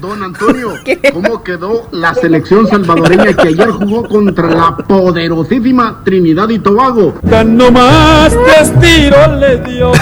Don 0.00 0.22
Antonio, 0.22 0.74
¿cómo 1.12 1.44
quedó 1.44 1.86
la 1.92 2.12
selección 2.14 2.66
salvadoreña 2.66 3.32
que 3.34 3.48
ayer 3.48 3.70
jugó 3.70 4.08
contra 4.08 4.50
la 4.50 4.76
poderosísima 4.76 6.02
Trinidad 6.04 6.48
y 6.48 6.58
Tobago? 6.58 7.14
No 7.22 7.70
más 7.70 8.36
tres 8.44 8.72
tiros 8.80 9.36
le 9.38 9.56
dio, 9.58 9.92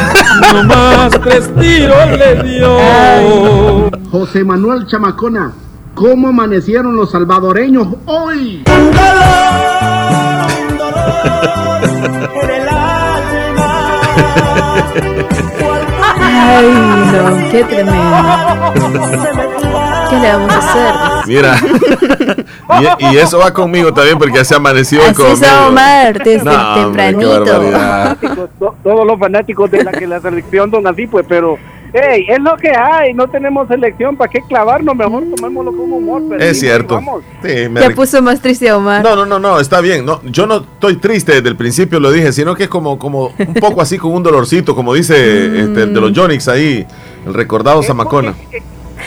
no 0.52 0.64
más 0.64 1.20
tres 1.20 1.50
tiros 1.60 2.18
le 2.18 2.42
dio. 2.42 3.90
José 4.10 4.42
Manuel 4.42 4.86
Chamacona, 4.86 5.52
¿cómo 5.94 6.28
amanecieron 6.28 6.96
los 6.96 7.10
salvadoreños 7.10 7.88
hoy? 8.06 8.64
Ay, 16.20 16.68
no, 17.12 17.50
qué 17.50 17.64
tremendo. 17.64 18.16
¿Qué 20.10 20.16
le 20.20 20.32
vamos 20.32 20.52
a 20.52 20.58
hacer? 20.58 21.26
Mira, 21.26 21.56
y, 23.00 23.14
y 23.14 23.18
eso 23.18 23.38
va 23.38 23.52
conmigo 23.52 23.92
también 23.92 24.18
porque 24.18 24.34
ya 24.36 24.44
se 24.44 24.54
amaneció 24.54 25.00
Así 25.02 25.14
conmigo. 25.14 25.34
es 25.46 25.52
Omar, 25.68 26.22
desde 26.22 26.44
No, 26.44 26.74
hombre, 26.86 27.14
qué 27.14 27.24
tempranito. 27.24 28.46
To- 28.58 28.76
Todos 28.84 29.06
los 29.06 29.18
fanáticos 29.18 29.70
de 29.70 29.82
la 29.84 29.92
que 29.92 30.06
la 30.06 30.20
selección 30.20 30.70
don 30.70 30.86
así, 30.86 31.06
pues, 31.06 31.24
pero 31.28 31.58
Hey, 31.96 32.26
es 32.28 32.40
lo 32.40 32.56
que 32.56 32.70
hay, 32.70 33.14
no 33.14 33.28
tenemos 33.28 33.68
selección, 33.68 34.16
¿para 34.16 34.28
qué 34.28 34.40
clavarnos? 34.48 34.96
Mejor 34.96 35.22
tomémoslo 35.36 35.70
con 35.70 35.92
humor. 35.92 36.22
pero 36.28 36.42
Es 36.42 36.58
sí, 36.58 36.66
cierto. 36.66 36.96
vamos. 36.96 37.22
Sí, 37.40 37.68
me 37.68 37.80
Ya 37.82 37.88
re- 37.88 37.94
puso 37.94 38.20
más 38.20 38.40
triste 38.40 38.72
Omar. 38.72 39.04
No, 39.04 39.14
no, 39.14 39.24
no, 39.24 39.38
no, 39.38 39.60
está 39.60 39.80
bien. 39.80 40.04
No, 40.04 40.20
yo 40.24 40.44
no 40.46 40.56
estoy 40.56 40.96
triste 40.96 41.32
desde 41.34 41.48
el 41.48 41.56
principio, 41.56 42.00
lo 42.00 42.10
dije, 42.10 42.32
sino 42.32 42.56
que 42.56 42.64
es 42.64 42.68
como, 42.68 42.98
como 42.98 43.26
un 43.38 43.54
poco 43.54 43.80
así 43.80 43.96
con 43.96 44.12
un 44.12 44.24
dolorcito, 44.24 44.74
como 44.74 44.92
dice 44.92 45.14
este, 45.60 45.82
el 45.82 45.94
de 45.94 46.00
los 46.00 46.12
Jonix 46.18 46.48
ahí, 46.48 46.84
el 47.26 47.32
recordado 47.32 47.80
Zamacona. 47.84 48.34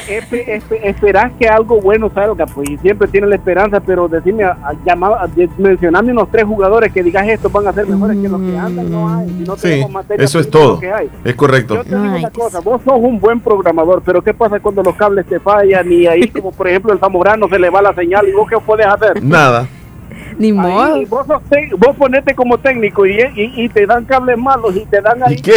Espe- 0.08 0.46
espe- 0.48 0.80
esperás 0.84 1.32
que 1.38 1.48
algo 1.48 1.82
bueno 1.82 2.10
salga, 2.14 2.46
pues, 2.46 2.70
y 2.70 2.78
siempre 2.78 3.08
tienes 3.08 3.30
la 3.30 3.36
esperanza, 3.36 3.80
pero 3.80 4.08
decime, 4.08 4.44
a- 4.46 4.58
a- 4.64 4.74
llamar- 4.86 5.14
a- 5.20 5.28
mencioname 5.58 6.12
unos 6.12 6.30
tres 6.32 6.46
jugadores 6.46 6.94
que 6.94 7.04
digas 7.04 7.28
estos 7.28 7.52
van 7.52 7.68
a 7.68 7.74
ser 7.74 7.88
mejores 7.88 8.18
que 8.18 8.30
los 8.30 8.42
que 8.42 8.58
andan, 8.58 8.90
no 8.92 9.10
hay. 9.18 9.28
Si 9.28 9.44
no 9.44 9.58
Sí, 9.58 9.86
eso 10.18 10.40
es 10.40 10.50
todo. 10.50 10.80
que 10.80 10.92
hay. 10.92 11.10
Es 11.24 11.36
correcto. 11.36 11.76
Yo 11.76 11.84
te 11.84 11.90
digo 11.90 12.16
una 12.16 12.30
cosa, 12.30 12.60
vos 12.62 12.82
sos 12.84 12.98
un 13.00 13.20
buen 13.20 13.40
programador, 13.40 14.02
pero 14.06 14.22
¿qué 14.22 14.34
pasa 14.34 14.60
cuando 14.60 14.82
los 14.84 14.96
cables 14.96 15.26
te 15.26 15.40
fallan 15.40 15.92
y 15.92 16.08
ahí, 16.08 16.28
como 16.30 16.52
por 16.52 16.68
ejemplo, 16.68 16.94
el 16.94 17.00
Zamorano 17.00 17.48
se 17.50 17.60
le 17.60 17.70
va 17.70 17.82
la 17.82 17.94
señal 17.94 18.28
y 18.28 18.32
vos 18.32 18.50
qué 18.50 18.58
puedes 18.60 18.86
hacer? 18.86 19.24
Nada. 19.24 19.68
Ni 20.40 20.50
Ahí, 20.60 21.06
vos, 21.06 21.26
vos 21.28 21.96
ponete 21.98 22.34
como 22.36 22.58
técnico 22.60 23.06
y, 23.06 23.14
y, 23.36 23.64
y 23.64 23.70
te 23.70 23.86
dan 23.88 24.06
cables 24.06 24.38
malos 24.38 24.76
y 24.76 24.86
te 24.86 25.02
dan 25.02 25.22
ahí. 25.24 25.34
¿Y 25.36 25.42
qué? 25.42 25.54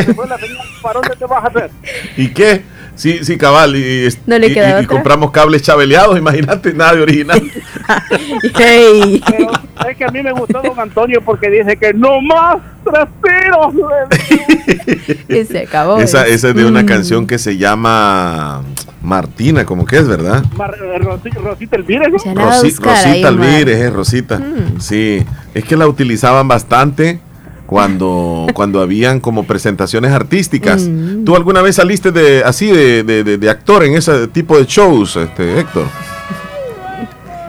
¿Para 0.83 0.95
dónde 1.01 1.17
te 1.19 1.27
vas 1.27 1.45
a 1.45 1.49
hacer? 1.49 1.71
¿Y 2.17 2.29
qué? 2.33 2.63
Sí, 2.95 3.21
sí, 3.25 3.37
cabal. 3.39 3.77
Y, 3.77 4.07
y- 4.07 4.09
No 4.27 4.39
le 4.39 4.49
y- 4.49 4.53
queda 4.55 4.69
y- 4.69 4.71
y 4.83 4.85
otra. 4.85 4.87
compramos 4.89 5.31
cables 5.31 5.63
chabeleados, 5.63 6.19
imagínate, 6.25 6.73
nada 6.75 6.95
de 6.95 7.03
original. 7.03 7.41
Hey. 8.59 9.23
Pero 9.27 9.91
es 9.91 9.97
que 9.97 10.05
a 10.05 10.09
mí 10.09 10.23
me 10.23 10.33
gustó 10.33 10.61
don 10.63 10.79
Antonio 10.79 11.21
porque 11.25 11.49
dice 11.51 11.77
que 11.77 11.93
no 11.95 12.21
más 12.21 12.57
tres 12.85 13.09
tiros. 13.23 13.75
Y 15.29 15.45
se 15.45 15.61
acabó. 15.61 15.99
Esa, 15.99 16.27
esa 16.27 16.49
es 16.51 16.55
de 16.55 16.65
una 16.65 16.83
Mm. 16.83 16.87
canción 16.87 17.27
que 17.27 17.39
se 17.39 17.57
llama 17.57 18.63
Martina, 19.03 19.65
como 19.65 19.85
que 19.87 19.97
es, 19.99 20.07
¿verdad? 20.09 20.45
Mar- 20.57 20.77
eh, 20.81 20.99
Rosi- 20.99 21.31
Rosita 21.31 21.77
Elvira, 21.77 22.09
Rosita. 22.09 23.29
Alvírez, 23.29 23.79
es 23.79 23.93
Rosita. 23.93 24.39
Mm. 24.39 24.81
Sí, 24.81 25.25
es 25.55 25.65
que 25.65 25.77
la 25.77 25.89
utilizaban 25.89 26.47
bastante 26.49 27.21
cuando, 27.71 28.49
cuando 28.55 28.83
habían 28.83 29.21
como 29.21 29.45
presentaciones 29.45 30.13
artísticas. 30.13 30.83
Mm. 30.83 31.25
¿Tú 31.25 31.37
alguna 31.37 31.63
vez 31.63 31.77
saliste 31.77 32.11
de 32.11 32.43
así 32.45 32.67
de, 32.71 33.05
de- 33.05 33.23
de- 33.25 33.39
de 33.39 33.49
actor 33.51 33.85
en 33.85 33.95
ese 33.95 34.27
tipo 34.29 34.59
de 34.59 34.65
shows, 34.67 35.15
este 35.17 35.61
Héctor? 35.61 35.85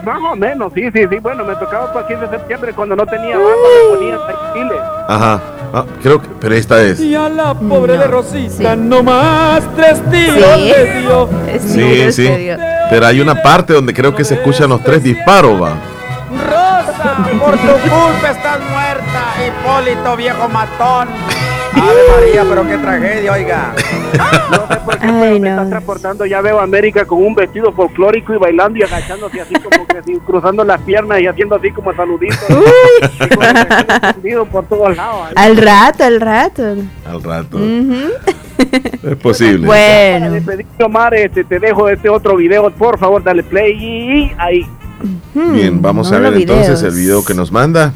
Más 0.04 0.18
o 0.32 0.34
menos, 0.36 0.72
sí, 0.74 0.82
sí, 0.92 1.00
sí. 1.10 1.18
Bueno, 1.20 1.44
me 1.44 1.54
tocaba 1.56 1.92
para 1.92 2.06
15 2.08 2.24
de 2.26 2.30
septiembre 2.30 2.72
cuando 2.72 2.96
no 2.96 3.04
tenía 3.06 3.36
barba, 3.36 3.50
me 3.90 3.96
ponía 3.96 4.18
textiles. 4.26 4.80
Ajá. 5.08 5.40
Ah, 5.74 5.84
creo 6.02 6.20
que, 6.20 6.28
pero 6.40 6.54
esta 6.56 6.82
es. 6.82 7.00
Y 7.00 7.14
a 7.14 7.28
la 7.28 7.54
pobre 7.54 7.94
No, 7.94 8.00
de 8.02 8.08
Rosita 8.08 8.74
sí. 8.74 8.80
no 8.80 9.02
más 9.02 9.62
tres 9.76 10.00
tiros 10.10 10.54
Sí. 10.56 10.68
le 10.68 11.00
dio. 11.00 11.28
Sí, 11.60 12.12
sí. 12.12 12.28
Pero 12.90 13.06
hay 13.06 13.20
una 13.20 13.36
parte 13.42 13.72
donde 13.72 13.94
creo 13.94 14.14
que 14.14 14.22
se 14.24 14.34
escuchan 14.34 14.68
los 14.70 14.82
tres 14.82 15.02
disparos, 15.04 15.62
va. 15.62 15.74
Rosa, 16.32 17.16
por 17.38 17.52
tu 17.52 17.66
culpa 17.88 18.30
estás 18.30 18.58
muerta, 18.70 19.11
Hipólito, 19.46 20.16
viejo 20.16 20.48
matón. 20.48 21.08
Ave 21.72 22.00
María, 22.14 22.44
pero 22.48 22.66
qué 22.66 22.78
tragedia, 22.78 23.32
oiga. 23.32 23.74
Ay, 25.00 25.40
me 25.40 25.48
están 25.48 25.70
transportando, 25.70 26.26
ya 26.26 26.40
veo 26.42 26.60
a 26.60 26.64
América 26.64 27.04
con 27.06 27.24
un 27.24 27.34
vestido 27.34 27.72
folclórico 27.72 28.34
y 28.34 28.36
bailando 28.36 28.78
y 28.78 28.82
agachándose 28.82 29.40
así 29.40 29.54
como 29.54 29.86
que 29.86 29.98
así, 29.98 30.18
cruzando 30.26 30.64
las 30.64 30.80
piernas 30.82 31.20
y 31.20 31.26
haciendo 31.26 31.56
así 31.56 31.70
como 31.70 31.94
saluditos. 31.94 32.38
Por 34.50 34.66
todos 34.66 34.96
lados. 34.96 35.28
Al 35.34 35.56
rato, 35.56 36.04
al 36.04 36.20
rato. 36.20 36.62
Al 37.06 37.22
rato. 37.22 37.58
Es 37.58 39.16
posible. 39.16 39.66
Para 39.66 40.30
despedirte, 40.30 40.84
Omar, 40.84 41.14
este, 41.14 41.44
te 41.44 41.58
dejo 41.58 41.88
este 41.88 42.08
otro 42.08 42.36
video, 42.36 42.70
por 42.70 42.98
favor, 42.98 43.22
dale 43.22 43.42
play 43.42 43.72
y 43.72 44.32
ahí. 44.38 44.66
Bien, 45.34 45.80
vamos 45.80 46.12
a 46.12 46.18
ver 46.18 46.34
entonces 46.34 46.80
videos. 46.80 46.82
el 46.82 47.00
video 47.00 47.24
que 47.24 47.34
nos 47.34 47.50
manda. 47.50 47.92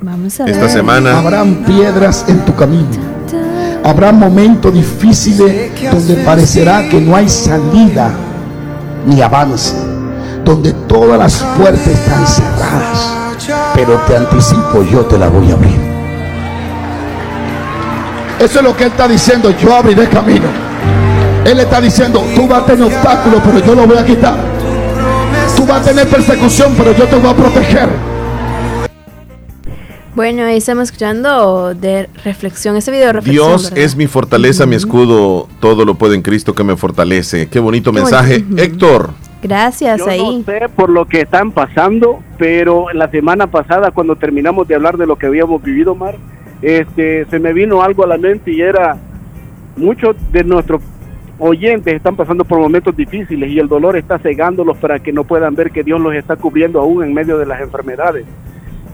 Vamos 0.00 0.40
a 0.40 0.44
Esta 0.46 0.62
ver. 0.62 0.70
semana. 0.70 1.18
Habrán 1.18 1.64
piedras 1.64 2.24
en 2.28 2.44
tu 2.44 2.54
camino. 2.54 2.86
Habrá 3.84 4.12
momentos 4.12 4.72
difíciles 4.74 5.70
donde 5.90 6.14
parecerá 6.16 6.88
que 6.88 7.00
no 7.00 7.14
hay 7.14 7.28
salida 7.28 8.10
ni 9.06 9.20
avance. 9.22 9.74
Donde 10.44 10.72
todas 10.72 11.18
las 11.18 11.42
puertas 11.58 11.86
están 11.86 12.26
cerradas. 12.26 13.12
Pero 13.74 14.00
te 14.06 14.16
anticipo, 14.16 14.82
yo 14.90 15.04
te 15.06 15.18
la 15.18 15.28
voy 15.28 15.50
a 15.50 15.54
abrir. 15.54 15.96
Eso 18.38 18.58
es 18.58 18.64
lo 18.64 18.76
que 18.76 18.84
él 18.84 18.90
está 18.90 19.08
diciendo. 19.08 19.50
Yo 19.50 19.74
abriré 19.74 20.08
camino. 20.08 20.46
Él 21.44 21.60
está 21.60 21.80
diciendo, 21.80 22.24
tú 22.34 22.48
vas 22.48 22.62
a 22.62 22.66
tener 22.66 22.84
obstáculos, 22.84 23.40
pero 23.44 23.64
yo 23.64 23.74
lo 23.74 23.86
voy 23.86 23.96
a 23.96 24.04
quitar. 24.04 24.36
Tú 25.56 25.64
vas 25.64 25.80
a 25.80 25.84
tener 25.84 26.08
persecución, 26.08 26.74
pero 26.76 26.92
yo 26.96 27.04
te 27.06 27.16
voy 27.16 27.30
a 27.30 27.34
proteger. 27.34 28.15
Bueno, 30.16 30.44
ahí 30.44 30.56
estamos 30.56 30.84
escuchando 30.84 31.74
de 31.74 32.08
reflexión, 32.24 32.74
ese 32.74 32.90
video 32.90 33.08
de 33.08 33.12
reflexión. 33.12 33.48
Dios 33.48 33.64
¿verdad? 33.64 33.84
es 33.84 33.96
mi 33.96 34.06
fortaleza, 34.06 34.64
mi 34.64 34.74
escudo, 34.74 35.46
todo 35.60 35.84
lo 35.84 35.96
puede 35.96 36.14
en 36.14 36.22
Cristo 36.22 36.54
que 36.54 36.64
me 36.64 36.74
fortalece. 36.74 37.48
Qué 37.48 37.60
bonito 37.60 37.92
Qué 37.92 38.00
mensaje. 38.00 38.38
bonito. 38.38 38.62
Héctor, 38.62 39.10
Gracias 39.42 39.98
Yo 39.98 40.08
ahí. 40.08 40.38
no 40.38 40.44
sé 40.44 40.70
por 40.74 40.88
lo 40.88 41.04
que 41.04 41.20
están 41.20 41.52
pasando, 41.52 42.20
pero 42.38 42.86
la 42.94 43.10
semana 43.10 43.46
pasada 43.48 43.90
cuando 43.90 44.16
terminamos 44.16 44.66
de 44.66 44.74
hablar 44.74 44.96
de 44.96 45.06
lo 45.06 45.16
que 45.16 45.26
habíamos 45.26 45.62
vivido, 45.62 45.94
Mar, 45.94 46.16
este, 46.62 47.26
se 47.26 47.38
me 47.38 47.52
vino 47.52 47.82
algo 47.82 48.02
a 48.02 48.06
la 48.06 48.16
mente 48.16 48.52
y 48.52 48.62
era 48.62 48.96
muchos 49.76 50.16
de 50.32 50.44
nuestros 50.44 50.80
oyentes 51.38 51.92
están 51.92 52.16
pasando 52.16 52.42
por 52.46 52.58
momentos 52.58 52.96
difíciles 52.96 53.50
y 53.50 53.58
el 53.58 53.68
dolor 53.68 53.98
está 53.98 54.18
cegándolos 54.18 54.78
para 54.78 54.98
que 54.98 55.12
no 55.12 55.24
puedan 55.24 55.54
ver 55.54 55.70
que 55.70 55.84
Dios 55.84 56.00
los 56.00 56.14
está 56.14 56.36
cubriendo 56.36 56.80
aún 56.80 57.04
en 57.04 57.12
medio 57.12 57.36
de 57.36 57.44
las 57.44 57.60
enfermedades. 57.60 58.24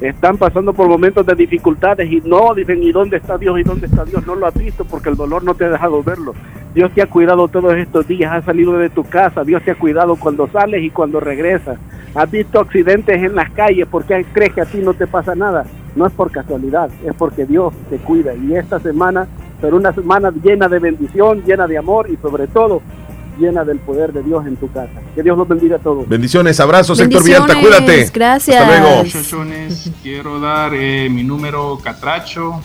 Están 0.03 0.37
pasando 0.37 0.73
por 0.73 0.89
momentos 0.89 1.25
de 1.25 1.37
dificultades 1.37 2.11
y 2.11 2.21
no 2.23 2.55
dicen, 2.55 2.83
¿y 2.83 2.91
dónde 2.91 3.19
está 3.19 3.39
Dios? 3.39 3.61
¿Y 3.61 3.63
dónde 3.63 3.87
está 3.87 4.05
Dios? 4.05 4.27
No 4.27 4.35
lo 4.35 4.47
has 4.47 4.55
visto 4.55 4.85
porque 4.85 5.11
el 5.11 5.15
dolor 5.15 5.45
no 5.45 5.55
te 5.55 5.65
ha 5.65 5.71
dejado 5.71 6.03
verlo. 6.03 6.35
Dios 6.75 6.91
te 6.93 7.03
ha 7.03 7.07
cuidado 7.07 7.47
todos 7.47 7.77
estos 7.77 8.09
días, 8.09 8.33
has 8.33 8.45
salido 8.45 8.73
de 8.79 8.91
tu 8.91 9.05
casa, 9.05 9.45
Dios 9.45 9.63
te 9.63 9.71
ha 9.71 9.75
cuidado 9.77 10.17
cuando 10.17 10.49
sales 10.49 10.83
y 10.83 10.91
cuando 10.91 11.21
regresas. 11.21 11.79
Has 12.17 12.29
visto 12.29 12.59
accidentes 12.59 13.23
en 13.23 13.37
las 13.37 13.51
calles, 13.53 13.87
¿por 13.87 14.05
qué 14.05 14.27
crees 14.33 14.53
que 14.53 14.63
a 14.63 14.67
ti 14.67 14.79
no 14.79 14.93
te 14.93 15.07
pasa 15.07 15.37
nada? 15.37 15.67
No 15.95 16.05
es 16.05 16.13
por 16.13 16.33
casualidad, 16.33 16.91
es 17.05 17.15
porque 17.15 17.47
Dios 17.47 17.73
te 17.89 17.99
cuida. 17.99 18.35
Y 18.35 18.57
esta 18.57 18.81
semana 18.81 19.29
será 19.61 19.77
una 19.77 19.93
semana 19.93 20.33
llena 20.43 20.67
de 20.67 20.81
bendición, 20.81 21.45
llena 21.45 21.69
de 21.69 21.79
amor 21.79 22.11
y 22.11 22.17
sobre 22.17 22.49
todo 22.49 22.83
llena 23.39 23.65
del 23.65 23.79
poder 23.79 24.13
de 24.13 24.23
Dios 24.23 24.45
en 24.47 24.57
tu 24.57 24.71
casa. 24.73 25.01
Que 25.15 25.23
Dios 25.23 25.37
los 25.39 25.47
bendiga 25.49 25.77
a 25.77 25.79
todos. 25.79 26.07
bendiciones, 26.09 26.59
abrazos, 26.61 26.99
Héctor 27.01 27.23
Villalta, 27.25 27.55
Bendiciones, 27.55 27.81
cuídate. 27.87 28.11
gracias. 28.13 28.61
Hasta 28.63 28.81
luego. 28.81 28.97
Muchachones, 29.05 29.91
quiero 30.03 30.41
dar 30.41 30.73
eh, 30.75 31.09
mi 31.11 31.23
número 31.25 31.79
catracho 31.83 32.61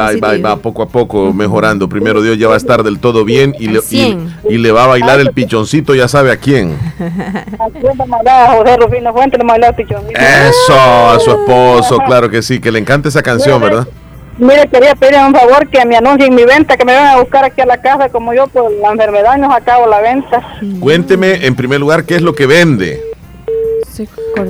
ahí 0.07 0.19
va, 0.21 0.29
ahí 0.29 0.41
va, 0.41 0.55
poco 0.55 0.81
a 0.81 0.87
poco 0.87 1.33
mejorando. 1.33 1.89
Primero 1.89 2.21
Dios 2.21 2.37
ya 2.37 2.47
va 2.47 2.53
a 2.53 2.57
estar 2.57 2.81
del 2.81 2.99
todo 2.99 3.25
bien 3.25 3.53
y 3.59 3.67
le, 3.67 3.81
y, 3.91 4.17
y 4.49 4.57
le 4.57 4.71
va 4.71 4.85
a 4.85 4.87
bailar 4.87 5.19
el 5.19 5.33
pichoncito, 5.33 5.93
ya 5.95 6.07
sabe 6.07 6.31
a 6.31 6.37
quién. 6.37 6.77
José 6.97 8.77
Rufino 8.77 9.13
Fuente 9.13 9.37
le 9.37 9.43
bailar 9.43 9.71
el 9.71 9.75
pichoncito. 9.75 10.17
Eso, 10.17 10.73
a 11.09 11.19
su 11.19 11.29
esposo, 11.31 11.97
claro 12.05 12.29
que 12.29 12.41
sí, 12.41 12.61
que 12.61 12.71
le 12.71 12.79
encanta 12.79 13.09
esa 13.09 13.21
canción, 13.21 13.61
¿verdad? 13.61 13.85
Mire, 14.37 14.67
quería 14.67 14.95
pedir 14.95 15.15
un 15.25 15.33
favor 15.33 15.67
que 15.69 15.85
me 15.85 15.95
anuncien 15.95 16.35
mi 16.35 16.43
venta, 16.43 16.75
que 16.75 16.83
me 16.83 16.91
vengan 16.93 17.15
a 17.17 17.21
buscar 17.21 17.45
aquí 17.45 17.61
a 17.61 17.65
la 17.65 17.81
casa, 17.81 18.09
como 18.09 18.33
yo 18.33 18.47
por 18.47 18.69
la 18.71 18.91
enfermedad 18.91 19.37
nos 19.37 19.53
acabo 19.55 19.87
la 19.87 20.01
venta. 20.01 20.59
Cuénteme 20.79 21.45
en 21.45 21.55
primer 21.55 21.79
lugar 21.79 22.03
qué 22.05 22.15
es 22.15 22.21
lo 22.21 22.35
que 22.35 22.45
vende. 22.45 23.01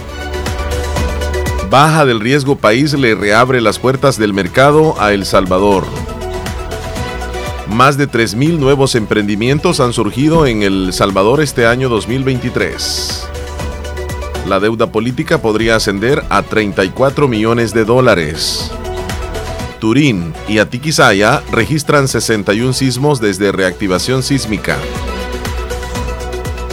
Baja 1.69 2.05
del 2.05 2.21
riesgo 2.21 2.55
país 2.55 2.93
le 2.93 3.13
reabre 3.13 3.59
las 3.59 3.77
puertas 3.77 4.17
del 4.17 4.34
mercado 4.34 4.95
a 4.99 5.13
El 5.13 5.25
Salvador. 5.25 5.84
Más 7.67 7.97
de 7.97 8.09
3.000 8.09 8.57
nuevos 8.57 8.95
emprendimientos 8.95 9.81
han 9.81 9.91
surgido 9.91 10.45
en 10.45 10.63
El 10.63 10.93
Salvador 10.93 11.41
este 11.41 11.65
año 11.65 11.89
2023. 11.89 13.27
La 14.47 14.61
deuda 14.61 14.88
política 14.88 15.41
podría 15.41 15.75
ascender 15.75 16.23
a 16.29 16.41
34 16.41 17.27
millones 17.27 17.73
de 17.73 17.84
dólares. 17.84 18.71
Turín 19.79 20.33
y 20.47 20.59
Atiquizaya 20.59 21.41
registran 21.51 22.07
61 22.07 22.73
sismos 22.73 23.21
desde 23.21 23.51
reactivación 23.51 24.23
sísmica. 24.23 24.77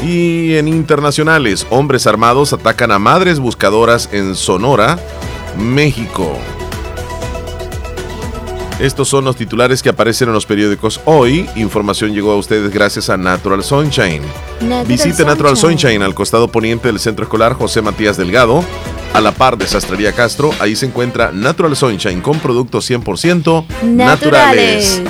Y 0.02 0.54
en 0.56 0.68
internacionales, 0.68 1.66
hombres 1.70 2.06
armados 2.06 2.52
atacan 2.52 2.92
a 2.92 2.98
madres 2.98 3.38
buscadoras 3.38 4.10
en 4.12 4.34
Sonora, 4.34 4.98
México. 5.58 6.38
Estos 8.80 9.08
son 9.08 9.24
los 9.24 9.36
titulares 9.36 9.82
que 9.82 9.88
aparecen 9.88 10.28
en 10.28 10.34
los 10.34 10.46
periódicos 10.46 11.00
hoy. 11.04 11.48
Información 11.54 12.12
llegó 12.12 12.32
a 12.32 12.36
ustedes 12.36 12.72
gracias 12.72 13.08
a 13.08 13.16
Natural 13.16 13.62
Sunshine. 13.62 14.22
Natural 14.60 14.86
Visite 14.86 15.24
Natural. 15.24 15.56
Sunshine 15.56 16.02
al 16.02 16.14
costado 16.14 16.48
poniente 16.48 16.88
del 16.88 16.98
Centro 16.98 17.22
Escolar 17.22 17.54
José 17.54 17.82
Matías 17.82 18.16
Delgado. 18.16 18.64
A 19.14 19.20
la 19.20 19.30
par 19.30 19.56
de 19.56 19.66
Sastrería 19.68 20.12
Castro, 20.12 20.50
ahí 20.58 20.74
se 20.74 20.86
encuentra 20.86 21.30
Natural 21.32 21.76
Sunshine 21.76 22.20
con 22.20 22.40
productos 22.40 22.90
100% 22.90 23.64
naturales. 23.84 25.00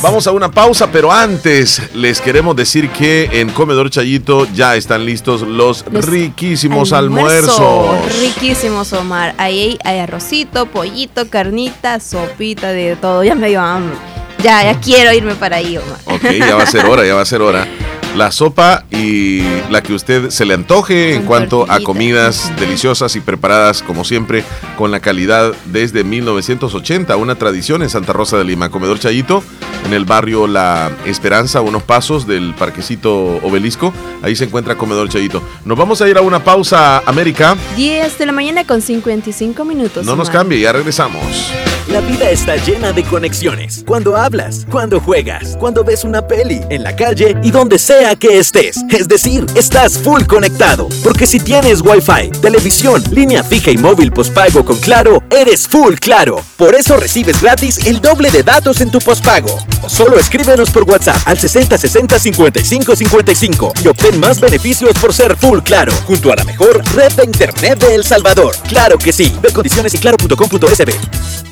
Vamos 0.00 0.26
a 0.28 0.32
una 0.32 0.50
pausa, 0.50 0.90
pero 0.92 1.10
antes 1.12 1.82
les 1.94 2.20
queremos 2.20 2.54
decir 2.54 2.90
que 2.90 3.28
en 3.32 3.50
Comedor 3.50 3.90
Chayito 3.90 4.46
ya 4.54 4.76
están 4.76 5.04
listos 5.04 5.42
los, 5.42 5.84
Los 5.90 6.06
riquísimos 6.06 6.92
Almuerzo. 6.92 7.90
almuerzos. 7.90 8.20
Riquísimos, 8.20 8.92
Omar. 8.92 9.34
Ahí 9.36 9.78
hay 9.84 9.98
arrocito, 9.98 10.66
pollito, 10.66 11.28
carnita, 11.28 11.98
sopita, 11.98 12.68
de 12.70 12.94
todo. 12.94 13.24
Ya 13.24 13.34
me 13.34 13.48
dio 13.48 13.60
hambre. 13.60 13.96
Ya, 14.42 14.62
ya 14.64 14.80
quiero 14.80 15.12
irme 15.12 15.34
para 15.34 15.56
ahí, 15.56 15.76
Omar. 15.76 15.98
Ok, 16.06 16.30
ya 16.38 16.54
va 16.54 16.62
a 16.62 16.66
ser 16.66 16.84
hora, 16.86 17.04
ya 17.04 17.14
va 17.14 17.22
a 17.22 17.26
ser 17.26 17.42
hora. 17.42 17.66
La 18.16 18.30
sopa 18.30 18.84
y 18.90 19.40
la 19.70 19.82
que 19.82 19.94
usted 19.94 20.28
se 20.28 20.44
le 20.44 20.52
antoje 20.52 21.14
en 21.14 21.24
cuanto 21.24 21.64
a 21.70 21.80
comidas 21.80 22.52
deliciosas 22.60 23.16
y 23.16 23.20
preparadas 23.20 23.82
como 23.82 24.04
siempre 24.04 24.44
con 24.76 24.90
la 24.90 25.00
calidad 25.00 25.54
desde 25.66 26.04
1980, 26.04 27.16
una 27.16 27.36
tradición 27.36 27.82
en 27.82 27.88
Santa 27.88 28.12
Rosa 28.12 28.36
de 28.36 28.44
Lima. 28.44 28.68
Comedor 28.68 28.98
Chayito, 28.98 29.42
en 29.86 29.94
el 29.94 30.04
barrio 30.04 30.46
La 30.46 30.90
Esperanza, 31.06 31.62
unos 31.62 31.84
pasos 31.84 32.26
del 32.26 32.54
parquecito 32.54 33.36
Obelisco. 33.42 33.94
Ahí 34.20 34.36
se 34.36 34.44
encuentra 34.44 34.76
Comedor 34.76 35.08
Chayito. 35.08 35.42
Nos 35.64 35.78
vamos 35.78 36.02
a 36.02 36.08
ir 36.08 36.18
a 36.18 36.20
una 36.20 36.44
pausa, 36.44 36.98
América. 37.06 37.56
10 37.76 38.18
de 38.18 38.26
la 38.26 38.32
mañana 38.32 38.66
con 38.66 38.82
55 38.82 39.64
minutos. 39.64 40.04
No 40.04 40.16
nos 40.16 40.28
cambie, 40.28 40.60
ya 40.60 40.72
regresamos. 40.72 41.50
La 41.88 42.00
vida 42.00 42.30
está 42.30 42.56
llena 42.56 42.92
de 42.92 43.02
conexiones. 43.02 43.82
Cuando 43.84 44.16
hablas, 44.16 44.66
cuando 44.70 45.00
juegas, 45.00 45.56
cuando 45.58 45.82
ves 45.82 46.04
una 46.04 46.26
peli, 46.26 46.60
en 46.70 46.84
la 46.84 46.94
calle 46.94 47.36
y 47.42 47.50
donde 47.50 47.78
sea 47.78 48.14
que 48.14 48.38
estés. 48.38 48.76
Es 48.88 49.08
decir, 49.08 49.46
estás 49.56 49.98
full 49.98 50.22
conectado. 50.22 50.88
Porque 51.02 51.26
si 51.26 51.40
tienes 51.40 51.80
Wi-Fi, 51.80 52.40
televisión, 52.40 53.02
línea 53.10 53.42
fija 53.42 53.72
y 53.72 53.78
móvil 53.78 54.12
postpago 54.12 54.64
con 54.64 54.78
Claro, 54.78 55.22
eres 55.30 55.66
full 55.66 55.94
Claro. 55.94 56.40
Por 56.56 56.74
eso 56.76 56.96
recibes 56.96 57.42
gratis 57.42 57.84
el 57.84 58.00
doble 58.00 58.30
de 58.30 58.44
datos 58.44 58.80
en 58.80 58.90
tu 58.90 59.00
postpago. 59.00 59.58
O 59.82 59.88
solo 59.88 60.18
escríbenos 60.18 60.70
por 60.70 60.84
WhatsApp 60.84 61.20
al 61.26 61.38
60 61.38 61.76
60 61.76 62.18
55 62.18 62.96
55 62.96 63.72
y 63.84 63.88
obtén 63.88 64.20
más 64.20 64.40
beneficios 64.40 64.92
por 65.00 65.12
ser 65.12 65.36
full 65.36 65.58
Claro. 65.60 65.92
Junto 66.06 66.32
a 66.32 66.36
la 66.36 66.44
mejor 66.44 66.80
red 66.94 67.12
de 67.12 67.24
internet 67.24 67.80
de 67.80 67.96
El 67.96 68.04
Salvador. 68.04 68.54
Claro 68.68 68.98
que 68.98 69.12
sí. 69.12 69.34
Ve 69.42 69.52
condiciones 69.52 69.94
en 69.94 70.00
claro.com.sb. 70.00 71.51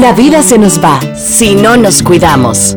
La 0.00 0.12
vida 0.12 0.42
se 0.42 0.58
nos 0.58 0.82
va 0.82 1.00
si 1.14 1.54
no 1.54 1.76
nos 1.76 2.02
cuidamos. 2.02 2.76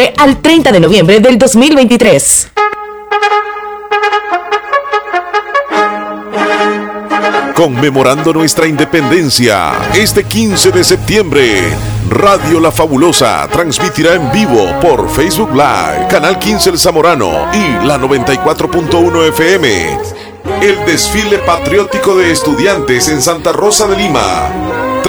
al 0.17 0.41
30 0.41 0.71
de 0.71 0.79
noviembre 0.79 1.19
del 1.19 1.37
2023. 1.37 2.51
Conmemorando 7.55 8.33
nuestra 8.33 8.65
independencia, 8.65 9.73
este 9.93 10.23
15 10.23 10.71
de 10.71 10.83
septiembre, 10.83 11.69
Radio 12.09 12.59
La 12.59 12.71
Fabulosa 12.71 13.47
transmitirá 13.51 14.15
en 14.15 14.31
vivo 14.31 14.67
por 14.81 15.07
Facebook 15.09 15.51
Live, 15.51 16.07
Canal 16.09 16.39
15 16.39 16.71
El 16.71 16.79
Zamorano 16.79 17.51
y 17.53 17.85
la 17.85 17.99
94.1 17.99 19.29
FM. 19.29 19.97
El 20.61 20.85
desfile 20.85 21.37
patriótico 21.39 22.15
de 22.15 22.31
estudiantes 22.31 23.07
en 23.09 23.21
Santa 23.21 23.51
Rosa 23.51 23.85
de 23.87 23.95
Lima. 23.95 24.49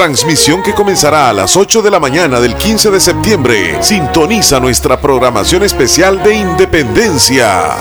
Transmisión 0.03 0.65
que 0.65 0.75
comenzará 0.75 1.29
a 1.29 1.33
las 1.33 1.57
8 1.57 1.81
de 1.81 1.89
la 1.89 2.01
mañana 2.01 2.41
del 2.41 2.57
15 2.57 2.91
de 2.91 2.99
septiembre. 2.99 3.81
Sintoniza 3.85 4.59
nuestra 4.59 5.01
programación 5.01 5.63
especial 5.63 6.21
de 6.25 6.35
Independencia. 6.35 7.77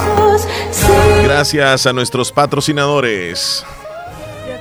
Gracias 1.24 1.88
a 1.88 1.94
nuestros 1.94 2.32
patrocinadores. 2.32 3.66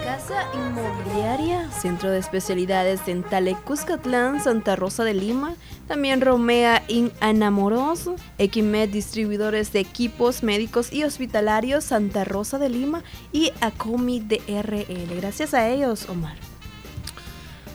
Casa 0.03 0.47
Inmobiliaria, 0.55 1.71
Centro 1.71 2.11
de 2.11 2.21
Especialidades 2.21 3.05
Dentales 3.05 3.59
Cuscatlán, 3.59 4.43
Santa 4.43 4.75
Rosa 4.75 5.05
de 5.05 5.13
Lima, 5.13 5.55
también 5.87 6.23
Romea 6.23 6.83
in 6.89 7.13
Anamoros, 7.21 8.09
Equimed 8.39 8.89
Distribuidores 8.89 9.71
de 9.75 9.81
Equipos 9.81 10.43
Médicos 10.43 10.91
y 10.95 11.05
Hospitalarios, 11.05 11.85
Santa 11.85 12.25
Rosa 12.25 12.59
de 12.59 12.71
Lima 12.71 13.05
y 13.35 13.53
Acomi 13.61 14.21
DRL. 14.21 15.15
Gracias 15.21 15.53
a 15.53 15.69
ellos, 15.69 16.09
Omar. 16.09 16.50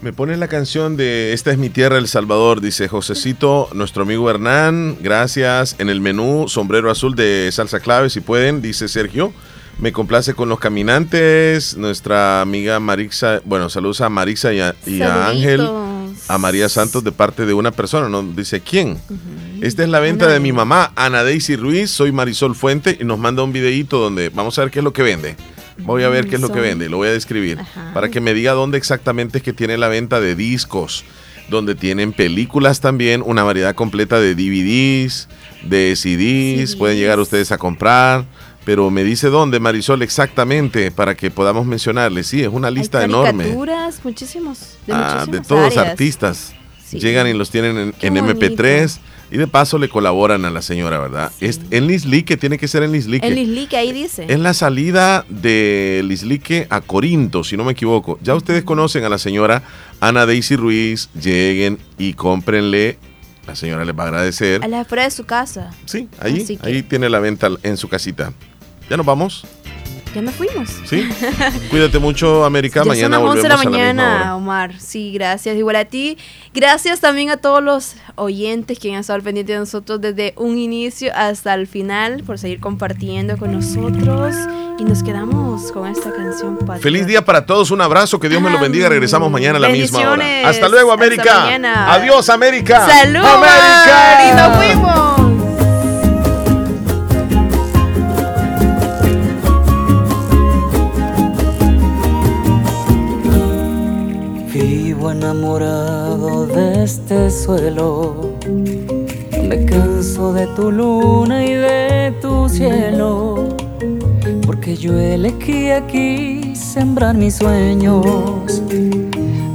Me 0.06 0.14
pone 0.14 0.38
la 0.38 0.48
canción 0.48 0.98
de 0.98 1.34
Esta 1.34 1.49
es 1.49 1.57
mi 1.57 1.72
tierra, 1.72 1.98
El 1.98 2.07
Salvador, 2.07 2.61
dice 2.61 2.88
Josecito, 2.88 3.69
nuestro 3.73 4.03
amigo 4.03 4.30
Hernán, 4.30 4.99
gracias. 5.02 5.76
En 5.80 5.90
el 5.90 5.99
menú, 5.99 6.45
sombrero 6.48 6.91
azul 6.91 7.15
de 7.15 7.49
salsa 7.52 7.80
clave, 7.80 8.11
si 8.11 8.19
pueden, 8.19 8.61
dice 8.61 8.88
Sergio. 8.88 9.34
Me 9.80 9.91
complace 9.91 10.36
con 10.36 10.48
los 10.48 10.60
caminantes, 10.60 11.76
nuestra 11.77 12.41
amiga 12.41 12.80
Marixa, 12.80 13.41
bueno, 13.45 13.68
saludos 13.68 14.02
a 14.02 14.10
Marixa 14.10 14.53
y 14.53 14.60
a, 14.60 14.76
y 14.86 15.02
a 15.02 15.27
Ángel, 15.27 15.68
a 16.27 16.38
María 16.38 16.69
Santos 16.69 17.03
de 17.03 17.11
parte 17.11 17.48
de 17.48 17.56
una 17.56 17.72
persona, 17.72 18.07
no 18.07 18.22
dice 18.22 18.61
quién. 18.61 18.99
Esta 19.61 19.82
es 19.82 19.90
la 19.90 20.02
venta 20.02 20.27
de 20.27 20.40
mi 20.40 20.52
mamá, 20.52 20.91
Ana 20.95 21.23
Daisy 21.23 21.56
Ruiz, 21.56 21.90
soy 21.90 22.11
Marisol 22.11 22.53
Fuente 22.53 22.95
y 23.02 23.06
nos 23.06 23.18
manda 23.18 23.41
un 23.41 23.52
videíto 23.52 23.98
donde 23.98 24.30
vamos 24.30 24.60
a 24.60 24.61
ver 24.61 24.69
qué 24.69 24.82
es 24.82 24.86
lo 24.86 24.94
que 24.94 25.02
vende. 25.02 25.36
Voy 25.77 26.03
a 26.03 26.10
ver 26.10 26.27
qué 26.27 26.35
es 26.35 26.41
lo 26.41 26.52
que 26.52 26.60
vende, 26.61 26.88
lo 26.89 26.97
voy 26.97 27.10
a 27.10 27.11
describir 27.11 27.57
para 27.93 28.10
que 28.10 28.22
me 28.22 28.34
diga 28.34 28.53
dónde 28.53 28.77
exactamente 28.77 29.39
es 29.39 29.43
que 29.43 29.52
tiene 29.53 29.77
la 29.77 29.88
venta 29.89 30.19
de 30.22 30.35
discos, 30.35 31.03
donde 31.49 31.76
tienen 31.76 32.14
películas 32.14 32.80
también, 32.80 33.22
una 33.26 33.43
variedad 33.43 33.76
completa 33.76 34.19
de 34.19 34.35
DVDs, 34.35 35.27
de 35.64 35.95
CDs, 35.95 36.76
pueden 36.76 36.97
llegar 36.97 37.19
ustedes 37.19 37.52
a 37.52 37.57
comprar. 37.57 38.26
Pero 38.64 38.89
me 38.89 39.03
dice 39.03 39.27
dónde, 39.27 39.60
Marisol, 39.60 40.02
exactamente, 40.02 40.89
para 40.89 41.14
que 41.14 41.30
podamos 41.30 41.68
mencionarle. 41.68 42.23
Sí, 42.23 42.41
es 42.41 42.47
una 42.47 42.72
lista 42.72 42.97
Hay 42.97 43.06
enorme. 43.06 43.56
muchísimos. 44.03 44.77
De, 44.88 44.93
Ah, 44.93 45.26
de 45.30 45.39
todos 45.41 45.77
áreas. 45.77 45.91
artistas. 45.91 46.53
Sí. 46.84 46.99
Llegan 46.99 47.27
y 47.27 47.34
los 47.34 47.52
tienen 47.52 47.77
en, 47.77 47.91
Qué 47.91 48.07
en 48.07 48.15
bonito. 48.15 48.39
MP3 48.39 48.97
y 49.31 49.38
de 49.38 49.47
paso 49.47 49.77
le 49.77 49.89
colaboran 49.89 50.45
a 50.45 50.49
la 50.52 50.61
señora, 50.61 50.99
¿verdad? 50.99 51.31
Es 51.41 51.60
en 51.72 51.88
Lislique, 51.88 52.38
tiene 52.38 52.57
que 52.57 52.68
ser 52.68 52.84
en 52.84 52.91
Lislique. 52.91 53.26
El 53.27 53.38
Islique 53.38 53.76
ahí 53.76 53.91
dice. 53.91 54.26
Es 54.30 54.39
la 54.39 54.53
salida 54.53 55.26
de 55.30 56.02
Lislique 56.06 56.68
a 56.69 56.81
Corinto, 56.81 57.43
si 57.43 57.57
no 57.57 57.64
me 57.64 57.72
equivoco. 57.73 58.19
Ya 58.22 58.35
ustedes 58.35 58.64
conocen 58.64 59.03
a 59.03 59.10
la 59.10 59.18
señora 59.18 59.64
Ana 59.99 60.26
Daisy 60.26 60.56
Ruiz. 60.56 61.10
Lleguen 61.19 61.80
y 61.97 62.14
cómprenle. 62.14 62.97
La 63.47 63.56
señora 63.56 63.85
les 63.85 63.97
va 63.97 64.03
a 64.03 64.07
agradecer. 64.07 64.64
A 64.64 64.68
la 64.68 64.81
afuera 64.81 65.03
de 65.03 65.11
su 65.11 65.26
casa. 65.26 65.72
Sí, 65.85 66.07
ahí, 66.19 66.43
que- 66.45 66.57
ahí 66.64 66.81
tiene 66.84 67.10
la 67.10 67.19
venta 67.19 67.49
en 67.64 67.77
su 67.77 67.88
casita. 67.88 68.34
¿Ya 68.89 68.97
nos 68.97 69.06
vamos? 69.06 69.45
Ya 70.16 70.22
nos 70.22 70.34
fuimos. 70.36 70.70
Sí. 70.86 71.10
Cuídate 71.70 72.00
mucho, 72.00 72.46
América. 72.46 72.80
Ya 72.86 72.90
Mañana 72.90 73.18
son 73.18 73.26
las 73.26 73.36
11 73.36 73.42
de 73.42 73.50
la 73.50 73.56
a 73.56 73.58
mañana, 73.58 74.36
Omar. 74.38 74.80
Sí, 74.80 75.12
gracias. 75.12 75.58
Igual 75.58 75.76
a 75.76 75.86
ti. 75.86 76.18
Gracias 76.54 77.02
también 77.02 77.30
a 77.32 77.38
todos 77.38 77.62
los 77.62 77.96
oyentes 78.16 78.80
que 78.80 78.94
han 78.94 79.00
estado 79.02 79.18
al 79.18 79.24
pendiente 79.24 79.52
de 79.52 79.60
nosotros 79.60 80.00
desde 80.00 80.34
un 80.38 80.58
inicio 80.58 81.12
hasta 81.16 81.54
el 81.54 81.68
final 81.68 82.24
por 82.24 82.40
seguir 82.40 82.62
compartiendo 82.62 83.38
con 83.38 83.52
nosotros. 83.52 84.36
Y 84.80 84.86
nos 84.86 85.04
quedamos 85.04 85.72
con 85.74 85.88
esta 85.88 86.14
canción. 86.14 86.56
patriota. 86.60 86.82
Feliz 86.82 87.08
día 87.08 87.26
para 87.26 87.46
todos, 87.46 87.72
un 87.72 87.82
abrazo, 87.82 88.18
que 88.18 88.30
Dios 88.30 88.42
me 88.42 88.50
lo 88.50 88.60
bendiga. 88.60 88.88
Regresamos 88.88 89.30
mañana 89.30 89.58
a 89.58 89.62
la 89.62 89.70
misma 89.70 90.00
hora. 90.12 90.48
Hasta 90.48 90.70
luego, 90.70 90.94
América. 90.94 91.94
Adiós, 91.94 92.30
América. 92.30 92.88
¡Salud! 92.88 93.20
América. 93.20 94.32
Y 94.32 94.36
nos 94.36 94.58
fuimos. 94.58 95.24
Enamorado 105.46 106.48
de 106.48 106.84
este 106.84 107.30
suelo. 107.30 108.34
Me 109.48 109.66
canso 109.66 110.34
de 110.34 110.48
tu 110.56 110.72
luna 110.72 111.46
y 111.46 111.54
de 111.54 112.14
tu 112.20 112.50
cielo. 112.50 113.50
Porque 114.46 114.76
yo 114.76 114.98
elegí 114.98 115.70
aquí 115.70 116.56
sembrar 116.56 117.16
mis 117.16 117.36
sueños. 117.36 118.62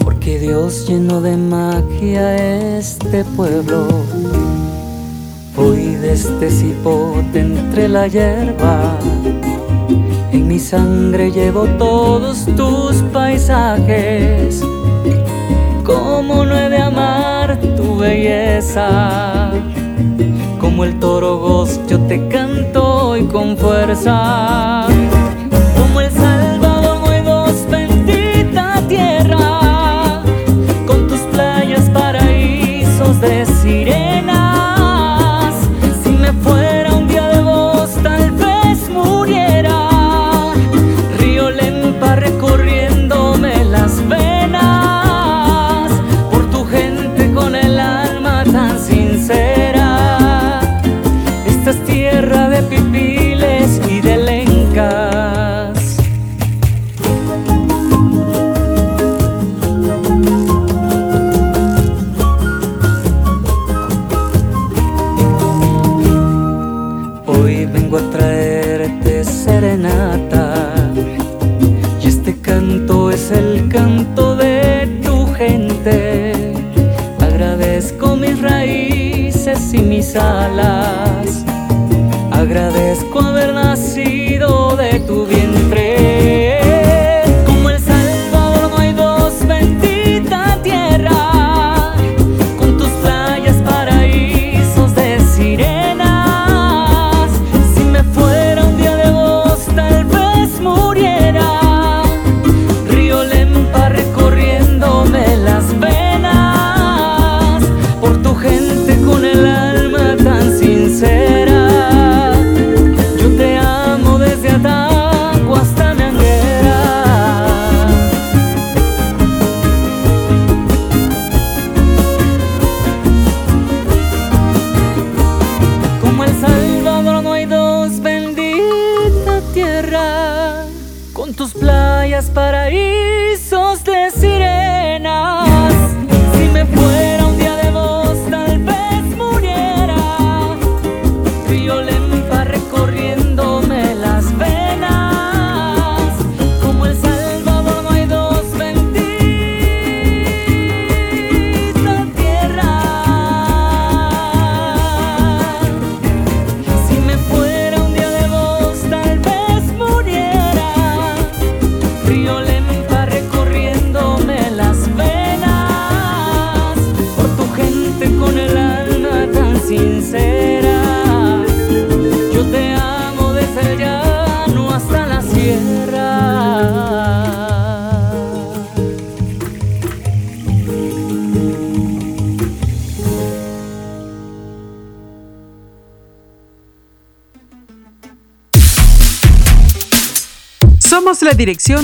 Porque 0.04 0.38
Dios 0.38 0.86
llenó 0.86 1.20
de 1.20 1.36
magia 1.36 2.78
este 2.78 3.24
pueblo. 3.36 3.86
De 6.00 6.14
este 6.14 6.50
cipote 6.50 7.40
entre 7.40 7.86
la 7.86 8.06
hierba. 8.06 8.96
En 10.32 10.48
mi 10.48 10.58
sangre 10.58 11.30
llevo 11.30 11.64
todos 11.78 12.46
tus 12.56 13.02
paisajes. 13.12 14.62
Como 15.90 16.44
no 16.44 16.56
he 16.56 16.68
de 16.68 16.78
amar 16.78 17.58
tu 17.76 17.96
belleza. 17.96 19.50
Como 20.60 20.84
el 20.84 21.00
toro 21.00 21.38
goz 21.38 21.80
yo 21.88 21.98
te 22.06 22.28
canto 22.28 23.08
hoy 23.08 23.24
con 23.24 23.56
fuerza. 23.56 24.86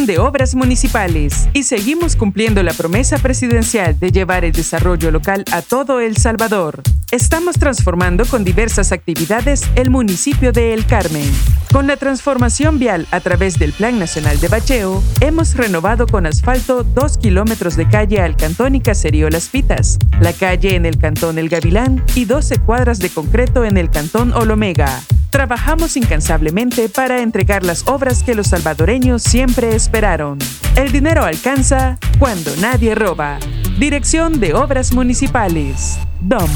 De 0.07 0.21
Obras 0.21 0.55
Municipales 0.55 1.49
y 1.53 1.65
seguimos 1.65 2.15
cumpliendo 2.15 2.63
la 2.63 2.73
promesa 2.73 3.19
presidencial 3.19 3.99
de 3.99 4.13
llevar 4.13 4.45
el 4.45 4.53
desarrollo 4.53 5.11
local 5.11 5.45
a 5.51 5.63
todo 5.63 6.01
El 6.01 6.17
Salvador. 6.17 6.83
Estamos 7.11 7.57
transformando 7.57 8.25
con 8.25 8.45
diversas 8.45 8.93
actividades 8.93 9.65
el 9.75 9.91
municipio 9.91 10.53
de 10.53 10.75
El 10.75 10.87
Carmen. 10.87 11.29
Con 11.73 11.89
la 11.89 11.97
transformación 11.97 12.79
vial 12.79 13.09
a 13.11 13.19
través 13.19 13.59
del 13.59 13.73
Plan 13.73 13.99
Nacional 13.99 14.39
de 14.39 14.47
Bacheo, 14.47 15.03
hemos 15.21 15.55
renovado 15.57 16.07
con 16.07 16.27
asfalto 16.27 16.85
dos 16.85 17.19
kilómetros 17.19 17.77
de 17.77 17.89
calle 17.89 18.21
al 18.21 18.37
Cantón 18.37 18.77
y 18.77 18.81
Caserío 18.81 19.29
Las 19.29 19.49
Pitas, 19.49 19.99
la 20.21 20.33
calle 20.33 20.77
en 20.77 20.87
el 20.87 20.99
Cantón 20.99 21.39
El 21.39 21.49
Gavilán 21.49 22.05
y 22.15 22.27
12 22.27 22.59
cuadras 22.61 23.01
de 23.01 23.11
concreto 23.11 23.65
en 23.65 23.77
el 23.77 23.91
Cantón 23.91 24.33
Olomega. 24.33 25.03
Trabajamos 25.37 25.99
incansablemente 25.99 26.89
para 26.89 27.21
entregar 27.21 27.63
las 27.63 27.87
obras 27.89 28.23
que 28.23 28.35
los 28.35 28.47
salvadoreños 28.47 29.23
siempre 29.23 29.77
esperaron. 29.77 30.39
El 30.77 30.93
dinero 30.93 31.27
alcanza 31.27 31.99
cuando 32.19 32.57
nadie 32.57 32.95
roba. 32.95 33.39
Dirección 33.79 34.41
de 34.41 34.55
Obras 34.55 34.95
Municipales. 34.95 35.99
DOM. 36.23 36.49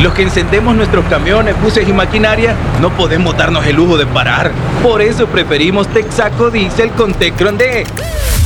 Los 0.00 0.14
que 0.14 0.22
encendemos 0.22 0.76
nuestros 0.76 1.04
camiones, 1.06 1.60
buses 1.60 1.88
y 1.88 1.92
maquinaria 1.92 2.54
no 2.80 2.90
podemos 2.90 3.36
darnos 3.36 3.66
el 3.66 3.74
lujo 3.74 3.98
de 3.98 4.06
parar. 4.06 4.52
Por 4.84 5.02
eso 5.02 5.26
preferimos 5.26 5.88
Texaco 5.88 6.52
Diesel 6.52 6.90
con 6.92 7.12
Tecron 7.12 7.58
D. 7.58 7.84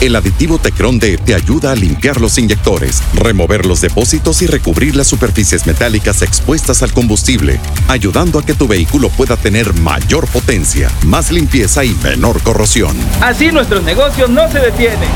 El 0.02 0.16
aditivo 0.16 0.58
Tecron 0.58 0.98
D 0.98 1.16
te 1.16 1.32
ayuda 1.32 1.70
a 1.70 1.76
limpiar 1.76 2.20
los 2.20 2.36
inyectores, 2.36 3.00
remover 3.14 3.66
los 3.66 3.80
depósitos 3.80 4.42
y 4.42 4.48
recubrir 4.48 4.96
las 4.96 5.06
superficies 5.06 5.64
metálicas 5.64 6.22
expuestas 6.22 6.82
al 6.82 6.92
combustible, 6.92 7.60
ayudando 7.86 8.40
a 8.40 8.44
que 8.44 8.54
tu 8.54 8.66
vehículo 8.66 9.10
pueda 9.10 9.36
tener 9.36 9.72
mayor 9.74 10.26
potencia, 10.26 10.90
más 11.04 11.30
limpieza 11.30 11.84
y 11.84 11.94
menor 12.02 12.42
corrosión. 12.42 12.96
Así 13.20 13.52
nuestros 13.52 13.84
negocios 13.84 14.28
no 14.28 14.50
se 14.50 14.58
detienen. 14.58 15.08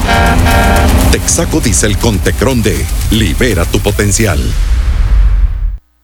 Texaco 1.10 1.60
Diesel 1.60 1.98
con 1.98 2.20
Tecron 2.20 2.62
D. 2.62 2.76
Libera 3.10 3.64
tu 3.64 3.80
potencial. 3.80 4.40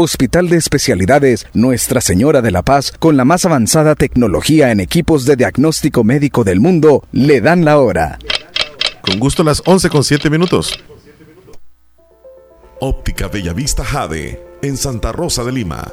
Hospital 0.00 0.48
de 0.48 0.56
Especialidades 0.56 1.46
Nuestra 1.52 2.00
Señora 2.00 2.40
de 2.40 2.50
la 2.50 2.62
Paz, 2.62 2.90
con 2.98 3.18
la 3.18 3.26
más 3.26 3.44
avanzada 3.44 3.94
tecnología 3.94 4.70
en 4.70 4.80
equipos 4.80 5.26
de 5.26 5.36
diagnóstico 5.36 6.04
médico 6.04 6.42
del 6.42 6.58
mundo, 6.58 7.04
le 7.12 7.42
dan 7.42 7.66
la 7.66 7.78
hora. 7.78 8.18
Con 9.02 9.18
gusto 9.18 9.44
las 9.44 9.62
11 9.66 9.90
con 9.90 10.02
7 10.02 10.30
minutos. 10.30 10.72
Óptica 12.80 13.28
Bellavista 13.28 13.84
Jade, 13.84 14.42
en 14.62 14.78
Santa 14.78 15.12
Rosa 15.12 15.44
de 15.44 15.52
Lima. 15.52 15.92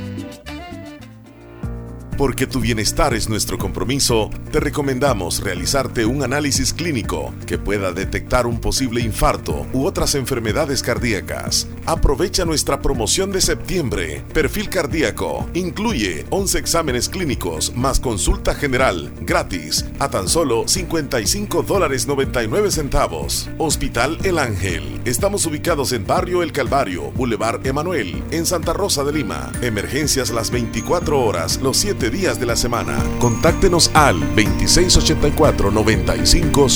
Porque 2.21 2.45
tu 2.45 2.59
bienestar 2.59 3.15
es 3.15 3.29
nuestro 3.29 3.57
compromiso, 3.57 4.29
te 4.51 4.59
recomendamos 4.59 5.39
realizarte 5.39 6.05
un 6.05 6.21
análisis 6.21 6.71
clínico 6.71 7.33
que 7.47 7.57
pueda 7.57 7.93
detectar 7.93 8.45
un 8.45 8.61
posible 8.61 9.01
infarto 9.01 9.65
u 9.73 9.87
otras 9.87 10.13
enfermedades 10.13 10.83
cardíacas. 10.83 11.67
Aprovecha 11.87 12.45
nuestra 12.45 12.79
promoción 12.79 13.31
de 13.31 13.41
septiembre. 13.41 14.23
Perfil 14.35 14.69
cardíaco 14.69 15.49
incluye 15.55 16.27
11 16.29 16.59
exámenes 16.59 17.09
clínicos 17.09 17.75
más 17.75 17.99
consulta 17.99 18.53
general 18.53 19.11
gratis 19.21 19.87
a 19.97 20.11
tan 20.11 20.27
solo 20.27 20.67
55 20.67 21.63
dólares 21.63 22.05
99 22.05 22.69
centavos. 22.69 23.49
Hospital 23.57 24.19
El 24.23 24.37
Ángel. 24.37 25.01
Estamos 25.05 25.47
ubicados 25.47 25.91
en 25.91 26.05
Barrio 26.05 26.43
El 26.43 26.51
Calvario, 26.51 27.11
Boulevard 27.13 27.65
Emanuel, 27.65 28.23
en 28.29 28.45
Santa 28.45 28.73
Rosa 28.73 29.03
de 29.03 29.11
Lima. 29.11 29.51
Emergencias 29.63 30.29
las 30.29 30.51
24 30.51 31.19
horas, 31.19 31.59
los 31.63 31.77
7 31.77 32.10
días 32.11 32.39
de 32.39 32.45
la 32.45 32.55
semana. 32.55 32.97
Contáctenos 33.19 33.89
al 33.93 34.19
2684 34.19 35.71
95 35.71 36.69